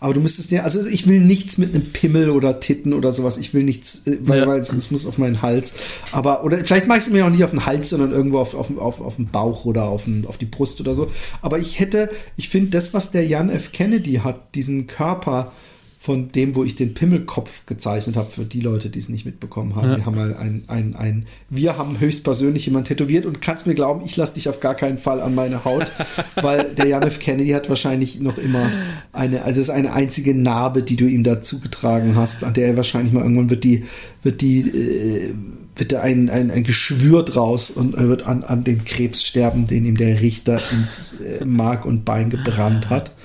Aber 0.00 0.12
du 0.12 0.20
müsstest 0.20 0.50
ja, 0.50 0.62
also 0.64 0.84
ich 0.88 1.06
will 1.06 1.20
nichts 1.20 1.56
mit 1.56 1.72
einem 1.72 1.92
Pimmel 1.92 2.30
oder 2.30 2.58
Titten 2.58 2.92
oder 2.92 3.12
sowas. 3.12 3.38
Ich 3.38 3.54
will 3.54 3.62
nichts, 3.62 4.02
äh, 4.06 4.18
weil, 4.22 4.40
Ja. 4.40 4.46
weil 4.48 4.58
es 4.58 4.72
es 4.72 4.90
muss 4.90 5.06
auf 5.06 5.16
meinen 5.16 5.40
Hals. 5.40 5.74
Aber, 6.10 6.42
oder 6.42 6.58
vielleicht 6.64 6.88
mache 6.88 6.98
ich 6.98 7.06
es 7.06 7.12
mir 7.12 7.24
auch 7.24 7.30
nicht 7.30 7.44
auf 7.44 7.50
den 7.52 7.64
Hals, 7.64 7.90
sondern 7.90 8.10
irgendwo 8.10 8.40
auf, 8.40 8.54
auf, 8.54 8.76
auf, 8.76 9.00
auf 9.00 9.16
den 9.16 9.28
Bauch 9.30 9.64
oder 9.64 9.84
auf, 9.84 10.04
den, 10.06 10.26
auf 10.26 10.36
die 10.36 10.46
Brust 10.46 10.80
oder 10.80 10.96
so. 10.96 11.08
Aber 11.42 11.60
ich 11.60 11.78
hätte, 11.78 12.10
ich 12.36 12.48
finde 12.48 12.70
das, 12.70 12.92
was 12.92 13.12
der 13.12 13.24
Jan 13.24 13.50
F. 13.50 13.70
Kennedy 13.70 14.14
hat, 14.24 14.56
diesen 14.56 14.88
Körper, 14.88 15.52
von 15.98 16.28
dem, 16.28 16.54
wo 16.54 16.62
ich 16.62 16.74
den 16.74 16.94
Pimmelkopf 16.94 17.64
gezeichnet 17.64 18.16
habe, 18.16 18.30
für 18.30 18.44
die 18.44 18.60
Leute, 18.60 18.90
die 18.90 18.98
es 18.98 19.08
nicht 19.08 19.24
mitbekommen 19.24 19.74
haben. 19.74 19.90
Ja. 19.90 19.96
Wir 19.96 20.06
haben 20.06 20.14
mal 20.14 20.36
ein, 20.36 20.64
ein, 20.68 20.94
ein, 20.94 21.26
wir 21.48 21.78
haben 21.78 21.98
höchstpersönlich 21.98 22.66
jemand 22.66 22.86
tätowiert 22.86 23.24
und 23.24 23.40
kannst 23.40 23.66
mir 23.66 23.74
glauben, 23.74 24.02
ich 24.04 24.16
lasse 24.16 24.34
dich 24.34 24.48
auf 24.48 24.60
gar 24.60 24.74
keinen 24.74 24.98
Fall 24.98 25.20
an 25.20 25.34
meine 25.34 25.64
Haut, 25.64 25.90
weil 26.42 26.64
der 26.74 26.86
Jan 26.86 27.02
F. 27.02 27.18
Kennedy 27.18 27.50
hat 27.50 27.68
wahrscheinlich 27.70 28.20
noch 28.20 28.36
immer 28.36 28.70
eine, 29.12 29.42
also 29.42 29.60
es 29.60 29.68
ist 29.68 29.74
eine 29.74 29.94
einzige 29.94 30.34
Narbe, 30.34 30.82
die 30.82 30.96
du 30.96 31.06
ihm 31.06 31.24
dazu 31.24 31.60
getragen 31.60 32.14
hast, 32.14 32.44
an 32.44 32.52
der 32.52 32.68
er 32.68 32.76
wahrscheinlich 32.76 33.12
mal 33.12 33.22
irgendwann 33.22 33.50
wird 33.50 33.64
die, 33.64 33.84
wird 34.22 34.42
die, 34.42 34.60
äh, 34.60 35.34
wird 35.76 35.92
da 35.92 36.02
ein, 36.02 36.28
ein, 36.28 36.50
ein 36.50 36.64
Geschwür 36.64 37.22
draus 37.22 37.70
und 37.70 37.94
er 37.94 38.08
wird 38.08 38.26
an, 38.26 38.44
an 38.44 38.64
dem 38.64 38.84
Krebs 38.84 39.24
sterben, 39.24 39.66
den 39.66 39.86
ihm 39.86 39.96
der 39.96 40.20
Richter 40.20 40.60
ins 40.72 41.16
äh, 41.20 41.44
Mark 41.44 41.86
und 41.86 42.04
Bein 42.04 42.28
gebrannt 42.28 42.90
hat. 42.90 43.15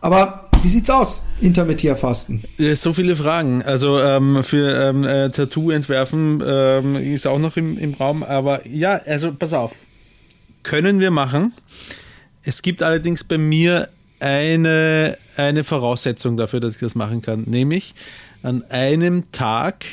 Aber 0.00 0.48
wie 0.62 0.68
sieht's 0.68 0.90
aus? 0.90 1.26
Intermittierfasten. 1.40 2.42
So 2.74 2.92
viele 2.92 3.16
Fragen. 3.16 3.62
Also 3.62 4.00
ähm, 4.00 4.42
für 4.42 4.88
ähm, 4.88 5.04
äh, 5.04 5.30
Tattoo 5.30 5.70
entwerfen 5.70 6.42
ähm, 6.44 6.96
ist 6.96 7.26
auch 7.26 7.38
noch 7.38 7.56
im, 7.56 7.78
im 7.78 7.94
Raum. 7.94 8.22
Aber 8.22 8.66
ja, 8.66 9.00
also 9.06 9.32
pass 9.32 9.52
auf. 9.52 9.72
Können 10.62 10.98
wir 10.98 11.10
machen. 11.10 11.52
Es 12.42 12.62
gibt 12.62 12.82
allerdings 12.82 13.22
bei 13.24 13.38
mir 13.38 13.88
eine, 14.18 15.16
eine 15.36 15.64
Voraussetzung 15.64 16.36
dafür, 16.36 16.60
dass 16.60 16.74
ich 16.74 16.80
das 16.80 16.94
machen 16.94 17.22
kann. 17.22 17.42
Nämlich 17.46 17.94
an 18.42 18.64
einem 18.70 19.30
Tag, 19.32 19.84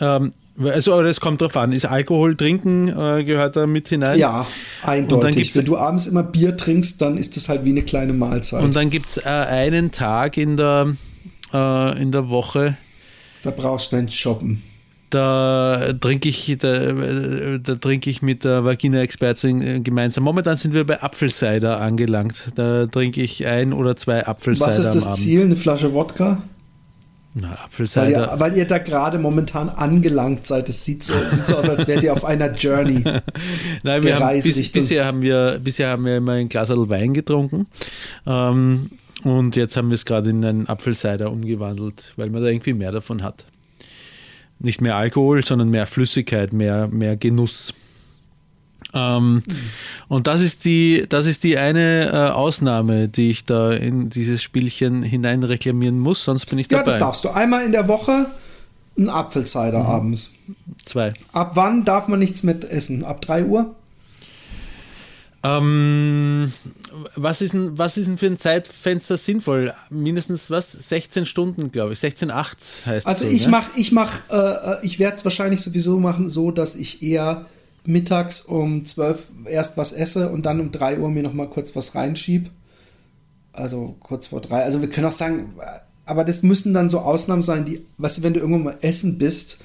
ähm, 0.00 0.32
also 0.62 0.92
aber 0.92 1.02
das 1.02 1.20
kommt 1.20 1.40
drauf 1.40 1.56
an, 1.56 1.72
ist 1.72 1.84
Alkohol 1.84 2.36
trinken, 2.36 2.88
äh, 2.88 3.24
gehört 3.24 3.56
da 3.56 3.66
mit 3.66 3.88
hinein? 3.88 4.18
Ja, 4.18 4.40
Und 4.40 4.46
dann 4.86 4.90
eindeutig. 4.90 5.56
Wenn 5.56 5.64
du 5.64 5.76
abends 5.76 6.06
immer 6.06 6.22
Bier 6.22 6.56
trinkst, 6.56 7.00
dann 7.00 7.16
ist 7.16 7.36
das 7.36 7.48
halt 7.48 7.64
wie 7.64 7.70
eine 7.70 7.82
kleine 7.82 8.12
Mahlzeit. 8.12 8.62
Und 8.62 8.76
dann 8.76 8.90
gibt 8.90 9.08
es 9.08 9.16
äh, 9.18 9.28
einen 9.28 9.90
Tag 9.90 10.36
in 10.36 10.56
der, 10.56 10.94
äh, 11.52 12.00
in 12.00 12.12
der 12.12 12.28
Woche, 12.28 12.76
da 13.44 13.50
brauchst 13.50 13.92
du 13.92 13.96
nicht 14.00 14.18
shoppen. 14.18 14.62
da 15.10 15.92
trinke 16.00 16.28
ich, 16.30 16.56
da, 16.58 16.92
da 17.58 17.74
trinke 17.74 18.08
ich 18.08 18.22
mit 18.22 18.42
der 18.42 18.64
Vagina-Expertin 18.64 19.60
äh, 19.60 19.80
gemeinsam. 19.80 20.24
Momentan 20.24 20.56
sind 20.56 20.72
wir 20.72 20.84
bei 20.84 21.02
Apfelcider 21.02 21.80
angelangt. 21.80 22.52
Da 22.54 22.86
trinke 22.86 23.22
ich 23.22 23.46
ein 23.46 23.72
oder 23.72 23.96
zwei 23.96 24.26
Apfelcider 24.26 24.66
Was 24.66 24.78
ist 24.78 24.94
das. 24.94 25.14
Ziel? 25.16 25.42
Eine 25.42 25.56
Flasche 25.56 25.92
Wodka? 25.92 26.42
Na, 27.36 27.58
Weil 27.78 28.10
ihr, 28.12 28.30
weil 28.36 28.56
ihr 28.56 28.64
da 28.64 28.78
gerade 28.78 29.18
momentan 29.18 29.68
angelangt 29.68 30.46
seid. 30.46 30.68
Es 30.68 30.84
sieht 30.84 31.02
so, 31.02 31.14
sieht 31.14 31.48
so 31.48 31.56
aus, 31.56 31.68
als 31.68 31.88
wärt 31.88 32.04
ihr 32.04 32.12
auf 32.12 32.24
einer 32.24 32.52
Journey. 32.54 33.02
Nein, 33.82 34.02
wir 34.04 34.20
haben, 34.20 34.40
bis, 34.40 34.70
bisher, 34.70 35.04
haben 35.04 35.20
wir, 35.20 35.58
bisher 35.62 35.88
haben 35.88 36.04
wir 36.04 36.18
immer 36.18 36.34
ein 36.34 36.48
Glas 36.48 36.70
Wein 36.70 37.12
getrunken. 37.12 37.66
Ähm, 38.24 38.88
und 39.24 39.56
jetzt 39.56 39.76
haben 39.76 39.88
wir 39.88 39.94
es 39.94 40.04
gerade 40.04 40.30
in 40.30 40.44
einen 40.44 40.68
Apfelcider 40.68 41.32
umgewandelt, 41.32 42.12
weil 42.16 42.30
man 42.30 42.40
da 42.40 42.50
irgendwie 42.50 42.74
mehr 42.74 42.92
davon 42.92 43.24
hat. 43.24 43.46
Nicht 44.60 44.80
mehr 44.80 44.94
Alkohol, 44.94 45.44
sondern 45.44 45.70
mehr 45.70 45.86
Flüssigkeit, 45.86 46.52
mehr, 46.52 46.86
mehr 46.86 47.16
Genuss. 47.16 47.74
Ähm, 48.94 49.42
Und 50.08 50.26
das 50.28 50.40
ist 50.40 50.64
die, 50.64 51.04
das 51.08 51.26
ist 51.26 51.42
die 51.44 51.58
eine 51.58 52.10
äh, 52.12 52.16
Ausnahme, 52.32 53.08
die 53.08 53.30
ich 53.30 53.44
da 53.44 53.72
in 53.72 54.08
dieses 54.08 54.42
Spielchen 54.42 55.02
hinein 55.02 55.42
reklamieren 55.42 55.98
muss, 55.98 56.24
sonst 56.24 56.46
bin 56.46 56.58
ich 56.60 56.70
Ja, 56.70 56.78
dabei. 56.78 56.92
das 56.92 57.00
darfst 57.00 57.24
du. 57.24 57.30
Einmal 57.30 57.64
in 57.64 57.72
der 57.72 57.88
Woche 57.88 58.26
ein 58.96 59.08
Apfelcider 59.08 59.80
Mhm. 59.80 59.86
abends. 59.86 60.30
Zwei. 60.86 61.12
Ab 61.32 61.52
wann 61.54 61.82
darf 61.84 62.06
man 62.06 62.20
nichts 62.20 62.42
mit 62.44 62.64
essen? 62.64 63.02
Ab 63.04 63.20
3 63.22 63.44
Uhr? 63.46 63.74
Ähm, 65.42 66.50
was, 67.16 67.42
ist 67.42 67.52
denn, 67.52 67.76
was 67.76 67.98
ist 67.98 68.06
denn 68.06 68.16
für 68.16 68.26
ein 68.26 68.38
Zeitfenster 68.38 69.18
sinnvoll? 69.18 69.74
Mindestens 69.90 70.50
was? 70.50 70.72
16 70.72 71.26
Stunden, 71.26 71.70
glaube 71.70 71.92
ich. 71.92 71.98
16, 71.98 72.30
8 72.30 72.82
heißt 72.86 73.06
Also 73.06 73.26
so, 73.26 73.30
ich 73.30 73.44
ne? 73.44 73.50
mach, 73.50 73.66
ich 73.76 73.92
mach, 73.92 74.20
äh, 74.30 74.36
äh, 74.36 74.76
ich 74.82 74.98
werde 74.98 75.16
es 75.16 75.24
wahrscheinlich 75.24 75.60
sowieso 75.60 75.98
machen, 76.00 76.30
so 76.30 76.50
dass 76.50 76.76
ich 76.76 77.02
eher 77.02 77.44
mittags 77.86 78.40
um 78.40 78.84
12 78.84 79.30
erst 79.46 79.76
was 79.76 79.92
esse 79.92 80.30
und 80.30 80.46
dann 80.46 80.60
um 80.60 80.72
3 80.72 80.98
Uhr 80.98 81.10
mir 81.10 81.22
noch 81.22 81.34
mal 81.34 81.48
kurz 81.48 81.74
was 81.76 81.94
reinschieb. 81.94 82.50
Also 83.52 83.96
kurz 84.00 84.28
vor 84.28 84.40
drei. 84.40 84.64
Also 84.64 84.80
wir 84.80 84.90
können 84.90 85.06
auch 85.06 85.12
sagen, 85.12 85.54
aber 86.06 86.24
das 86.24 86.42
müssen 86.42 86.74
dann 86.74 86.88
so 86.88 86.98
Ausnahmen 87.00 87.42
sein, 87.42 87.64
die, 87.64 87.84
weißt 87.98 88.18
du, 88.18 88.22
wenn 88.22 88.34
du 88.34 88.40
irgendwann 88.40 88.64
mal 88.64 88.78
essen 88.80 89.16
bist 89.16 89.58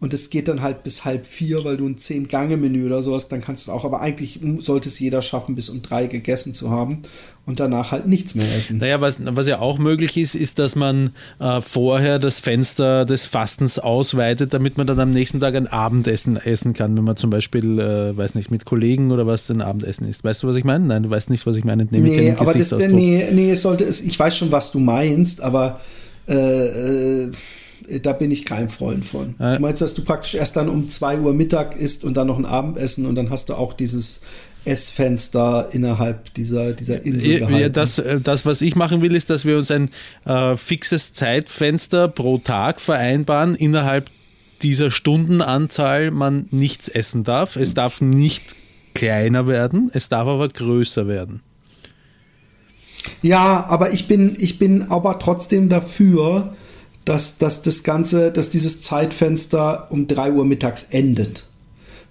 und 0.00 0.12
es 0.12 0.28
geht 0.28 0.48
dann 0.48 0.60
halt 0.60 0.82
bis 0.82 1.04
halb 1.04 1.26
vier, 1.26 1.64
weil 1.64 1.76
du 1.76 1.86
ein 1.86 1.96
Zehn-Gange-Menü 1.96 2.84
oder 2.84 3.02
sowas, 3.02 3.28
dann 3.28 3.40
kannst 3.40 3.66
du 3.66 3.70
es 3.70 3.74
auch. 3.74 3.84
Aber 3.84 4.00
eigentlich 4.00 4.40
sollte 4.58 4.88
es 4.88 4.98
jeder 4.98 5.22
schaffen, 5.22 5.54
bis 5.54 5.70
um 5.70 5.80
drei 5.82 6.06
gegessen 6.06 6.52
zu 6.52 6.70
haben 6.70 7.00
und 7.46 7.60
danach 7.60 7.92
halt 7.92 8.06
nichts 8.06 8.34
mehr 8.34 8.54
essen. 8.54 8.78
Naja, 8.78 9.00
was, 9.00 9.18
was 9.20 9.46
ja 9.46 9.60
auch 9.60 9.78
möglich 9.78 10.16
ist, 10.16 10.34
ist, 10.34 10.58
dass 10.58 10.76
man 10.76 11.10
äh, 11.38 11.60
vorher 11.60 12.18
das 12.18 12.38
Fenster 12.38 13.04
des 13.04 13.26
Fastens 13.26 13.78
ausweitet, 13.78 14.52
damit 14.52 14.76
man 14.76 14.86
dann 14.86 15.00
am 15.00 15.12
nächsten 15.12 15.40
Tag 15.40 15.54
ein 15.54 15.66
Abendessen 15.66 16.36
essen 16.36 16.72
kann, 16.72 16.96
wenn 16.96 17.04
man 17.04 17.16
zum 17.16 17.30
Beispiel, 17.30 17.78
äh, 17.78 18.16
weiß 18.16 18.34
nicht, 18.34 18.50
mit 18.50 18.64
Kollegen 18.64 19.10
oder 19.10 19.26
was 19.26 19.48
ein 19.50 19.62
Abendessen 19.62 20.08
ist. 20.08 20.24
Weißt 20.24 20.42
du, 20.42 20.48
was 20.48 20.56
ich 20.56 20.64
meine? 20.64 20.84
Nein, 20.84 21.04
du 21.04 21.10
weißt 21.10 21.30
nicht, 21.30 21.46
was 21.46 21.56
ich 21.56 21.64
meine. 21.64 21.84
Nehme 21.84 22.08
ich 22.08 22.16
Nee, 22.16 22.30
den 22.30 22.38
aber 22.38 22.52
das, 22.52 22.72
nee, 22.72 23.26
nee, 23.32 23.52
es 23.52 23.62
sollte 23.62 23.84
es, 23.84 24.00
ich 24.00 24.18
weiß 24.18 24.36
schon, 24.36 24.52
was 24.52 24.72
du 24.72 24.80
meinst, 24.80 25.40
aber 25.40 25.80
äh, 26.28 26.34
äh, 26.34 27.30
da 28.02 28.12
bin 28.12 28.30
ich 28.30 28.44
kein 28.44 28.68
Freund 28.68 29.04
von. 29.04 29.34
Äh. 29.38 29.56
Du 29.56 29.62
meinst, 29.62 29.80
dass 29.82 29.94
du 29.94 30.02
praktisch 30.02 30.34
erst 30.34 30.56
dann 30.56 30.68
um 30.68 30.88
2 30.88 31.20
Uhr 31.20 31.34
Mittag 31.34 31.76
isst 31.76 32.04
und 32.04 32.14
dann 32.14 32.26
noch 32.26 32.38
ein 32.38 32.46
Abendessen 32.46 33.06
und 33.06 33.14
dann 33.14 33.30
hast 33.30 33.48
du 33.48 33.54
auch 33.54 33.72
dieses 33.72 34.20
Essfenster 34.64 35.68
innerhalb 35.72 36.32
dieser, 36.34 36.72
dieser 36.72 37.02
Insel 37.02 37.40
gehalten. 37.40 37.72
das, 37.72 37.98
äh, 37.98 38.20
das, 38.20 38.46
was 38.46 38.62
ich 38.62 38.76
machen 38.76 39.02
will, 39.02 39.14
ist, 39.14 39.30
dass 39.30 39.44
wir 39.44 39.58
uns 39.58 39.70
ein 39.70 39.90
äh, 40.24 40.56
fixes 40.56 41.12
Zeitfenster 41.12 42.08
pro 42.08 42.38
Tag 42.38 42.80
vereinbaren, 42.80 43.54
innerhalb 43.54 44.10
dieser 44.62 44.90
Stundenanzahl 44.90 46.10
man 46.10 46.48
nichts 46.50 46.88
essen 46.88 47.24
darf. 47.24 47.56
Es 47.56 47.74
darf 47.74 48.00
nicht 48.00 48.42
kleiner 48.94 49.46
werden, 49.46 49.90
es 49.92 50.08
darf 50.08 50.26
aber 50.26 50.48
größer 50.48 51.06
werden. 51.06 51.40
Ja, 53.20 53.66
aber 53.68 53.92
ich 53.92 54.08
bin, 54.08 54.34
ich 54.38 54.58
bin 54.58 54.90
aber 54.90 55.18
trotzdem 55.18 55.68
dafür, 55.68 56.54
dass, 57.04 57.38
dass 57.38 57.62
das 57.62 57.82
Ganze, 57.82 58.30
dass 58.30 58.50
dieses 58.50 58.80
Zeitfenster 58.80 59.88
um 59.90 60.06
3 60.06 60.32
Uhr 60.32 60.44
mittags 60.44 60.86
endet. 60.90 61.44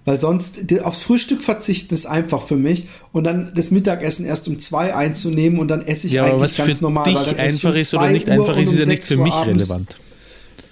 Weil 0.04 0.18
sonst 0.18 0.60
aufs 0.82 1.00
Frühstück 1.00 1.40
verzichten 1.42 1.94
ist 1.94 2.04
einfach 2.04 2.42
für 2.42 2.56
mich 2.56 2.88
und 3.12 3.24
dann 3.24 3.52
das 3.54 3.70
Mittagessen 3.70 4.26
erst 4.26 4.46
um 4.48 4.60
zwei 4.60 4.94
einzunehmen 4.94 5.58
und 5.58 5.68
dann 5.68 5.80
esse 5.80 6.06
ich 6.06 6.12
Ja, 6.12 6.24
eigentlich 6.24 6.42
was 6.42 6.56
ganz 6.56 6.78
für 6.78 6.84
normal. 6.84 7.06
weil 7.06 7.14
dann 7.14 7.34
um 7.34 7.40
einfach 7.40 7.74
ist 7.74 7.94
oder 7.94 8.02
2 8.02 8.12
nicht 8.12 8.28
einfach 8.28 8.58
ist, 8.58 8.68
um 8.68 8.74
ist 8.74 8.80
ja 8.80 8.86
nicht 8.86 9.06
6 9.06 9.08
für 9.08 9.16
mich 9.16 9.32
abends. 9.32 9.48
relevant. 9.70 9.96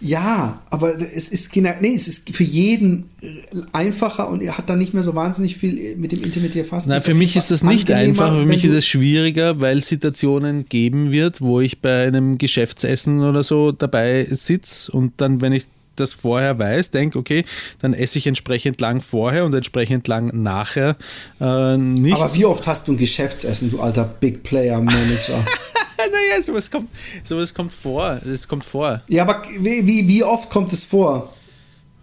Ja, 0.05 0.61
aber 0.69 1.01
es 1.01 1.29
ist 1.29 1.53
genau, 1.53 1.71
nee, 1.81 1.95
es 1.95 2.09
ist 2.09 2.35
für 2.35 2.43
jeden 2.43 3.05
äh, 3.21 3.27
einfacher 3.73 4.29
und 4.29 4.43
er 4.43 4.59
hat 4.59 4.69
dann 4.69 4.79
nicht 4.79 4.95
mehr 4.95 5.05
so 5.05 5.15
wahnsinnig 5.15 5.57
viel 5.57 5.95
mit 5.97 6.11
dem 6.11 6.25
Intermittierfasten. 6.25 6.91
Nein, 6.91 6.97
Ist 6.97 7.07
für 7.07 7.15
mich 7.15 7.37
ist 7.37 7.53
das 7.53 7.63
nicht 7.63 7.89
einfach, 7.93 8.35
für 8.35 8.45
mich 8.45 8.65
ist 8.65 8.73
es 8.73 8.85
schwieriger, 8.85 9.61
weil 9.61 9.79
es 9.79 9.87
Situationen 9.87 10.69
geben 10.69 11.13
wird, 11.13 11.41
wo 11.41 11.61
ich 11.61 11.81
bei 11.81 12.05
einem 12.05 12.37
Geschäftsessen 12.37 13.21
oder 13.21 13.45
so 13.45 13.71
dabei 13.71 14.27
sitze 14.29 14.91
und 14.91 15.13
dann, 15.19 15.41
wenn 15.41 15.53
ich 15.53 15.67
das 15.95 16.15
vorher 16.15 16.59
weiß, 16.59 16.91
denke, 16.91 17.17
okay, 17.17 17.45
dann 17.81 17.95
esse 17.95 18.19
ich 18.19 18.27
entsprechend 18.27 18.81
lang 18.81 19.03
vorher 19.03 19.45
und 19.45 19.55
entsprechend 19.55 20.09
lang 20.09 20.31
nachher 20.43 20.97
äh, 21.41 21.77
nicht. 21.77 22.15
Aber 22.15 22.35
wie 22.35 22.45
oft 22.45 22.67
hast 22.67 22.89
du 22.89 22.93
ein 22.93 22.97
Geschäftsessen, 22.97 23.71
du 23.71 23.79
alter 23.79 24.05
Big 24.05 24.43
Player 24.43 24.81
Manager? 24.81 25.45
naja, 26.33 26.43
sowas 26.43 26.71
kommt, 26.71 26.89
sowas 27.25 27.55
kommt 27.55 27.73
vor. 27.75 28.21
Es 28.27 28.49
kommt 28.49 28.65
vor. 28.65 29.01
ja, 29.09 29.23
aber 29.23 29.43
wie, 29.61 30.07
wie, 30.09 30.25
oft 30.25 30.51
kommt 30.51 30.73
es 30.73 30.85
vor? 30.85 31.33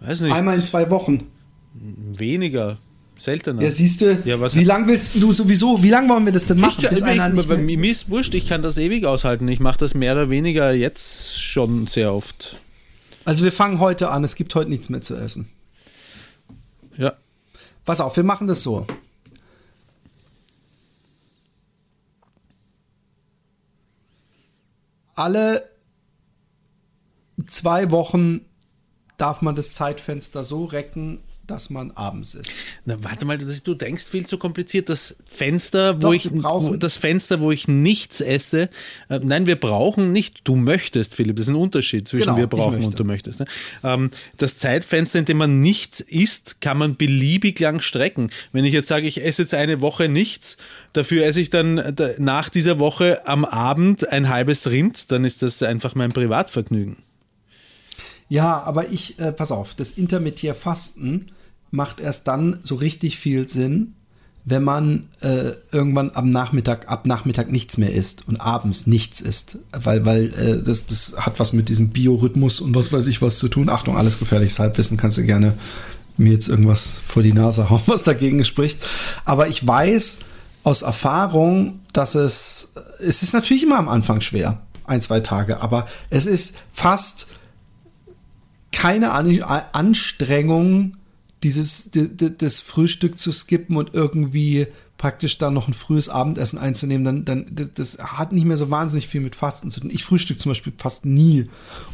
Weiß 0.00 0.20
nicht. 0.22 0.32
Einmal 0.32 0.56
in 0.56 0.64
zwei 0.64 0.88
Wochen. 0.90 1.26
weniger. 1.74 2.78
Seltener. 3.18 3.60
Ja, 3.60 3.70
siehst 3.70 4.00
du, 4.00 4.18
Ja, 4.24 4.40
was- 4.40 4.56
wie 4.56 4.64
lang 4.64 4.88
willst 4.88 5.14
du 5.22 5.30
sowieso, 5.30 5.82
wie 5.82 5.90
lange 5.90 6.08
wollen 6.08 6.24
wir 6.24 6.32
das 6.32 6.46
denn 6.46 6.58
machen? 6.58 6.82
Ich, 6.82 6.88
bis 6.88 7.02
ich, 7.02 7.46
bei 7.48 7.56
mir 7.58 7.90
ist 7.90 8.08
wurscht, 8.08 8.34
ich 8.34 8.48
kann 8.48 8.62
das 8.62 8.78
ewig 8.78 9.04
aushalten. 9.04 9.46
Ich 9.48 9.60
mache 9.60 9.76
das 9.76 9.92
mehr 9.92 10.14
oder 10.14 10.30
weniger 10.30 10.72
jetzt 10.72 11.38
schon 11.38 11.86
sehr 11.86 12.14
oft. 12.14 12.56
also 13.26 13.44
wir 13.44 13.52
fangen 13.52 13.78
heute 13.78 14.08
an, 14.10 14.24
es 14.24 14.36
gibt 14.36 14.54
heute 14.54 14.70
nichts 14.70 14.88
mehr 14.88 15.02
zu 15.02 15.16
essen. 15.16 15.50
Ja. 16.96 17.12
Pass 17.84 18.00
auf, 18.00 18.16
wir 18.16 18.24
machen 18.24 18.46
das 18.46 18.62
so. 18.62 18.86
Alle 25.20 25.68
zwei 27.46 27.90
Wochen 27.90 28.46
darf 29.18 29.42
man 29.42 29.54
das 29.54 29.74
Zeitfenster 29.74 30.42
so 30.42 30.64
recken, 30.64 31.22
dass 31.50 31.68
man 31.70 31.90
abends 31.90 32.34
isst. 32.34 32.52
Na, 32.84 32.96
warte 33.02 33.24
mal, 33.24 33.36
das, 33.36 33.62
du 33.62 33.74
denkst 33.74 34.06
viel 34.08 34.26
zu 34.26 34.38
kompliziert. 34.38 34.88
Das 34.88 35.16
Fenster, 35.24 35.96
wo 35.96 35.98
Doch, 36.08 36.12
ich 36.14 36.30
wo, 36.32 36.76
das 36.76 36.96
Fenster, 36.96 37.40
wo 37.40 37.50
ich 37.50 37.66
nichts 37.68 38.20
esse. 38.20 38.70
Äh, 39.08 39.20
nein, 39.22 39.46
wir 39.46 39.56
brauchen 39.56 40.12
nicht. 40.12 40.42
Du 40.44 40.56
möchtest, 40.56 41.14
Philipp. 41.16 41.36
Das 41.36 41.46
ist 41.46 41.48
ein 41.50 41.56
Unterschied 41.56 42.06
zwischen 42.08 42.24
Genau, 42.24 42.36
wir 42.36 42.44
ich 42.44 42.50
brauchen 42.50 42.84
und 42.84 42.98
du 42.98 43.04
möchtest. 43.04 43.40
Ne? 43.40 43.46
Ähm, 43.82 44.10
das 44.36 44.56
Zeitfenster, 44.56 45.18
in 45.18 45.24
dem 45.24 45.38
man 45.38 45.60
nichts 45.60 46.00
isst, 46.00 46.60
kann 46.60 46.78
man 46.78 46.96
beliebig 46.96 47.58
lang 47.58 47.80
strecken. 47.80 48.30
Wenn 48.52 48.64
ich 48.64 48.72
jetzt 48.72 48.88
sage, 48.88 49.06
ich 49.08 49.24
esse 49.24 49.42
jetzt 49.42 49.54
eine 49.54 49.80
Woche 49.80 50.08
nichts, 50.08 50.56
dafür 50.92 51.24
esse 51.26 51.40
ich 51.40 51.50
dann 51.50 51.94
da- 51.96 52.10
nach 52.18 52.48
dieser 52.48 52.78
Woche 52.78 53.26
am 53.26 53.44
Abend 53.44 54.08
ein 54.08 54.28
halbes 54.28 54.70
Rind, 54.70 55.10
dann 55.10 55.24
ist 55.24 55.42
das 55.42 55.62
einfach 55.62 55.94
mein 55.94 56.12
Privatvergnügen. 56.12 56.98
Ja, 58.28 58.62
aber 58.62 58.90
ich, 58.90 59.18
äh, 59.18 59.32
pass 59.32 59.50
auf, 59.50 59.74
das 59.74 59.90
Intermittierfasten 59.90 61.32
macht 61.70 62.00
erst 62.00 62.28
dann 62.28 62.58
so 62.62 62.74
richtig 62.74 63.18
viel 63.18 63.48
Sinn, 63.48 63.94
wenn 64.44 64.64
man 64.64 65.08
äh, 65.20 65.52
irgendwann 65.70 66.10
am 66.14 66.30
Nachmittag, 66.30 66.88
ab 66.88 67.06
Nachmittag 67.06 67.50
nichts 67.50 67.76
mehr 67.76 67.92
isst 67.92 68.26
und 68.26 68.40
abends 68.40 68.86
nichts 68.86 69.20
isst. 69.20 69.58
Weil, 69.72 70.04
weil 70.06 70.26
äh, 70.34 70.62
das, 70.62 70.86
das 70.86 71.14
hat 71.18 71.38
was 71.38 71.52
mit 71.52 71.68
diesem 71.68 71.90
Biorhythmus 71.90 72.60
und 72.60 72.74
was 72.74 72.92
weiß 72.92 73.06
ich 73.06 73.20
was 73.20 73.38
zu 73.38 73.48
tun. 73.48 73.68
Achtung, 73.68 73.96
alles 73.96 74.18
gefährliches 74.18 74.58
Halbwissen, 74.58 74.96
kannst 74.96 75.18
du 75.18 75.24
gerne 75.24 75.54
mir 76.16 76.32
jetzt 76.32 76.48
irgendwas 76.48 77.00
vor 77.04 77.22
die 77.22 77.32
Nase 77.32 77.70
hauen, 77.70 77.82
was 77.86 78.02
dagegen 78.02 78.42
spricht. 78.44 78.80
Aber 79.24 79.48
ich 79.48 79.66
weiß 79.66 80.18
aus 80.62 80.82
Erfahrung, 80.82 81.80
dass 81.92 82.14
es, 82.14 82.70
es 83.00 83.22
ist 83.22 83.32
natürlich 83.32 83.62
immer 83.62 83.78
am 83.78 83.88
Anfang 83.88 84.20
schwer, 84.20 84.60
ein, 84.84 85.00
zwei 85.00 85.20
Tage, 85.20 85.62
aber 85.62 85.86
es 86.10 86.26
ist 86.26 86.56
fast 86.72 87.28
keine 88.72 89.12
An 89.12 89.42
Anstrengung, 89.72 90.96
dieses 91.42 91.90
das 91.90 92.60
Frühstück 92.60 93.18
zu 93.18 93.32
skippen 93.32 93.76
und 93.76 93.94
irgendwie 93.94 94.66
praktisch 94.98 95.38
dann 95.38 95.54
noch 95.54 95.66
ein 95.66 95.72
frühes 95.72 96.10
Abendessen 96.10 96.58
einzunehmen, 96.58 97.04
dann, 97.04 97.24
dann 97.24 97.46
das, 97.50 97.96
das 97.96 97.98
hat 97.98 98.32
nicht 98.32 98.44
mehr 98.44 98.58
so 98.58 98.70
wahnsinnig 98.70 99.08
viel 99.08 99.22
mit 99.22 99.34
Fasten 99.34 99.70
zu 99.70 99.80
tun. 99.80 99.90
Ich 99.90 100.04
frühstück 100.04 100.38
zum 100.38 100.50
Beispiel 100.50 100.74
fast 100.76 101.06
nie. 101.06 101.48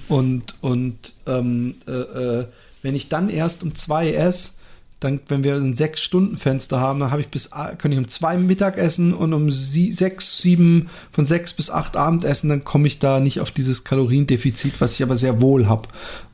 Und, 0.09 0.57
und 0.61 1.15
ähm, 1.27 1.77
äh, 1.87 1.93
äh, 1.93 2.47
wenn 2.83 2.97
ich 2.97 3.09
dann 3.09 3.29
erst 3.29 3.63
um 3.63 3.77
zwei 3.77 4.13
esse, 4.13 4.53
dann, 5.01 5.21
wenn 5.29 5.45
wir 5.45 5.57
ein 5.57 5.75
sechs 5.75 6.01
Stunden 6.01 6.39
Fenster 6.39 6.81
haben, 6.81 7.01
dann 7.01 7.11
habe 7.11 7.21
ich 7.21 7.29
bis 7.29 7.51
kann 7.51 7.93
ich 7.93 7.99
um 7.99 8.09
zwei 8.09 8.39
Mittagessen 8.39 9.13
und 9.13 9.35
um 9.35 9.51
sie, 9.51 9.93
sechs, 9.93 10.39
sieben 10.39 10.89
von 11.13 11.27
sechs 11.27 11.53
bis 11.53 11.69
acht 11.69 11.99
Abendessen, 11.99 12.49
dann 12.49 12.65
komme 12.65 12.87
ich 12.87 12.99
da 12.99 13.21
nicht 13.21 13.41
auf 13.41 13.51
dieses 13.51 13.85
Kaloriendefizit, 13.85 14.81
was 14.81 14.95
ich 14.95 15.03
aber 15.03 15.15
sehr 15.15 15.43
wohl 15.43 15.69
habe, 15.69 15.89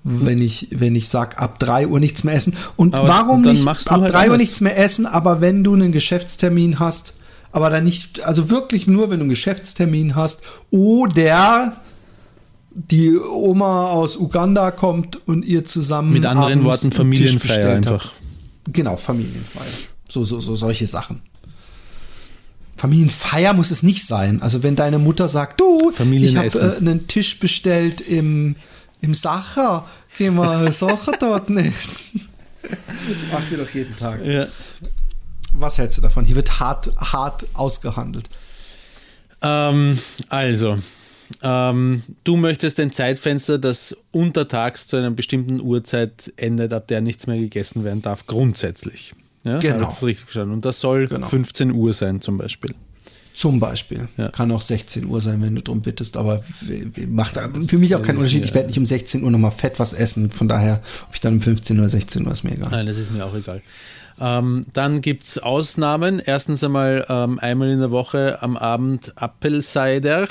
wenn 0.05 0.41
ich 0.41 0.69
wenn 0.71 0.95
ich 0.95 1.09
sag 1.09 1.41
ab 1.41 1.59
drei 1.59 1.89
Uhr 1.89 1.99
nichts 1.99 2.23
mehr 2.23 2.35
essen. 2.35 2.57
Und 2.77 2.95
Aber 2.95 3.09
warum 3.09 3.43
nicht 3.43 3.67
ab 3.67 3.87
halt 3.89 4.13
drei 4.13 4.31
Uhr 4.31 4.37
nichts 4.37 4.61
mehr 4.61 4.79
essen, 4.79 5.07
aber 5.07 5.41
wenn 5.41 5.65
du 5.65 5.75
einen 5.75 5.91
Geschäftstermin 5.91 6.79
hast, 6.79 7.15
aber 7.51 7.69
dann 7.69 7.85
nicht, 7.85 8.25
also 8.25 8.49
wirklich 8.49 8.87
nur, 8.87 9.11
wenn 9.11 9.19
du 9.19 9.25
einen 9.25 9.31
Geschäftstermin 9.31 10.15
hast 10.15 10.43
oder 10.71 11.77
die 12.75 13.19
Oma 13.19 13.87
aus 13.87 14.17
Uganda 14.17 14.71
kommt 14.71 15.27
und 15.27 15.45
ihr 15.45 15.65
zusammen 15.65 16.13
Mit 16.13 16.25
anderen 16.25 16.65
Worten 16.65 16.93
Familienfeier 16.93 17.77
einfach. 17.77 18.13
Genau, 18.65 18.97
Familienfeier. 18.97 19.73
So, 20.09 20.25
so, 20.25 20.41
so 20.41 20.55
solche 20.55 20.87
Sachen. 20.87 21.23
Familienfeier 22.77 23.53
muss 23.53 23.71
es 23.71 23.83
nicht 23.83 24.05
sein. 24.05 24.43
Also 24.43 24.63
wenn 24.63 24.77
deine 24.77 24.99
Mutter 24.99 25.29
sagt, 25.29 25.61
du, 25.61 25.93
ich 25.93 26.37
habe 26.37 26.47
äh, 26.47 26.77
einen 26.79 27.07
Tisch 27.07 27.39
bestellt 27.39 28.01
im, 28.01 28.57
im 29.01 29.15
Sacher, 29.15 29.87
gehen 30.19 30.35
wir 30.35 30.73
Sacher 30.73 31.13
dort 31.19 31.49
essen. 31.51 32.29
Das 32.63 33.33
macht 33.33 33.51
ihr 33.53 33.59
doch 33.59 33.71
jeden 33.71 33.97
Tag. 33.97 34.25
Ja. 34.25 34.47
Was 35.53 35.79
hältst 35.79 35.99
du 35.99 36.03
davon? 36.03 36.25
Hier 36.25 36.37
wird 36.37 36.61
hart, 36.61 36.91
hart 36.97 37.47
ausgehandelt. 37.55 38.31
Ähm, 39.43 39.99
also, 40.29 40.77
ähm, 41.43 42.03
du 42.25 42.37
möchtest 42.37 42.79
ein 42.81 42.93
Zeitfenster, 42.93 43.59
das 43.59 43.97
untertags 44.11 44.87
zu 44.87 44.97
einer 44.97 45.11
bestimmten 45.11 45.61
Uhrzeit 45.61 46.33
endet, 46.37 46.73
ab 46.73 46.89
der 46.89 47.01
nichts 47.01 47.27
mehr 47.27 47.39
gegessen 47.39 47.85
werden 47.85 48.03
darf, 48.03 48.27
grundsätzlich. 48.27 49.13
Ja, 49.45 49.59
Genau. 49.59 49.87
Das 49.87 50.03
richtig 50.05 50.25
verstanden? 50.25 50.55
Und 50.55 50.65
das 50.65 50.81
soll 50.81 51.09
Genau. 51.09 51.27
15 51.27 51.73
Uhr 51.73 51.93
sein 51.93 52.21
zum 52.21 52.39
Beispiel. 52.39 52.75
Zum 53.35 53.61
Beispiel. 53.61 54.09
Ja. 54.19 54.29
Kann 54.29 54.53
auch 54.53 54.61
16 54.61 55.07
Uhr 55.07 55.21
sein, 55.21 55.41
wenn 55.41 55.55
du 55.55 55.63
drum 55.63 55.81
bittest, 55.81 56.17
aber 56.19 56.45
macht 57.09 57.39
für 57.67 57.79
mich 57.79 57.95
auch 57.97 58.03
keinen 58.03 58.19
Unterschied. 58.19 58.45
Ich 58.45 58.55
werde 58.55 58.69
nicht 58.69 58.79
um 58.79 58.85
16 58.85 59.25
Uhr 59.25 59.31
nochmal 59.31 59.51
fett 59.51 59.79
was 59.81 59.95
essen. 59.95 60.31
Von 60.31 60.49
daher, 60.49 60.83
ob 61.09 61.15
ich 61.15 61.21
dann 61.21 61.35
um 61.35 61.41
15 61.41 61.79
oder 61.79 61.89
16 61.89 62.27
Uhr 62.27 62.33
ist 62.33 62.45
mir 62.45 62.53
egal. 62.53 62.71
Nein, 62.71 62.87
das 62.87 62.99
ist 62.99 63.11
mir 63.11 63.25
auch 63.25 63.35
egal. 63.35 63.63
Ähm, 64.21 64.67
dann 64.75 65.01
gibt 65.01 65.25
es 65.25 65.39
Ausnahmen. 65.39 66.21
Erstens 66.25 66.63
einmal 66.63 67.07
ähm, 67.09 67.39
einmal 67.39 67.71
in 67.71 67.81
der 67.81 67.91
Woche 67.91 68.43
am 68.43 68.59
Abend 68.59 69.13
Apfelcider. 69.17 70.29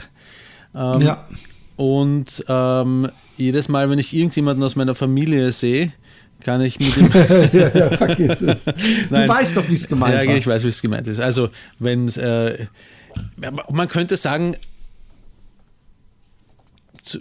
Ähm, 0.75 1.01
ja. 1.01 1.27
Und 1.75 2.45
ähm, 2.47 3.09
jedes 3.37 3.67
Mal, 3.67 3.89
wenn 3.89 3.99
ich 3.99 4.13
irgendjemanden 4.13 4.63
aus 4.63 4.75
meiner 4.75 4.95
Familie 4.95 5.51
sehe, 5.51 5.91
kann 6.41 6.61
ich 6.61 6.79
mit 6.79 6.97
ihm. 6.97 7.09
ja, 7.53 7.89
vergiss 7.91 8.41
es. 8.41 8.65
Du 8.65 8.73
Nein. 9.09 9.29
weißt 9.29 9.57
doch, 9.57 9.67
wie 9.69 9.73
es 9.73 9.87
gemeint 9.87 10.23
ja, 10.23 10.27
war. 10.27 10.37
ich 10.37 10.47
weiß, 10.47 10.63
wie 10.63 10.67
es 10.69 10.81
gemeint 10.81 11.07
ist. 11.07 11.19
Also, 11.19 11.49
wenn 11.79 12.07
es, 12.07 12.17
äh, 12.17 12.65
man 13.71 13.87
könnte 13.87 14.17
sagen, 14.17 14.55
zu, 17.01 17.19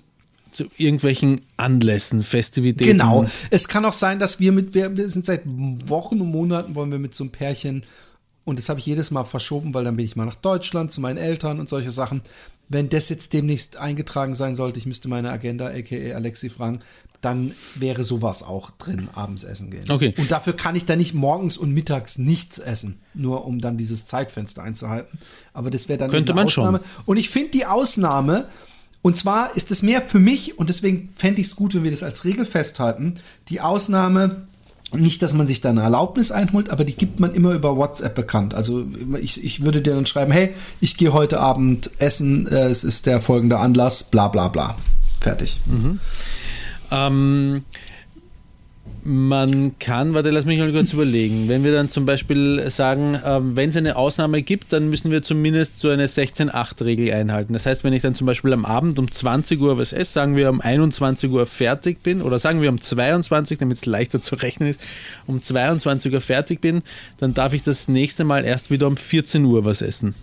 zu 0.53 0.67
irgendwelchen 0.77 1.43
Anlässen, 1.57 2.23
Festivitäten. 2.23 2.99
Genau. 2.99 3.27
Es 3.51 3.69
kann 3.69 3.85
auch 3.85 3.93
sein, 3.93 4.19
dass 4.19 4.41
wir 4.41 4.53
mit, 4.53 4.75
wir, 4.75 4.97
wir 4.97 5.09
sind 5.09 5.25
seit 5.25 5.43
Wochen 5.47 6.21
und 6.21 6.31
Monaten, 6.31 6.75
wollen 6.75 6.91
wir 6.91 6.99
mit 6.99 7.15
so 7.15 7.25
einem 7.25 7.31
Pärchen, 7.31 7.85
und 8.51 8.59
das 8.59 8.69
habe 8.69 8.81
ich 8.81 8.87
jedes 8.87 9.11
Mal 9.11 9.25
verschoben, 9.25 9.73
weil 9.73 9.85
dann 9.85 9.97
bin 9.97 10.05
ich 10.05 10.17
mal 10.17 10.27
nach 10.27 10.35
Deutschland 10.35 10.93
zu 10.93 11.01
meinen 11.01 11.17
Eltern 11.17 11.61
und 11.61 11.69
solche 11.69 11.91
Sachen. 11.91 12.21
Wenn 12.69 12.89
das 12.89 13.09
jetzt 13.09 13.33
demnächst 13.33 13.77
eingetragen 13.77 14.35
sein 14.35 14.55
sollte, 14.55 14.79
ich 14.79 14.87
müsste 14.87 15.09
meine 15.09 15.31
Agenda, 15.31 15.69
aka 15.69 16.15
Alexi, 16.15 16.51
fragen, 16.51 16.81
dann 17.21 17.55
wäre 17.75 18.05
sowas 18.05 18.43
auch 18.43 18.71
drin, 18.71 19.09
abends 19.13 19.45
essen 19.45 19.71
gehen. 19.71 19.91
Okay. 19.91 20.15
Und 20.17 20.31
dafür 20.31 20.55
kann 20.55 20.75
ich 20.75 20.87
dann 20.87 20.99
nicht 20.99 21.15
morgens 21.15 21.57
und 21.57 21.73
mittags 21.73 22.19
nichts 22.19 22.59
essen, 22.59 23.01
nur 23.15 23.45
um 23.45 23.61
dann 23.61 23.77
dieses 23.77 24.07
Zeitfenster 24.07 24.63
einzuhalten. 24.63 25.19
Aber 25.53 25.71
das 25.71 25.89
wäre 25.89 25.99
dann 25.99 26.11
Könnte 26.11 26.33
eine 26.33 26.43
man 26.43 26.49
schon. 26.49 26.65
Ausnahme. 26.65 26.85
Und 27.07 27.19
ich 27.19 27.29
finde 27.29 27.51
die 27.51 27.67
Ausnahme, 27.67 28.49
und 29.03 29.19
zwar 29.19 29.57
ist 29.57 29.71
es 29.71 29.83
mehr 29.83 30.03
für 30.03 30.19
mich, 30.19 30.59
und 30.59 30.71
deswegen 30.71 31.11
fände 31.15 31.41
ich 31.41 31.49
es 31.49 31.57
gut, 31.57 31.75
wenn 31.75 31.85
wir 31.85 31.91
das 31.91 32.03
als 32.03 32.25
Regel 32.25 32.45
festhalten, 32.45 33.15
die 33.49 33.61
Ausnahme, 33.61 34.49
nicht, 34.95 35.23
dass 35.23 35.35
man 35.35 35.47
sich 35.47 35.61
da 35.61 35.71
eine 35.71 35.83
Erlaubnis 35.83 36.33
einholt, 36.33 36.71
aber 36.71 36.85
die 36.85 36.97
gibt 36.97 37.21
man 37.21 37.35
immer 37.35 37.53
über 37.53 37.77
WhatsApp 37.77 38.15
bekannt. 38.15 38.55
Also 38.55 38.85
ich, 39.21 39.43
ich 39.45 39.65
würde 39.65 39.83
dir 39.83 39.95
dann 39.95 40.07
schreiben, 40.07 40.33
hey, 40.33 40.55
ich 40.81 40.97
gehe 40.97 41.13
heute 41.13 41.41
Abend 41.41 41.91
essen, 41.99 42.47
äh, 42.47 42.69
es 42.69 42.85
ist 42.85 43.07
der 43.07 43.21
folgende 43.21 43.59
Anlass, 43.59 44.05
bla 44.05 44.29
bla 44.29 44.49
bla. 44.49 44.77
Fertig. 45.21 45.61
Ähm, 46.91 47.65
man 49.03 49.79
kann, 49.79 50.15
warte, 50.15 50.31
lass 50.31 50.45
mich 50.45 50.59
mal 50.59 50.73
kurz 50.73 50.93
überlegen. 50.93 51.49
Wenn 51.49 51.65
wir 51.65 51.73
dann 51.73 51.89
zum 51.89 52.07
Beispiel 52.07 52.71
sagen, 52.71 53.19
ähm, 53.25 53.57
wenn 53.57 53.71
es 53.71 53.77
eine 53.77 53.97
Ausnahme 53.97 54.43
gibt, 54.43 54.73
dann 54.73 54.91
müssen 54.91 55.11
wir 55.11 55.23
zumindest 55.23 55.79
so 55.79 55.89
eine 55.89 56.07
16-8-Regel 56.07 57.13
einhalten. 57.13 57.53
Das 57.53 57.67
heißt, 57.67 57.85
wenn 57.85 57.93
ich 57.93 58.03
dann 58.03 58.15
zum 58.15 58.27
Beispiel 58.27 58.53
am 58.53 58.65
Abend 58.65 58.99
um 58.99 59.11
20 59.11 59.61
Uhr 59.61 59.79
was 59.79 59.93
esse, 59.93 60.13
sagen 60.13 60.37
wir 60.37 60.51
um 60.51 60.61
21 60.61 61.31
Uhr 61.31 61.47
fertig 61.47 62.03
bin, 62.03 62.23
oder 62.23 62.39
sagen 62.39 62.61
wir 62.61 62.69
um 62.69 62.81
22, 62.81 63.59
damit 63.59 63.79
es 63.79 63.87
leichter 63.87 64.21
zu 64.21 64.35
rechnen 64.37 64.69
ist, 64.69 64.81
um 65.27 65.43
22 65.43 66.13
Uhr 66.13 66.21
fertig 66.21 66.61
bin, 66.61 66.83
dann 67.19 67.35
darf 67.35 67.53
ich 67.53 67.63
das 67.63 67.89
nächste 67.89 68.25
Mal 68.25 68.45
erst 68.45 68.71
wieder 68.71 68.87
um 68.87 68.97
14 68.97 69.45
Uhr 69.45 69.65
was 69.65 69.83
essen. 69.83 70.15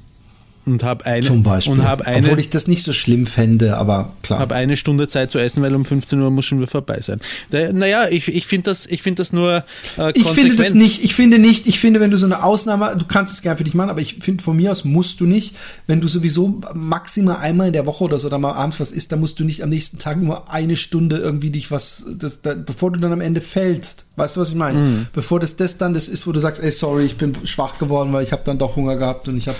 Und 0.67 0.83
habe 0.83 1.05
eine, 1.05 1.25
Zum 1.25 1.43
Beispiel. 1.43 1.73
und 1.73 1.83
hab 1.83 2.01
eine, 2.01 2.25
Obwohl 2.25 2.39
ich 2.39 2.49
das 2.49 2.67
nicht 2.67 2.83
so 2.83 2.93
schlimm 2.93 3.25
fände, 3.25 3.77
aber 3.77 4.13
klar. 4.21 4.39
habe 4.39 4.55
eine 4.55 4.77
Stunde 4.77 5.07
Zeit 5.07 5.31
zu 5.31 5.39
essen, 5.39 5.63
weil 5.63 5.73
um 5.73 5.85
15 5.85 6.21
Uhr 6.21 6.29
muss 6.29 6.45
schon 6.45 6.59
wieder 6.59 6.69
vorbei 6.69 6.99
sein. 7.01 7.19
Da, 7.49 7.71
naja, 7.71 8.07
ich, 8.09 8.27
ich 8.27 8.45
finde 8.45 8.69
das, 8.69 8.85
ich 8.85 9.01
find 9.01 9.19
das 9.19 9.31
nur 9.33 9.63
äh, 9.97 10.11
Ich 10.15 10.27
finde 10.27 10.55
das 10.55 10.73
nicht, 10.73 11.03
ich 11.03 11.15
finde 11.15 11.39
nicht, 11.39 11.67
ich 11.67 11.79
finde, 11.79 11.99
wenn 11.99 12.11
du 12.11 12.17
so 12.17 12.25
eine 12.25 12.43
Ausnahme, 12.43 12.95
du 12.97 13.05
kannst 13.05 13.33
es 13.33 13.41
gerne 13.41 13.57
für 13.57 13.63
dich 13.63 13.73
machen, 13.73 13.89
aber 13.89 14.01
ich 14.01 14.17
finde, 14.21 14.43
von 14.43 14.55
mir 14.57 14.71
aus 14.71 14.83
musst 14.83 15.19
du 15.21 15.25
nicht, 15.25 15.55
wenn 15.87 16.01
du 16.01 16.07
sowieso 16.07 16.61
maximal 16.73 17.37
einmal 17.37 17.67
in 17.67 17.73
der 17.73 17.85
Woche 17.85 18.03
oder 18.03 18.19
so 18.19 18.27
oder 18.27 18.37
mal 18.37 18.53
abends 18.53 18.79
was 18.79 18.91
isst, 18.91 19.11
dann 19.11 19.19
musst 19.19 19.39
du 19.39 19.43
nicht 19.43 19.63
am 19.63 19.69
nächsten 19.69 19.99
Tag 19.99 20.21
nur 20.21 20.51
eine 20.51 20.75
Stunde 20.75 21.17
irgendwie 21.17 21.49
dich 21.49 21.71
was, 21.71 22.05
das, 22.17 22.41
da, 22.41 22.53
bevor 22.53 22.91
du 22.91 22.99
dann 22.99 23.13
am 23.13 23.21
Ende 23.21 23.41
fällst. 23.41 24.05
Weißt 24.15 24.35
du, 24.35 24.41
was 24.41 24.49
ich 24.49 24.55
meine? 24.55 24.79
Mhm. 24.79 25.07
Bevor 25.13 25.39
das 25.39 25.55
das 25.55 25.77
dann 25.77 25.93
das 25.93 26.07
ist, 26.07 26.27
wo 26.27 26.31
du 26.31 26.39
sagst, 26.39 26.61
ey, 26.61 26.71
sorry, 26.71 27.05
ich 27.05 27.17
bin 27.17 27.33
schwach 27.45 27.77
geworden, 27.79 28.13
weil 28.13 28.23
ich 28.23 28.31
habe 28.31 28.41
dann 28.45 28.57
doch 28.59 28.75
Hunger 28.75 28.95
gehabt 28.95 29.27
und 29.27 29.37
ich 29.37 29.47
habe 29.47 29.57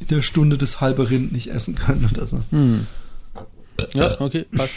in 0.00 0.08
der 0.08 0.22
Stunde 0.22 0.58
das 0.58 0.80
halbe 0.80 1.08
Rind 1.08 1.32
nicht 1.32 1.48
essen 1.48 1.74
können 1.74 2.08
oder 2.12 2.26
so. 2.26 2.40
Hm. 2.50 2.86
Ja, 3.94 4.20
okay, 4.20 4.46
passt. 4.56 4.74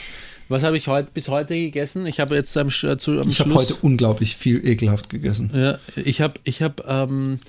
Was 0.50 0.64
habe 0.64 0.78
ich 0.78 0.88
heute 0.88 1.10
bis 1.12 1.30
heute 1.30 1.56
gegessen? 1.56 2.06
Ich 2.06 2.20
habe 2.20 2.36
jetzt 2.36 2.56
am, 2.58 2.68
äh, 2.68 2.98
zu, 2.98 3.20
am 3.20 3.30
Ich 3.30 3.40
habe 3.40 3.54
heute 3.56 3.76
unglaublich 3.76 4.36
viel 4.36 4.66
ekelhaft 4.66 5.10
gegessen. 5.10 5.50
ja, 5.54 5.80
ich 5.96 6.22
habe 6.22 6.40
ich 6.44 6.62
hab, 6.62 6.88
ähm, 6.88 7.40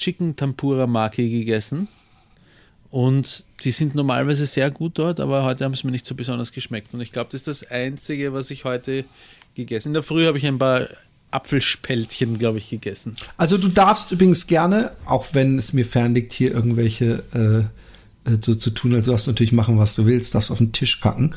Chicken 0.00 0.34
Tempura 0.34 0.86
Maki 0.86 1.30
gegessen. 1.30 1.86
Und 2.90 3.44
die 3.62 3.70
sind 3.70 3.94
normalerweise 3.94 4.46
sehr 4.46 4.70
gut 4.72 4.98
dort, 4.98 5.20
aber 5.20 5.44
heute 5.44 5.64
haben 5.64 5.74
es 5.74 5.84
mir 5.84 5.92
nicht 5.92 6.06
so 6.06 6.16
besonders 6.16 6.50
geschmeckt. 6.50 6.92
Und 6.92 7.00
ich 7.00 7.12
glaube, 7.12 7.28
das 7.30 7.42
ist 7.42 7.46
das 7.46 7.70
Einzige, 7.70 8.32
was 8.32 8.50
ich 8.50 8.64
heute 8.64 9.04
gegessen 9.54 9.88
In 9.88 9.94
der 9.94 10.02
Früh 10.02 10.26
habe 10.26 10.38
ich 10.38 10.46
ein 10.46 10.58
paar 10.58 10.88
Apfelspältchen, 11.30 12.38
glaube 12.38 12.58
ich, 12.58 12.70
gegessen. 12.70 13.14
Also 13.36 13.58
du 13.58 13.68
darfst 13.68 14.12
übrigens 14.12 14.46
gerne, 14.46 14.92
auch 15.04 15.28
wenn 15.32 15.58
es 15.58 15.72
mir 15.72 15.84
fernliegt, 15.84 16.32
hier 16.32 16.52
irgendwelche 16.52 17.22
äh, 17.34 18.30
äh, 18.30 18.38
so 18.40 18.54
zu 18.54 18.70
tun, 18.70 18.92
also 18.92 19.04
du 19.04 19.10
darfst 19.12 19.26
natürlich 19.26 19.52
machen, 19.52 19.78
was 19.78 19.94
du 19.94 20.06
willst, 20.06 20.34
darfst 20.34 20.50
auf 20.50 20.58
den 20.58 20.72
Tisch 20.72 21.00
kacken. 21.00 21.34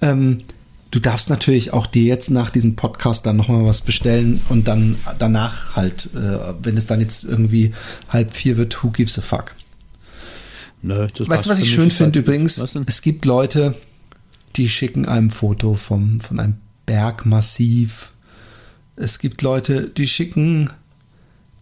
Ähm, 0.00 0.42
du 0.90 0.98
darfst 0.98 1.30
natürlich 1.30 1.72
auch 1.72 1.86
dir 1.86 2.04
jetzt 2.04 2.30
nach 2.30 2.50
diesem 2.50 2.76
Podcast 2.76 3.26
dann 3.26 3.36
nochmal 3.36 3.64
was 3.64 3.82
bestellen 3.82 4.40
und 4.48 4.68
dann 4.68 4.96
danach 5.18 5.76
halt, 5.76 6.10
äh, 6.14 6.54
wenn 6.62 6.76
es 6.76 6.86
dann 6.86 7.00
jetzt 7.00 7.24
irgendwie 7.24 7.74
halb 8.08 8.32
vier 8.32 8.56
wird, 8.56 8.82
who 8.82 8.90
gives 8.90 9.18
a 9.18 9.22
fuck? 9.22 9.54
Nö, 10.82 11.06
das 11.14 11.28
Weißt 11.28 11.46
du, 11.46 11.50
was 11.50 11.58
ich 11.58 11.70
schön 11.70 11.90
finde 11.90 12.20
übrigens? 12.20 12.58
Es 12.86 13.02
gibt 13.02 13.26
Leute, 13.26 13.74
die 14.56 14.68
schicken 14.68 15.06
einem 15.06 15.30
Foto 15.30 15.74
vom, 15.74 16.20
von 16.20 16.40
einem 16.40 16.56
Bergmassiv. 16.86 18.10
Es 19.00 19.18
gibt 19.18 19.40
Leute, 19.40 19.88
die 19.88 20.06
schicken 20.06 20.68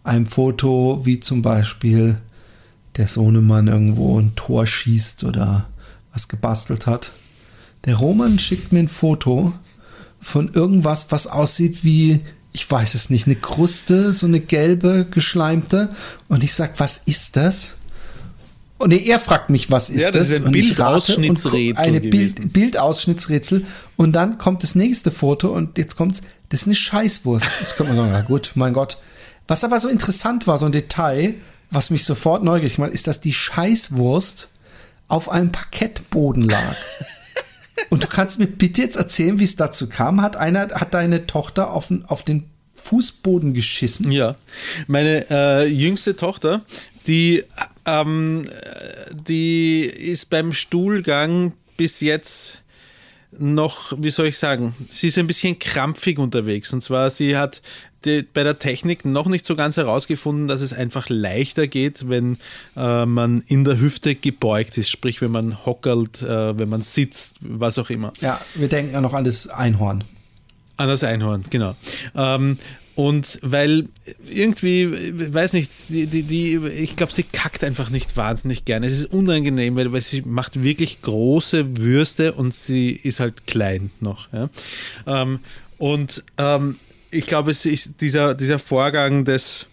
einem 0.03 0.25
Foto, 0.25 1.05
wie 1.05 1.21
zum 1.21 1.41
Beispiel 1.41 2.17
der 2.97 3.07
Sohnemann 3.07 3.67
irgendwo 3.67 4.19
ein 4.19 4.35
Tor 4.35 4.67
schießt 4.67 5.23
oder 5.23 5.69
was 6.11 6.27
gebastelt 6.27 6.85
hat. 6.85 7.13
Der 7.85 7.95
Roman 7.95 8.39
schickt 8.39 8.73
mir 8.73 8.79
ein 8.79 8.89
Foto 8.89 9.53
von 10.19 10.51
irgendwas, 10.53 11.07
was 11.11 11.27
aussieht 11.27 11.85
wie, 11.85 12.19
ich 12.51 12.69
weiß 12.69 12.93
es 12.95 13.09
nicht, 13.09 13.25
eine 13.25 13.37
Kruste, 13.37 14.13
so 14.13 14.25
eine 14.25 14.41
gelbe, 14.41 15.07
geschleimte. 15.09 15.95
Und 16.27 16.43
ich 16.43 16.53
sag, 16.53 16.77
was 16.81 16.97
ist 17.05 17.37
das? 17.37 17.75
Und 18.79 18.89
nee, 18.89 19.05
er 19.05 19.19
fragt 19.19 19.49
mich, 19.49 19.71
was 19.71 19.89
ist 19.89 20.01
Ja, 20.01 20.11
das 20.11 20.27
das? 20.27 20.39
ist 20.39 20.45
ein 20.45 20.51
Bildausschnittsrätsel 20.51 21.77
Eine. 21.77 22.01
Bild, 22.01 22.51
Bildausschnittsrätsel. 22.51 23.65
Und 23.95 24.13
dann 24.13 24.37
kommt 24.37 24.61
das 24.63 24.75
nächste 24.75 25.11
Foto 25.11 25.49
und 25.53 25.77
jetzt 25.77 25.95
kommt's, 25.95 26.21
das 26.49 26.61
ist 26.61 26.67
eine 26.67 26.75
Scheißwurst. 26.75 27.47
Jetzt 27.61 27.77
könnte 27.77 27.93
man 27.93 28.01
sagen, 28.03 28.13
ja 28.13 28.21
gut, 28.21 28.51
mein 28.55 28.73
Gott. 28.73 28.97
Was 29.47 29.63
aber 29.63 29.79
so 29.79 29.87
interessant 29.87 30.45
war, 30.47 30.57
so 30.57 30.65
ein 30.65 30.71
Detail, 30.71 31.35
was 31.71 31.89
mich 31.89 32.03
sofort 32.05 32.43
neugierig 32.43 32.77
macht, 32.77 32.91
ist, 32.91 33.07
dass 33.07 33.21
die 33.21 33.33
Scheißwurst 33.33 34.49
auf 35.07 35.29
einem 35.29 35.51
Parkettboden 35.51 36.43
lag. 36.49 36.75
Und 37.89 38.03
du 38.03 38.07
kannst 38.07 38.39
mir 38.39 38.47
bitte 38.47 38.81
jetzt 38.81 38.97
erzählen, 38.97 39.39
wie 39.39 39.43
es 39.45 39.55
dazu 39.55 39.87
kam? 39.89 40.21
Hat 40.21 40.35
einer, 40.35 40.69
hat 40.71 40.93
deine 40.93 41.25
Tochter 41.27 41.71
auf, 41.71 41.87
den- 41.87 42.05
auf 42.05 42.23
den 42.23 42.45
Fußboden 42.75 43.53
geschissen? 43.53 44.11
Ja, 44.11 44.35
meine 44.87 45.25
äh, 45.29 45.65
jüngste 45.67 46.15
Tochter, 46.15 46.63
die, 47.07 47.43
ähm, 47.85 48.45
äh, 48.47 49.15
die 49.27 49.81
ist 49.85 50.29
beim 50.29 50.53
Stuhlgang 50.53 51.53
bis 51.77 52.01
jetzt 52.01 52.59
noch, 53.31 53.93
wie 53.97 54.09
soll 54.09 54.27
ich 54.27 54.37
sagen, 54.37 54.75
sie 54.89 55.07
ist 55.07 55.17
ein 55.17 55.27
bisschen 55.27 55.59
krampfig 55.59 56.17
unterwegs. 56.17 56.73
Und 56.73 56.81
zwar, 56.81 57.09
sie 57.09 57.37
hat 57.37 57.61
die, 58.05 58.23
bei 58.23 58.43
der 58.43 58.59
Technik 58.59 59.05
noch 59.05 59.27
nicht 59.27 59.45
so 59.45 59.55
ganz 59.55 59.77
herausgefunden, 59.77 60.47
dass 60.47 60.61
es 60.61 60.73
einfach 60.73 61.09
leichter 61.09 61.67
geht, 61.67 62.09
wenn 62.09 62.37
äh, 62.75 63.05
man 63.05 63.43
in 63.47 63.65
der 63.65 63.79
Hüfte 63.79 64.15
gebeugt 64.15 64.77
ist, 64.77 64.89
sprich 64.89 65.21
wenn 65.21 65.31
man 65.31 65.65
hockert, 65.65 66.21
äh, 66.21 66.57
wenn 66.57 66.69
man 66.69 66.81
sitzt, 66.81 67.35
was 67.41 67.77
auch 67.77 67.89
immer. 67.89 68.13
Ja, 68.21 68.39
wir 68.55 68.67
denken 68.67 68.93
ja 68.93 69.01
noch 69.01 69.13
an 69.13 69.25
das 69.25 69.47
Einhorn. 69.47 70.03
An 70.77 70.87
das 70.87 71.03
Einhorn, 71.03 71.43
genau. 71.49 71.75
Ähm, 72.15 72.57
und 72.99 73.39
weil 73.41 73.87
irgendwie, 74.29 75.33
weiß 75.33 75.53
nicht, 75.53 75.71
die, 75.87 76.05
die, 76.05 76.23
die 76.23 76.57
ich 76.67 76.97
glaube, 76.97 77.13
sie 77.13 77.23
kackt 77.23 77.63
einfach 77.63 77.89
nicht 77.89 78.17
wahnsinnig 78.17 78.65
gerne. 78.65 78.87
Es 78.87 78.91
ist 78.91 79.13
unangenehm, 79.13 79.77
weil, 79.77 79.93
weil 79.93 80.01
sie 80.01 80.21
macht 80.23 80.63
wirklich 80.63 81.01
große 81.01 81.77
Würste 81.77 82.33
und 82.33 82.53
sie 82.53 82.91
ist 82.91 83.21
halt 83.21 83.47
klein 83.47 83.89
noch. 84.01 84.27
Ja? 84.33 84.49
Ähm, 85.07 85.39
und 85.77 86.25
ähm, 86.37 86.75
ich 87.09 87.25
glaube, 87.25 87.51
es 87.51 87.65
ist 87.65 88.01
dieser, 88.01 88.35
dieser 88.35 88.59
Vorgang 88.59 89.23
des 89.23 89.67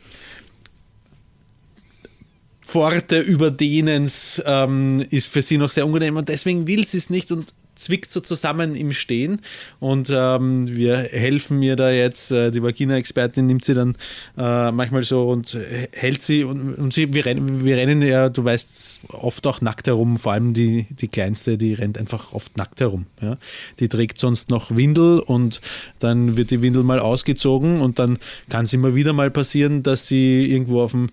Pforte 2.62 3.18
überdehnens 3.18 4.40
ähm, 4.46 5.04
ist 5.10 5.26
für 5.26 5.42
sie 5.42 5.58
noch 5.58 5.70
sehr 5.70 5.84
unangenehm 5.84 6.18
und 6.18 6.28
deswegen 6.28 6.68
will 6.68 6.86
sie 6.86 6.98
es 6.98 7.10
nicht 7.10 7.32
und 7.32 7.52
zwickt 7.76 8.10
so 8.10 8.20
zusammen 8.20 8.74
im 8.74 8.92
Stehen 8.92 9.40
und 9.80 10.10
ähm, 10.12 10.74
wir 10.74 10.96
helfen 10.96 11.58
mir 11.58 11.76
da 11.76 11.90
jetzt, 11.90 12.32
äh, 12.32 12.50
die 12.50 12.62
Vagina-Expertin 12.62 13.46
nimmt 13.46 13.64
sie 13.64 13.74
dann 13.74 13.96
äh, 14.36 14.72
manchmal 14.72 15.02
so 15.02 15.28
und 15.28 15.54
äh, 15.54 15.88
hält 15.92 16.22
sie 16.22 16.44
und, 16.44 16.74
und 16.74 16.92
sie, 16.92 17.12
wir, 17.12 17.26
rennen, 17.26 17.64
wir 17.64 17.76
rennen 17.76 18.02
ja, 18.02 18.28
du 18.28 18.44
weißt, 18.44 19.00
oft 19.08 19.46
auch 19.46 19.60
nackt 19.60 19.86
herum, 19.86 20.16
vor 20.16 20.32
allem 20.32 20.54
die, 20.54 20.86
die 20.90 21.08
Kleinste, 21.08 21.58
die 21.58 21.74
rennt 21.74 21.98
einfach 21.98 22.32
oft 22.32 22.56
nackt 22.56 22.80
herum. 22.80 23.06
Ja? 23.20 23.36
Die 23.78 23.88
trägt 23.88 24.18
sonst 24.18 24.50
noch 24.50 24.74
Windel 24.74 25.20
und 25.20 25.60
dann 25.98 26.36
wird 26.36 26.50
die 26.50 26.62
Windel 26.62 26.82
mal 26.82 26.98
ausgezogen 26.98 27.80
und 27.80 27.98
dann 27.98 28.18
kann 28.48 28.64
es 28.64 28.72
immer 28.72 28.94
wieder 28.94 29.12
mal 29.12 29.30
passieren, 29.30 29.82
dass 29.82 30.08
sie 30.08 30.50
irgendwo 30.50 30.82
auf 30.82 30.92
dem 30.92 31.10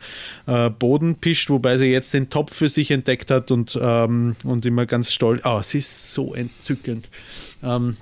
äh, 0.47 0.69
Boden 0.69 1.15
pischt, 1.15 1.49
wobei 1.49 1.77
sie 1.77 1.85
jetzt 1.85 2.13
den 2.13 2.29
Topf 2.29 2.55
für 2.55 2.69
sich 2.69 2.91
entdeckt 2.91 3.31
hat 3.31 3.51
und, 3.51 3.77
ähm, 3.81 4.35
und 4.43 4.65
immer 4.65 4.85
ganz 4.85 5.11
stolz. 5.11 5.41
Oh, 5.45 5.61
sie 5.61 5.79
ist 5.79 6.13
so 6.13 6.33
entzückend. 6.57 7.07
Ähm, 7.63 7.97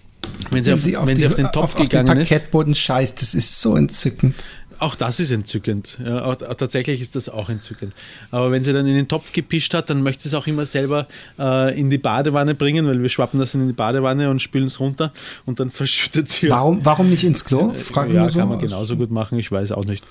wenn 0.50 0.64
sie, 0.64 0.74
auf, 0.74 0.86
wenn 1.08 1.16
sie 1.16 1.28
auf 1.28 1.36
den 1.36 1.52
Topf 1.52 1.76
auf, 1.76 1.76
auf 1.76 1.82
gegangen 1.82 2.08
den 2.08 2.18
ist. 2.18 2.30
Parkettboden 2.30 2.76
scheißt, 2.76 3.22
das 3.22 3.34
ist 3.34 3.62
so 3.62 3.76
entzückend. 3.76 4.36
Auch 4.80 4.96
das 4.96 5.20
ist 5.20 5.30
entzückend. 5.30 6.00
Ja, 6.04 6.24
auch, 6.24 6.42
auch 6.42 6.56
tatsächlich 6.56 7.02
ist 7.02 7.16
das 7.16 7.30
auch 7.30 7.50
entzückend. 7.50 7.94
Aber 8.32 8.50
wenn 8.50 8.64
sie 8.64 8.74
dann 8.74 8.88
in 8.88 8.96
den 8.96 9.08
Topf 9.08 9.32
gepischt 9.32 9.76
hat, 9.76 9.92
dann 9.92 10.02
möchte 10.02 10.24
sie 10.24 10.30
es 10.30 10.34
auch 10.36 10.48
immer 10.48 10.66
selber 10.66 11.08
äh, 11.38 11.80
in 11.80 11.92
die 11.92 12.00
Badewanne 12.00 12.56
bringen, 12.56 12.88
weil 12.88 13.00
wir 13.00 13.10
schwappen 13.10 13.40
das 13.40 13.54
in 13.54 13.68
die 13.68 13.74
Badewanne 13.74 14.32
und 14.32 14.42
spülen 14.42 14.66
es 14.66 14.80
runter 14.80 15.14
und 15.46 15.60
dann 15.60 15.70
verschüttet 15.72 16.30
sie. 16.30 16.50
Warum, 16.50 16.84
warum 16.84 17.12
nicht 17.12 17.24
ins 17.24 17.46
Klo? 17.46 17.74
Fragen 17.74 18.14
ja, 18.14 18.28
so. 18.30 18.40
kann 18.40 18.50
man 18.50 18.58
genauso 18.58 18.98
gut 18.98 19.12
machen. 19.12 19.38
Ich 19.38 19.52
weiß 19.52 19.72
auch 19.74 19.86
nicht. 19.86 20.04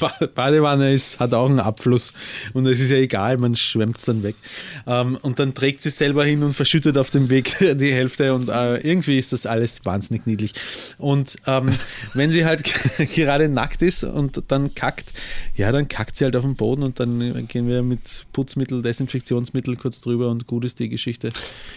Ba- 0.00 0.26
Badewanne 0.34 0.92
ist, 0.92 1.20
hat 1.20 1.34
auch 1.34 1.48
einen 1.48 1.60
Abfluss 1.60 2.12
und 2.54 2.66
es 2.66 2.80
ist 2.80 2.90
ja 2.90 2.96
egal, 2.96 3.38
man 3.38 3.54
schwemmt 3.56 3.96
es 3.96 4.04
dann 4.04 4.22
weg. 4.22 4.34
Ähm, 4.86 5.18
und 5.22 5.38
dann 5.38 5.54
trägt 5.54 5.82
sie 5.82 5.90
selber 5.90 6.24
hin 6.24 6.42
und 6.42 6.54
verschüttet 6.54 6.98
auf 6.98 7.10
dem 7.10 7.30
Weg 7.30 7.56
die 7.78 7.92
Hälfte 7.92 8.34
und 8.34 8.48
äh, 8.48 8.78
irgendwie 8.78 9.18
ist 9.18 9.32
das 9.32 9.46
alles 9.46 9.84
wahnsinnig 9.84 10.26
niedlich. 10.26 10.52
Und 10.98 11.36
ähm, 11.46 11.70
wenn 12.14 12.32
sie 12.32 12.44
halt 12.44 12.64
gerade 13.14 13.48
nackt 13.48 13.82
ist 13.82 14.04
und 14.04 14.42
dann 14.48 14.74
kackt, 14.74 15.12
ja, 15.56 15.70
dann 15.72 15.88
kackt 15.88 16.16
sie 16.16 16.24
halt 16.24 16.36
auf 16.36 16.44
den 16.44 16.56
Boden 16.56 16.82
und 16.82 16.98
dann 17.00 17.46
gehen 17.48 17.68
wir 17.68 17.82
mit 17.82 18.26
Putzmittel, 18.32 18.82
Desinfektionsmittel 18.82 19.76
kurz 19.76 20.00
drüber 20.00 20.30
und 20.30 20.46
gut 20.46 20.64
ist 20.64 20.78
die 20.78 20.88
Geschichte. 20.88 21.28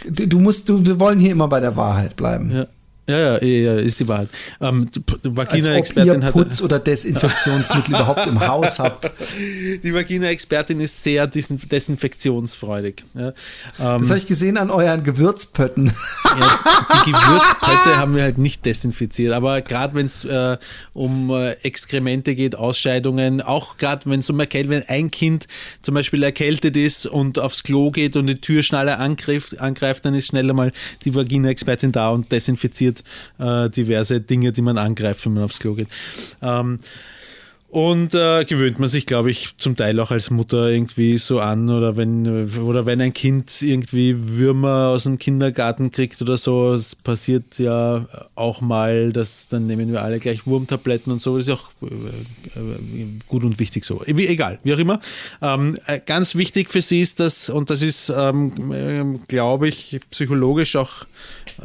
Du 0.09 0.27
du 0.27 0.39
musst, 0.39 0.69
du, 0.69 0.85
wir 0.85 0.99
wollen 0.99 1.19
hier 1.19 1.31
immer 1.31 1.47
bei 1.47 1.59
der 1.59 1.75
Wahrheit 1.75 2.15
bleiben. 2.15 2.51
Ja. 2.51 2.67
Ja, 3.09 3.17
ja, 3.17 3.43
ja, 3.43 3.75
ist 3.75 3.99
die 3.99 4.07
Wahrheit. 4.07 4.29
Ähm, 4.61 4.87
Vagina-Expertin 5.23 6.23
hat. 6.23 6.33
Putz- 6.35 6.61
oder 6.61 6.79
Desinfektionsmittel 6.79 7.89
überhaupt 7.95 8.27
im 8.27 8.39
Haus 8.39 8.79
habt. 8.79 9.11
Die 9.83 9.93
Vagina-Expertin 9.93 10.79
ist 10.79 11.01
sehr 11.03 11.27
desin- 11.27 11.67
desinfektionsfreudig. 11.67 13.03
Ja, 13.15 13.29
ähm, 13.79 13.99
Das 14.01 14.09
habe 14.09 14.17
ich 14.17 14.27
gesehen 14.27 14.57
an 14.57 14.69
euren 14.69 15.03
Gewürzpötten. 15.03 15.87
ja, 15.87 16.59
die 17.05 17.11
Gewürzpötte 17.11 17.97
haben 17.97 18.15
wir 18.15 18.23
halt 18.23 18.37
nicht 18.37 18.65
desinfiziert, 18.65 19.33
aber 19.33 19.61
gerade 19.61 19.95
wenn 19.95 20.05
es 20.05 20.23
äh, 20.25 20.57
um 20.93 21.31
äh, 21.31 21.51
Exkremente 21.63 22.35
geht, 22.35 22.55
Ausscheidungen, 22.55 23.41
auch 23.41 23.77
gerade 23.77 24.09
wenn 24.09 24.19
es 24.19 24.29
um 24.29 24.39
Erkältung, 24.39 24.71
wenn 24.71 24.83
ein 24.87 25.11
Kind 25.11 25.47
zum 25.81 25.95
Beispiel 25.95 26.21
erkältet 26.23 26.77
ist 26.77 27.07
und 27.07 27.39
aufs 27.39 27.63
Klo 27.63 27.91
geht 27.91 28.15
und 28.15 28.27
die 28.27 28.35
Türschnalle 28.35 28.97
angreift, 28.99 29.59
angreift 29.59 30.05
dann 30.05 30.13
ist 30.13 30.27
schneller 30.27 30.53
mal 30.53 30.71
die 31.03 31.13
Vagina-Expertin 31.15 31.91
da 31.91 32.09
und 32.09 32.31
desinfiziert 32.31 32.90
äh, 33.39 33.69
diverse 33.69 34.21
Dinge, 34.21 34.51
die 34.51 34.61
man 34.61 34.77
angreift, 34.77 35.25
wenn 35.25 35.33
man 35.33 35.43
aufs 35.43 35.59
Klo 35.59 35.73
geht. 35.75 35.87
Ähm, 36.41 36.79
und 37.71 38.13
äh, 38.15 38.43
gewöhnt 38.43 38.79
man 38.79 38.89
sich, 38.89 39.05
glaube 39.05 39.31
ich, 39.31 39.55
zum 39.57 39.77
Teil 39.77 39.97
auch 40.01 40.11
als 40.11 40.29
Mutter 40.29 40.69
irgendwie 40.69 41.17
so 41.17 41.39
an 41.39 41.69
oder 41.69 41.95
wenn, 41.95 42.49
oder 42.59 42.85
wenn 42.85 42.99
ein 42.99 43.13
Kind 43.13 43.61
irgendwie 43.61 44.13
Würmer 44.37 44.89
aus 44.89 45.03
dem 45.03 45.17
Kindergarten 45.17 45.89
kriegt 45.89 46.21
oder 46.21 46.37
so, 46.37 46.73
es 46.73 46.95
passiert 46.95 47.59
ja 47.59 48.05
auch 48.35 48.59
mal, 48.59 49.13
dass 49.13 49.47
dann 49.47 49.67
nehmen 49.67 49.89
wir 49.89 50.01
alle 50.01 50.19
gleich 50.19 50.45
Wurmtabletten 50.45 51.13
und 51.13 51.21
so, 51.21 51.37
das 51.37 51.47
ist 51.47 51.53
auch 51.53 51.69
äh, 51.81 51.85
äh, 52.59 53.07
gut 53.29 53.45
und 53.45 53.57
wichtig 53.57 53.85
so. 53.85 54.03
Wie, 54.05 54.27
egal, 54.27 54.59
wie 54.63 54.73
auch 54.73 54.79
immer. 54.79 54.99
Ähm, 55.41 55.77
äh, 55.87 56.01
ganz 56.05 56.35
wichtig 56.35 56.69
für 56.69 56.81
sie 56.81 56.99
ist 56.99 57.21
das, 57.21 57.49
und 57.49 57.69
das 57.69 57.81
ist, 57.81 58.11
ähm, 58.13 58.71
äh, 58.73 59.17
glaube 59.29 59.69
ich, 59.69 59.97
psychologisch 60.09 60.75
auch 60.75 61.05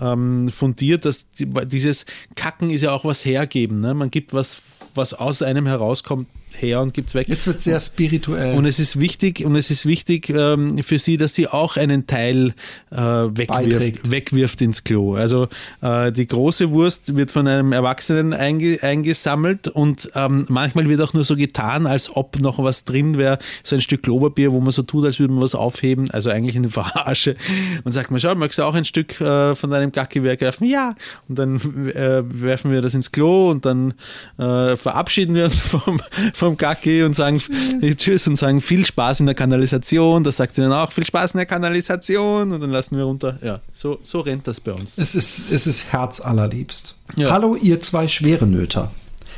ähm, 0.00 0.50
fundiert, 0.50 1.04
dass 1.04 1.30
die, 1.32 1.46
dieses 1.66 2.06
Kacken 2.34 2.70
ist 2.70 2.82
ja 2.82 2.92
auch 2.92 3.04
was 3.04 3.24
hergeben. 3.24 3.80
Ne? 3.80 3.94
Man 3.94 4.10
gibt 4.10 4.32
was, 4.32 4.56
was 4.94 5.14
aus 5.14 5.42
einem 5.42 5.66
rauskommt, 5.96 6.28
her 6.60 6.80
und 6.80 6.94
gibt's 6.94 7.14
weg. 7.14 7.28
Jetzt 7.28 7.46
wird 7.46 7.60
sehr 7.60 7.80
spirituell. 7.80 8.56
Und 8.56 8.64
es 8.66 8.78
ist 8.78 8.98
wichtig, 8.98 9.44
und 9.44 9.56
es 9.56 9.70
ist 9.70 9.86
wichtig 9.86 10.30
ähm, 10.30 10.82
für 10.82 10.98
sie, 10.98 11.16
dass 11.16 11.34
sie 11.34 11.48
auch 11.48 11.76
einen 11.76 12.06
Teil 12.06 12.54
äh, 12.90 12.96
wegwirft, 12.96 14.10
wegwirft 14.10 14.60
ins 14.62 14.84
Klo. 14.84 15.14
Also 15.14 15.48
äh, 15.82 16.12
die 16.12 16.26
große 16.26 16.70
Wurst 16.72 17.16
wird 17.16 17.30
von 17.30 17.46
einem 17.46 17.72
Erwachsenen 17.72 18.32
einge 18.32 18.82
eingesammelt 18.82 19.68
und 19.68 20.10
ähm, 20.14 20.46
manchmal 20.48 20.88
wird 20.88 21.00
auch 21.00 21.12
nur 21.14 21.24
so 21.24 21.36
getan, 21.36 21.86
als 21.86 22.14
ob 22.14 22.40
noch 22.40 22.58
was 22.62 22.84
drin 22.84 23.18
wäre, 23.18 23.38
so 23.62 23.76
ein 23.76 23.80
Stück 23.80 24.02
Klopapier, 24.02 24.52
wo 24.52 24.60
man 24.60 24.70
so 24.70 24.82
tut, 24.82 25.04
als 25.04 25.18
würde 25.18 25.32
man 25.32 25.42
was 25.42 25.54
aufheben, 25.54 26.10
also 26.10 26.30
eigentlich 26.30 26.56
eine 26.56 26.68
Verarsche. 26.76 27.36
Und 27.84 27.92
sagt 27.92 28.10
man, 28.10 28.20
schau, 28.20 28.34
magst 28.34 28.58
du 28.58 28.62
auch 28.62 28.74
ein 28.74 28.84
Stück 28.84 29.20
äh, 29.20 29.54
von 29.54 29.70
deinem 29.70 29.92
Gacki 29.92 30.22
wegwerfen? 30.22 30.66
Ja. 30.66 30.94
Und 31.28 31.38
dann 31.38 31.56
äh, 31.56 32.22
werfen 32.24 32.70
wir 32.70 32.82
das 32.82 32.94
ins 32.94 33.12
Klo 33.12 33.50
und 33.50 33.64
dann 33.64 33.94
äh, 34.38 34.76
verabschieden 34.76 35.34
wir 35.34 35.44
uns 35.46 35.58
vom, 35.60 36.00
vom 36.32 36.45
Gacki 36.54 37.02
und 37.02 37.14
sagen 37.14 37.40
Tschüss 37.96 38.28
und 38.28 38.36
sagen 38.36 38.60
viel 38.60 38.84
Spaß 38.84 39.20
in 39.20 39.26
der 39.26 39.34
Kanalisation. 39.34 40.24
Das 40.24 40.36
sagt 40.36 40.54
sie 40.54 40.62
dann 40.62 40.72
auch, 40.72 40.92
viel 40.92 41.06
Spaß 41.06 41.34
in 41.34 41.38
der 41.38 41.46
Kanalisation 41.46 42.52
und 42.52 42.60
dann 42.60 42.70
lassen 42.70 42.96
wir 42.96 43.04
runter. 43.04 43.38
Ja, 43.42 43.60
so, 43.72 43.98
so 44.02 44.20
rennt 44.20 44.46
das 44.46 44.60
bei 44.60 44.72
uns. 44.72 44.98
Es 44.98 45.14
ist, 45.14 45.50
es 45.50 45.66
ist 45.66 45.92
herzallerliebst. 45.92 46.96
Ja. 47.16 47.30
Hallo, 47.30 47.56
ihr 47.56 47.80
zwei 47.80 48.08
schwere 48.08 48.46
Nöter. 48.46 48.90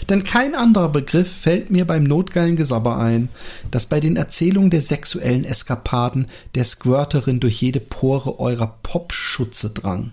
Denn 0.08 0.24
kein 0.24 0.54
anderer 0.54 0.88
Begriff 0.88 1.30
fällt 1.30 1.70
mir 1.70 1.84
beim 1.84 2.04
notgeilen 2.04 2.56
Gesabber 2.56 2.98
ein, 2.98 3.28
das 3.70 3.86
bei 3.86 4.00
den 4.00 4.16
Erzählungen 4.16 4.70
der 4.70 4.80
sexuellen 4.80 5.44
Eskapaden 5.44 6.28
der 6.54 6.64
Squirterin 6.64 7.40
durch 7.40 7.60
jede 7.60 7.80
Pore 7.80 8.38
eurer 8.38 8.78
Popschutze 8.82 9.70
drang. 9.70 10.12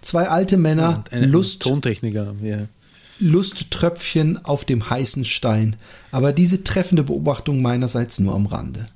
Zwei 0.00 0.28
alte 0.28 0.56
Männer, 0.56 1.04
Lust, 1.10 1.62
Tontechniker. 1.62 2.34
Ja. 2.42 2.66
Lusttröpfchen 3.24 4.44
auf 4.44 4.66
dem 4.66 4.90
heißen 4.90 5.24
Stein, 5.24 5.76
aber 6.12 6.34
diese 6.34 6.62
treffende 6.62 7.02
Beobachtung 7.02 7.62
meinerseits 7.62 8.18
nur 8.18 8.34
am 8.34 8.44
Rande. 8.44 8.86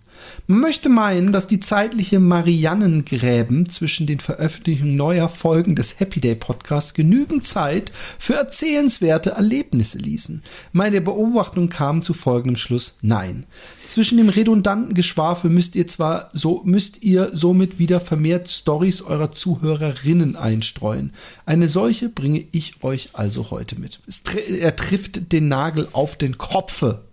Man 0.46 0.60
möchte 0.60 0.88
meinen, 0.88 1.32
dass 1.32 1.46
die 1.46 1.60
zeitliche 1.60 2.20
Mariannengräben 2.20 3.68
zwischen 3.68 4.06
den 4.06 4.20
Veröffentlichungen 4.20 4.96
neuer 4.96 5.28
Folgen 5.28 5.74
des 5.74 6.00
Happy 6.00 6.20
Day 6.20 6.34
Podcasts 6.34 6.94
genügend 6.94 7.46
Zeit 7.46 7.92
für 8.18 8.34
erzählenswerte 8.34 9.30
Erlebnisse 9.30 9.98
ließen. 9.98 10.42
Meine 10.72 11.00
Beobachtung 11.00 11.68
kam 11.68 12.02
zu 12.02 12.14
folgendem 12.14 12.56
Schluss: 12.56 12.96
Nein. 13.02 13.46
Zwischen 13.88 14.18
dem 14.18 14.28
redundanten 14.28 14.94
Geschwafel 14.94 15.50
müsst 15.50 15.74
ihr 15.74 15.88
zwar 15.88 16.28
so 16.32 16.62
müsst 16.64 17.02
ihr 17.02 17.30
somit 17.32 17.78
wieder 17.78 18.00
vermehrt 18.00 18.50
Stories 18.50 19.02
eurer 19.02 19.32
Zuhörerinnen 19.32 20.36
einstreuen. 20.36 21.12
Eine 21.46 21.68
solche 21.68 22.08
bringe 22.08 22.44
ich 22.52 22.82
euch 22.82 23.10
also 23.14 23.50
heute 23.50 23.80
mit. 23.80 24.00
Tr 24.24 24.38
er 24.60 24.76
trifft 24.76 25.32
den 25.32 25.48
Nagel 25.48 25.88
auf 25.92 26.16
den 26.16 26.36
Kopfe. 26.36 27.07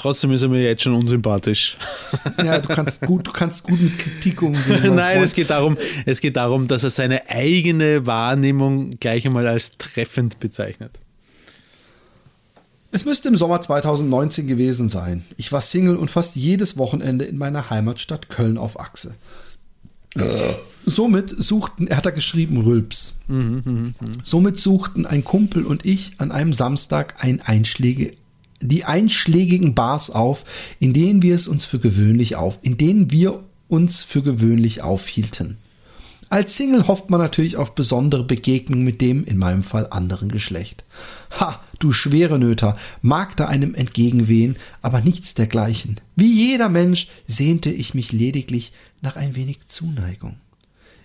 Trotzdem 0.00 0.32
ist 0.32 0.40
er 0.40 0.48
mir 0.48 0.62
jetzt 0.62 0.82
schon 0.82 0.94
unsympathisch. 0.94 1.76
Ja, 2.42 2.58
du 2.58 2.68
kannst 2.68 3.02
gut, 3.02 3.26
du 3.26 3.32
kannst 3.32 3.64
gut 3.64 3.80
mit 3.80 3.98
Kritik 3.98 4.40
umgehen. 4.40 4.94
Nein, 4.94 5.22
es 5.22 5.34
geht, 5.34 5.50
darum, 5.50 5.76
es 6.06 6.20
geht 6.20 6.36
darum, 6.36 6.68
dass 6.68 6.84
er 6.84 6.90
seine 6.90 7.28
eigene 7.28 8.06
Wahrnehmung 8.06 8.98
gleich 8.98 9.26
einmal 9.26 9.46
als 9.46 9.72
treffend 9.76 10.40
bezeichnet. 10.40 10.98
Es 12.92 13.04
müsste 13.04 13.28
im 13.28 13.36
Sommer 13.36 13.60
2019 13.60 14.46
gewesen 14.46 14.88
sein. 14.88 15.24
Ich 15.36 15.52
war 15.52 15.60
Single 15.60 15.96
und 15.96 16.10
fast 16.10 16.34
jedes 16.34 16.78
Wochenende 16.78 17.26
in 17.26 17.36
meiner 17.36 17.68
Heimatstadt 17.68 18.30
Köln 18.30 18.56
auf 18.56 18.80
Achse. 18.80 19.14
Somit 20.86 21.30
suchten, 21.36 21.86
er 21.86 21.98
hat 21.98 22.06
da 22.06 22.10
geschrieben, 22.10 22.56
Rülps. 22.62 23.20
Somit 24.22 24.58
suchten 24.58 25.06
ein 25.06 25.24
Kumpel 25.24 25.66
und 25.66 25.84
ich 25.84 26.12
an 26.18 26.32
einem 26.32 26.52
Samstag 26.54 27.22
ein 27.22 27.42
Einschläge, 27.42 28.12
die 28.60 28.84
einschlägigen 28.84 29.74
Bars 29.74 30.10
auf, 30.10 30.44
in 30.78 30.92
denen 30.92 31.22
wir 31.22 31.34
es 31.34 31.48
uns 31.48 31.64
für 31.64 31.78
gewöhnlich 31.78 32.36
auf, 32.36 32.58
in 32.62 32.76
denen 32.76 33.10
wir 33.10 33.42
uns 33.68 34.02
für 34.02 34.22
gewöhnlich 34.22 34.82
aufhielten. 34.82 35.56
Als 36.28 36.56
Single 36.56 36.86
hofft 36.86 37.10
man 37.10 37.20
natürlich 37.20 37.56
auf 37.56 37.74
besondere 37.74 38.22
Begegnungen 38.22 38.84
mit 38.84 39.00
dem, 39.00 39.24
in 39.24 39.36
meinem 39.36 39.64
Fall, 39.64 39.88
anderen 39.90 40.30
Geschlecht. 40.30 40.84
Ha, 41.40 41.60
du 41.80 41.92
schwere 41.92 42.38
Nöter, 42.38 42.76
mag 43.02 43.36
da 43.36 43.46
einem 43.46 43.74
entgegenwehen, 43.74 44.56
aber 44.80 45.00
nichts 45.00 45.34
dergleichen. 45.34 45.96
Wie 46.14 46.32
jeder 46.32 46.68
Mensch 46.68 47.08
sehnte 47.26 47.70
ich 47.70 47.94
mich 47.94 48.12
lediglich 48.12 48.72
nach 49.02 49.16
ein 49.16 49.34
wenig 49.34 49.66
Zuneigung. 49.66 50.36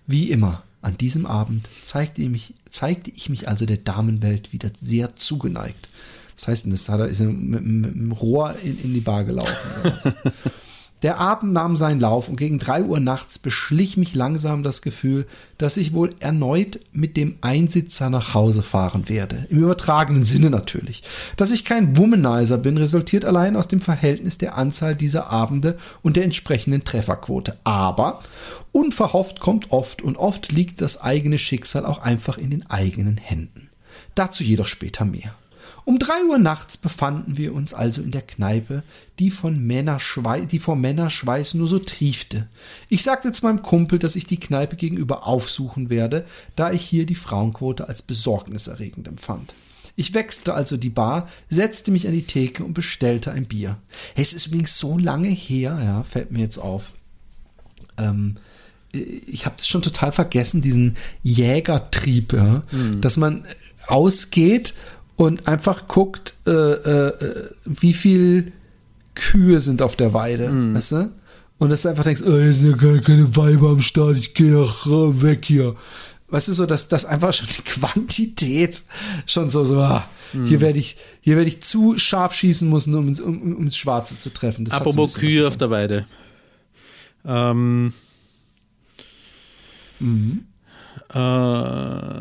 Wie 0.06 0.30
immer, 0.30 0.62
an 0.84 0.96
diesem 0.96 1.26
Abend 1.26 1.68
zeigte 1.84 2.22
ich 2.22 2.30
mich, 2.30 2.54
zeigte 2.70 3.10
ich 3.10 3.28
mich 3.28 3.48
also 3.48 3.66
der 3.66 3.78
Damenwelt 3.78 4.54
wieder 4.54 4.70
sehr 4.80 5.16
zugeneigt. 5.16 5.90
Was 6.36 6.48
heißt 6.48 6.66
denn 6.66 6.72
das? 6.72 6.90
Hat 6.90 7.00
er 7.00 7.08
ist 7.08 7.20
mit, 7.22 7.66
mit, 7.66 7.96
dem 7.96 8.12
Rohr 8.12 8.56
in, 8.64 8.78
in 8.84 8.94
die 8.94 9.02
Bar 9.02 9.24
gelaufen. 9.24 10.14
Der 11.06 11.20
Abend 11.20 11.54
nahm 11.54 11.76
seinen 11.76 12.00
Lauf 12.00 12.30
und 12.30 12.38
gegen 12.38 12.58
drei 12.58 12.82
Uhr 12.82 13.00
nachts 13.00 13.38
beschlich 13.38 13.96
mich 13.96 14.16
langsam 14.16 14.64
das 14.64 14.82
Gefühl, 14.82 15.28
dass 15.58 15.78
ich 15.78 15.94
wohl 15.94 16.16
erneut 16.20 16.80
mit 16.94 17.16
dem 17.16 17.36
Einsitzer 17.42 18.10
nach 18.10 18.34
Hause 18.34 18.64
fahren 18.64 19.08
werde. 19.08 19.46
Im 19.50 19.60
übertragenen 19.60 20.24
Sinne 20.26 20.50
natürlich. 20.50 21.04
Dass 21.38 21.52
ich 21.52 21.66
kein 21.66 21.96
Womanizer 21.96 22.58
bin, 22.58 22.78
resultiert 22.78 23.24
allein 23.24 23.56
aus 23.56 23.68
dem 23.68 23.82
Verhältnis 23.82 24.40
der 24.40 24.58
Anzahl 24.58 24.96
dieser 24.96 25.30
Abende 25.30 25.78
und 26.02 26.16
der 26.16 26.24
entsprechenden 26.24 26.86
Trefferquote. 26.86 27.58
Aber 27.66 28.22
unverhofft 28.72 29.40
kommt 29.40 29.72
oft 29.72 30.02
und 30.02 30.18
oft 30.18 30.52
liegt 30.52 30.82
das 30.82 31.02
eigene 31.02 31.38
Schicksal 31.38 31.86
auch 31.86 32.00
einfach 32.00 32.40
in 32.40 32.50
den 32.50 32.68
eigenen 32.70 33.18
Händen. 33.18 33.70
Dazu 34.16 34.44
jedoch 34.44 34.66
später 34.66 35.06
mehr. 35.06 35.36
Um 35.86 36.00
drei 36.00 36.24
Uhr 36.28 36.40
nachts 36.40 36.78
befanden 36.78 37.38
wir 37.38 37.54
uns 37.54 37.76
also 37.76 38.02
in 38.02 38.10
der 38.10 38.24
Kneipe, 38.24 38.82
die 39.20 39.30
von 39.30 39.60
Männerschweiß, 39.66 40.48
die 40.48 40.58
vor 40.58 40.76
Männerschweiß 40.76 41.54
nur 41.54 41.68
so 41.68 41.78
triefte. 41.78 42.48
Ich 42.90 43.04
sagte 43.04 43.32
zu 43.32 43.46
meinem 43.46 43.62
Kumpel, 43.62 44.00
dass 44.00 44.16
ich 44.16 44.26
die 44.26 44.40
Kneipe 44.40 44.78
gegenüber 44.78 45.28
aufsuchen 45.28 45.92
werde, 45.92 46.26
da 46.56 46.72
ich 46.72 46.82
hier 46.82 47.06
die 47.06 47.14
Frauenquote 47.14 47.88
als 47.88 48.02
besorgniserregend 48.02 49.08
empfand. 49.08 49.54
Ich 49.96 50.16
wechselte 50.16 50.56
also 50.56 50.76
die 50.76 50.90
Bar, 50.90 51.30
setzte 51.50 51.92
mich 51.92 52.08
an 52.08 52.14
die 52.14 52.26
Theke 52.26 52.64
und 52.64 52.74
bestellte 52.74 53.32
ein 53.32 53.46
Bier. 53.46 53.78
Hey, 54.16 54.24
es 54.24 54.34
ist 54.34 54.48
übrigens 54.48 54.78
so 54.78 54.98
lange 54.98 55.30
her, 55.30 55.80
ja, 55.82 56.04
fällt 56.04 56.32
mir 56.32 56.40
jetzt 56.40 56.58
auf. 56.58 56.94
Ähm, 57.98 58.38
ich 58.92 59.46
habe 59.46 59.56
das 59.58 59.68
schon 59.68 59.84
total 59.84 60.12
vergessen, 60.12 60.62
diesen 60.62 60.98
Jägertrieb, 61.22 62.34
ja, 62.34 62.64
dass 63.02 63.18
man 63.18 63.46
ausgeht 63.88 64.74
und 65.16 65.48
einfach 65.48 65.88
guckt, 65.88 66.34
äh, 66.46 66.52
äh, 66.52 67.50
wie 67.66 67.94
viel 67.94 68.52
Kühe 69.16 69.62
sind 69.62 69.82
auf 69.82 69.96
der 69.96 70.14
Weide, 70.14 70.50
weißt 70.74 70.92
du? 70.94 71.12
Und 71.58 71.70
dass 71.70 71.84
du 71.84 71.90
einfach 71.90 72.04
denkst, 72.04 72.22
oh, 72.28 72.32
hier 72.38 72.54
sind 72.54 72.82
ja 72.82 72.98
keine 73.00 73.36
Weiber 73.38 73.70
am 73.70 73.80
Start, 73.82 74.18
ich 74.18 74.34
gehe 74.34 74.52
nach 74.52 74.86
äh, 74.88 75.22
weg 75.22 75.46
hier. 75.46 75.76
Weißt 76.28 76.50
du, 76.50 76.54
so, 76.54 76.66
dass 76.66 76.88
das 76.90 77.06
einfach 77.06 77.34
schon 77.34 77.48
die 77.48 77.62
Quantität 77.72 78.82
schon 79.26 79.50
so, 79.50 79.64
so, 79.64 79.80
ah, 79.80 80.06
hier 80.44 80.60
werde 80.60 80.80
ich, 80.80 80.98
hier 81.22 81.38
werde 81.38 81.48
ich 81.48 81.62
zu 81.64 81.98
scharf 81.98 82.34
schießen 82.34 82.70
müssen, 82.70 82.94
um, 82.96 83.08
ins- 83.08 83.22
um, 83.22 83.56
um 83.56 83.72
Schwarze 83.72 84.20
zu 84.20 84.32
treffen. 84.32 84.66
Das 84.66 84.74
so 84.74 84.80
Apropos 84.82 85.14
was 85.14 85.20
Kühe 85.22 85.48
auf 85.48 85.56
der 85.56 85.70
Weide. 85.70 86.06
Ähm, 87.26 87.94
Mhm. 90.00 90.44
äh, 91.14 92.20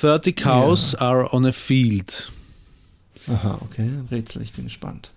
30 0.00 0.32
cows 0.32 0.94
are 0.94 1.28
on 1.34 1.44
a 1.44 1.52
field 1.52 2.30
Aha, 3.28 3.58
okay, 3.62 3.88
Rätsel, 4.10 4.42
ich 4.42 4.52
bin 4.52 4.64
gespannt. 4.64 5.10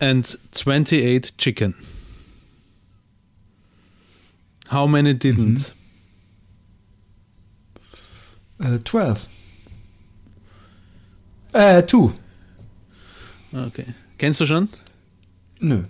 and 0.00 0.36
28 0.52 1.36
chicken. 1.38 1.74
How 4.68 4.88
many 4.88 5.14
didn't? 5.14 5.74
Äh, 8.58 8.80
12. 8.82 9.28
Äh, 11.52 11.86
2. 11.86 12.12
Okay. 13.52 13.94
Kennst 14.18 14.40
du 14.40 14.46
schon? 14.46 14.68
Nö. 15.60 15.84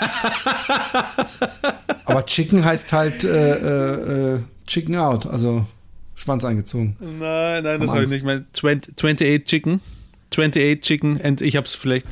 Aber 2.04 2.26
Chicken 2.26 2.64
heißt 2.64 2.92
halt 2.92 3.24
äh, 3.24 3.54
äh, 3.54 4.34
äh, 4.34 4.40
Chicken 4.66 4.96
out, 4.96 5.26
also 5.26 5.66
Schwanz 6.14 6.44
eingezogen. 6.44 6.96
Nein, 7.00 7.62
nein, 7.62 7.80
das 7.80 7.90
habe 7.90 8.04
ich 8.04 8.10
nicht. 8.10 8.24
Mein 8.24 8.46
20, 8.52 8.94
28 8.94 9.44
Chicken. 9.44 9.80
28 10.30 10.80
Chicken 10.80 11.20
and 11.20 11.40
ich 11.40 11.56
habe 11.56 11.66
es 11.66 11.74
vielleicht. 11.74 12.06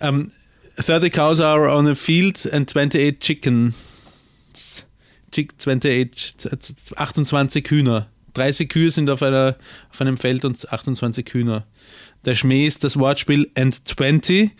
Um, 0.00 0.30
30 0.76 1.12
cows 1.12 1.40
are 1.40 1.70
on 1.70 1.86
a 1.88 1.94
field 1.94 2.48
and 2.52 2.68
28 2.68 3.18
chickens. 3.18 3.74
Chick, 5.32 5.52
28, 5.58 6.36
28 6.96 7.70
Hühner. 7.70 8.06
30 8.34 8.68
Kühe 8.68 8.90
sind 8.90 9.10
auf, 9.10 9.22
einer, 9.22 9.56
auf 9.90 10.00
einem 10.00 10.16
Feld 10.16 10.44
und 10.44 10.72
28 10.72 11.28
Hühner. 11.32 11.66
Der 12.24 12.34
Schmäh 12.34 12.66
ist 12.66 12.84
das 12.84 12.98
Wortspiel 12.98 13.50
and 13.54 13.86
20 13.86 14.52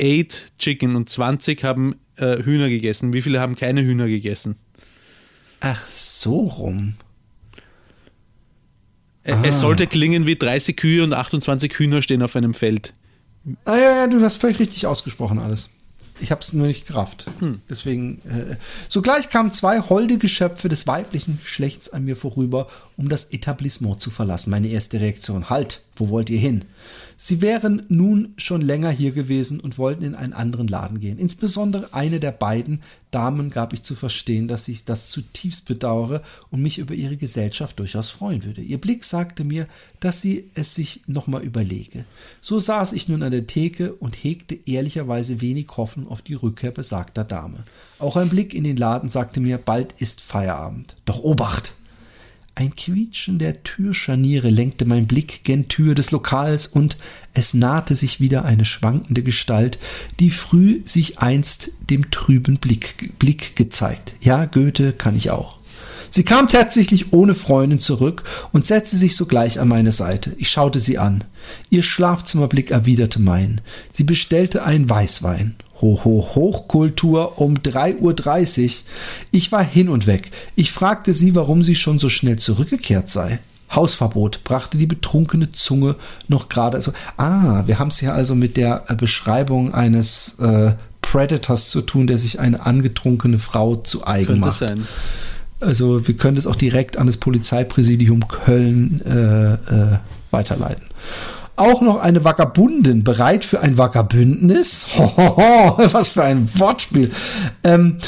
ate 0.00 0.36
chicken 0.58 0.96
und 0.96 1.08
20 1.08 1.64
haben 1.64 1.96
äh, 2.16 2.42
Hühner 2.42 2.68
gegessen. 2.68 3.12
Wie 3.12 3.22
viele 3.22 3.40
haben 3.40 3.56
keine 3.56 3.82
Hühner 3.82 4.06
gegessen? 4.06 4.56
Ach, 5.60 5.84
so 5.86 6.40
rum. 6.40 6.94
Äh, 9.24 9.34
Es 9.42 9.60
sollte 9.60 9.86
klingen 9.86 10.26
wie 10.26 10.36
30 10.36 10.76
Kühe 10.76 11.02
und 11.02 11.12
28 11.12 11.72
Hühner 11.78 12.02
stehen 12.02 12.22
auf 12.22 12.36
einem 12.36 12.54
Feld. 12.54 12.92
Ah 13.64 13.76
ja, 13.76 13.96
ja, 13.96 14.06
du 14.06 14.20
hast 14.22 14.36
völlig 14.36 14.58
richtig 14.58 14.86
ausgesprochen 14.86 15.38
alles. 15.38 15.68
Ich 16.20 16.30
habe 16.30 16.40
es 16.40 16.52
nur 16.52 16.68
nicht 16.68 16.86
gerafft. 16.86 17.26
Deswegen. 17.68 18.20
Äh, 18.24 18.56
sogleich 18.88 19.30
kamen 19.30 19.52
zwei 19.52 19.80
holde 19.80 20.16
Geschöpfe 20.16 20.68
des 20.68 20.86
weiblichen 20.86 21.40
Geschlechts 21.42 21.92
an 21.92 22.04
mir 22.04 22.14
vorüber, 22.14 22.68
um 22.96 23.08
das 23.08 23.32
Etablissement 23.32 24.00
zu 24.00 24.10
verlassen. 24.10 24.50
Meine 24.50 24.68
erste 24.68 25.00
Reaktion: 25.00 25.50
Halt, 25.50 25.82
wo 25.96 26.10
wollt 26.10 26.30
ihr 26.30 26.38
hin? 26.38 26.64
Sie 27.16 27.40
wären 27.40 27.82
nun 27.88 28.34
schon 28.36 28.60
länger 28.60 28.90
hier 28.90 29.12
gewesen 29.12 29.60
und 29.60 29.78
wollten 29.78 30.02
in 30.02 30.14
einen 30.14 30.32
anderen 30.32 30.68
Laden 30.68 31.00
gehen. 31.00 31.18
Insbesondere 31.18 31.92
eine 31.92 32.20
der 32.20 32.32
beiden 32.32 32.82
Damen 33.10 33.50
gab 33.50 33.72
ich 33.72 33.84
zu 33.84 33.94
verstehen, 33.94 34.48
dass 34.48 34.66
ich 34.66 34.84
das 34.84 35.08
zutiefst 35.08 35.66
bedauere 35.66 36.22
und 36.50 36.62
mich 36.62 36.78
über 36.78 36.94
ihre 36.94 37.16
Gesellschaft 37.16 37.78
durchaus 37.78 38.10
freuen 38.10 38.44
würde. 38.44 38.60
Ihr 38.60 38.78
Blick 38.78 39.04
sagte 39.04 39.44
mir, 39.44 39.68
dass 40.00 40.20
sie 40.20 40.50
es 40.54 40.74
sich 40.74 41.02
nochmal 41.06 41.42
überlege. 41.42 42.04
So 42.40 42.58
saß 42.58 42.92
ich 42.92 43.08
nun 43.08 43.22
an 43.22 43.30
der 43.30 43.46
Theke 43.46 43.94
und 43.94 44.14
hegte 44.16 44.58
ehrlicherweise 44.66 45.40
wenig 45.40 45.68
Hoffnung 45.76 46.08
auf 46.08 46.22
die 46.22 46.34
Rückkehr 46.34 46.72
besagter 46.72 47.24
Dame. 47.24 47.64
Auch 47.98 48.16
ein 48.16 48.28
Blick 48.28 48.52
in 48.52 48.64
den 48.64 48.76
Laden 48.76 49.08
sagte 49.08 49.40
mir, 49.40 49.58
bald 49.58 49.92
ist 50.00 50.20
Feierabend. 50.20 50.96
Doch 51.04 51.20
Obacht! 51.20 51.74
Ein 52.56 52.76
Quietschen 52.76 53.40
der 53.40 53.64
Türscharniere 53.64 54.48
lenkte 54.48 54.84
mein 54.84 55.08
Blick 55.08 55.42
gen 55.42 55.66
Tür 55.66 55.96
des 55.96 56.12
Lokals 56.12 56.68
und 56.68 56.96
es 57.32 57.52
nahte 57.52 57.96
sich 57.96 58.20
wieder 58.20 58.44
eine 58.44 58.64
schwankende 58.64 59.24
Gestalt, 59.24 59.80
die 60.20 60.30
früh 60.30 60.82
sich 60.84 61.18
einst 61.18 61.72
dem 61.90 62.12
trüben 62.12 62.58
Blick, 62.58 63.18
Blick 63.18 63.56
gezeigt. 63.56 64.14
Ja, 64.20 64.44
Goethe 64.44 64.92
kann 64.92 65.16
ich 65.16 65.32
auch. 65.32 65.58
Sie 66.10 66.22
kam 66.22 66.46
tatsächlich 66.46 67.12
ohne 67.12 67.34
Freundin 67.34 67.80
zurück 67.80 68.22
und 68.52 68.64
setzte 68.64 68.96
sich 68.96 69.16
sogleich 69.16 69.58
an 69.58 69.66
meine 69.66 69.90
Seite. 69.90 70.32
Ich 70.38 70.48
schaute 70.48 70.78
sie 70.78 70.96
an. 70.96 71.24
Ihr 71.70 71.82
Schlafzimmerblick 71.82 72.70
erwiderte 72.70 73.20
meinen. 73.20 73.62
Sie 73.90 74.04
bestellte 74.04 74.62
einen 74.62 74.88
Weißwein. 74.88 75.56
Ho, 75.80 76.00
ho, 76.04 76.28
Hochkultur 76.34 77.40
um 77.40 77.54
3.30 77.54 78.64
Uhr. 78.64 78.70
Ich 79.32 79.52
war 79.52 79.64
hin 79.64 79.88
und 79.88 80.06
weg. 80.06 80.30
Ich 80.54 80.72
fragte 80.72 81.12
sie, 81.12 81.34
warum 81.34 81.62
sie 81.62 81.74
schon 81.74 81.98
so 81.98 82.08
schnell 82.08 82.38
zurückgekehrt 82.38 83.10
sei. 83.10 83.40
Hausverbot 83.74 84.44
brachte 84.44 84.78
die 84.78 84.86
betrunkene 84.86 85.52
Zunge 85.52 85.96
noch 86.28 86.48
gerade 86.48 86.80
so. 86.80 86.92
Ah, 87.16 87.64
wir 87.66 87.78
haben 87.78 87.88
es 87.88 87.98
hier 87.98 88.14
also 88.14 88.34
mit 88.34 88.56
der 88.56 88.84
äh, 88.88 88.94
Beschreibung 88.94 89.74
eines 89.74 90.38
äh, 90.38 90.74
Predators 91.02 91.70
zu 91.70 91.82
tun, 91.82 92.06
der 92.06 92.18
sich 92.18 92.40
eine 92.40 92.64
angetrunkene 92.64 93.38
Frau 93.38 93.76
zu 93.76 94.06
eigen 94.06 94.40
macht. 94.40 94.60
sein. 94.60 94.86
Also 95.60 96.06
wir 96.06 96.16
können 96.16 96.36
das 96.36 96.46
auch 96.46 96.56
direkt 96.56 96.96
an 96.96 97.06
das 97.06 97.16
Polizeipräsidium 97.16 98.28
Köln 98.28 99.00
äh, 99.04 99.54
äh, 99.54 99.98
weiterleiten. 100.30 100.84
Auch 101.56 101.80
noch 101.80 102.00
eine 102.00 102.24
Vagabundin 102.24 103.04
bereit 103.04 103.44
für 103.44 103.60
ein 103.60 103.78
Vagabündnis. 103.78 104.88
Hohoho, 104.96 105.78
was 105.92 106.08
für 106.08 106.24
ein 106.24 106.48
Wortspiel. 106.58 107.12
Ähm, 107.62 107.98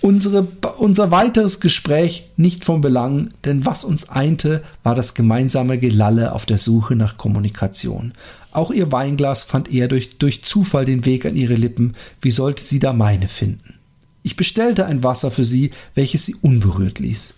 unsere, 0.00 0.46
unser 0.78 1.12
weiteres 1.12 1.60
Gespräch 1.60 2.30
nicht 2.36 2.64
von 2.64 2.80
Belang, 2.80 3.28
denn 3.44 3.64
was 3.64 3.84
uns 3.84 4.08
einte, 4.08 4.62
war 4.82 4.96
das 4.96 5.14
gemeinsame 5.14 5.78
Gelalle 5.78 6.32
auf 6.32 6.46
der 6.46 6.58
Suche 6.58 6.96
nach 6.96 7.16
Kommunikation. 7.16 8.12
Auch 8.52 8.72
ihr 8.72 8.90
Weinglas 8.90 9.44
fand 9.44 9.72
eher 9.72 9.86
durch, 9.86 10.18
durch 10.18 10.42
Zufall 10.42 10.84
den 10.84 11.04
Weg 11.04 11.26
an 11.26 11.36
ihre 11.36 11.54
Lippen. 11.54 11.94
Wie 12.20 12.30
sollte 12.32 12.64
sie 12.64 12.80
da 12.80 12.92
meine 12.92 13.28
finden? 13.28 13.74
Ich 14.22 14.34
bestellte 14.34 14.86
ein 14.86 15.04
Wasser 15.04 15.30
für 15.30 15.44
sie, 15.44 15.70
welches 15.94 16.26
sie 16.26 16.34
unberührt 16.34 16.98
ließ. 16.98 17.34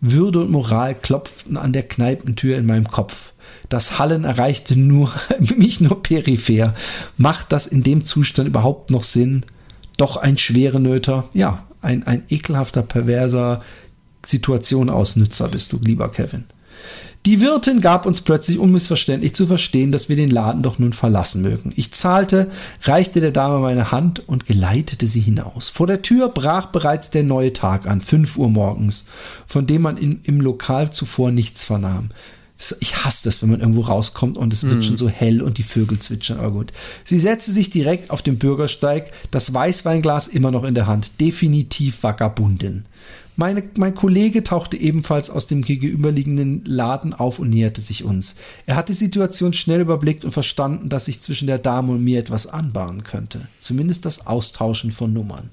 Würde 0.00 0.40
und 0.42 0.52
Moral 0.52 0.94
klopften 0.94 1.56
an 1.56 1.72
der 1.72 1.82
Kneipentür 1.82 2.56
in 2.56 2.66
meinem 2.66 2.86
Kopf. 2.86 3.32
Das 3.68 3.98
Hallen 3.98 4.24
erreichte 4.24 4.78
nur, 4.78 5.12
mich 5.56 5.80
nur 5.80 6.02
peripher. 6.02 6.74
Macht 7.16 7.52
das 7.52 7.66
in 7.66 7.82
dem 7.82 8.04
Zustand 8.04 8.48
überhaupt 8.48 8.90
noch 8.90 9.02
Sinn? 9.02 9.44
Doch 9.96 10.16
ein 10.16 10.38
schwere 10.38 10.80
Nöter, 10.80 11.28
ja, 11.34 11.64
ein, 11.82 12.06
ein 12.06 12.22
ekelhafter, 12.28 12.82
perverser 12.82 13.62
Situationausnützer 14.26 15.48
bist 15.48 15.72
du, 15.72 15.78
lieber 15.82 16.10
Kevin. 16.10 16.44
Die 17.26 17.40
Wirtin 17.40 17.80
gab 17.80 18.06
uns 18.06 18.20
plötzlich 18.20 18.58
unmissverständlich 18.58 19.34
zu 19.34 19.46
verstehen, 19.46 19.92
dass 19.92 20.08
wir 20.08 20.16
den 20.16 20.30
Laden 20.30 20.62
doch 20.62 20.78
nun 20.78 20.92
verlassen 20.92 21.42
mögen. 21.42 21.72
Ich 21.76 21.92
zahlte, 21.92 22.48
reichte 22.84 23.20
der 23.20 23.32
Dame 23.32 23.58
meine 23.58 23.90
Hand 23.90 24.26
und 24.28 24.46
geleitete 24.46 25.06
sie 25.06 25.20
hinaus. 25.20 25.68
Vor 25.68 25.86
der 25.86 26.02
Tür 26.02 26.28
brach 26.28 26.66
bereits 26.66 27.10
der 27.10 27.24
neue 27.24 27.52
Tag 27.52 27.86
an, 27.86 28.00
fünf 28.00 28.38
Uhr 28.38 28.48
morgens, 28.48 29.04
von 29.46 29.66
dem 29.66 29.82
man 29.82 29.96
in, 29.96 30.20
im 30.22 30.40
Lokal 30.40 30.92
zuvor 30.92 31.32
nichts 31.32 31.64
vernahm. 31.64 32.10
Ich 32.80 33.04
hasse 33.04 33.22
das, 33.24 33.40
wenn 33.40 33.50
man 33.50 33.60
irgendwo 33.60 33.82
rauskommt 33.82 34.36
und 34.36 34.52
es 34.52 34.64
wird 34.64 34.84
schon 34.84 34.96
so 34.96 35.08
hell 35.08 35.42
und 35.42 35.58
die 35.58 35.62
Vögel 35.62 36.00
zwitschern. 36.00 36.38
Aber 36.38 36.50
gut. 36.50 36.72
Sie 37.04 37.18
setzte 37.18 37.52
sich 37.52 37.70
direkt 37.70 38.10
auf 38.10 38.20
den 38.20 38.38
Bürgersteig, 38.38 39.12
das 39.30 39.54
Weißweinglas 39.54 40.26
immer 40.26 40.50
noch 40.50 40.64
in 40.64 40.74
der 40.74 40.88
Hand. 40.88 41.12
Definitiv 41.20 42.02
Vagabundin. 42.02 42.84
Meine, 43.40 43.62
mein 43.76 43.94
Kollege 43.94 44.42
tauchte 44.42 44.76
ebenfalls 44.76 45.30
aus 45.30 45.46
dem 45.46 45.62
gegenüberliegenden 45.62 46.64
Laden 46.64 47.14
auf 47.14 47.38
und 47.38 47.50
näherte 47.50 47.80
sich 47.80 48.02
uns. 48.02 48.34
Er 48.66 48.74
hat 48.74 48.88
die 48.88 48.94
Situation 48.94 49.52
schnell 49.52 49.80
überblickt 49.80 50.24
und 50.24 50.32
verstanden, 50.32 50.88
dass 50.88 51.04
sich 51.04 51.20
zwischen 51.20 51.46
der 51.46 51.58
Dame 51.58 51.92
und 51.92 52.02
mir 52.02 52.18
etwas 52.18 52.48
anbahnen 52.48 53.04
könnte. 53.04 53.46
Zumindest 53.60 54.04
das 54.04 54.26
Austauschen 54.26 54.90
von 54.90 55.12
Nummern. 55.12 55.50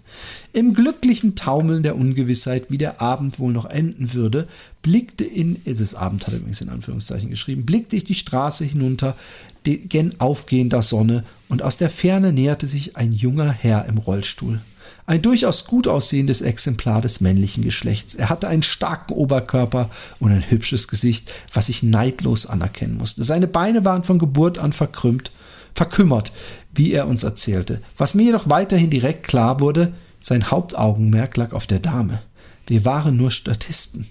Im 0.51 0.73
glücklichen 0.73 1.35
Taumeln 1.35 1.83
der 1.83 1.95
Ungewissheit, 1.95 2.71
wie 2.71 2.79
der 2.79 3.01
Abend 3.01 3.37
wohl 3.37 3.53
noch 3.53 3.65
enden 3.65 4.15
würde, 4.15 4.47
blickte 4.81 5.23
in, 5.23 5.61
das 5.63 5.93
Abend 5.93 6.25
hat 6.25 6.33
er 6.33 6.39
übrigens 6.39 6.61
in 6.61 6.69
Anführungszeichen 6.69 7.29
geschrieben, 7.29 7.67
blickte 7.67 7.97
ich 7.97 8.03
die 8.03 8.15
Straße 8.15 8.65
hinunter, 8.65 9.15
gen 9.63 10.19
aufgehender 10.19 10.81
Sonne, 10.81 11.23
und 11.49 11.61
aus 11.61 11.77
der 11.77 11.91
Ferne 11.91 12.33
näherte 12.33 12.65
sich 12.65 12.97
ein 12.97 13.11
junger 13.11 13.51
Herr 13.51 13.85
im 13.85 13.99
Rollstuhl. 13.99 14.61
Ein 15.07 15.21
durchaus 15.21 15.65
gut 15.65 15.87
aussehendes 15.87 16.41
Exemplar 16.41 16.99
des 17.01 17.21
männlichen 17.21 17.63
Geschlechts. 17.63 18.15
Er 18.15 18.29
hatte 18.29 18.47
einen 18.47 18.63
starken 18.63 19.13
Oberkörper 19.13 19.91
und 20.19 20.31
ein 20.31 20.49
hübsches 20.49 20.87
Gesicht, 20.87 21.31
was 21.53 21.69
ich 21.69 21.83
neidlos 21.83 22.47
anerkennen 22.47 22.97
musste. 22.97 23.23
Seine 23.23 23.47
Beine 23.47 23.85
waren 23.85 24.03
von 24.03 24.17
Geburt 24.17 24.57
an 24.57 24.73
verkrümmt, 24.73 25.29
verkümmert, 25.75 26.31
wie 26.73 26.91
er 26.91 27.07
uns 27.07 27.23
erzählte. 27.23 27.81
Was 27.97 28.15
mir 28.15 28.23
jedoch 28.23 28.49
weiterhin 28.49 28.89
direkt 28.89 29.27
klar 29.27 29.59
wurde, 29.59 29.93
sein 30.19 30.49
Hauptaugenmerk 30.49 31.37
lag 31.37 31.53
auf 31.53 31.67
der 31.67 31.79
Dame. 31.79 32.21
Wir 32.65 32.83
waren 32.83 33.15
nur 33.15 33.29
Statisten. 33.29 34.07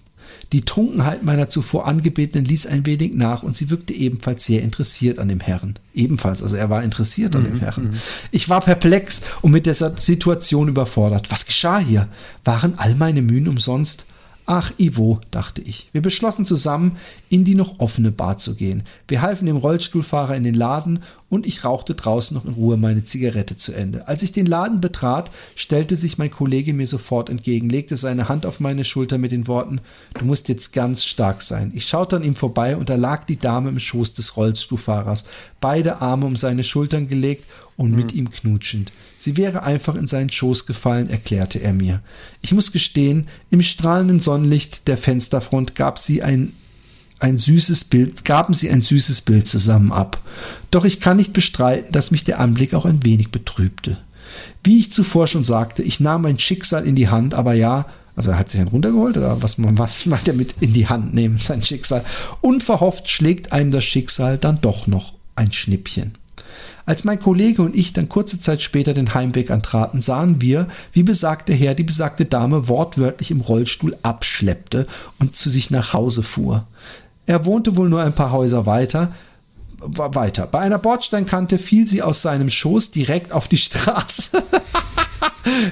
Die 0.52 0.64
Trunkenheit 0.64 1.22
meiner 1.22 1.48
zuvor 1.48 1.86
Angebetenen 1.86 2.44
ließ 2.44 2.66
ein 2.66 2.86
wenig 2.86 3.14
nach 3.14 3.42
und 3.42 3.56
sie 3.56 3.70
wirkte 3.70 3.92
ebenfalls 3.92 4.44
sehr 4.44 4.62
interessiert 4.62 5.18
an 5.18 5.28
dem 5.28 5.40
Herrn. 5.40 5.74
Ebenfalls, 5.94 6.42
also 6.42 6.56
er 6.56 6.70
war 6.70 6.82
interessiert 6.82 7.34
an 7.34 7.44
dem 7.44 7.60
Herrn. 7.60 8.00
Ich 8.30 8.48
war 8.48 8.60
perplex 8.60 9.22
und 9.42 9.50
mit 9.52 9.66
der 9.66 9.74
Situation 9.74 10.68
überfordert. 10.68 11.30
Was 11.30 11.46
geschah 11.46 11.78
hier? 11.78 12.08
Waren 12.44 12.78
all 12.78 12.94
meine 12.94 13.22
Mühen 13.22 13.48
umsonst? 13.48 14.04
Ach, 14.46 14.72
Ivo, 14.76 15.20
dachte 15.30 15.62
ich. 15.62 15.88
Wir 15.92 16.02
beschlossen 16.02 16.44
zusammen, 16.44 16.98
in 17.30 17.44
die 17.44 17.54
noch 17.54 17.80
offene 17.80 18.10
Bar 18.10 18.36
zu 18.36 18.54
gehen. 18.54 18.82
Wir 19.08 19.22
halfen 19.22 19.46
dem 19.46 19.56
Rollstuhlfahrer 19.56 20.36
in 20.36 20.44
den 20.44 20.54
Laden 20.54 21.00
und 21.30 21.46
ich 21.46 21.64
rauchte 21.64 21.94
draußen 21.94 22.36
noch 22.36 22.44
in 22.44 22.52
Ruhe 22.52 22.76
meine 22.76 23.04
Zigarette 23.04 23.56
zu 23.56 23.72
Ende. 23.72 24.06
Als 24.06 24.22
ich 24.22 24.32
den 24.32 24.44
Laden 24.44 24.82
betrat, 24.82 25.30
stellte 25.56 25.96
sich 25.96 26.18
mein 26.18 26.30
Kollege 26.30 26.74
mir 26.74 26.86
sofort 26.86 27.30
entgegen, 27.30 27.70
legte 27.70 27.96
seine 27.96 28.28
Hand 28.28 28.44
auf 28.44 28.60
meine 28.60 28.84
Schulter 28.84 29.16
mit 29.16 29.32
den 29.32 29.48
Worten, 29.48 29.80
du 30.18 30.26
musst 30.26 30.48
jetzt 30.48 30.74
ganz 30.74 31.04
stark 31.04 31.40
sein. 31.40 31.72
Ich 31.74 31.88
schaute 31.88 32.16
an 32.16 32.22
ihm 32.22 32.36
vorbei 32.36 32.76
und 32.76 32.90
da 32.90 32.96
lag 32.96 33.24
die 33.24 33.38
Dame 33.38 33.70
im 33.70 33.80
Schoß 33.80 34.12
des 34.12 34.36
Rollstuhlfahrers, 34.36 35.24
beide 35.60 36.02
Arme 36.02 36.26
um 36.26 36.36
seine 36.36 36.64
Schultern 36.64 37.08
gelegt 37.08 37.44
und 37.76 37.92
mit 37.92 38.12
ihm 38.12 38.30
knutschend. 38.30 38.92
Sie 39.16 39.36
wäre 39.36 39.62
einfach 39.62 39.96
in 39.96 40.06
seinen 40.06 40.30
Schoß 40.30 40.66
gefallen, 40.66 41.10
erklärte 41.10 41.60
er 41.60 41.72
mir. 41.72 42.02
Ich 42.40 42.52
muss 42.52 42.72
gestehen, 42.72 43.26
im 43.50 43.62
strahlenden 43.62 44.20
Sonnenlicht 44.20 44.86
der 44.86 44.98
Fensterfront 44.98 45.74
gab 45.74 45.98
sie 45.98 46.22
ein 46.22 46.52
ein 47.20 47.38
süßes 47.38 47.84
Bild, 47.84 48.24
gaben 48.24 48.54
sie 48.54 48.68
ein 48.68 48.82
süßes 48.82 49.22
Bild 49.22 49.48
zusammen 49.48 49.92
ab. 49.92 50.20
Doch 50.70 50.84
ich 50.84 51.00
kann 51.00 51.16
nicht 51.16 51.32
bestreiten, 51.32 51.90
dass 51.92 52.10
mich 52.10 52.24
der 52.24 52.40
Anblick 52.40 52.74
auch 52.74 52.84
ein 52.84 53.04
wenig 53.04 53.30
betrübte. 53.30 53.98
Wie 54.62 54.80
ich 54.80 54.92
zuvor 54.92 55.26
schon 55.26 55.44
sagte, 55.44 55.82
ich 55.82 56.00
nahm 56.00 56.22
mein 56.22 56.38
Schicksal 56.38 56.86
in 56.86 56.96
die 56.96 57.08
Hand, 57.08 57.32
aber 57.32 57.54
ja, 57.54 57.86
also 58.16 58.32
er 58.32 58.38
hat 58.38 58.50
sich 58.50 58.60
einen 58.60 58.68
runtergeholt 58.68 59.16
oder 59.16 59.42
was, 59.42 59.56
was 59.58 60.06
meint 60.06 60.28
er 60.28 60.34
mit 60.34 60.56
in 60.60 60.72
die 60.72 60.88
Hand 60.88 61.14
nehmen, 61.14 61.38
sein 61.40 61.62
Schicksal. 61.62 62.04
Unverhofft 62.40 63.08
schlägt 63.08 63.52
einem 63.52 63.70
das 63.70 63.84
Schicksal 63.84 64.38
dann 64.38 64.60
doch 64.60 64.86
noch 64.86 65.14
ein 65.34 65.52
Schnippchen. 65.52 66.16
Als 66.86 67.04
mein 67.04 67.20
Kollege 67.20 67.62
und 67.62 67.74
ich 67.74 67.92
dann 67.92 68.08
kurze 68.08 68.40
Zeit 68.40 68.60
später 68.60 68.92
den 68.92 69.14
Heimweg 69.14 69.50
antraten, 69.50 70.00
sahen 70.00 70.40
wir, 70.40 70.68
wie 70.92 71.02
besagte 71.02 71.54
Herr 71.54 71.74
die 71.74 71.82
besagte 71.82 72.26
Dame 72.26 72.68
wortwörtlich 72.68 73.30
im 73.30 73.40
Rollstuhl 73.40 73.96
abschleppte 74.02 74.86
und 75.18 75.34
zu 75.34 75.48
sich 75.48 75.70
nach 75.70 75.92
Hause 75.92 76.22
fuhr. 76.22 76.66
Er 77.26 77.46
wohnte 77.46 77.76
wohl 77.76 77.88
nur 77.88 78.02
ein 78.02 78.14
paar 78.14 78.32
Häuser 78.32 78.66
weiter, 78.66 79.14
weiter. 79.80 80.46
Bei 80.46 80.60
einer 80.60 80.78
Bordsteinkante 80.78 81.58
fiel 81.58 81.86
sie 81.86 82.02
aus 82.02 82.22
seinem 82.22 82.50
Schoß 82.50 82.90
direkt 82.90 83.32
auf 83.32 83.48
die 83.48 83.56
Straße. 83.58 84.42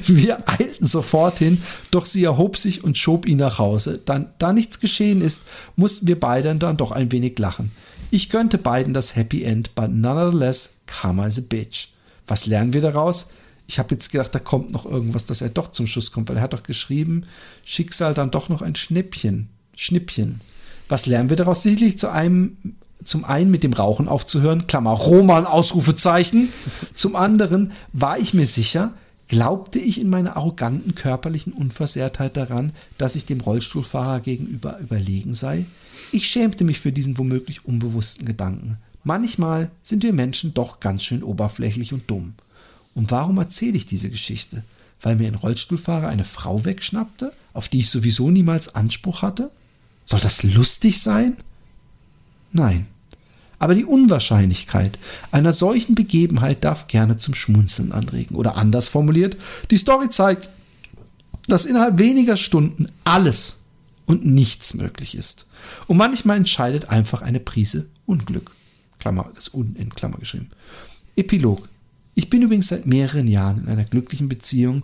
Wir 0.06 0.48
eilten 0.48 0.86
sofort 0.86 1.38
hin, 1.38 1.62
doch 1.90 2.04
sie 2.04 2.24
erhob 2.24 2.56
sich 2.56 2.84
und 2.84 2.98
schob 2.98 3.26
ihn 3.26 3.38
nach 3.38 3.58
Hause. 3.58 4.00
Dann, 4.04 4.28
da 4.38 4.52
nichts 4.52 4.80
geschehen 4.80 5.22
ist, 5.22 5.44
mussten 5.76 6.06
wir 6.06 6.20
beide 6.20 6.54
dann 6.56 6.76
doch 6.76 6.92
ein 6.92 7.10
wenig 7.10 7.38
lachen. 7.38 7.72
Ich 8.14 8.28
gönnte 8.28 8.58
beiden 8.58 8.92
das 8.92 9.16
Happy 9.16 9.42
End, 9.42 9.74
but 9.74 9.90
nonetheless, 9.90 10.74
Karma 10.84 11.26
is 11.28 11.38
a 11.38 11.40
bitch. 11.48 11.88
Was 12.26 12.44
lernen 12.44 12.74
wir 12.74 12.82
daraus? 12.82 13.30
Ich 13.66 13.78
habe 13.78 13.94
jetzt 13.94 14.12
gedacht, 14.12 14.34
da 14.34 14.38
kommt 14.38 14.70
noch 14.70 14.84
irgendwas, 14.84 15.24
dass 15.24 15.40
er 15.40 15.48
doch 15.48 15.72
zum 15.72 15.86
Schuss 15.86 16.12
kommt, 16.12 16.28
weil 16.28 16.36
er 16.36 16.42
hat 16.42 16.52
doch 16.52 16.62
geschrieben, 16.62 17.24
Schicksal 17.64 18.12
dann 18.12 18.30
doch 18.30 18.50
noch 18.50 18.60
ein 18.60 18.74
Schnippchen. 18.74 19.48
Schnippchen. 19.74 20.42
Was 20.90 21.06
lernen 21.06 21.30
wir 21.30 21.38
daraus? 21.38 21.62
Sicherlich 21.62 21.98
zu 21.98 22.10
einem, 22.10 22.58
zum 23.02 23.24
einen 23.24 23.50
mit 23.50 23.62
dem 23.62 23.72
Rauchen 23.72 24.08
aufzuhören, 24.08 24.66
Klammer, 24.66 24.92
Roman, 24.92 25.46
Ausrufezeichen. 25.46 26.50
Zum 26.92 27.16
anderen 27.16 27.72
war 27.94 28.18
ich 28.18 28.34
mir 28.34 28.46
sicher, 28.46 28.92
glaubte 29.32 29.78
ich 29.78 29.98
in 29.98 30.10
meiner 30.10 30.36
arroganten 30.36 30.94
körperlichen 30.94 31.54
Unversehrtheit 31.54 32.36
daran, 32.36 32.72
dass 32.98 33.14
ich 33.14 33.24
dem 33.24 33.40
Rollstuhlfahrer 33.40 34.20
gegenüber 34.20 34.78
überlegen 34.78 35.32
sei? 35.32 35.64
Ich 36.12 36.26
schämte 36.28 36.64
mich 36.64 36.80
für 36.80 36.92
diesen 36.92 37.16
womöglich 37.16 37.64
unbewussten 37.64 38.26
Gedanken. 38.26 38.76
Manchmal 39.04 39.70
sind 39.82 40.02
wir 40.02 40.12
Menschen 40.12 40.52
doch 40.52 40.80
ganz 40.80 41.02
schön 41.02 41.22
oberflächlich 41.22 41.94
und 41.94 42.10
dumm. 42.10 42.34
Und 42.94 43.10
warum 43.10 43.38
erzähle 43.38 43.78
ich 43.78 43.86
diese 43.86 44.10
Geschichte? 44.10 44.64
Weil 45.00 45.16
mir 45.16 45.28
ein 45.28 45.34
Rollstuhlfahrer 45.34 46.08
eine 46.08 46.24
Frau 46.24 46.66
wegschnappte, 46.66 47.32
auf 47.54 47.70
die 47.70 47.80
ich 47.80 47.88
sowieso 47.88 48.30
niemals 48.30 48.74
Anspruch 48.74 49.22
hatte? 49.22 49.50
Soll 50.04 50.20
das 50.20 50.42
lustig 50.42 51.00
sein? 51.00 51.38
Nein. 52.52 52.86
Aber 53.62 53.76
die 53.76 53.84
Unwahrscheinlichkeit 53.84 54.98
einer 55.30 55.52
solchen 55.52 55.94
Begebenheit 55.94 56.64
darf 56.64 56.88
gerne 56.88 57.18
zum 57.18 57.32
Schmunzeln 57.32 57.92
anregen. 57.92 58.34
Oder 58.34 58.56
anders 58.56 58.88
formuliert, 58.88 59.36
die 59.70 59.76
Story 59.76 60.08
zeigt, 60.08 60.48
dass 61.46 61.64
innerhalb 61.64 62.00
weniger 62.00 62.36
Stunden 62.36 62.88
alles 63.04 63.60
und 64.04 64.26
nichts 64.26 64.74
möglich 64.74 65.14
ist. 65.14 65.46
Und 65.86 65.96
manchmal 65.96 66.38
entscheidet 66.38 66.88
einfach 66.88 67.22
eine 67.22 67.38
Prise 67.38 67.86
Unglück. 68.04 68.50
Klammer, 68.98 69.30
das 69.36 69.54
Un 69.54 69.76
in 69.78 69.94
Klammer 69.94 70.18
geschrieben. 70.18 70.50
Epilog. 71.14 71.68
Ich 72.16 72.28
bin 72.28 72.42
übrigens 72.42 72.66
seit 72.66 72.84
mehreren 72.84 73.28
Jahren 73.28 73.62
in 73.62 73.68
einer 73.68 73.84
glücklichen 73.84 74.28
Beziehung 74.28 74.82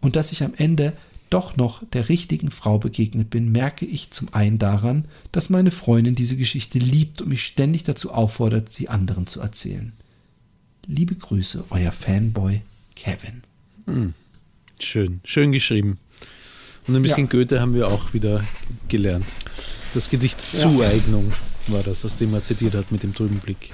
und 0.00 0.14
dass 0.14 0.30
ich 0.30 0.44
am 0.44 0.54
Ende 0.56 0.92
doch 1.30 1.56
noch 1.56 1.82
der 1.92 2.08
richtigen 2.08 2.50
Frau 2.50 2.78
begegnet 2.78 3.30
bin, 3.30 3.52
merke 3.52 3.86
ich 3.86 4.10
zum 4.10 4.34
einen 4.34 4.58
daran, 4.58 5.06
dass 5.32 5.48
meine 5.48 5.70
Freundin 5.70 6.14
diese 6.14 6.36
Geschichte 6.36 6.78
liebt 6.78 7.22
und 7.22 7.28
mich 7.28 7.42
ständig 7.44 7.84
dazu 7.84 8.12
auffordert, 8.12 8.72
sie 8.72 8.88
anderen 8.88 9.26
zu 9.26 9.40
erzählen. 9.40 9.92
Liebe 10.86 11.14
Grüße, 11.14 11.64
euer 11.70 11.92
Fanboy 11.92 12.62
Kevin. 12.96 13.42
Schön, 14.80 15.20
schön 15.24 15.52
geschrieben. 15.52 15.98
Und 16.86 16.96
ein 16.96 17.02
bisschen 17.02 17.26
Ja. 17.26 17.30
Goethe 17.30 17.60
haben 17.60 17.74
wir 17.74 17.88
auch 17.88 18.12
wieder 18.12 18.42
gelernt. 18.88 19.26
Das 19.94 20.10
Gedicht 20.10 20.40
Zueignung 20.40 21.32
war 21.68 21.82
das, 21.82 22.04
aus 22.04 22.16
dem 22.16 22.34
er 22.34 22.42
zitiert 22.42 22.74
hat 22.74 22.90
mit 22.90 23.02
dem 23.02 23.14
trüben 23.14 23.38
Blick. 23.38 23.70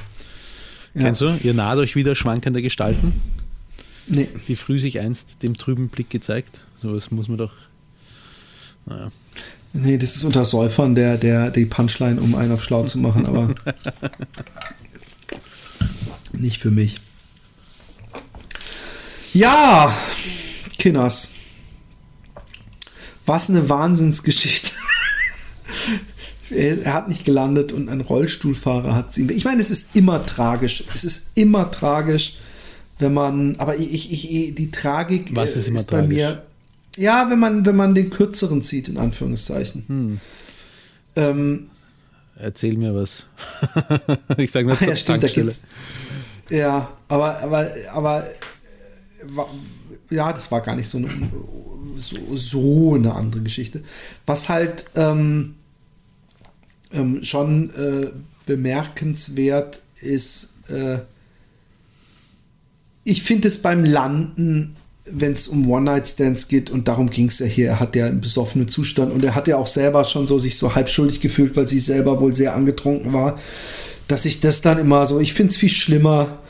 Kennst 0.94 1.20
du? 1.20 1.38
Ihr 1.42 1.54
naht 1.54 1.76
euch 1.78 1.94
wieder 1.94 2.14
schwankende 2.14 2.62
Gestalten, 2.62 3.12
Nee. 4.06 4.28
die 4.48 4.56
früh 4.56 4.78
sich 4.78 5.00
einst 5.00 5.42
dem 5.42 5.56
trüben 5.56 5.88
Blick 5.88 6.10
gezeigt. 6.10 6.62
Sowas 6.80 7.10
muss 7.10 7.28
man 7.28 7.38
doch. 7.38 7.52
Naja. 8.84 9.08
Nee, 9.72 9.98
das 9.98 10.16
ist 10.16 10.24
unter 10.24 10.44
Säufern 10.44 10.94
der, 10.94 11.18
der, 11.18 11.50
die 11.50 11.66
Punchline, 11.66 12.20
um 12.20 12.34
einen 12.34 12.52
auf 12.52 12.64
schlau 12.64 12.84
zu 12.84 12.98
machen, 12.98 13.26
aber 13.26 13.54
nicht 16.32 16.62
für 16.62 16.70
mich. 16.70 17.00
Ja, 19.34 19.94
Kinners. 20.78 21.30
Was 23.26 23.50
eine 23.50 23.68
Wahnsinnsgeschichte. 23.68 24.72
Er 26.48 26.80
er 26.80 26.94
hat 26.94 27.08
nicht 27.08 27.24
gelandet 27.24 27.72
und 27.72 27.88
ein 27.88 28.00
Rollstuhlfahrer 28.00 28.94
hat 28.94 29.12
sie. 29.12 29.28
Ich 29.32 29.44
meine, 29.44 29.60
es 29.60 29.72
ist 29.72 29.96
immer 29.96 30.24
tragisch. 30.24 30.84
Es 30.94 31.02
ist 31.02 31.32
immer 31.34 31.72
tragisch, 31.72 32.36
wenn 32.98 33.14
man. 33.14 33.56
Aber 33.56 33.76
ich, 33.76 34.12
ich, 34.12 34.30
ich 34.30 34.54
die 34.54 34.70
Tragik 34.70 35.34
Was 35.34 35.56
äh, 35.56 35.58
ist 35.60 35.68
immer 35.68 35.82
bei 35.82 35.98
tragisch? 36.00 36.08
mir. 36.08 36.42
Ja, 36.96 37.26
wenn 37.30 37.38
man, 37.38 37.66
wenn 37.66 37.76
man 37.76 37.94
den 37.94 38.10
kürzeren 38.10 38.62
zieht, 38.62 38.88
in 38.88 38.96
Anführungszeichen. 38.96 39.84
Hm. 39.86 40.20
Ähm, 41.14 41.70
Erzähl 42.38 42.76
mir 42.76 42.94
was. 42.94 43.26
ich 44.36 44.50
sage 44.50 44.66
nur 44.66 44.76
ja, 44.80 44.96
stimmt, 44.96 45.20
Tankstelle. 45.20 45.52
Ja, 46.50 46.92
aber, 47.08 47.38
aber, 47.40 47.70
aber, 47.92 48.24
äh, 48.24 50.14
ja, 50.14 50.32
das 50.32 50.50
war 50.52 50.60
gar 50.60 50.76
nicht 50.76 50.88
so 50.88 50.98
eine, 50.98 51.08
so, 51.98 52.36
so 52.36 52.94
eine 52.94 53.14
andere 53.14 53.42
Geschichte. 53.42 53.82
Was 54.26 54.48
halt 54.48 54.86
ähm, 54.94 55.56
ähm, 56.92 57.22
schon 57.22 57.70
äh, 57.70 58.10
bemerkenswert 58.46 59.82
ist, 60.00 60.70
äh, 60.70 60.98
ich 63.06 63.22
finde 63.22 63.48
es 63.48 63.58
beim 63.58 63.84
Landen, 63.84 64.76
wenn 65.08 65.32
es 65.32 65.46
um 65.46 65.70
One-Night-Stands 65.70 66.48
geht, 66.48 66.70
und 66.70 66.88
darum 66.88 67.08
ging 67.08 67.28
es 67.28 67.38
ja 67.38 67.46
hier, 67.46 67.68
er 67.68 67.80
hat 67.80 67.94
ja 67.94 68.06
einen 68.06 68.20
besoffenen 68.20 68.66
Zustand 68.66 69.12
und 69.12 69.24
er 69.24 69.36
hat 69.36 69.46
ja 69.46 69.56
auch 69.56 69.68
selber 69.68 70.02
schon 70.02 70.26
so 70.26 70.38
sich 70.38 70.58
so 70.58 70.74
halb 70.74 70.88
schuldig 70.88 71.20
gefühlt, 71.20 71.56
weil 71.56 71.68
sie 71.68 71.78
selber 71.78 72.20
wohl 72.20 72.34
sehr 72.34 72.54
angetrunken 72.54 73.12
war, 73.12 73.38
dass 74.08 74.24
ich 74.24 74.40
das 74.40 74.60
dann 74.60 74.78
immer 74.78 75.06
so, 75.06 75.20
ich 75.20 75.34
finde 75.34 75.52
es 75.52 75.56
viel 75.56 75.68
schlimmer, 75.68 76.40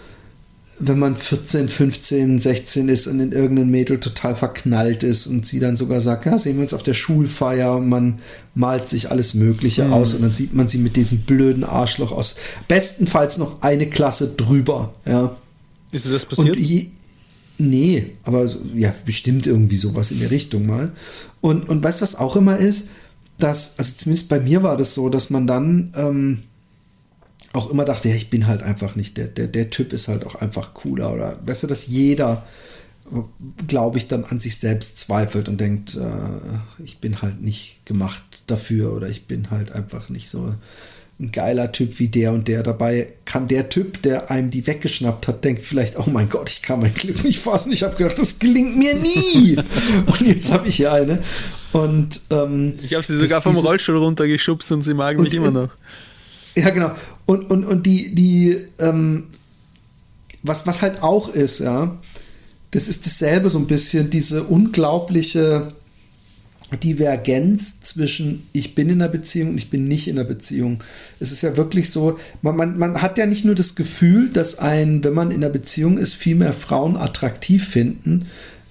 wenn 0.78 0.99
man 0.99 1.15
14, 1.15 1.69
15, 1.69 2.39
16 2.39 2.89
ist 2.89 3.07
und 3.07 3.20
in 3.20 3.33
irgendein 3.33 3.70
Mädel 3.70 4.01
total 4.01 4.35
verknallt 4.35 5.03
ist 5.03 5.27
und 5.27 5.47
sie 5.47 5.61
dann 5.61 5.77
sogar 5.77 6.01
sagt, 6.01 6.24
ja, 6.24 6.39
sehen 6.39 6.57
wir 6.57 6.62
uns 6.62 6.74
auf 6.74 6.83
der 6.83 6.95
Schulfeier 6.95 7.78
man 7.81 8.20
malt 8.55 8.89
sich 8.89 9.11
alles 9.11 9.35
Mögliche 9.35 9.91
aus 9.91 10.15
und 10.15 10.23
dann 10.23 10.33
sieht 10.33 10.55
man 10.55 10.69
sie 10.69 10.78
mit 10.78 10.97
diesem 10.97 11.20
blöden 11.20 11.65
Arschloch 11.65 12.12
aus. 12.12 12.37
Bestenfalls 12.69 13.37
noch 13.37 13.61
eine 13.61 13.89
Klasse 13.89 14.28
drüber, 14.37 14.95
ja. 15.07 15.37
Ist 15.97 16.06
das 16.06 16.27
passiert? 16.27 16.59
Je, 16.59 16.90
nee, 17.59 18.12
aber 18.23 18.48
ja, 18.74 18.93
bestimmt 19.05 19.47
irgendwie 19.47 19.78
sowas 19.78 20.10
in 20.10 20.20
der 20.20 20.31
Richtung 20.31 20.66
mal. 20.66 20.93
Und, 21.40 21.68
und 21.68 21.82
weißt 21.82 22.01
du, 22.01 22.02
was 22.02 22.16
auch 22.16 22.36
immer 22.36 22.59
ist? 22.59 22.89
Dass, 23.39 23.78
also 23.78 23.94
zumindest 23.97 24.28
bei 24.28 24.40
mir 24.40 24.62
war 24.62 24.77
das 24.77 24.94
so, 24.94 25.09
dass 25.09 25.31
man 25.31 25.47
dann 25.47 25.93
ähm, 25.97 26.43
auch 27.52 27.70
immer 27.70 27.85
dachte, 27.85 28.09
ja, 28.09 28.14
ich 28.14 28.31
bin 28.31 28.47
halt 28.47 28.62
einfach 28.62 28.94
nicht, 28.94 29.16
der, 29.16 29.28
der, 29.28 29.48
der 29.48 29.70
Typ 29.70 29.93
ist 29.93 30.09
halt 30.09 30.24
auch 30.27 30.36
einfach 30.36 30.74
cooler. 30.74 31.12
Oder 31.12 31.40
weißt 31.44 31.62
du, 31.64 31.66
dass 31.66 31.86
jeder, 31.86 32.44
glaube 33.66 33.98
ich, 33.98 34.09
dann 34.09 34.24
an 34.24 34.40
sich 34.40 34.56
selbst 34.56 34.98
zweifelt 34.98 35.48
und 35.48 35.60
denkt, 35.60 35.97
äh, 35.97 36.82
ich 36.85 36.98
bin 36.98 37.23
halt 37.23 37.40
nicht 37.40 37.85
gemacht 37.86 38.23
dafür 38.47 38.93
oder 38.93 39.09
ich 39.09 39.27
bin 39.27 39.51
halt 39.51 39.73
einfach 39.73 40.09
nicht 40.09 40.28
so 40.28 40.55
ein 41.18 41.32
geiler 41.32 41.72
Typ 41.72 41.98
wie 41.98 42.09
der 42.09 42.32
und 42.32 42.47
der. 42.47 42.62
Dabei 42.62 43.14
kann 43.24 43.48
der 43.48 43.70
Typ, 43.70 44.02
der 44.02 44.30
einem 44.30 44.51
die 44.51 44.66
weggeschnappt 44.66 45.28
hat, 45.28 45.44
denkt 45.44 45.64
vielleicht, 45.64 45.98
oh 45.98 46.05
mein 46.10 46.28
Gott, 46.28 46.51
ich 46.51 46.60
kann 46.62 46.80
mein 46.80 46.93
Glück 46.93 47.24
nicht 47.24 47.38
fassen. 47.38 47.72
Ich 47.72 47.82
habe 47.82 47.97
gedacht, 47.97 48.18
das 48.18 48.38
gelingt 48.38 48.76
mir 48.76 48.94
nie. 48.94 49.56
und 50.06 50.20
jetzt 50.20 50.52
habe 50.52 50.68
ich 50.68 50.76
hier 50.76 50.93
eine. 50.93 51.22
Und 51.72 52.20
ähm, 52.30 52.74
ich 52.82 52.93
habe 52.94 53.02
sie 53.02 53.14
das- 53.14 53.22
sogar 53.22 53.40
vom 53.40 53.52
dieses- 53.55 53.66
Rollstuhl 53.66 53.97
runtergeschubst 53.97 54.70
und 54.72 54.82
sie 54.82 54.93
mag 54.94 55.18
mich 55.18 55.30
Und- 55.30 55.34
immer 55.36 55.51
noch. 55.51 55.70
ja, 56.55 56.68
genau. 56.70 56.93
Und, 57.24 57.51
und, 57.51 57.64
und 57.64 57.86
die, 57.86 58.14
die, 58.14 58.56
ähm, 58.78 59.24
was, 60.43 60.66
was 60.66 60.82
halt 60.82 61.02
auch 61.02 61.30
ist, 61.30 61.60
ja, 61.60 61.97
das 62.72 62.88
ist 62.88 63.06
dasselbe 63.06 63.48
so 63.48 63.59
ein 63.59 63.66
bisschen, 63.66 64.10
diese 64.10 64.44
unglaubliche 64.44 65.72
Divergenz 66.82 67.80
zwischen 67.80 68.48
ich 68.52 68.74
bin 68.74 68.88
in 68.88 69.01
einer 69.01 69.10
Beziehung 69.10 69.51
und 69.51 69.59
ich 69.59 69.70
bin 69.70 69.84
nicht 69.84 70.09
in 70.09 70.18
einer 70.18 70.28
Beziehung. 70.28 70.78
Es 71.20 71.30
ist 71.30 71.43
ja 71.43 71.56
wirklich 71.56 71.90
so, 71.90 72.18
man, 72.43 72.56
man, 72.56 72.78
man 72.78 73.02
hat 73.02 73.18
ja 73.18 73.26
nicht 73.26 73.44
nur 73.44 73.55
das 73.55 73.76
Gefühl, 73.76 74.30
dass 74.30 74.59
ein, 74.59 75.05
wenn 75.05 75.14
man 75.14 75.30
in 75.30 75.44
einer 75.44 75.52
Beziehung 75.52 75.97
ist, 75.97 76.14
viel 76.14 76.34
mehr 76.34 76.52
Frauen 76.52 76.97
attraktiv 76.97 77.66
finden. 77.68 78.26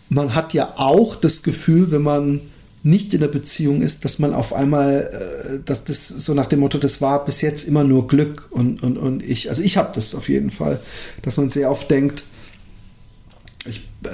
Man 0.10 0.36
hat 0.36 0.54
ja 0.54 0.74
auch 0.76 1.16
das 1.16 1.42
Gefühl, 1.42 1.92
wenn 1.92 2.02
man 2.02 2.42
nicht 2.84 3.14
in 3.16 3.22
der 3.22 3.30
Beziehung 3.30 3.82
ist, 3.82 4.06
dass 4.06 4.20
man 4.20 4.34
auf 4.34 4.54
einmal, 4.54 5.10
äh, 5.12 5.60
dass 5.66 5.86
das 5.86 6.08
so 6.08 6.34
nach 6.36 6.46
dem 6.46 6.60
Motto, 6.60 6.78
das 6.78 7.02
war 7.02 7.26
bis 7.26 7.42
jetzt 7.42 7.68
immer 7.68 7.84
nur 7.84 8.08
Glück 8.08 8.48
und, 8.52 8.84
und, 8.84 8.98
und 8.98 9.24
ich, 9.24 9.50
also 9.50 9.64
ich 9.64 9.78
habe 9.78 9.92
das 9.96 10.14
auf 10.14 10.30
jeden 10.30 10.52
Fall, 10.52 10.80
dass 11.24 11.38
man 11.38 11.50
sehr 11.50 11.72
oft 11.72 11.90
denkt, 11.90 12.26
ich, 13.66 13.82
äh, 14.04 14.10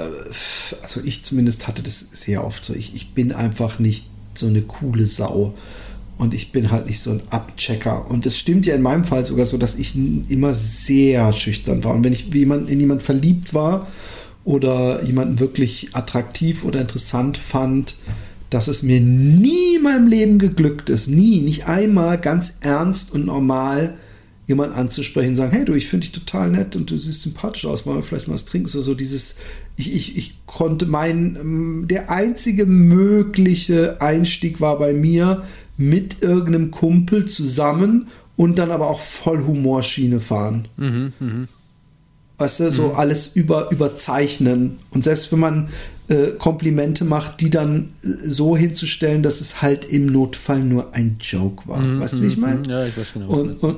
also 0.82 1.02
ich 1.04 1.24
zumindest 1.24 1.68
hatte 1.68 1.84
das 1.84 2.00
sehr 2.00 2.46
oft 2.46 2.66
so, 2.66 2.74
ich, 2.74 2.96
ich 2.96 3.14
bin 3.14 3.32
einfach 3.32 3.80
nicht 3.80 4.06
so 4.34 4.48
eine 4.48 4.62
coole 4.62 5.06
Sau. 5.06 5.54
Und 6.18 6.36
ich 6.36 6.52
bin 6.52 6.70
halt 6.70 6.86
nicht 6.86 7.00
so 7.00 7.10
ein 7.10 7.22
Abchecker. 7.32 8.08
Und 8.08 8.28
es 8.28 8.38
stimmt 8.38 8.68
ja 8.68 8.76
in 8.76 8.84
meinem 8.84 9.04
Fall 9.04 9.26
sogar 9.26 9.48
so, 9.48 9.58
dass 9.58 9.74
ich 9.74 9.96
immer 9.96 10.54
sehr 10.54 11.34
schüchtern 11.34 11.84
war. 11.84 11.96
Und 11.96 12.04
wenn 12.04 12.14
ich 12.14 12.32
jemand, 12.32 12.70
in 12.70 12.80
jemand 12.80 13.02
verliebt 13.02 13.56
war 13.56 13.88
oder 14.46 15.04
jemanden 15.04 15.40
wirklich 15.40 15.90
attraktiv 15.94 16.64
oder 16.64 16.80
interessant 16.80 17.40
fand, 17.40 17.96
dass 18.52 18.68
es 18.68 18.84
mir 18.84 19.00
nie 19.00 19.78
in 19.78 19.84
meinem 19.84 20.08
Leben 20.08 20.38
geglückt 20.38 20.90
ist, 20.92 21.08
nie, 21.08 21.42
nicht 21.42 21.66
einmal 21.68 22.20
ganz 22.20 22.58
ernst 22.62 23.12
und 23.12 23.26
normal 23.26 23.96
jemand 24.52 24.76
anzusprechen, 24.76 25.36
sagen, 25.36 25.52
hey 25.52 25.64
du, 25.64 25.74
ich 25.74 25.88
finde 25.88 26.08
dich 26.08 26.12
total 26.12 26.52
nett 26.52 26.76
und 26.76 26.92
du 26.92 26.98
siehst 26.98 27.22
sympathisch 27.22 27.66
aus, 27.66 27.86
wollen 27.86 27.98
wir 27.98 28.04
vielleicht 28.04 28.28
mal 28.28 28.34
was 28.34 28.46
trinken? 28.46 28.68
So, 28.68 28.82
so 28.82 28.94
dieses, 28.94 29.38
ich, 29.78 29.94
ich, 29.94 30.18
ich 30.18 30.46
konnte 30.46 30.86
mein, 30.86 31.38
ähm, 31.40 31.86
der 31.90 32.12
einzige 32.12 32.66
mögliche 32.66 34.02
Einstieg 34.02 34.60
war 34.60 34.78
bei 34.78 34.94
mir 34.94 35.44
mit 35.78 36.22
irgendeinem 36.22 36.70
Kumpel 36.70 37.26
zusammen 37.26 38.08
und 38.36 38.60
dann 38.60 38.72
aber 38.72 38.90
auch 38.90 39.00
voll 39.00 39.46
Humorschiene 39.46 40.20
fahren. 40.20 40.68
Weißt 42.38 42.60
du, 42.60 42.72
so 42.72 42.94
alles 42.94 43.28
über, 43.36 43.72
überzeichnen. 43.72 44.80
Und 44.92 45.04
selbst 45.04 45.32
wenn 45.32 45.40
man 45.40 45.70
äh, 46.08 46.32
Komplimente 46.38 47.06
macht, 47.06 47.40
die 47.40 47.50
dann 47.50 47.90
äh, 48.04 48.08
so 48.08 48.58
hinzustellen, 48.58 49.24
dass 49.24 49.40
es 49.40 49.62
halt 49.62 49.86
im 49.86 50.08
Notfall 50.08 50.60
nur 50.60 50.94
ein 50.94 51.18
Joke 51.22 51.68
war. 51.70 51.82
weißt 52.00 52.16
du, 52.16 52.24
wie 52.24 52.28
ich 52.28 52.38
meine? 52.38 52.68
Ja, 52.68 52.86
ich 52.86 52.98
weiß 52.98 53.14
genau. 53.14 53.30
Und, 53.30 53.64
und, 53.64 53.78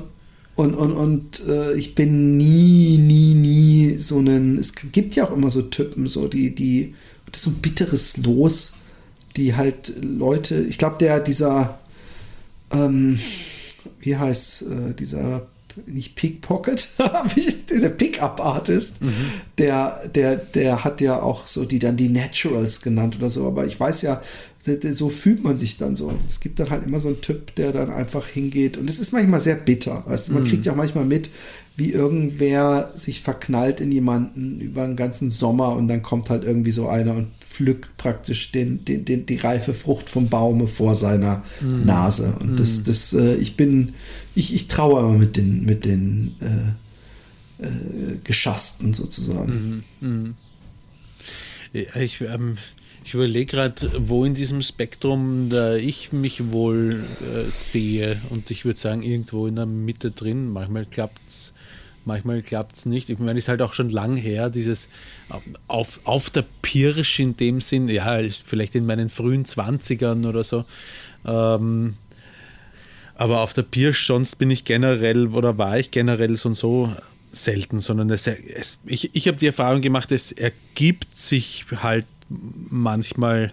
und, 0.56 0.74
und, 0.74 0.92
und 0.92 1.48
äh, 1.48 1.74
ich 1.74 1.94
bin 1.94 2.36
nie, 2.36 2.98
nie, 2.98 3.34
nie 3.34 3.96
so 3.98 4.18
einen. 4.18 4.56
Es 4.58 4.74
gibt 4.74 5.16
ja 5.16 5.24
auch 5.24 5.32
immer 5.32 5.50
so 5.50 5.62
Typen, 5.62 6.06
so 6.06 6.28
die, 6.28 6.54
die, 6.54 6.94
das 7.26 7.38
ist 7.38 7.44
so 7.44 7.50
ein 7.50 7.56
bitteres 7.56 8.16
Los, 8.18 8.74
die 9.36 9.54
halt 9.54 9.94
Leute, 10.00 10.60
ich 10.62 10.78
glaube, 10.78 10.96
der, 10.98 11.18
dieser, 11.18 11.80
ähm, 12.70 13.18
wie 13.98 14.16
heißt 14.16 14.62
äh, 14.62 14.94
dieser, 14.94 15.46
nicht 15.86 16.14
Pickpocket, 16.14 16.88
dieser 17.70 17.88
Pickup-Artist, 17.88 18.98
der, 19.58 20.08
der, 20.08 20.36
der 20.36 20.84
hat 20.84 21.00
ja 21.00 21.20
auch 21.20 21.48
so 21.48 21.64
die 21.64 21.80
dann 21.80 21.96
die 21.96 22.08
Naturals 22.08 22.80
genannt 22.80 23.16
oder 23.16 23.28
so, 23.28 23.48
aber 23.48 23.66
ich 23.66 23.80
weiß 23.80 24.02
ja, 24.02 24.22
so 24.64 25.08
fühlt 25.10 25.44
man 25.44 25.58
sich 25.58 25.76
dann 25.76 25.94
so. 25.96 26.12
Es 26.26 26.40
gibt 26.40 26.58
dann 26.58 26.70
halt 26.70 26.84
immer 26.84 27.00
so 27.00 27.08
einen 27.08 27.20
Typ, 27.20 27.54
der 27.54 27.72
dann 27.72 27.90
einfach 27.90 28.26
hingeht. 28.26 28.76
Und 28.76 28.88
es 28.88 28.98
ist 28.98 29.12
manchmal 29.12 29.40
sehr 29.40 29.56
bitter, 29.56 30.04
weißt 30.06 30.28
du, 30.28 30.34
man 30.34 30.44
kriegt 30.44 30.66
ja 30.66 30.72
auch 30.72 30.76
manchmal 30.76 31.04
mit, 31.04 31.30
wie 31.76 31.92
irgendwer 31.92 32.92
sich 32.94 33.20
verknallt 33.20 33.80
in 33.80 33.90
jemanden 33.90 34.60
über 34.60 34.84
einen 34.84 34.96
ganzen 34.96 35.30
Sommer 35.30 35.74
und 35.74 35.88
dann 35.88 36.02
kommt 36.02 36.30
halt 36.30 36.44
irgendwie 36.44 36.70
so 36.70 36.88
einer 36.88 37.14
und 37.14 37.28
pflückt 37.40 37.96
praktisch 37.96 38.52
den, 38.52 38.84
den, 38.84 39.04
den, 39.04 39.26
die 39.26 39.36
reife 39.36 39.74
Frucht 39.74 40.08
vom 40.08 40.28
Baume 40.28 40.66
vor 40.66 40.96
seiner 40.96 41.44
Nase. 41.84 42.36
Und 42.40 42.58
das, 42.58 42.84
das, 42.84 43.12
äh, 43.12 43.34
ich 43.36 43.56
bin, 43.56 43.94
ich, 44.34 44.54
ich 44.54 44.66
traue 44.68 45.00
immer 45.00 45.18
mit 45.18 45.36
den, 45.36 45.64
mit 45.64 45.84
den 45.84 46.36
äh, 46.40 47.64
äh, 47.64 48.16
Geschassten 48.24 48.92
sozusagen. 48.92 49.84
Ja, 51.72 52.00
Ich, 52.00 52.20
ähm, 52.20 52.56
ich 53.04 53.12
überlege 53.12 53.56
gerade, 53.56 53.90
wo 54.08 54.24
in 54.24 54.32
diesem 54.32 54.62
Spektrum 54.62 55.50
da 55.50 55.74
ich 55.74 56.12
mich 56.12 56.52
wohl 56.52 57.04
äh, 57.20 57.50
sehe. 57.50 58.20
Und 58.30 58.50
ich 58.50 58.64
würde 58.64 58.80
sagen, 58.80 59.02
irgendwo 59.02 59.46
in 59.46 59.56
der 59.56 59.66
Mitte 59.66 60.10
drin. 60.10 60.50
Manchmal 60.50 60.86
klappt 60.86 61.20
es, 61.28 61.52
manchmal 62.06 62.40
klappt 62.40 62.78
es 62.78 62.86
nicht. 62.86 63.10
Ich 63.10 63.18
meine, 63.18 63.38
es 63.38 63.44
ist 63.44 63.48
halt 63.48 63.60
auch 63.60 63.74
schon 63.74 63.90
lang 63.90 64.16
her, 64.16 64.48
dieses 64.48 64.88
ähm, 65.30 65.56
auf, 65.68 66.00
auf 66.04 66.30
der 66.30 66.46
Pirsch 66.62 67.20
in 67.20 67.36
dem 67.36 67.60
Sinn, 67.60 67.88
ja, 67.88 68.18
vielleicht 68.42 68.74
in 68.74 68.86
meinen 68.86 69.10
frühen 69.10 69.44
20ern 69.44 70.26
oder 70.26 70.42
so. 70.42 70.64
Ähm, 71.26 71.96
aber 73.16 73.42
auf 73.42 73.52
der 73.52 73.62
Pirsch, 73.62 74.06
sonst 74.06 74.36
bin 74.38 74.50
ich 74.50 74.64
generell 74.64 75.28
oder 75.28 75.58
war 75.58 75.78
ich 75.78 75.90
generell 75.90 76.36
so 76.36 76.48
und 76.48 76.54
so 76.54 76.90
selten, 77.32 77.80
sondern 77.80 78.10
es, 78.10 78.26
es, 78.26 78.78
ich, 78.86 79.14
ich 79.14 79.28
habe 79.28 79.36
die 79.36 79.46
Erfahrung 79.46 79.80
gemacht, 79.80 80.10
es 80.12 80.32
ergibt 80.32 81.16
sich 81.16 81.66
halt 81.82 82.06
manchmal 82.28 83.52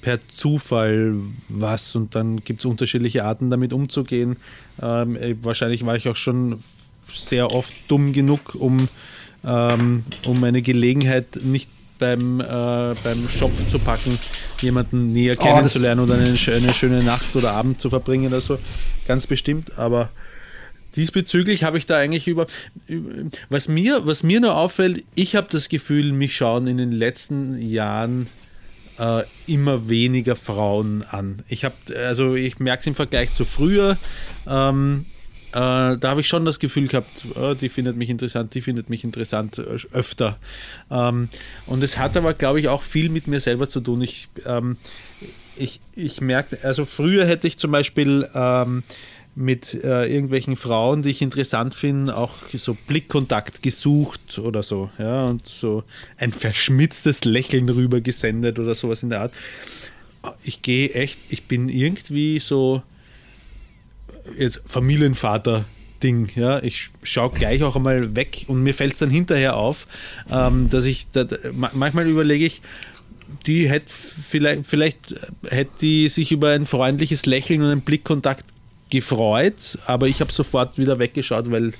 per 0.00 0.18
Zufall 0.28 1.14
was 1.48 1.96
und 1.96 2.14
dann 2.14 2.44
gibt 2.44 2.60
es 2.60 2.66
unterschiedliche 2.66 3.24
Arten 3.24 3.50
damit 3.50 3.72
umzugehen. 3.72 4.36
Ähm, 4.80 5.16
äh, 5.16 5.34
wahrscheinlich 5.42 5.84
war 5.84 5.96
ich 5.96 6.08
auch 6.08 6.16
schon 6.16 6.62
sehr 7.10 7.52
oft 7.52 7.72
dumm 7.88 8.12
genug, 8.12 8.54
um, 8.54 8.88
ähm, 9.44 10.04
um 10.24 10.44
eine 10.44 10.62
Gelegenheit 10.62 11.40
nicht 11.42 11.68
beim, 11.98 12.40
äh, 12.40 12.44
beim 12.44 13.28
Shop 13.28 13.52
zu 13.70 13.78
packen, 13.78 14.16
jemanden 14.60 15.12
näher 15.12 15.36
Oh, 15.38 15.42
kennenzulernen 15.42 16.00
oder 16.00 16.14
eine, 16.14 16.28
eine 16.28 16.74
schöne 16.74 17.02
Nacht 17.02 17.34
oder 17.34 17.52
Abend 17.52 17.80
zu 17.80 17.90
verbringen 17.90 18.28
oder 18.28 18.40
so. 18.40 18.58
Ganz 19.06 19.26
bestimmt, 19.26 19.78
aber 19.78 20.10
diesbezüglich 20.98 21.64
habe 21.64 21.78
ich 21.78 21.86
da 21.86 21.96
eigentlich 21.96 22.28
über, 22.28 22.46
über 22.86 23.10
was 23.48 23.68
mir 23.68 24.04
was 24.04 24.22
mir 24.22 24.40
nur 24.40 24.56
auffällt, 24.56 25.04
ich 25.14 25.36
habe 25.36 25.46
das 25.50 25.68
Gefühl, 25.68 26.12
mich 26.12 26.36
schauen 26.36 26.66
in 26.66 26.76
den 26.76 26.92
letzten 26.92 27.58
Jahren 27.58 28.26
äh, 28.98 29.22
immer 29.46 29.88
weniger 29.88 30.36
Frauen 30.36 31.04
an. 31.04 31.42
Ich 31.48 31.64
habe 31.64 31.74
also 31.96 32.34
ich 32.34 32.58
merke 32.58 32.80
es 32.80 32.86
im 32.86 32.94
Vergleich 32.94 33.32
zu 33.32 33.44
früher. 33.44 33.96
Ähm, 34.46 35.06
äh, 35.52 35.96
da 35.96 36.00
habe 36.02 36.20
ich 36.20 36.28
schon 36.28 36.44
das 36.44 36.58
Gefühl 36.58 36.88
gehabt, 36.88 37.24
äh, 37.34 37.54
die 37.54 37.70
findet 37.70 37.96
mich 37.96 38.10
interessant, 38.10 38.54
die 38.54 38.60
findet 38.60 38.90
mich 38.90 39.02
interessant 39.02 39.58
äh, 39.58 39.78
öfter. 39.92 40.38
Ähm, 40.90 41.30
und 41.64 41.82
es 41.82 41.96
hat 41.96 42.18
aber, 42.18 42.34
glaube 42.34 42.60
ich, 42.60 42.68
auch 42.68 42.82
viel 42.82 43.08
mit 43.08 43.26
mir 43.28 43.40
selber 43.40 43.66
zu 43.68 43.80
tun. 43.80 44.02
Ich, 44.02 44.28
ähm, 44.44 44.76
ich, 45.56 45.80
ich 45.94 46.20
merkte, 46.20 46.58
also 46.64 46.84
früher 46.84 47.24
hätte 47.24 47.46
ich 47.46 47.56
zum 47.56 47.70
Beispiel 47.70 48.28
ähm, 48.34 48.82
mit 49.38 49.72
äh, 49.84 50.12
irgendwelchen 50.12 50.56
Frauen, 50.56 51.02
die 51.02 51.10
ich 51.10 51.22
interessant 51.22 51.74
finde, 51.74 52.16
auch 52.16 52.34
so 52.52 52.76
Blickkontakt 52.86 53.62
gesucht 53.62 54.38
oder 54.38 54.62
so, 54.62 54.90
ja, 54.98 55.24
und 55.24 55.46
so 55.46 55.84
ein 56.16 56.32
verschmitztes 56.32 57.24
Lächeln 57.24 57.68
rüber 57.68 58.00
gesendet 58.00 58.58
oder 58.58 58.74
sowas 58.74 59.02
in 59.02 59.10
der 59.10 59.20
Art. 59.22 59.32
Ich 60.42 60.62
gehe 60.62 60.90
echt, 60.90 61.18
ich 61.28 61.44
bin 61.44 61.68
irgendwie 61.68 62.40
so 62.40 62.82
jetzt 64.36 64.60
Familienvater. 64.66 65.64
Ding, 66.00 66.30
ja, 66.36 66.62
ich 66.62 66.90
schaue 67.02 67.32
gleich 67.32 67.64
auch 67.64 67.74
einmal 67.74 68.14
weg 68.14 68.44
und 68.46 68.62
mir 68.62 68.72
fällt 68.72 68.92
es 68.92 69.00
dann 69.00 69.10
hinterher 69.10 69.56
auf, 69.56 69.88
ähm, 70.30 70.70
dass 70.70 70.84
ich, 70.84 71.08
da, 71.10 71.26
ma- 71.52 71.72
manchmal 71.74 72.06
überlege 72.06 72.44
ich, 72.46 72.62
die 73.48 73.68
hätte 73.68 73.92
vielleicht, 73.92 74.64
vielleicht 74.64 75.16
hätte 75.48 75.72
die 75.80 76.08
sich 76.08 76.30
über 76.30 76.50
ein 76.50 76.66
freundliches 76.66 77.26
Lächeln 77.26 77.62
und 77.62 77.70
einen 77.70 77.80
Blickkontakt 77.80 78.44
gefreut, 78.90 79.78
aber 79.86 80.06
ich 80.08 80.20
habe 80.20 80.32
sofort 80.32 80.78
wieder 80.78 80.98
weggeschaut, 80.98 81.50
weil, 81.50 81.72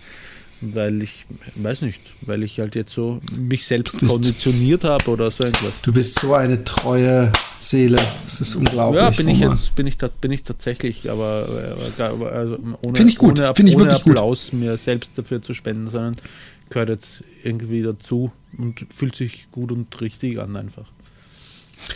weil 0.60 1.02
ich, 1.02 1.24
weiß 1.54 1.82
nicht, 1.82 2.00
weil 2.22 2.42
ich 2.42 2.58
halt 2.60 2.74
jetzt 2.74 2.92
so 2.92 3.20
mich 3.36 3.66
selbst 3.66 3.98
bist- 4.00 4.12
konditioniert 4.12 4.84
habe 4.84 5.10
oder 5.10 5.30
so 5.30 5.44
irgendwas. 5.44 5.80
Du 5.82 5.92
bist 5.92 6.18
so 6.18 6.34
eine 6.34 6.62
treue 6.64 7.32
Seele. 7.60 7.98
Das 8.24 8.40
ist 8.40 8.54
unglaublich. 8.56 9.00
Ja, 9.02 9.10
bin 9.10 9.28
ich 9.28 9.38
jetzt, 9.40 9.74
bin 9.74 9.86
ich, 9.86 9.96
bin 9.98 10.30
ich 10.32 10.42
tatsächlich, 10.44 11.10
aber, 11.10 11.76
äh, 11.98 12.02
aber 12.02 12.32
also 12.32 12.58
ohne, 12.82 12.94
Find 12.96 13.10
ich 13.10 13.16
gut, 13.16 13.38
ohne, 13.38 13.54
find 13.54 13.68
ich 13.68 13.76
ohne 13.76 13.84
wirklich 13.86 14.02
gut. 14.02 14.12
Applaus 14.16 14.52
mir 14.52 14.76
selbst 14.76 15.12
dafür 15.16 15.40
zu 15.42 15.54
spenden, 15.54 15.88
sondern 15.88 16.16
gehört 16.70 16.90
jetzt 16.90 17.24
irgendwie 17.44 17.82
dazu 17.82 18.30
und 18.58 18.84
fühlt 18.94 19.16
sich 19.16 19.46
gut 19.50 19.72
und 19.72 19.98
richtig 20.02 20.38
an 20.38 20.54
einfach. 20.56 20.84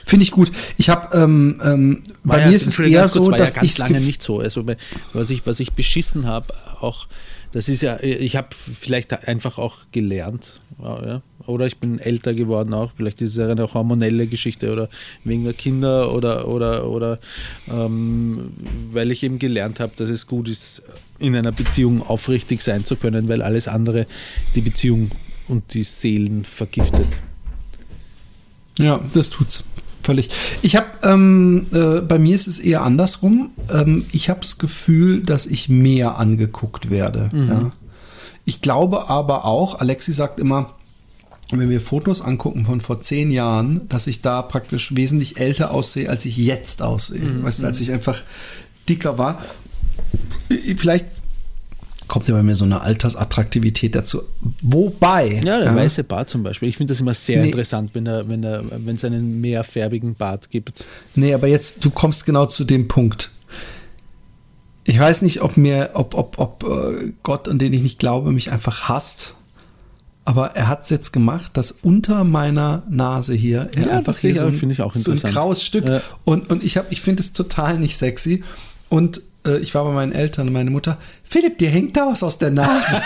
Finde 0.07 0.25
ich 0.25 0.31
gut. 0.31 0.51
Ich 0.77 0.89
habe, 0.89 1.17
ähm, 1.17 1.61
ähm, 1.65 2.03
bei 2.25 2.41
ja- 2.41 2.49
mir 2.49 2.57
ist 2.57 2.67
es 2.67 2.79
eher 2.79 3.03
kurz, 3.03 3.13
so, 3.13 3.31
dass 3.31 3.57
ja 3.57 3.63
ich 3.63 3.79
lange 3.79 4.01
nicht 4.01 4.23
so. 4.23 4.41
Also 4.41 4.65
was 5.13 5.31
ich, 5.31 5.47
was 5.47 5.61
ich 5.61 5.73
beschissen 5.73 6.27
habe, 6.27 6.55
auch 6.81 7.07
das 7.53 7.69
ist 7.69 7.83
ja, 7.83 8.01
ich 8.03 8.37
habe 8.37 8.49
vielleicht 8.55 9.29
einfach 9.29 9.59
auch 9.59 9.83
gelernt, 9.93 10.55
ja, 10.83 11.21
oder 11.47 11.67
ich 11.67 11.77
bin 11.79 11.99
älter 11.99 12.33
geworden 12.33 12.73
auch. 12.73 12.93
Vielleicht 12.97 13.21
ist 13.21 13.33
es 13.33 13.37
ja 13.37 13.49
eine 13.49 13.73
hormonelle 13.73 14.27
Geschichte 14.27 14.73
oder 14.73 14.89
wegen 15.23 15.45
der 15.45 15.53
Kinder 15.53 16.15
oder 16.15 16.49
oder 16.49 16.87
oder 16.89 17.19
ähm, 17.69 18.53
weil 18.91 19.11
ich 19.11 19.23
eben 19.23 19.39
gelernt 19.39 19.81
habe, 19.81 19.93
dass 19.97 20.09
es 20.09 20.27
gut 20.27 20.49
ist, 20.49 20.83
in 21.19 21.37
einer 21.37 21.53
Beziehung 21.53 22.03
aufrichtig 22.03 22.63
sein 22.63 22.87
zu 22.87 22.97
können, 22.97 23.29
weil 23.29 23.43
alles 23.43 23.69
andere 23.69 24.07
die 24.55 24.63
Beziehung 24.63 25.11
und 25.47 25.75
die 25.75 25.83
Seelen 25.85 26.45
vergiftet. 26.45 27.07
Ja, 28.79 29.01
das 29.13 29.29
tut's. 29.29 29.65
Völlig. 30.03 30.31
Ich 30.63 30.77
habe, 30.77 30.87
ähm, 31.05 31.67
äh, 31.73 32.01
bei 32.01 32.19
mir 32.19 32.35
ist 32.35 32.49
es 32.49 32.59
eher 32.59 32.83
andersrum. 32.83 33.51
Ähm, 33.73 34.05
ich 34.13 34.31
habe 34.31 34.41
das 34.41 34.59
Gefühl, 34.59 35.23
dass 35.23 35.47
ich 35.47 35.69
mehr 35.69 36.19
angeguckt 36.19 36.91
werde. 36.91 37.31
Ja. 37.33 37.71
Ich 38.45 38.61
glaube 38.61 39.09
aber 39.09 39.45
auch, 39.45 39.81
Alexi 39.81 40.13
sagt 40.13 40.41
immer, 40.41 40.69
wenn 41.53 41.71
wir 41.71 41.81
Fotos 41.81 42.23
angucken 42.23 42.65
von 42.65 42.81
vor 42.81 43.03
zehn 43.03 43.31
Jahren, 43.31 43.89
dass 43.89 44.07
ich 44.07 44.23
da 44.23 44.43
praktisch 44.43 44.97
wesentlich 44.97 45.39
älter 45.39 45.71
aussehe, 45.71 46.09
als 46.09 46.25
ich 46.25 46.37
jetzt 46.37 46.83
aussehe. 46.83 47.45
Weißt 47.45 47.63
du, 47.63 47.67
als 47.67 47.81
ich 47.81 47.93
einfach 47.93 48.23
dicker 48.89 49.19
war. 49.19 49.43
Vielleicht 50.77 51.07
kommt 52.13 52.29
ja 52.29 52.35
bei 52.35 52.43
mir 52.43 52.55
so 52.55 52.67
eine 52.67 52.83
Altersattraktivität 52.83 53.95
dazu. 53.95 54.21
Wobei. 54.61 55.41
Ja, 55.43 55.61
der 55.61 55.75
weiße 55.75 56.05
Bart 56.05 56.29
zum 56.29 56.43
Beispiel. 56.43 56.69
Ich 56.69 56.77
finde 56.77 56.93
das 56.93 57.01
immer 57.01 57.15
sehr 57.15 57.41
Nee. 57.41 57.47
interessant, 57.47 57.95
wenn 57.95 58.05
er, 58.05 58.29
wenn 58.29 58.45
er, 58.45 58.63
wenn 58.85 58.97
es 58.97 59.05
einen 59.07 59.41
mehrfärbigen 59.41 60.15
Bart 60.15 60.51
gibt. 60.51 60.85
Nee, 61.15 61.33
aber 61.33 61.47
jetzt, 61.47 61.83
du 61.87 61.89
kommst 61.89 62.27
genau 62.27 62.45
zu 62.45 62.65
dem 62.65 62.87
Punkt. 62.87 63.31
Ich 64.85 64.99
weiß 64.99 65.23
nicht, 65.23 65.41
ob 65.41 65.57
mir, 65.57 65.93
ob, 65.95 66.15
ob, 66.15 66.39
ob 66.39 66.65
äh, 66.65 67.15
Gott, 67.23 67.49
an 67.49 67.59
den 67.59 67.73
ich 67.73 67.81
nicht 67.81 67.99
glaube, 67.99 68.31
mich 68.31 68.53
einfach 68.53 68.91
hasst. 68.91 69.35
Aber 70.27 70.49
er 70.49 70.69
hat 70.69 70.83
es 70.83 70.91
jetzt 70.91 71.15
gemacht, 71.15 71.57
dass 71.57 71.73
unter 71.73 72.25
meiner 72.25 72.83
Nase 72.91 73.33
hier 73.33 73.71
er 73.75 73.87
Ja, 73.87 73.97
einfach 73.97 74.19
hier 74.19 74.39
so 74.39 74.45
ein, 74.49 74.53
finde 74.53 74.75
ich 74.75 74.83
auch 74.83 74.93
so 74.93 75.13
ein 75.13 75.19
graues 75.19 75.65
Stück. 75.65 75.89
Ja. 75.89 76.03
Und, 76.27 76.51
und 76.51 76.63
ich 76.63 76.77
habe, 76.77 76.89
ich 76.91 77.01
finde 77.01 77.23
es 77.23 77.33
total 77.33 77.79
nicht 77.79 77.97
sexy. 77.97 78.45
Und 78.91 79.23
ich 79.61 79.75
war 79.75 79.85
bei 79.85 79.91
meinen 79.93 80.13
Eltern 80.13 80.49
und 80.49 80.53
meine 80.53 80.71
Mutter, 80.71 80.99
Philipp, 81.25 81.59
dir 81.59 81.69
hängt 81.69 81.97
da 81.97 82.07
was 82.07 82.23
aus 82.23 82.39
der 82.39 82.51
Nase. 82.51 83.03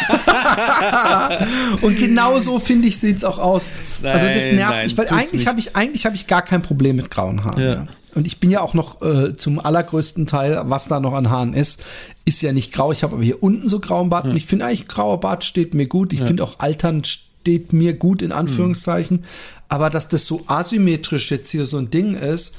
und 1.81 1.99
genau 1.99 2.39
so 2.41 2.59
finde 2.59 2.89
ich 2.89 2.99
sieht's 2.99 3.25
auch 3.25 3.39
aus. 3.39 3.69
also 4.03 4.27
das 4.27 4.45
Nein, 4.45 4.57
nervt 4.57 4.71
nein, 4.71 4.87
mich, 4.87 4.99
weil 4.99 5.09
eigentlich 5.09 5.47
habe 5.47 5.59
ich 5.59 5.77
eigentlich 5.77 6.05
habe 6.05 6.15
ich 6.15 6.27
gar 6.27 6.43
kein 6.43 6.63
Problem 6.63 6.97
mit 6.97 7.11
grauen 7.11 7.45
Haaren. 7.45 7.63
Ja. 7.63 7.73
Ja. 7.75 7.85
und 8.15 8.27
ich 8.27 8.39
bin 8.39 8.51
ja 8.51 8.61
auch 8.61 8.75
noch 8.75 9.01
äh, 9.01 9.35
zum 9.35 9.59
allergrößten 9.59 10.27
Teil, 10.27 10.61
was 10.67 10.89
da 10.89 11.01
noch 11.01 11.15
an 11.15 11.31
Haaren 11.31 11.55
ist, 11.55 11.83
ist 12.27 12.43
ja 12.43 12.53
nicht 12.53 12.73
grau. 12.73 12.93
Ich 12.93 13.03
habe 13.03 13.15
aber 13.15 13.25
hier 13.25 13.43
unten 13.43 13.69
so 13.69 13.81
grauen 13.81 14.11
Bart 14.11 14.27
und 14.27 14.37
ich 14.37 14.47
finde 14.47 14.67
eigentlich, 14.67 14.89
grauer 14.89 15.21
Bart 15.21 15.45
steht 15.45 15.73
mir 15.73 15.87
gut. 15.87 16.13
Ich 16.13 16.23
finde 16.23 16.45
auch 16.45 16.59
Altern 16.59 17.03
steht 17.05 17.73
mir 17.73 17.95
gut, 17.95 18.21
in 18.23 18.33
Anführungszeichen. 18.33 19.25
Aber 19.69 19.89
dass 19.89 20.09
das 20.09 20.27
so 20.27 20.43
asymmetrisch 20.47 21.31
jetzt 21.31 21.51
hier 21.51 21.67
so 21.67 21.79
ein 21.79 21.91
Ding 21.91 22.15
ist, 22.15 22.55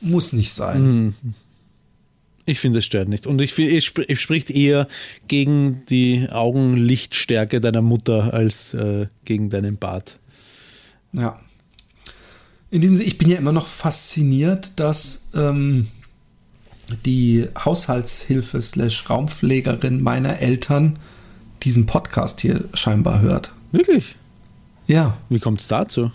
muss 0.00 0.32
nicht 0.32 0.52
sein. 0.52 1.14
Ich 2.46 2.60
finde, 2.60 2.80
es 2.80 2.84
stört 2.84 3.08
nicht. 3.08 3.26
Und 3.26 3.40
ich 3.40 3.52
sp- 3.56 4.04
es 4.08 4.20
spricht 4.20 4.50
eher 4.50 4.86
gegen 5.28 5.82
die 5.88 6.28
Augenlichtstärke 6.30 7.60
deiner 7.60 7.80
Mutter 7.82 8.34
als 8.34 8.74
äh, 8.74 9.06
gegen 9.24 9.48
deinen 9.50 9.76
Bart. 9.78 10.18
Ja. 11.12 11.40
In 12.70 12.80
dem 12.80 12.92
Sinne, 12.92 13.06
ich 13.06 13.18
bin 13.18 13.28
ja 13.30 13.38
immer 13.38 13.52
noch 13.52 13.66
fasziniert, 13.68 14.72
dass 14.76 15.26
ähm, 15.34 15.86
die 17.06 17.46
Haushaltshilfe 17.64 18.60
slash 18.60 19.08
Raumpflegerin 19.08 20.02
meiner 20.02 20.40
Eltern 20.40 20.98
diesen 21.62 21.86
Podcast 21.86 22.40
hier 22.40 22.64
scheinbar 22.74 23.20
hört. 23.20 23.52
Wirklich? 23.72 24.16
Ja, 24.86 25.16
Wie 25.30 25.38
kommt 25.38 25.62
es 25.62 25.68
dazu? 25.68 26.10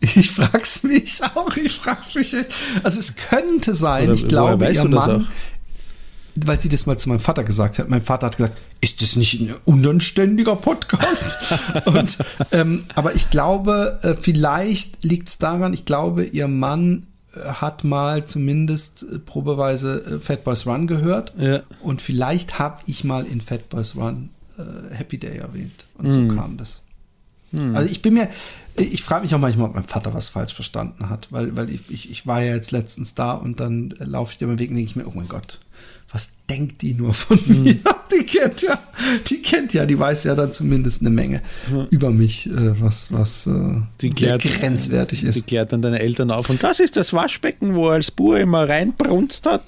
ich 0.00 0.30
frag's 0.30 0.82
mich 0.82 1.20
auch, 1.34 1.54
ich 1.56 1.72
frag's 1.74 2.14
mich 2.14 2.32
echt. 2.34 2.54
Also 2.82 2.98
es 2.98 3.16
könnte 3.16 3.74
sein, 3.74 4.04
Oder 4.04 4.14
ich 4.14 4.26
glaube, 4.26 4.70
ihr 4.72 4.84
Mann? 4.88 5.28
Weil 6.34 6.60
sie 6.60 6.68
das 6.68 6.86
mal 6.86 6.98
zu 6.98 7.08
meinem 7.08 7.20
Vater 7.20 7.44
gesagt 7.44 7.78
hat. 7.78 7.88
Mein 7.88 8.02
Vater 8.02 8.26
hat 8.26 8.36
gesagt, 8.36 8.58
ist 8.80 9.02
das 9.02 9.16
nicht 9.16 9.40
ein 9.40 9.54
unanständiger 9.64 10.56
Podcast? 10.56 11.38
Und, 11.86 12.18
ähm, 12.52 12.84
aber 12.94 13.14
ich 13.14 13.30
glaube, 13.30 13.98
äh, 14.02 14.14
vielleicht 14.14 15.04
liegt's 15.04 15.38
daran, 15.38 15.72
ich 15.72 15.84
glaube, 15.84 16.24
ihr 16.24 16.48
Mann 16.48 17.06
äh, 17.34 17.40
hat 17.40 17.84
mal 17.84 18.26
zumindest 18.26 19.02
äh, 19.02 19.18
probeweise 19.18 20.04
äh, 20.04 20.20
Fat 20.20 20.44
Boys 20.44 20.66
Run 20.66 20.86
gehört. 20.86 21.34
Ja. 21.38 21.60
Und 21.82 22.02
vielleicht 22.02 22.58
habe 22.58 22.80
ich 22.86 23.04
mal 23.04 23.26
in 23.26 23.40
Fat 23.40 23.68
Boys 23.68 23.96
Run 23.96 24.30
äh, 24.58 24.94
Happy 24.94 25.18
Day 25.18 25.38
erwähnt. 25.38 25.84
Und 25.98 26.10
so 26.10 26.28
kam 26.28 26.56
das. 26.56 26.82
Also 27.52 27.90
ich 27.90 28.00
bin 28.00 28.14
mir, 28.14 28.28
ich 28.76 29.02
frage 29.02 29.22
mich 29.22 29.34
auch 29.34 29.40
manchmal, 29.40 29.68
ob 29.68 29.74
mein 29.74 29.82
Vater 29.82 30.14
was 30.14 30.28
falsch 30.28 30.54
verstanden 30.54 31.10
hat, 31.10 31.32
weil, 31.32 31.56
weil 31.56 31.68
ich, 31.68 31.90
ich, 31.90 32.10
ich 32.10 32.26
war 32.26 32.40
ja 32.42 32.54
jetzt 32.54 32.70
letztens 32.70 33.14
da 33.14 33.32
und 33.32 33.58
dann 33.58 33.92
laufe 33.98 34.32
ich 34.32 34.38
dir 34.38 34.44
über 34.44 34.54
den 34.54 34.60
Weg 34.60 34.70
und 34.70 34.76
denke 34.76 34.88
ich 34.88 34.96
mir, 34.96 35.08
oh 35.08 35.12
mein 35.14 35.26
Gott, 35.26 35.58
was 36.12 36.30
denkt 36.48 36.82
die 36.82 36.94
nur 36.94 37.14
von 37.14 37.38
mir? 37.46 37.76
Die 38.12 38.24
kennt 38.26 38.60
ja, 38.62 38.76
die 39.30 39.40
kennt 39.40 39.72
ja, 39.72 39.86
die 39.86 39.96
weiß 39.96 40.24
ja 40.24 40.34
dann 40.34 40.52
zumindest 40.52 41.00
eine 41.00 41.10
Menge 41.10 41.42
über 41.90 42.10
mich, 42.10 42.48
äh, 42.48 42.80
was, 42.80 43.12
was 43.12 43.46
äh, 43.46 43.82
Die 44.00 44.10
klärt- 44.10 44.42
grenzwertig 44.42 45.20
Die 45.20 45.26
ist. 45.26 45.46
klärt 45.46 45.72
dann 45.72 45.80
deine 45.80 46.00
Eltern 46.00 46.32
auf. 46.32 46.50
Und 46.50 46.60
das 46.64 46.80
ist 46.80 46.96
das 46.96 47.12
Waschbecken, 47.12 47.76
wo 47.76 47.86
er 47.86 47.94
als 47.94 48.10
Bur 48.10 48.40
immer 48.40 48.68
reinbrunzt 48.68 49.46
hat. 49.46 49.62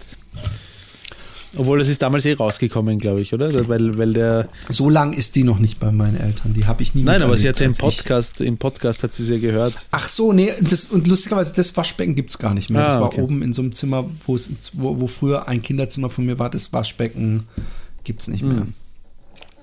Obwohl, 1.57 1.79
das 1.79 1.89
ist 1.89 2.01
damals 2.01 2.25
eh 2.25 2.33
rausgekommen, 2.33 2.99
glaube 2.99 3.21
ich, 3.21 3.35
oder? 3.35 3.69
Weil, 3.69 3.99
weil 3.99 4.15
der. 4.15 4.49
So 4.71 4.89
lang 4.89 5.13
ist 5.13 5.35
die 5.35 5.45
noch 5.45 5.59
nicht 5.59 5.79
bei 5.79 5.93
meinen 5.93 6.19
Eltern, 6.19 6.55
die 6.55 6.67
habe 6.67 6.83
ich 6.83 6.95
nie 6.95 7.03
Nein, 7.03 7.23
aber 7.23 7.37
sie 7.37 7.49
hat 7.49 7.61
ja 7.61 7.67
im 7.67 7.73
als 7.73 7.79
ich- 7.79 7.85
Podcast, 7.85 8.41
im 8.41 8.57
Podcast 8.57 9.03
hat 9.03 9.13
sie 9.13 9.25
es 9.25 9.29
ja 9.29 9.39
gehört. 9.39 9.75
Ach 9.91 10.09
so, 10.09 10.33
nee, 10.33 10.51
das, 10.63 10.87
und 10.87 11.07
lustigerweise, 11.07 11.53
das 11.55 11.77
Waschbecken 11.77 12.15
gibt's 12.15 12.39
gar 12.39 12.55
nicht 12.55 12.71
mehr. 12.71 12.83
Ah, 12.83 12.89
das 12.89 12.95
war 12.95 13.07
okay. 13.07 13.21
oben 13.21 13.43
in 13.43 13.53
so 13.53 13.61
einem 13.63 13.73
Zimmer, 13.73 14.09
wo, 14.27 14.35
es, 14.35 14.51
wo, 14.73 15.07
früher 15.07 15.47
ein 15.49 15.61
Kinderzimmer 15.61 16.09
von 16.09 16.25
mir 16.25 16.39
war, 16.39 16.49
das 16.49 16.73
Waschbecken 16.73 17.45
gibt's 18.05 18.29
nicht 18.29 18.43
mehr. 18.43 18.61
Hm. 18.63 18.75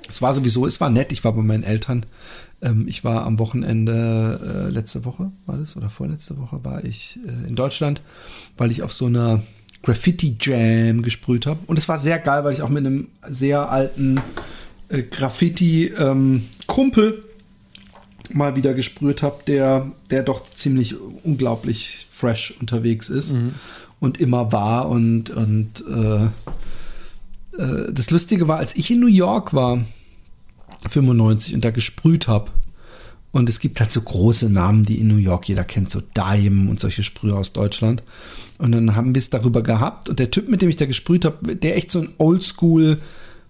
Es 0.10 0.22
war 0.22 0.34
sowieso, 0.34 0.66
es 0.66 0.80
war 0.82 0.90
nett, 0.90 1.12
ich 1.12 1.24
war 1.24 1.34
bei 1.34 1.42
meinen 1.42 1.64
Eltern. 1.64 2.06
Ähm, 2.62 2.88
ich 2.88 3.04
war 3.04 3.26
am 3.26 3.40
Wochenende, 3.40 4.68
äh, 4.68 4.70
letzte 4.70 5.06
Woche 5.06 5.32
war 5.46 5.58
das, 5.58 5.78
oder 5.78 5.90
vorletzte 5.90 6.38
Woche 6.38 6.64
war 6.64 6.84
ich 6.84 7.20
äh, 7.26 7.50
in 7.50 7.56
Deutschland, 7.56 8.02
weil 8.58 8.72
ich 8.72 8.84
auf 8.84 8.92
so 8.94 9.06
einer 9.06 9.42
Graffiti 9.84 10.36
Jam 10.40 11.02
gesprüht 11.02 11.46
habe. 11.46 11.60
Und 11.68 11.80
es 11.80 11.88
war 11.88 11.98
sehr 11.98 12.20
geil, 12.20 12.44
weil 12.44 12.54
ich 12.54 12.62
auch 12.62 12.70
mit 12.70 12.86
einem 12.86 13.08
sehr 13.28 13.72
alten 13.72 14.22
äh, 14.90 15.04
Graffiti-Kumpel 15.04 17.24
mal 18.32 18.56
wieder 18.56 18.74
gesprüht 18.74 19.24
habe, 19.24 19.44
der, 19.48 19.92
der 20.12 20.24
doch 20.24 20.44
ziemlich 20.54 20.96
unglaublich 21.24 22.06
fresh 22.10 22.54
unterwegs 22.60 23.10
ist 23.10 23.34
und 24.00 24.20
immer 24.20 24.52
war. 24.52 24.90
Und, 24.90 25.30
und 25.30 25.84
äh, 25.90 26.26
äh, 27.58 27.92
das 27.92 28.12
Lustige 28.12 28.48
war, 28.48 28.58
als 28.58 28.76
ich 28.76 28.92
in 28.92 29.00
New 29.00 29.08
York 29.08 29.54
war, 29.54 29.84
95 30.88 31.56
und 31.56 31.66
da 31.66 31.72
gesprüht 31.72 32.28
habe, 32.28 32.52
und 33.32 33.48
es 33.48 33.60
gibt 33.60 33.80
halt 33.80 33.92
so 33.92 34.02
große 34.02 34.50
Namen, 34.50 34.84
die 34.84 35.00
in 35.00 35.08
New 35.08 35.18
York 35.18 35.48
jeder 35.48 35.64
kennt, 35.64 35.92
so 35.92 36.02
Dime 36.02 36.70
und 36.70 36.80
solche 36.80 37.04
Sprüher 37.04 37.38
aus 37.38 37.54
Deutschland. 37.54 38.04
Und 38.58 38.72
dann 38.72 38.96
haben 38.96 39.14
wir 39.14 39.20
es 39.20 39.30
darüber 39.30 39.62
gehabt. 39.62 40.10
Und 40.10 40.20
der 40.20 40.32
Typ, 40.32 40.50
mit 40.50 40.62
dem 40.62 40.70
ich 40.70 40.76
da 40.76 40.86
gesprüht 40.86 41.26
habe, 41.26 41.56
der 41.56 41.78
echt 41.78 41.92
so 41.92 42.00
ein 42.00 42.10
Oldschool 42.18 43.00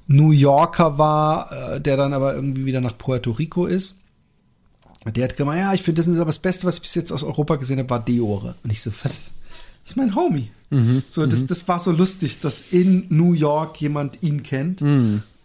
New 0.07 0.31
Yorker 0.31 0.97
war, 0.97 1.51
äh, 1.51 1.81
der 1.81 1.95
dann 1.95 2.13
aber 2.13 2.35
irgendwie 2.35 2.65
wieder 2.65 2.81
nach 2.81 2.97
Puerto 2.97 3.31
Rico 3.31 3.65
ist. 3.65 3.95
Der 5.05 5.23
hat 5.23 5.37
gemeint, 5.37 5.61
ja, 5.61 5.73
ich 5.73 5.83
finde, 5.83 6.01
das 6.01 6.07
ist 6.07 6.17
aber 6.17 6.25
das 6.25 6.39
Beste, 6.39 6.67
was 6.67 6.75
ich 6.75 6.81
bis 6.81 6.95
jetzt 6.95 7.11
aus 7.13 7.23
Europa 7.23 7.55
gesehen 7.55 7.79
habe, 7.79 7.89
war 7.89 8.03
Deore. 8.03 8.55
Und 8.63 8.71
ich 8.71 8.81
so, 8.81 8.91
was? 9.03 9.33
Das 9.83 9.91
ist 9.93 9.97
mein 9.97 10.13
Homie. 10.13 10.51
so, 11.09 11.25
das, 11.25 11.47
das 11.47 11.67
war 11.67 11.79
so 11.79 11.91
lustig, 11.91 12.41
dass 12.41 12.59
in 12.59 13.05
New 13.09 13.33
York 13.33 13.79
jemand 13.81 14.21
ihn 14.21 14.43
kennt. 14.43 14.81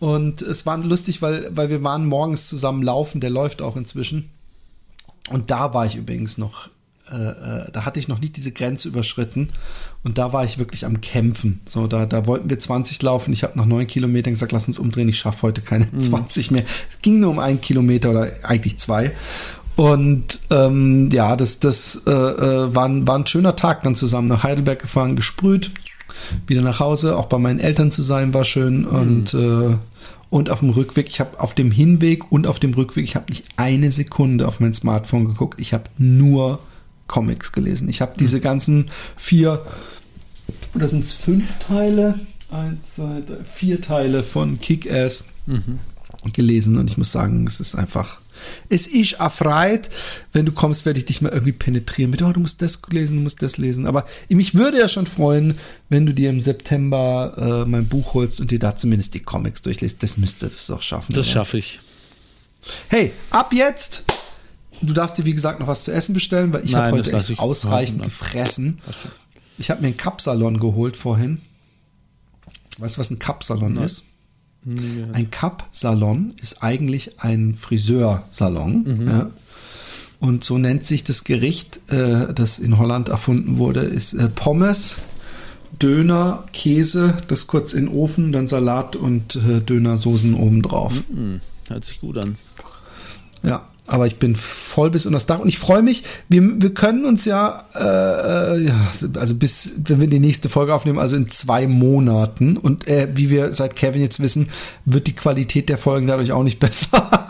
Und 0.05 0.43
es 0.43 0.66
war 0.66 0.76
lustig, 0.76 1.22
weil, 1.22 1.48
weil 1.56 1.70
wir 1.70 1.82
waren 1.82 2.05
morgens 2.05 2.47
zusammen 2.47 2.82
laufen, 2.82 3.22
der 3.22 3.31
läuft 3.31 3.62
auch 3.62 3.74
inzwischen. 3.74 4.28
Und 5.31 5.51
da 5.51 5.72
war 5.72 5.86
ich 5.86 5.97
übrigens 5.97 6.36
noch, 6.36 6.68
äh, 7.10 7.16
äh, 7.16 7.70
da 7.72 7.86
hatte 7.86 8.01
ich 8.01 8.06
noch 8.06 8.20
nicht 8.20 8.36
diese 8.36 8.52
Grenze 8.52 8.89
überschritten. 8.89 9.48
Und 10.02 10.18
da 10.18 10.35
war 10.35 10.44
ich 10.44 10.59
wirklich 10.59 10.85
am 10.85 11.01
Kämpfen. 11.01 11.60
So, 11.64 11.86
da, 11.86 12.05
da 12.05 12.26
wollten 12.26 12.51
wir 12.51 12.59
20 12.59 13.01
laufen. 13.01 13.32
Ich 13.32 13.44
habe 13.44 13.56
nach 13.56 13.64
neun 13.64 13.86
Kilometern 13.86 14.35
gesagt, 14.35 14.52
lass 14.52 14.68
uns 14.68 14.78
umdrehen, 14.78 15.09
ich 15.09 15.18
schaffe 15.18 15.40
heute 15.40 15.62
keine 15.62 15.89
20 15.98 16.51
mehr. 16.51 16.64
Es 16.93 17.01
ging 17.01 17.20
nur 17.20 17.31
um 17.31 17.39
einen 17.39 17.62
Kilometer 17.62 18.10
oder 18.10 18.31
eigentlich 18.43 18.78
zwei. 18.78 19.10
Und 19.74 20.39
ähm, 20.51 21.09
ja, 21.12 21.35
das, 21.35 21.60
das 21.60 22.02
äh, 22.06 22.10
äh, 22.10 22.74
war, 22.74 22.85
ein, 22.85 23.09
war 23.09 23.18
ein 23.18 23.26
schöner 23.26 23.56
Tag 23.56 23.85
dann 23.85 23.94
zusammen 23.94 24.28
nach 24.28 24.43
Heidelberg 24.43 24.82
gefahren, 24.82 25.16
gesprüht, 25.16 25.70
wieder 26.47 26.60
nach 26.60 26.78
Hause, 26.78 27.16
auch 27.16 27.26
bei 27.26 27.39
meinen 27.39 27.59
Eltern 27.59 27.90
zu 27.90 28.02
sein 28.02 28.35
war 28.35 28.44
schön 28.44 28.85
und 28.85 29.32
äh, 29.32 29.78
und 30.35 30.51
auf 30.51 30.59
dem 30.59 30.70
Rückweg, 30.70 31.09
ich 31.09 31.20
habe 31.20 31.39
auf 31.39 31.55
dem 31.55 31.70
Hinweg 31.70 32.32
und 32.32 32.48
auf 32.48 32.59
dem 32.59 32.74
Rückweg, 32.74 33.05
ich 33.05 33.15
habe 33.15 33.27
nicht 33.31 33.44
eine 33.55 33.93
Sekunde 33.93 34.48
auf 34.48 34.59
mein 34.59 34.74
Smartphone 34.74 35.27
geguckt, 35.27 35.61
ich 35.61 35.73
habe 35.73 35.85
nur 35.97 36.59
Comics 37.06 37.52
gelesen. 37.52 37.89
Ich 37.89 38.01
habe 38.01 38.15
diese 38.19 38.40
ganzen 38.40 38.90
vier 39.15 39.65
oder 40.74 40.89
sind 40.89 41.05
es 41.05 41.12
fünf 41.12 41.61
Teile? 41.61 42.19
Eins, 42.51 42.97
zwei, 42.97 43.20
drei, 43.20 43.44
vier 43.44 43.81
Teile 43.81 44.24
von 44.24 44.59
Kick-Ass 44.59 45.23
gelesen 46.32 46.78
und 46.78 46.90
ich 46.90 46.98
muss 46.98 47.12
sagen, 47.12 47.47
es 47.47 47.61
ist 47.61 47.77
einfach. 47.77 48.20
Es 48.68 48.86
ist 48.86 49.14
erfreut, 49.14 49.90
wenn 50.32 50.46
du 50.46 50.52
kommst, 50.52 50.86
werde 50.86 50.98
ich 50.98 51.06
dich 51.06 51.20
mal 51.20 51.30
irgendwie 51.30 51.52
penetrieren 51.52 52.10
mit, 52.10 52.22
oh, 52.22 52.32
du 52.32 52.40
musst 52.40 52.62
das 52.62 52.80
lesen, 52.90 53.18
du 53.18 53.22
musst 53.22 53.42
das 53.42 53.56
lesen. 53.56 53.86
Aber 53.86 54.06
mich 54.28 54.54
würde 54.54 54.78
ja 54.78 54.88
schon 54.88 55.06
freuen, 55.06 55.58
wenn 55.88 56.06
du 56.06 56.12
dir 56.12 56.30
im 56.30 56.40
September 56.40 57.64
äh, 57.64 57.68
mein 57.68 57.86
Buch 57.86 58.14
holst 58.14 58.40
und 58.40 58.50
dir 58.50 58.58
da 58.58 58.76
zumindest 58.76 59.14
die 59.14 59.20
Comics 59.20 59.62
durchliest. 59.62 60.02
Das 60.02 60.16
müsste 60.16 60.46
das 60.46 60.66
doch 60.66 60.82
schaffen. 60.82 61.14
Das 61.14 61.28
schaffe 61.28 61.58
ich. 61.58 61.80
Hey, 62.88 63.12
ab 63.30 63.52
jetzt! 63.52 64.04
Du 64.82 64.92
darfst 64.92 65.16
dir, 65.18 65.24
wie 65.24 65.34
gesagt, 65.34 65.60
noch 65.60 65.66
was 65.66 65.84
zu 65.84 65.92
essen 65.92 66.14
bestellen, 66.14 66.52
weil 66.52 66.64
ich 66.64 66.74
habe 66.74 66.92
heute 66.92 67.12
echt 67.12 67.30
ich 67.30 67.38
ausreichend 67.38 68.00
warten. 68.00 68.10
gefressen. 68.10 68.80
Ich 69.56 69.70
habe 69.70 69.80
mir 69.80 69.88
einen 69.88 69.96
Kapsalon 69.96 70.58
geholt 70.58 70.96
vorhin. 70.96 71.40
Weißt 72.78 72.96
du, 72.96 73.00
was 73.00 73.10
ein 73.10 73.18
Kapsalon 73.18 73.76
ist? 73.76 74.04
Ein 75.12 75.31
Cup-Salon 75.31 76.35
ist 76.41 76.62
eigentlich 76.62 77.20
ein 77.20 77.55
Friseursalon. 77.55 79.07
Ja. 79.07 79.31
Und 80.20 80.43
so 80.43 80.57
nennt 80.57 80.86
sich 80.86 81.05
das 81.05 81.24
Gericht, 81.24 81.81
äh, 81.93 82.32
das 82.32 82.59
in 82.59 82.78
Holland 82.78 83.09
erfunden 83.09 83.59
wurde, 83.59 83.81
ist 83.81 84.15
äh, 84.15 84.28
Pommes, 84.28 84.97
Döner, 85.82 86.45
Käse, 86.53 87.15
das 87.28 87.47
kurz 87.47 87.74
in 87.74 87.86
den 87.86 87.95
Ofen, 87.95 88.32
dann 88.32 88.49
Salat 88.49 88.97
und 88.97 89.36
äh, 89.36 89.61
Dönersoßen 89.61 90.35
obendrauf. 90.35 91.03
Hört 91.69 91.85
sich 91.85 92.01
gut 92.01 92.16
an. 92.16 92.36
Ja, 93.43 93.69
aber 93.86 94.06
ich 94.06 94.16
bin 94.16 94.35
voll 94.35 94.90
bis 94.90 95.05
unter 95.05 95.16
das 95.16 95.27
Dach 95.27 95.40
und 95.40 95.48
ich 95.48 95.59
freue 95.59 95.82
mich. 95.82 96.05
Wir, 96.28 96.43
wir 96.43 96.73
können 96.73 97.05
uns 97.05 97.27
ja, 97.27 97.65
äh, 97.74 98.56
äh, 98.56 98.66
ja, 98.66 98.90
also 99.19 99.35
bis, 99.35 99.74
wenn 99.86 100.01
wir 100.01 100.09
die 100.09 100.20
nächste 100.20 100.48
Folge 100.48 100.74
aufnehmen, 100.74 100.98
also 100.98 101.16
in 101.16 101.31
zwei 101.31 101.66
Monaten 101.66 102.56
und 102.56 102.89
äh, 102.89 103.09
wie 103.15 103.28
wir 103.31 103.52
seit 103.52 103.77
Kevin 103.77 104.01
jetzt 104.01 104.20
wissen, 104.20 104.48
wird 104.86 105.06
die 105.06 105.15
Qualität 105.15 105.69
der 105.69 105.77
Folgen 105.77 106.06
dadurch 106.06 106.32
auch 106.32 106.44
nicht 106.44 106.61
besser. 106.61 107.27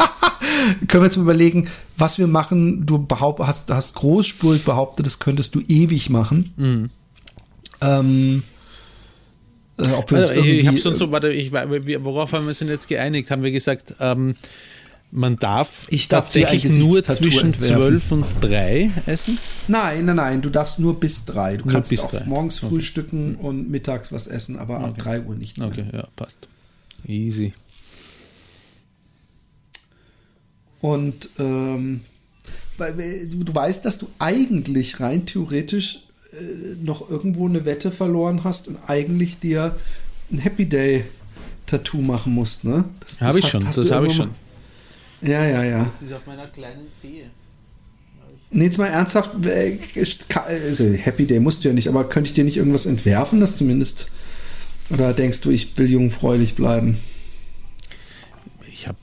können 0.86 1.02
wir 1.02 1.06
jetzt 1.06 1.16
mal 1.16 1.24
überlegen, 1.24 1.68
was 1.96 2.18
wir 2.18 2.28
machen. 2.28 2.86
Du 2.86 3.04
behaupt, 3.04 3.40
hast, 3.40 3.70
hast 3.70 3.94
großspurig 3.94 4.64
behauptet, 4.64 5.06
das 5.06 5.18
könntest 5.18 5.56
du 5.56 5.60
ewig 5.66 6.08
machen. 6.08 6.52
Ähm, 7.80 8.44
äh, 9.76 9.90
ob 9.92 10.10
wir 10.10 10.18
Also, 10.18 10.34
ich 10.34 10.66
habe 10.66 10.78
sonst 10.78 10.98
so, 10.98 11.10
warte, 11.10 11.32
ich, 11.32 11.52
worauf 11.52 12.32
haben 12.32 12.44
wir 12.44 12.50
uns 12.50 12.60
denn 12.60 12.68
jetzt 12.68 12.86
geeinigt? 12.86 13.30
Haben 13.30 13.42
wir 13.42 13.50
gesagt, 13.50 13.94
ähm, 13.98 14.36
Man 15.16 15.36
darf, 15.36 15.86
Ich 15.90 16.08
darf 16.08 16.24
tatsächlich 16.24 16.64
nur 16.78 17.00
zwischen. 17.04 17.54
12 17.54 18.10
und 18.10 18.24
3 18.40 18.90
essen. 19.06 19.38
Nein, 19.68 20.06
nein, 20.06 20.16
nein, 20.16 20.42
du 20.42 20.50
darfst 20.50 20.80
nur 20.80 20.98
bis 20.98 21.24
drei. 21.24 21.56
Du 21.56 21.66
Nur 21.66 21.72
kannst 21.72 21.96
auch 22.00 22.10
drei. 22.10 22.24
morgens 22.24 22.58
Okay. 22.60 22.68
frühstücken 22.70 23.36
und 23.36 23.70
mittags 23.70 24.10
was 24.10 24.26
essen, 24.26 24.58
aber 24.58 24.80
ab 24.80 24.98
drei 24.98 25.20
Uhr 25.20 25.36
nicht 25.36 25.56
mehr. 25.58 25.68
Okay, 25.68 25.84
ja, 25.92 26.08
passt. 26.16 26.48
Easy. 27.06 27.52
Und 30.80 31.30
ähm, 31.38 32.00
du 32.78 33.54
weißt, 33.54 33.84
dass 33.84 33.98
du 33.98 34.08
eigentlich 34.18 34.98
rein 35.00 35.26
theoretisch 35.26 36.00
äh, 36.32 36.74
noch 36.82 37.08
irgendwo 37.08 37.48
eine 37.48 37.64
Wette 37.64 37.90
verloren 37.90 38.42
hast 38.44 38.66
und 38.68 38.78
eigentlich 38.88 39.38
dir 39.38 39.76
ein 40.32 40.38
Happy 40.38 40.66
Day 40.66 41.04
Tattoo 41.66 42.00
machen 42.02 42.34
musst, 42.34 42.64
ne? 42.64 42.84
Das, 43.00 43.20
Habe 43.20 43.38
ich 43.38 43.44
hast- 43.44 43.52
schon, 43.52 43.66
hast 43.66 43.78
das 43.78 43.86
du 43.88 43.94
habe 43.94 44.08
ich 44.08 44.14
schon. 44.14 44.30
Ja, 45.24 45.44
ja, 45.44 45.64
ja. 45.64 45.90
Das 46.00 46.08
ist 46.08 46.14
auf 46.14 46.26
meiner 46.26 46.46
kleinen 46.48 46.88
Zehe. 47.00 47.26
Nee, 48.50 48.64
jetzt 48.66 48.78
mal 48.78 48.86
ernsthaft, 48.86 49.30
äh, 49.46 49.78
also 50.46 50.84
Happy 50.92 51.26
Day 51.26 51.40
musst 51.40 51.64
du 51.64 51.68
ja 51.68 51.74
nicht, 51.74 51.88
aber 51.88 52.04
könnte 52.04 52.28
ich 52.28 52.34
dir 52.34 52.44
nicht 52.44 52.56
irgendwas 52.56 52.86
entwerfen, 52.86 53.40
das 53.40 53.56
zumindest, 53.56 54.10
oder 54.90 55.12
denkst 55.12 55.40
du, 55.40 55.50
ich 55.50 55.76
will 55.76 55.90
jungfräulich 55.90 56.54
bleiben? 56.54 56.98
Ich 58.70 58.86
habe 58.86 58.98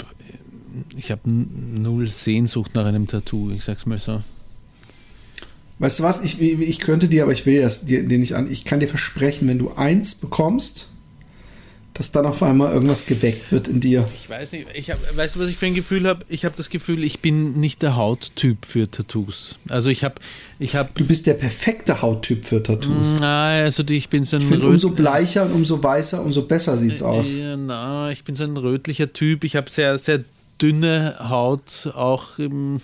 ich 0.95 1.11
hab 1.11 1.19
null 1.26 2.10
Sehnsucht 2.10 2.76
nach 2.76 2.85
einem 2.85 3.07
Tattoo, 3.07 3.52
ich 3.52 3.64
sag's 3.64 3.85
mal 3.85 3.99
so. 3.99 4.22
Weißt 5.80 5.99
du 5.99 6.03
was, 6.03 6.23
ich, 6.23 6.39
ich 6.39 6.80
könnte 6.80 7.07
dir, 7.07 7.23
aber 7.23 7.34
ich 7.34 7.45
will 7.45 7.61
das 7.61 7.85
dir, 7.85 8.03
dir 8.07 8.19
nicht 8.19 8.35
an, 8.35 8.49
ich 8.49 8.64
kann 8.64 8.80
dir 8.80 8.88
versprechen, 8.88 9.48
wenn 9.48 9.57
du 9.57 9.72
eins 9.72 10.15
bekommst, 10.15 10.89
dass 11.93 12.11
dann 12.11 12.26
auf 12.26 12.41
einmal 12.41 12.73
irgendwas 12.73 13.05
geweckt 13.05 13.51
wird 13.51 13.68
in 13.68 13.80
dir. 13.81 14.07
Ich 14.15 14.30
weiß 14.30 14.53
nicht, 14.53 14.68
ich 14.73 14.91
hab, 14.91 14.99
weißt 15.18 15.35
du, 15.35 15.39
was 15.41 15.49
ich 15.49 15.57
für 15.57 15.65
ein 15.65 15.73
Gefühl 15.73 16.07
habe? 16.07 16.26
Ich 16.30 16.45
habe 16.45 16.55
das 16.55 16.69
Gefühl, 16.69 17.03
ich 17.03 17.19
bin 17.19 17.59
nicht 17.59 17.81
der 17.81 17.95
Hauttyp 17.97 18.65
für 18.65 18.89
Tattoos. 18.89 19.55
Also 19.69 19.89
ich 19.89 20.03
habe, 20.05 20.15
ich 20.57 20.76
habe, 20.76 20.89
Du 20.95 21.05
bist 21.05 21.27
der 21.27 21.34
perfekte 21.34 22.01
Hauttyp 22.01 22.45
für 22.45 22.63
Tattoos. 22.63 23.18
na, 23.19 23.49
also 23.57 23.84
die, 23.84 23.97
ich 23.97 24.07
bin 24.09 24.23
so 24.23 24.38
ein 24.38 24.41
Ich 24.43 24.47
finde, 24.47 24.65
Röt- 24.65 24.72
umso 24.72 24.89
bleicher 24.91 25.43
und 25.45 25.51
umso 25.51 25.84
weißer, 25.84 26.23
umso 26.23 26.43
besser 26.43 26.77
sieht's 26.77 27.01
aus. 27.01 27.27
Na, 27.57 28.09
ich 28.11 28.23
bin 28.23 28.35
so 28.35 28.45
ein 28.45 28.55
rötlicher 28.55 29.11
Typ. 29.11 29.43
Ich 29.43 29.55
habe 29.57 29.69
sehr, 29.69 29.99
sehr 29.99 30.23
dünne 30.61 31.18
Haut, 31.27 31.91
auch 31.93 32.39
im, 32.39 32.80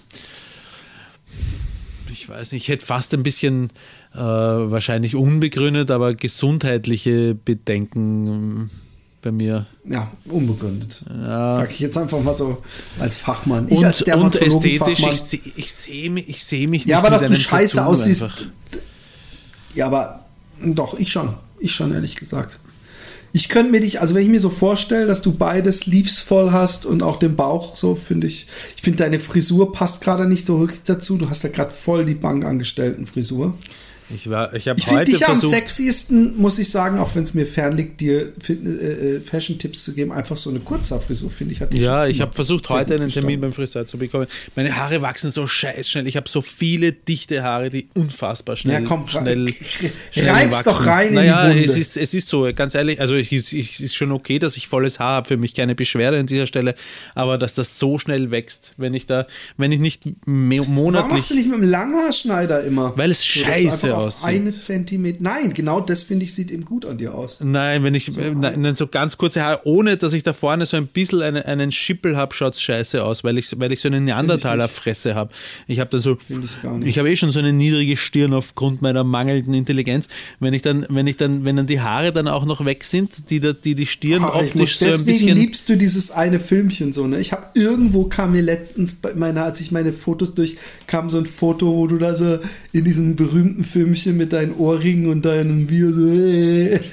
ich 2.12 2.28
weiß 2.28 2.52
nicht, 2.52 2.64
ich 2.64 2.70
hätte 2.70 2.86
fast 2.86 3.14
ein 3.14 3.24
bisschen 3.24 3.70
äh, 4.14 4.18
wahrscheinlich 4.20 5.16
unbegründet, 5.16 5.92
aber 5.92 6.16
gesundheitliche 6.16 7.36
Bedenken 7.36 8.70
bei 9.28 9.32
mir. 9.34 9.66
Ja, 9.86 10.10
unbegründet. 10.26 11.04
Ja. 11.10 11.54
Sag 11.56 11.72
ich 11.72 11.82
jetzt 11.82 11.98
einfach 11.98 12.22
mal 12.24 12.34
so 12.34 12.62
als 12.98 13.18
Fachmann. 13.18 13.68
Ich 13.70 13.78
Und, 13.78 13.86
als 13.86 14.02
und 14.02 14.36
ästhetisch, 14.38 15.06
ich 15.06 15.22
sehe 15.22 15.42
ich 15.56 15.74
seh 15.74 16.10
mich, 16.10 16.30
ich 16.30 16.44
seh 16.46 16.68
mich 16.68 16.86
nicht 16.86 16.92
Ja, 16.92 17.00
aber 17.00 17.10
dass 17.10 17.24
du 17.24 17.36
scheiße 17.36 17.76
Tattoo 17.76 17.90
aussiehst. 17.90 18.24
einfach. 18.24 18.46
Ja, 19.76 19.88
aber 19.88 20.26
doch, 20.64 20.98
ich 20.98 21.12
schon. 21.12 21.34
Ich 21.60 21.76
schon, 21.76 21.94
ehrlich 21.94 22.16
gesagt. 22.16 22.60
Ich 23.34 23.50
könnte 23.50 23.72
mir 23.72 23.82
dich, 23.82 24.00
also 24.00 24.16
wenn 24.16 24.24
ich 24.24 24.30
mir 24.30 24.40
so 24.40 24.50
vorstelle, 24.50 25.08
dass 25.08 25.22
du 25.22 25.34
beides 25.34 25.86
liebsvoll 25.86 26.54
hast 26.54 26.86
und 26.86 27.04
auch 27.04 27.20
den 27.20 27.36
Bauch, 27.36 27.76
so 27.76 27.96
finde 27.96 28.28
ich, 28.28 28.48
ich 28.78 28.82
finde 28.82 29.04
deine 29.04 29.20
Frisur 29.20 29.74
passt 29.74 30.02
gerade 30.02 30.26
nicht 30.26 30.46
so 30.46 30.60
richtig 30.60 30.84
dazu. 30.86 31.18
Du 31.18 31.30
hast 31.30 31.44
ja 31.44 31.50
gerade 31.50 31.72
voll 31.72 32.06
die 32.06 32.16
Bankangestellten-Frisur. 32.16 33.56
Ich, 34.14 34.30
war- 34.30 34.54
ich 34.56 34.66
Ich 34.68 34.86
finde 34.86 35.04
dich 35.04 35.28
am 35.28 35.42
sexiesten, 35.42 36.38
muss 36.38 36.58
ich 36.60 36.70
sagen, 36.70 36.98
auch 36.98 37.14
wenn 37.16 37.24
es 37.24 37.34
mir 37.34 37.46
fernliegt, 37.46 38.00
dir 38.00 38.32
Fitness- 38.42 38.80
äh, 38.80 39.16
äh, 39.18 39.20
Fashion-Tipps 39.20 39.84
zu 39.84 39.94
geben. 39.94 40.14
Einfach 40.14 40.38
so 40.38 40.50
eine 40.50 40.60
Kurzhaarfrisur, 40.60 41.30
finde 41.30 41.54
ich, 41.54 41.60
hat 41.62 41.74
Ja, 41.74 42.08
ich 42.08 42.22
habe 42.22 42.32
versucht, 42.34 42.70
heute 42.70 42.96
einen 42.96 43.10
Termin 43.10 43.10
gestanden. 43.10 43.42
beim 43.42 43.54
Friseur 43.54 43.86
zu 43.86 43.98
bekommen. 43.98 44.28
Meine 44.56 44.76
Haare 44.78 45.02
wachsen 45.02 45.30
so 45.30 45.46
scheiß 45.46 45.90
schnell. 45.90 46.08
Ich 46.08 46.16
habe 46.16 46.30
so 46.30 46.42
viele 46.42 46.94
dichte 46.94 47.44
Haare, 47.44 47.70
die 47.70 47.90
unfassbar 47.96 48.56
schnell, 48.56 48.82
Ja, 48.84 48.88
komm, 48.88 49.08
schnell, 49.10 49.54
reib's 50.16 50.64
doch 50.64 50.86
rein 50.86 51.08
in 51.08 51.14
die 51.14 51.16
naja, 51.20 51.50
Wunde. 51.50 51.64
Es 51.64 51.76
ist, 51.78 51.98
es 51.98 52.14
ist 52.14 52.30
so, 52.30 52.50
ganz 52.56 52.76
ehrlich, 52.76 53.02
also 53.02 53.16
es 53.16 53.32
ist, 53.32 53.52
es 53.52 53.80
ist 53.82 53.96
schon 53.96 54.14
okay, 54.14 54.40
dass 54.40 54.56
ich 54.56 54.68
volles 54.70 55.00
Haar 55.00 55.16
habe, 55.18 55.28
für 55.28 55.38
mich 55.38 55.54
keine 55.54 55.76
Beschwerde 55.76 56.18
an 56.20 56.28
dieser 56.28 56.48
Stelle, 56.48 56.76
aber 57.14 57.38
dass 57.38 57.56
das 57.56 57.78
so 57.78 58.00
schnell 58.00 58.32
wächst, 58.32 58.74
wenn 58.78 58.94
ich 58.94 59.06
da, 59.06 59.28
wenn 59.58 59.72
ich 59.74 59.80
nicht 59.80 60.06
me- 60.26 60.60
Warum 60.60 60.74
monatlich... 60.76 61.12
machst 61.14 61.30
du 61.32 61.36
nicht 61.36 61.50
mit 61.50 61.58
dem 61.58 61.70
Langhaarschneider 61.70 62.64
immer? 62.64 62.94
Weil 62.96 63.12
es 63.12 63.26
scheiße 63.26 63.97
aussieht. 63.98 64.30
Eine 64.30 64.52
Zentimeter. 64.52 65.20
Nein, 65.22 65.54
genau 65.54 65.82
das 65.82 66.04
finde 66.04 66.26
ich 66.26 66.34
sieht 66.34 66.52
eben 66.52 66.66
gut 66.66 66.86
an 66.86 66.98
dir 66.98 67.14
aus. 67.16 67.42
Nein, 67.42 67.84
wenn 67.84 67.96
ich 67.96 68.18
äh, 68.18 68.32
nein, 68.34 68.76
so 68.76 68.88
ganz 68.88 69.18
kurze 69.18 69.44
Haare, 69.44 69.62
ohne 69.66 69.98
dass 69.98 70.14
ich 70.14 70.24
da 70.24 70.34
vorne 70.34 70.66
so 70.66 70.78
ein 70.78 70.88
bisschen 70.88 71.22
eine, 71.22 71.46
einen 71.46 71.72
Schippel 71.72 72.16
habe, 72.16 72.34
schaut 72.34 72.54
es 72.54 72.62
scheiße 72.62 73.04
aus, 73.04 73.24
weil 73.24 73.38
ich, 73.38 73.60
weil 73.60 73.72
ich 73.72 73.82
so 73.82 73.88
eine 73.88 74.02
Neandertaler-Fresse 74.02 75.16
habe. 75.16 75.32
Ich 75.68 75.80
habe 75.80 75.90
dann 75.90 76.02
so, 76.02 76.18
ich 76.84 77.00
habe 77.00 77.10
eh 77.10 77.16
schon 77.16 77.32
so 77.32 77.40
eine 77.40 77.54
niedrige 77.54 77.98
Stirn 77.98 78.34
aufgrund 78.34 78.82
meiner 78.82 79.04
mangelnden 79.04 79.54
Intelligenz. 79.54 80.08
Wenn 80.40 80.54
ich 80.54 80.62
dann, 80.62 80.86
wenn 80.90 81.08
ich 81.08 81.18
dann, 81.18 81.46
wenn 81.46 81.56
dann 81.56 81.68
die 81.68 81.82
Haare 81.82 82.12
dann 82.12 82.28
auch 82.28 82.46
noch 82.46 82.66
weg 82.66 82.84
sind, 82.84 83.30
die 83.30 83.40
die, 83.40 83.76
die 83.76 83.86
Stirn 83.86 84.22
muss, 84.22 84.34
optisch 84.34 84.78
so 84.78 84.86
ein 84.86 84.92
deswegen 84.92 85.20
bisschen. 85.20 85.38
liebst 85.38 85.70
du 85.70 85.78
dieses 85.78 86.12
eine 86.12 86.40
Filmchen 86.40 86.94
so, 86.94 87.08
ne? 87.08 87.20
Ich 87.20 87.32
habe 87.32 87.44
irgendwo 87.54 88.06
kam 88.06 88.32
mir 88.32 88.42
letztens 88.42 88.96
bei 88.96 89.14
meiner, 89.16 89.44
als 89.44 89.62
ich 89.62 89.72
meine 89.72 89.94
Fotos 89.94 90.34
durch, 90.34 90.58
kam 90.88 91.10
so 91.10 91.18
ein 91.18 91.26
Foto, 91.26 91.68
wo 91.76 91.88
du 91.88 91.98
da 91.98 92.16
so 92.16 92.40
in 92.72 92.84
diesem 92.84 93.16
berühmten 93.16 93.64
Filmchen 93.88 94.18
mit 94.18 94.34
deinen 94.34 94.54
Ohrringen 94.54 95.10
und 95.10 95.24
deinem 95.24 95.70
Video. 95.70 96.78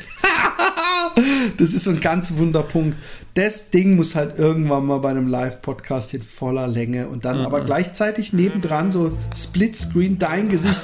Das 1.58 1.74
ist 1.74 1.84
so 1.84 1.90
ein 1.90 2.00
ganz 2.00 2.34
Wunderpunkt. 2.38 2.96
Das 3.34 3.70
Ding 3.70 3.94
muss 3.94 4.16
halt 4.16 4.36
irgendwann 4.36 4.86
mal 4.86 4.98
bei 4.98 5.10
einem 5.10 5.28
Live-Podcast 5.28 6.12
in 6.14 6.22
voller 6.22 6.66
Länge 6.66 7.06
und 7.06 7.24
dann 7.24 7.38
aber 7.38 7.60
gleichzeitig 7.60 8.32
nebendran 8.32 8.90
so 8.90 9.16
Splitscreen 9.34 10.18
dein 10.18 10.48
Gesicht, 10.48 10.80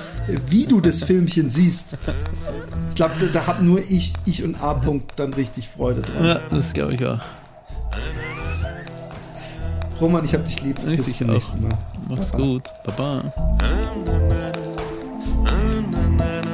wie 0.48 0.66
du 0.66 0.80
das 0.80 1.02
Filmchen 1.02 1.50
siehst. 1.50 1.96
Ich 2.90 2.94
glaube, 2.94 3.14
da, 3.32 3.48
hab 3.48 3.62
nur 3.62 3.80
ich, 3.80 4.12
ich 4.24 4.44
und 4.44 4.62
A. 4.62 4.74
-Punkt 4.80 5.02
dann 5.16 5.34
richtig 5.34 5.68
Freude 5.68 6.02
dran. 6.02 6.24
Ja, 6.24 6.40
das 6.50 6.72
glaube 6.72 6.94
ich 6.94 7.04
auch. 7.04 7.20
Roman, 10.00 10.24
ich 10.24 10.34
hab 10.34 10.44
dich 10.44 10.62
lieb. 10.62 10.76
Ich 10.86 10.98
Bis 10.98 11.18
zum 11.18 11.28
nächsten 11.28 11.62
Mal. 11.62 11.76
Mach's 12.08 12.30
Baba. 12.30 12.44
gut. 12.44 12.62
Baba. 12.84 13.32
man. 16.20 16.49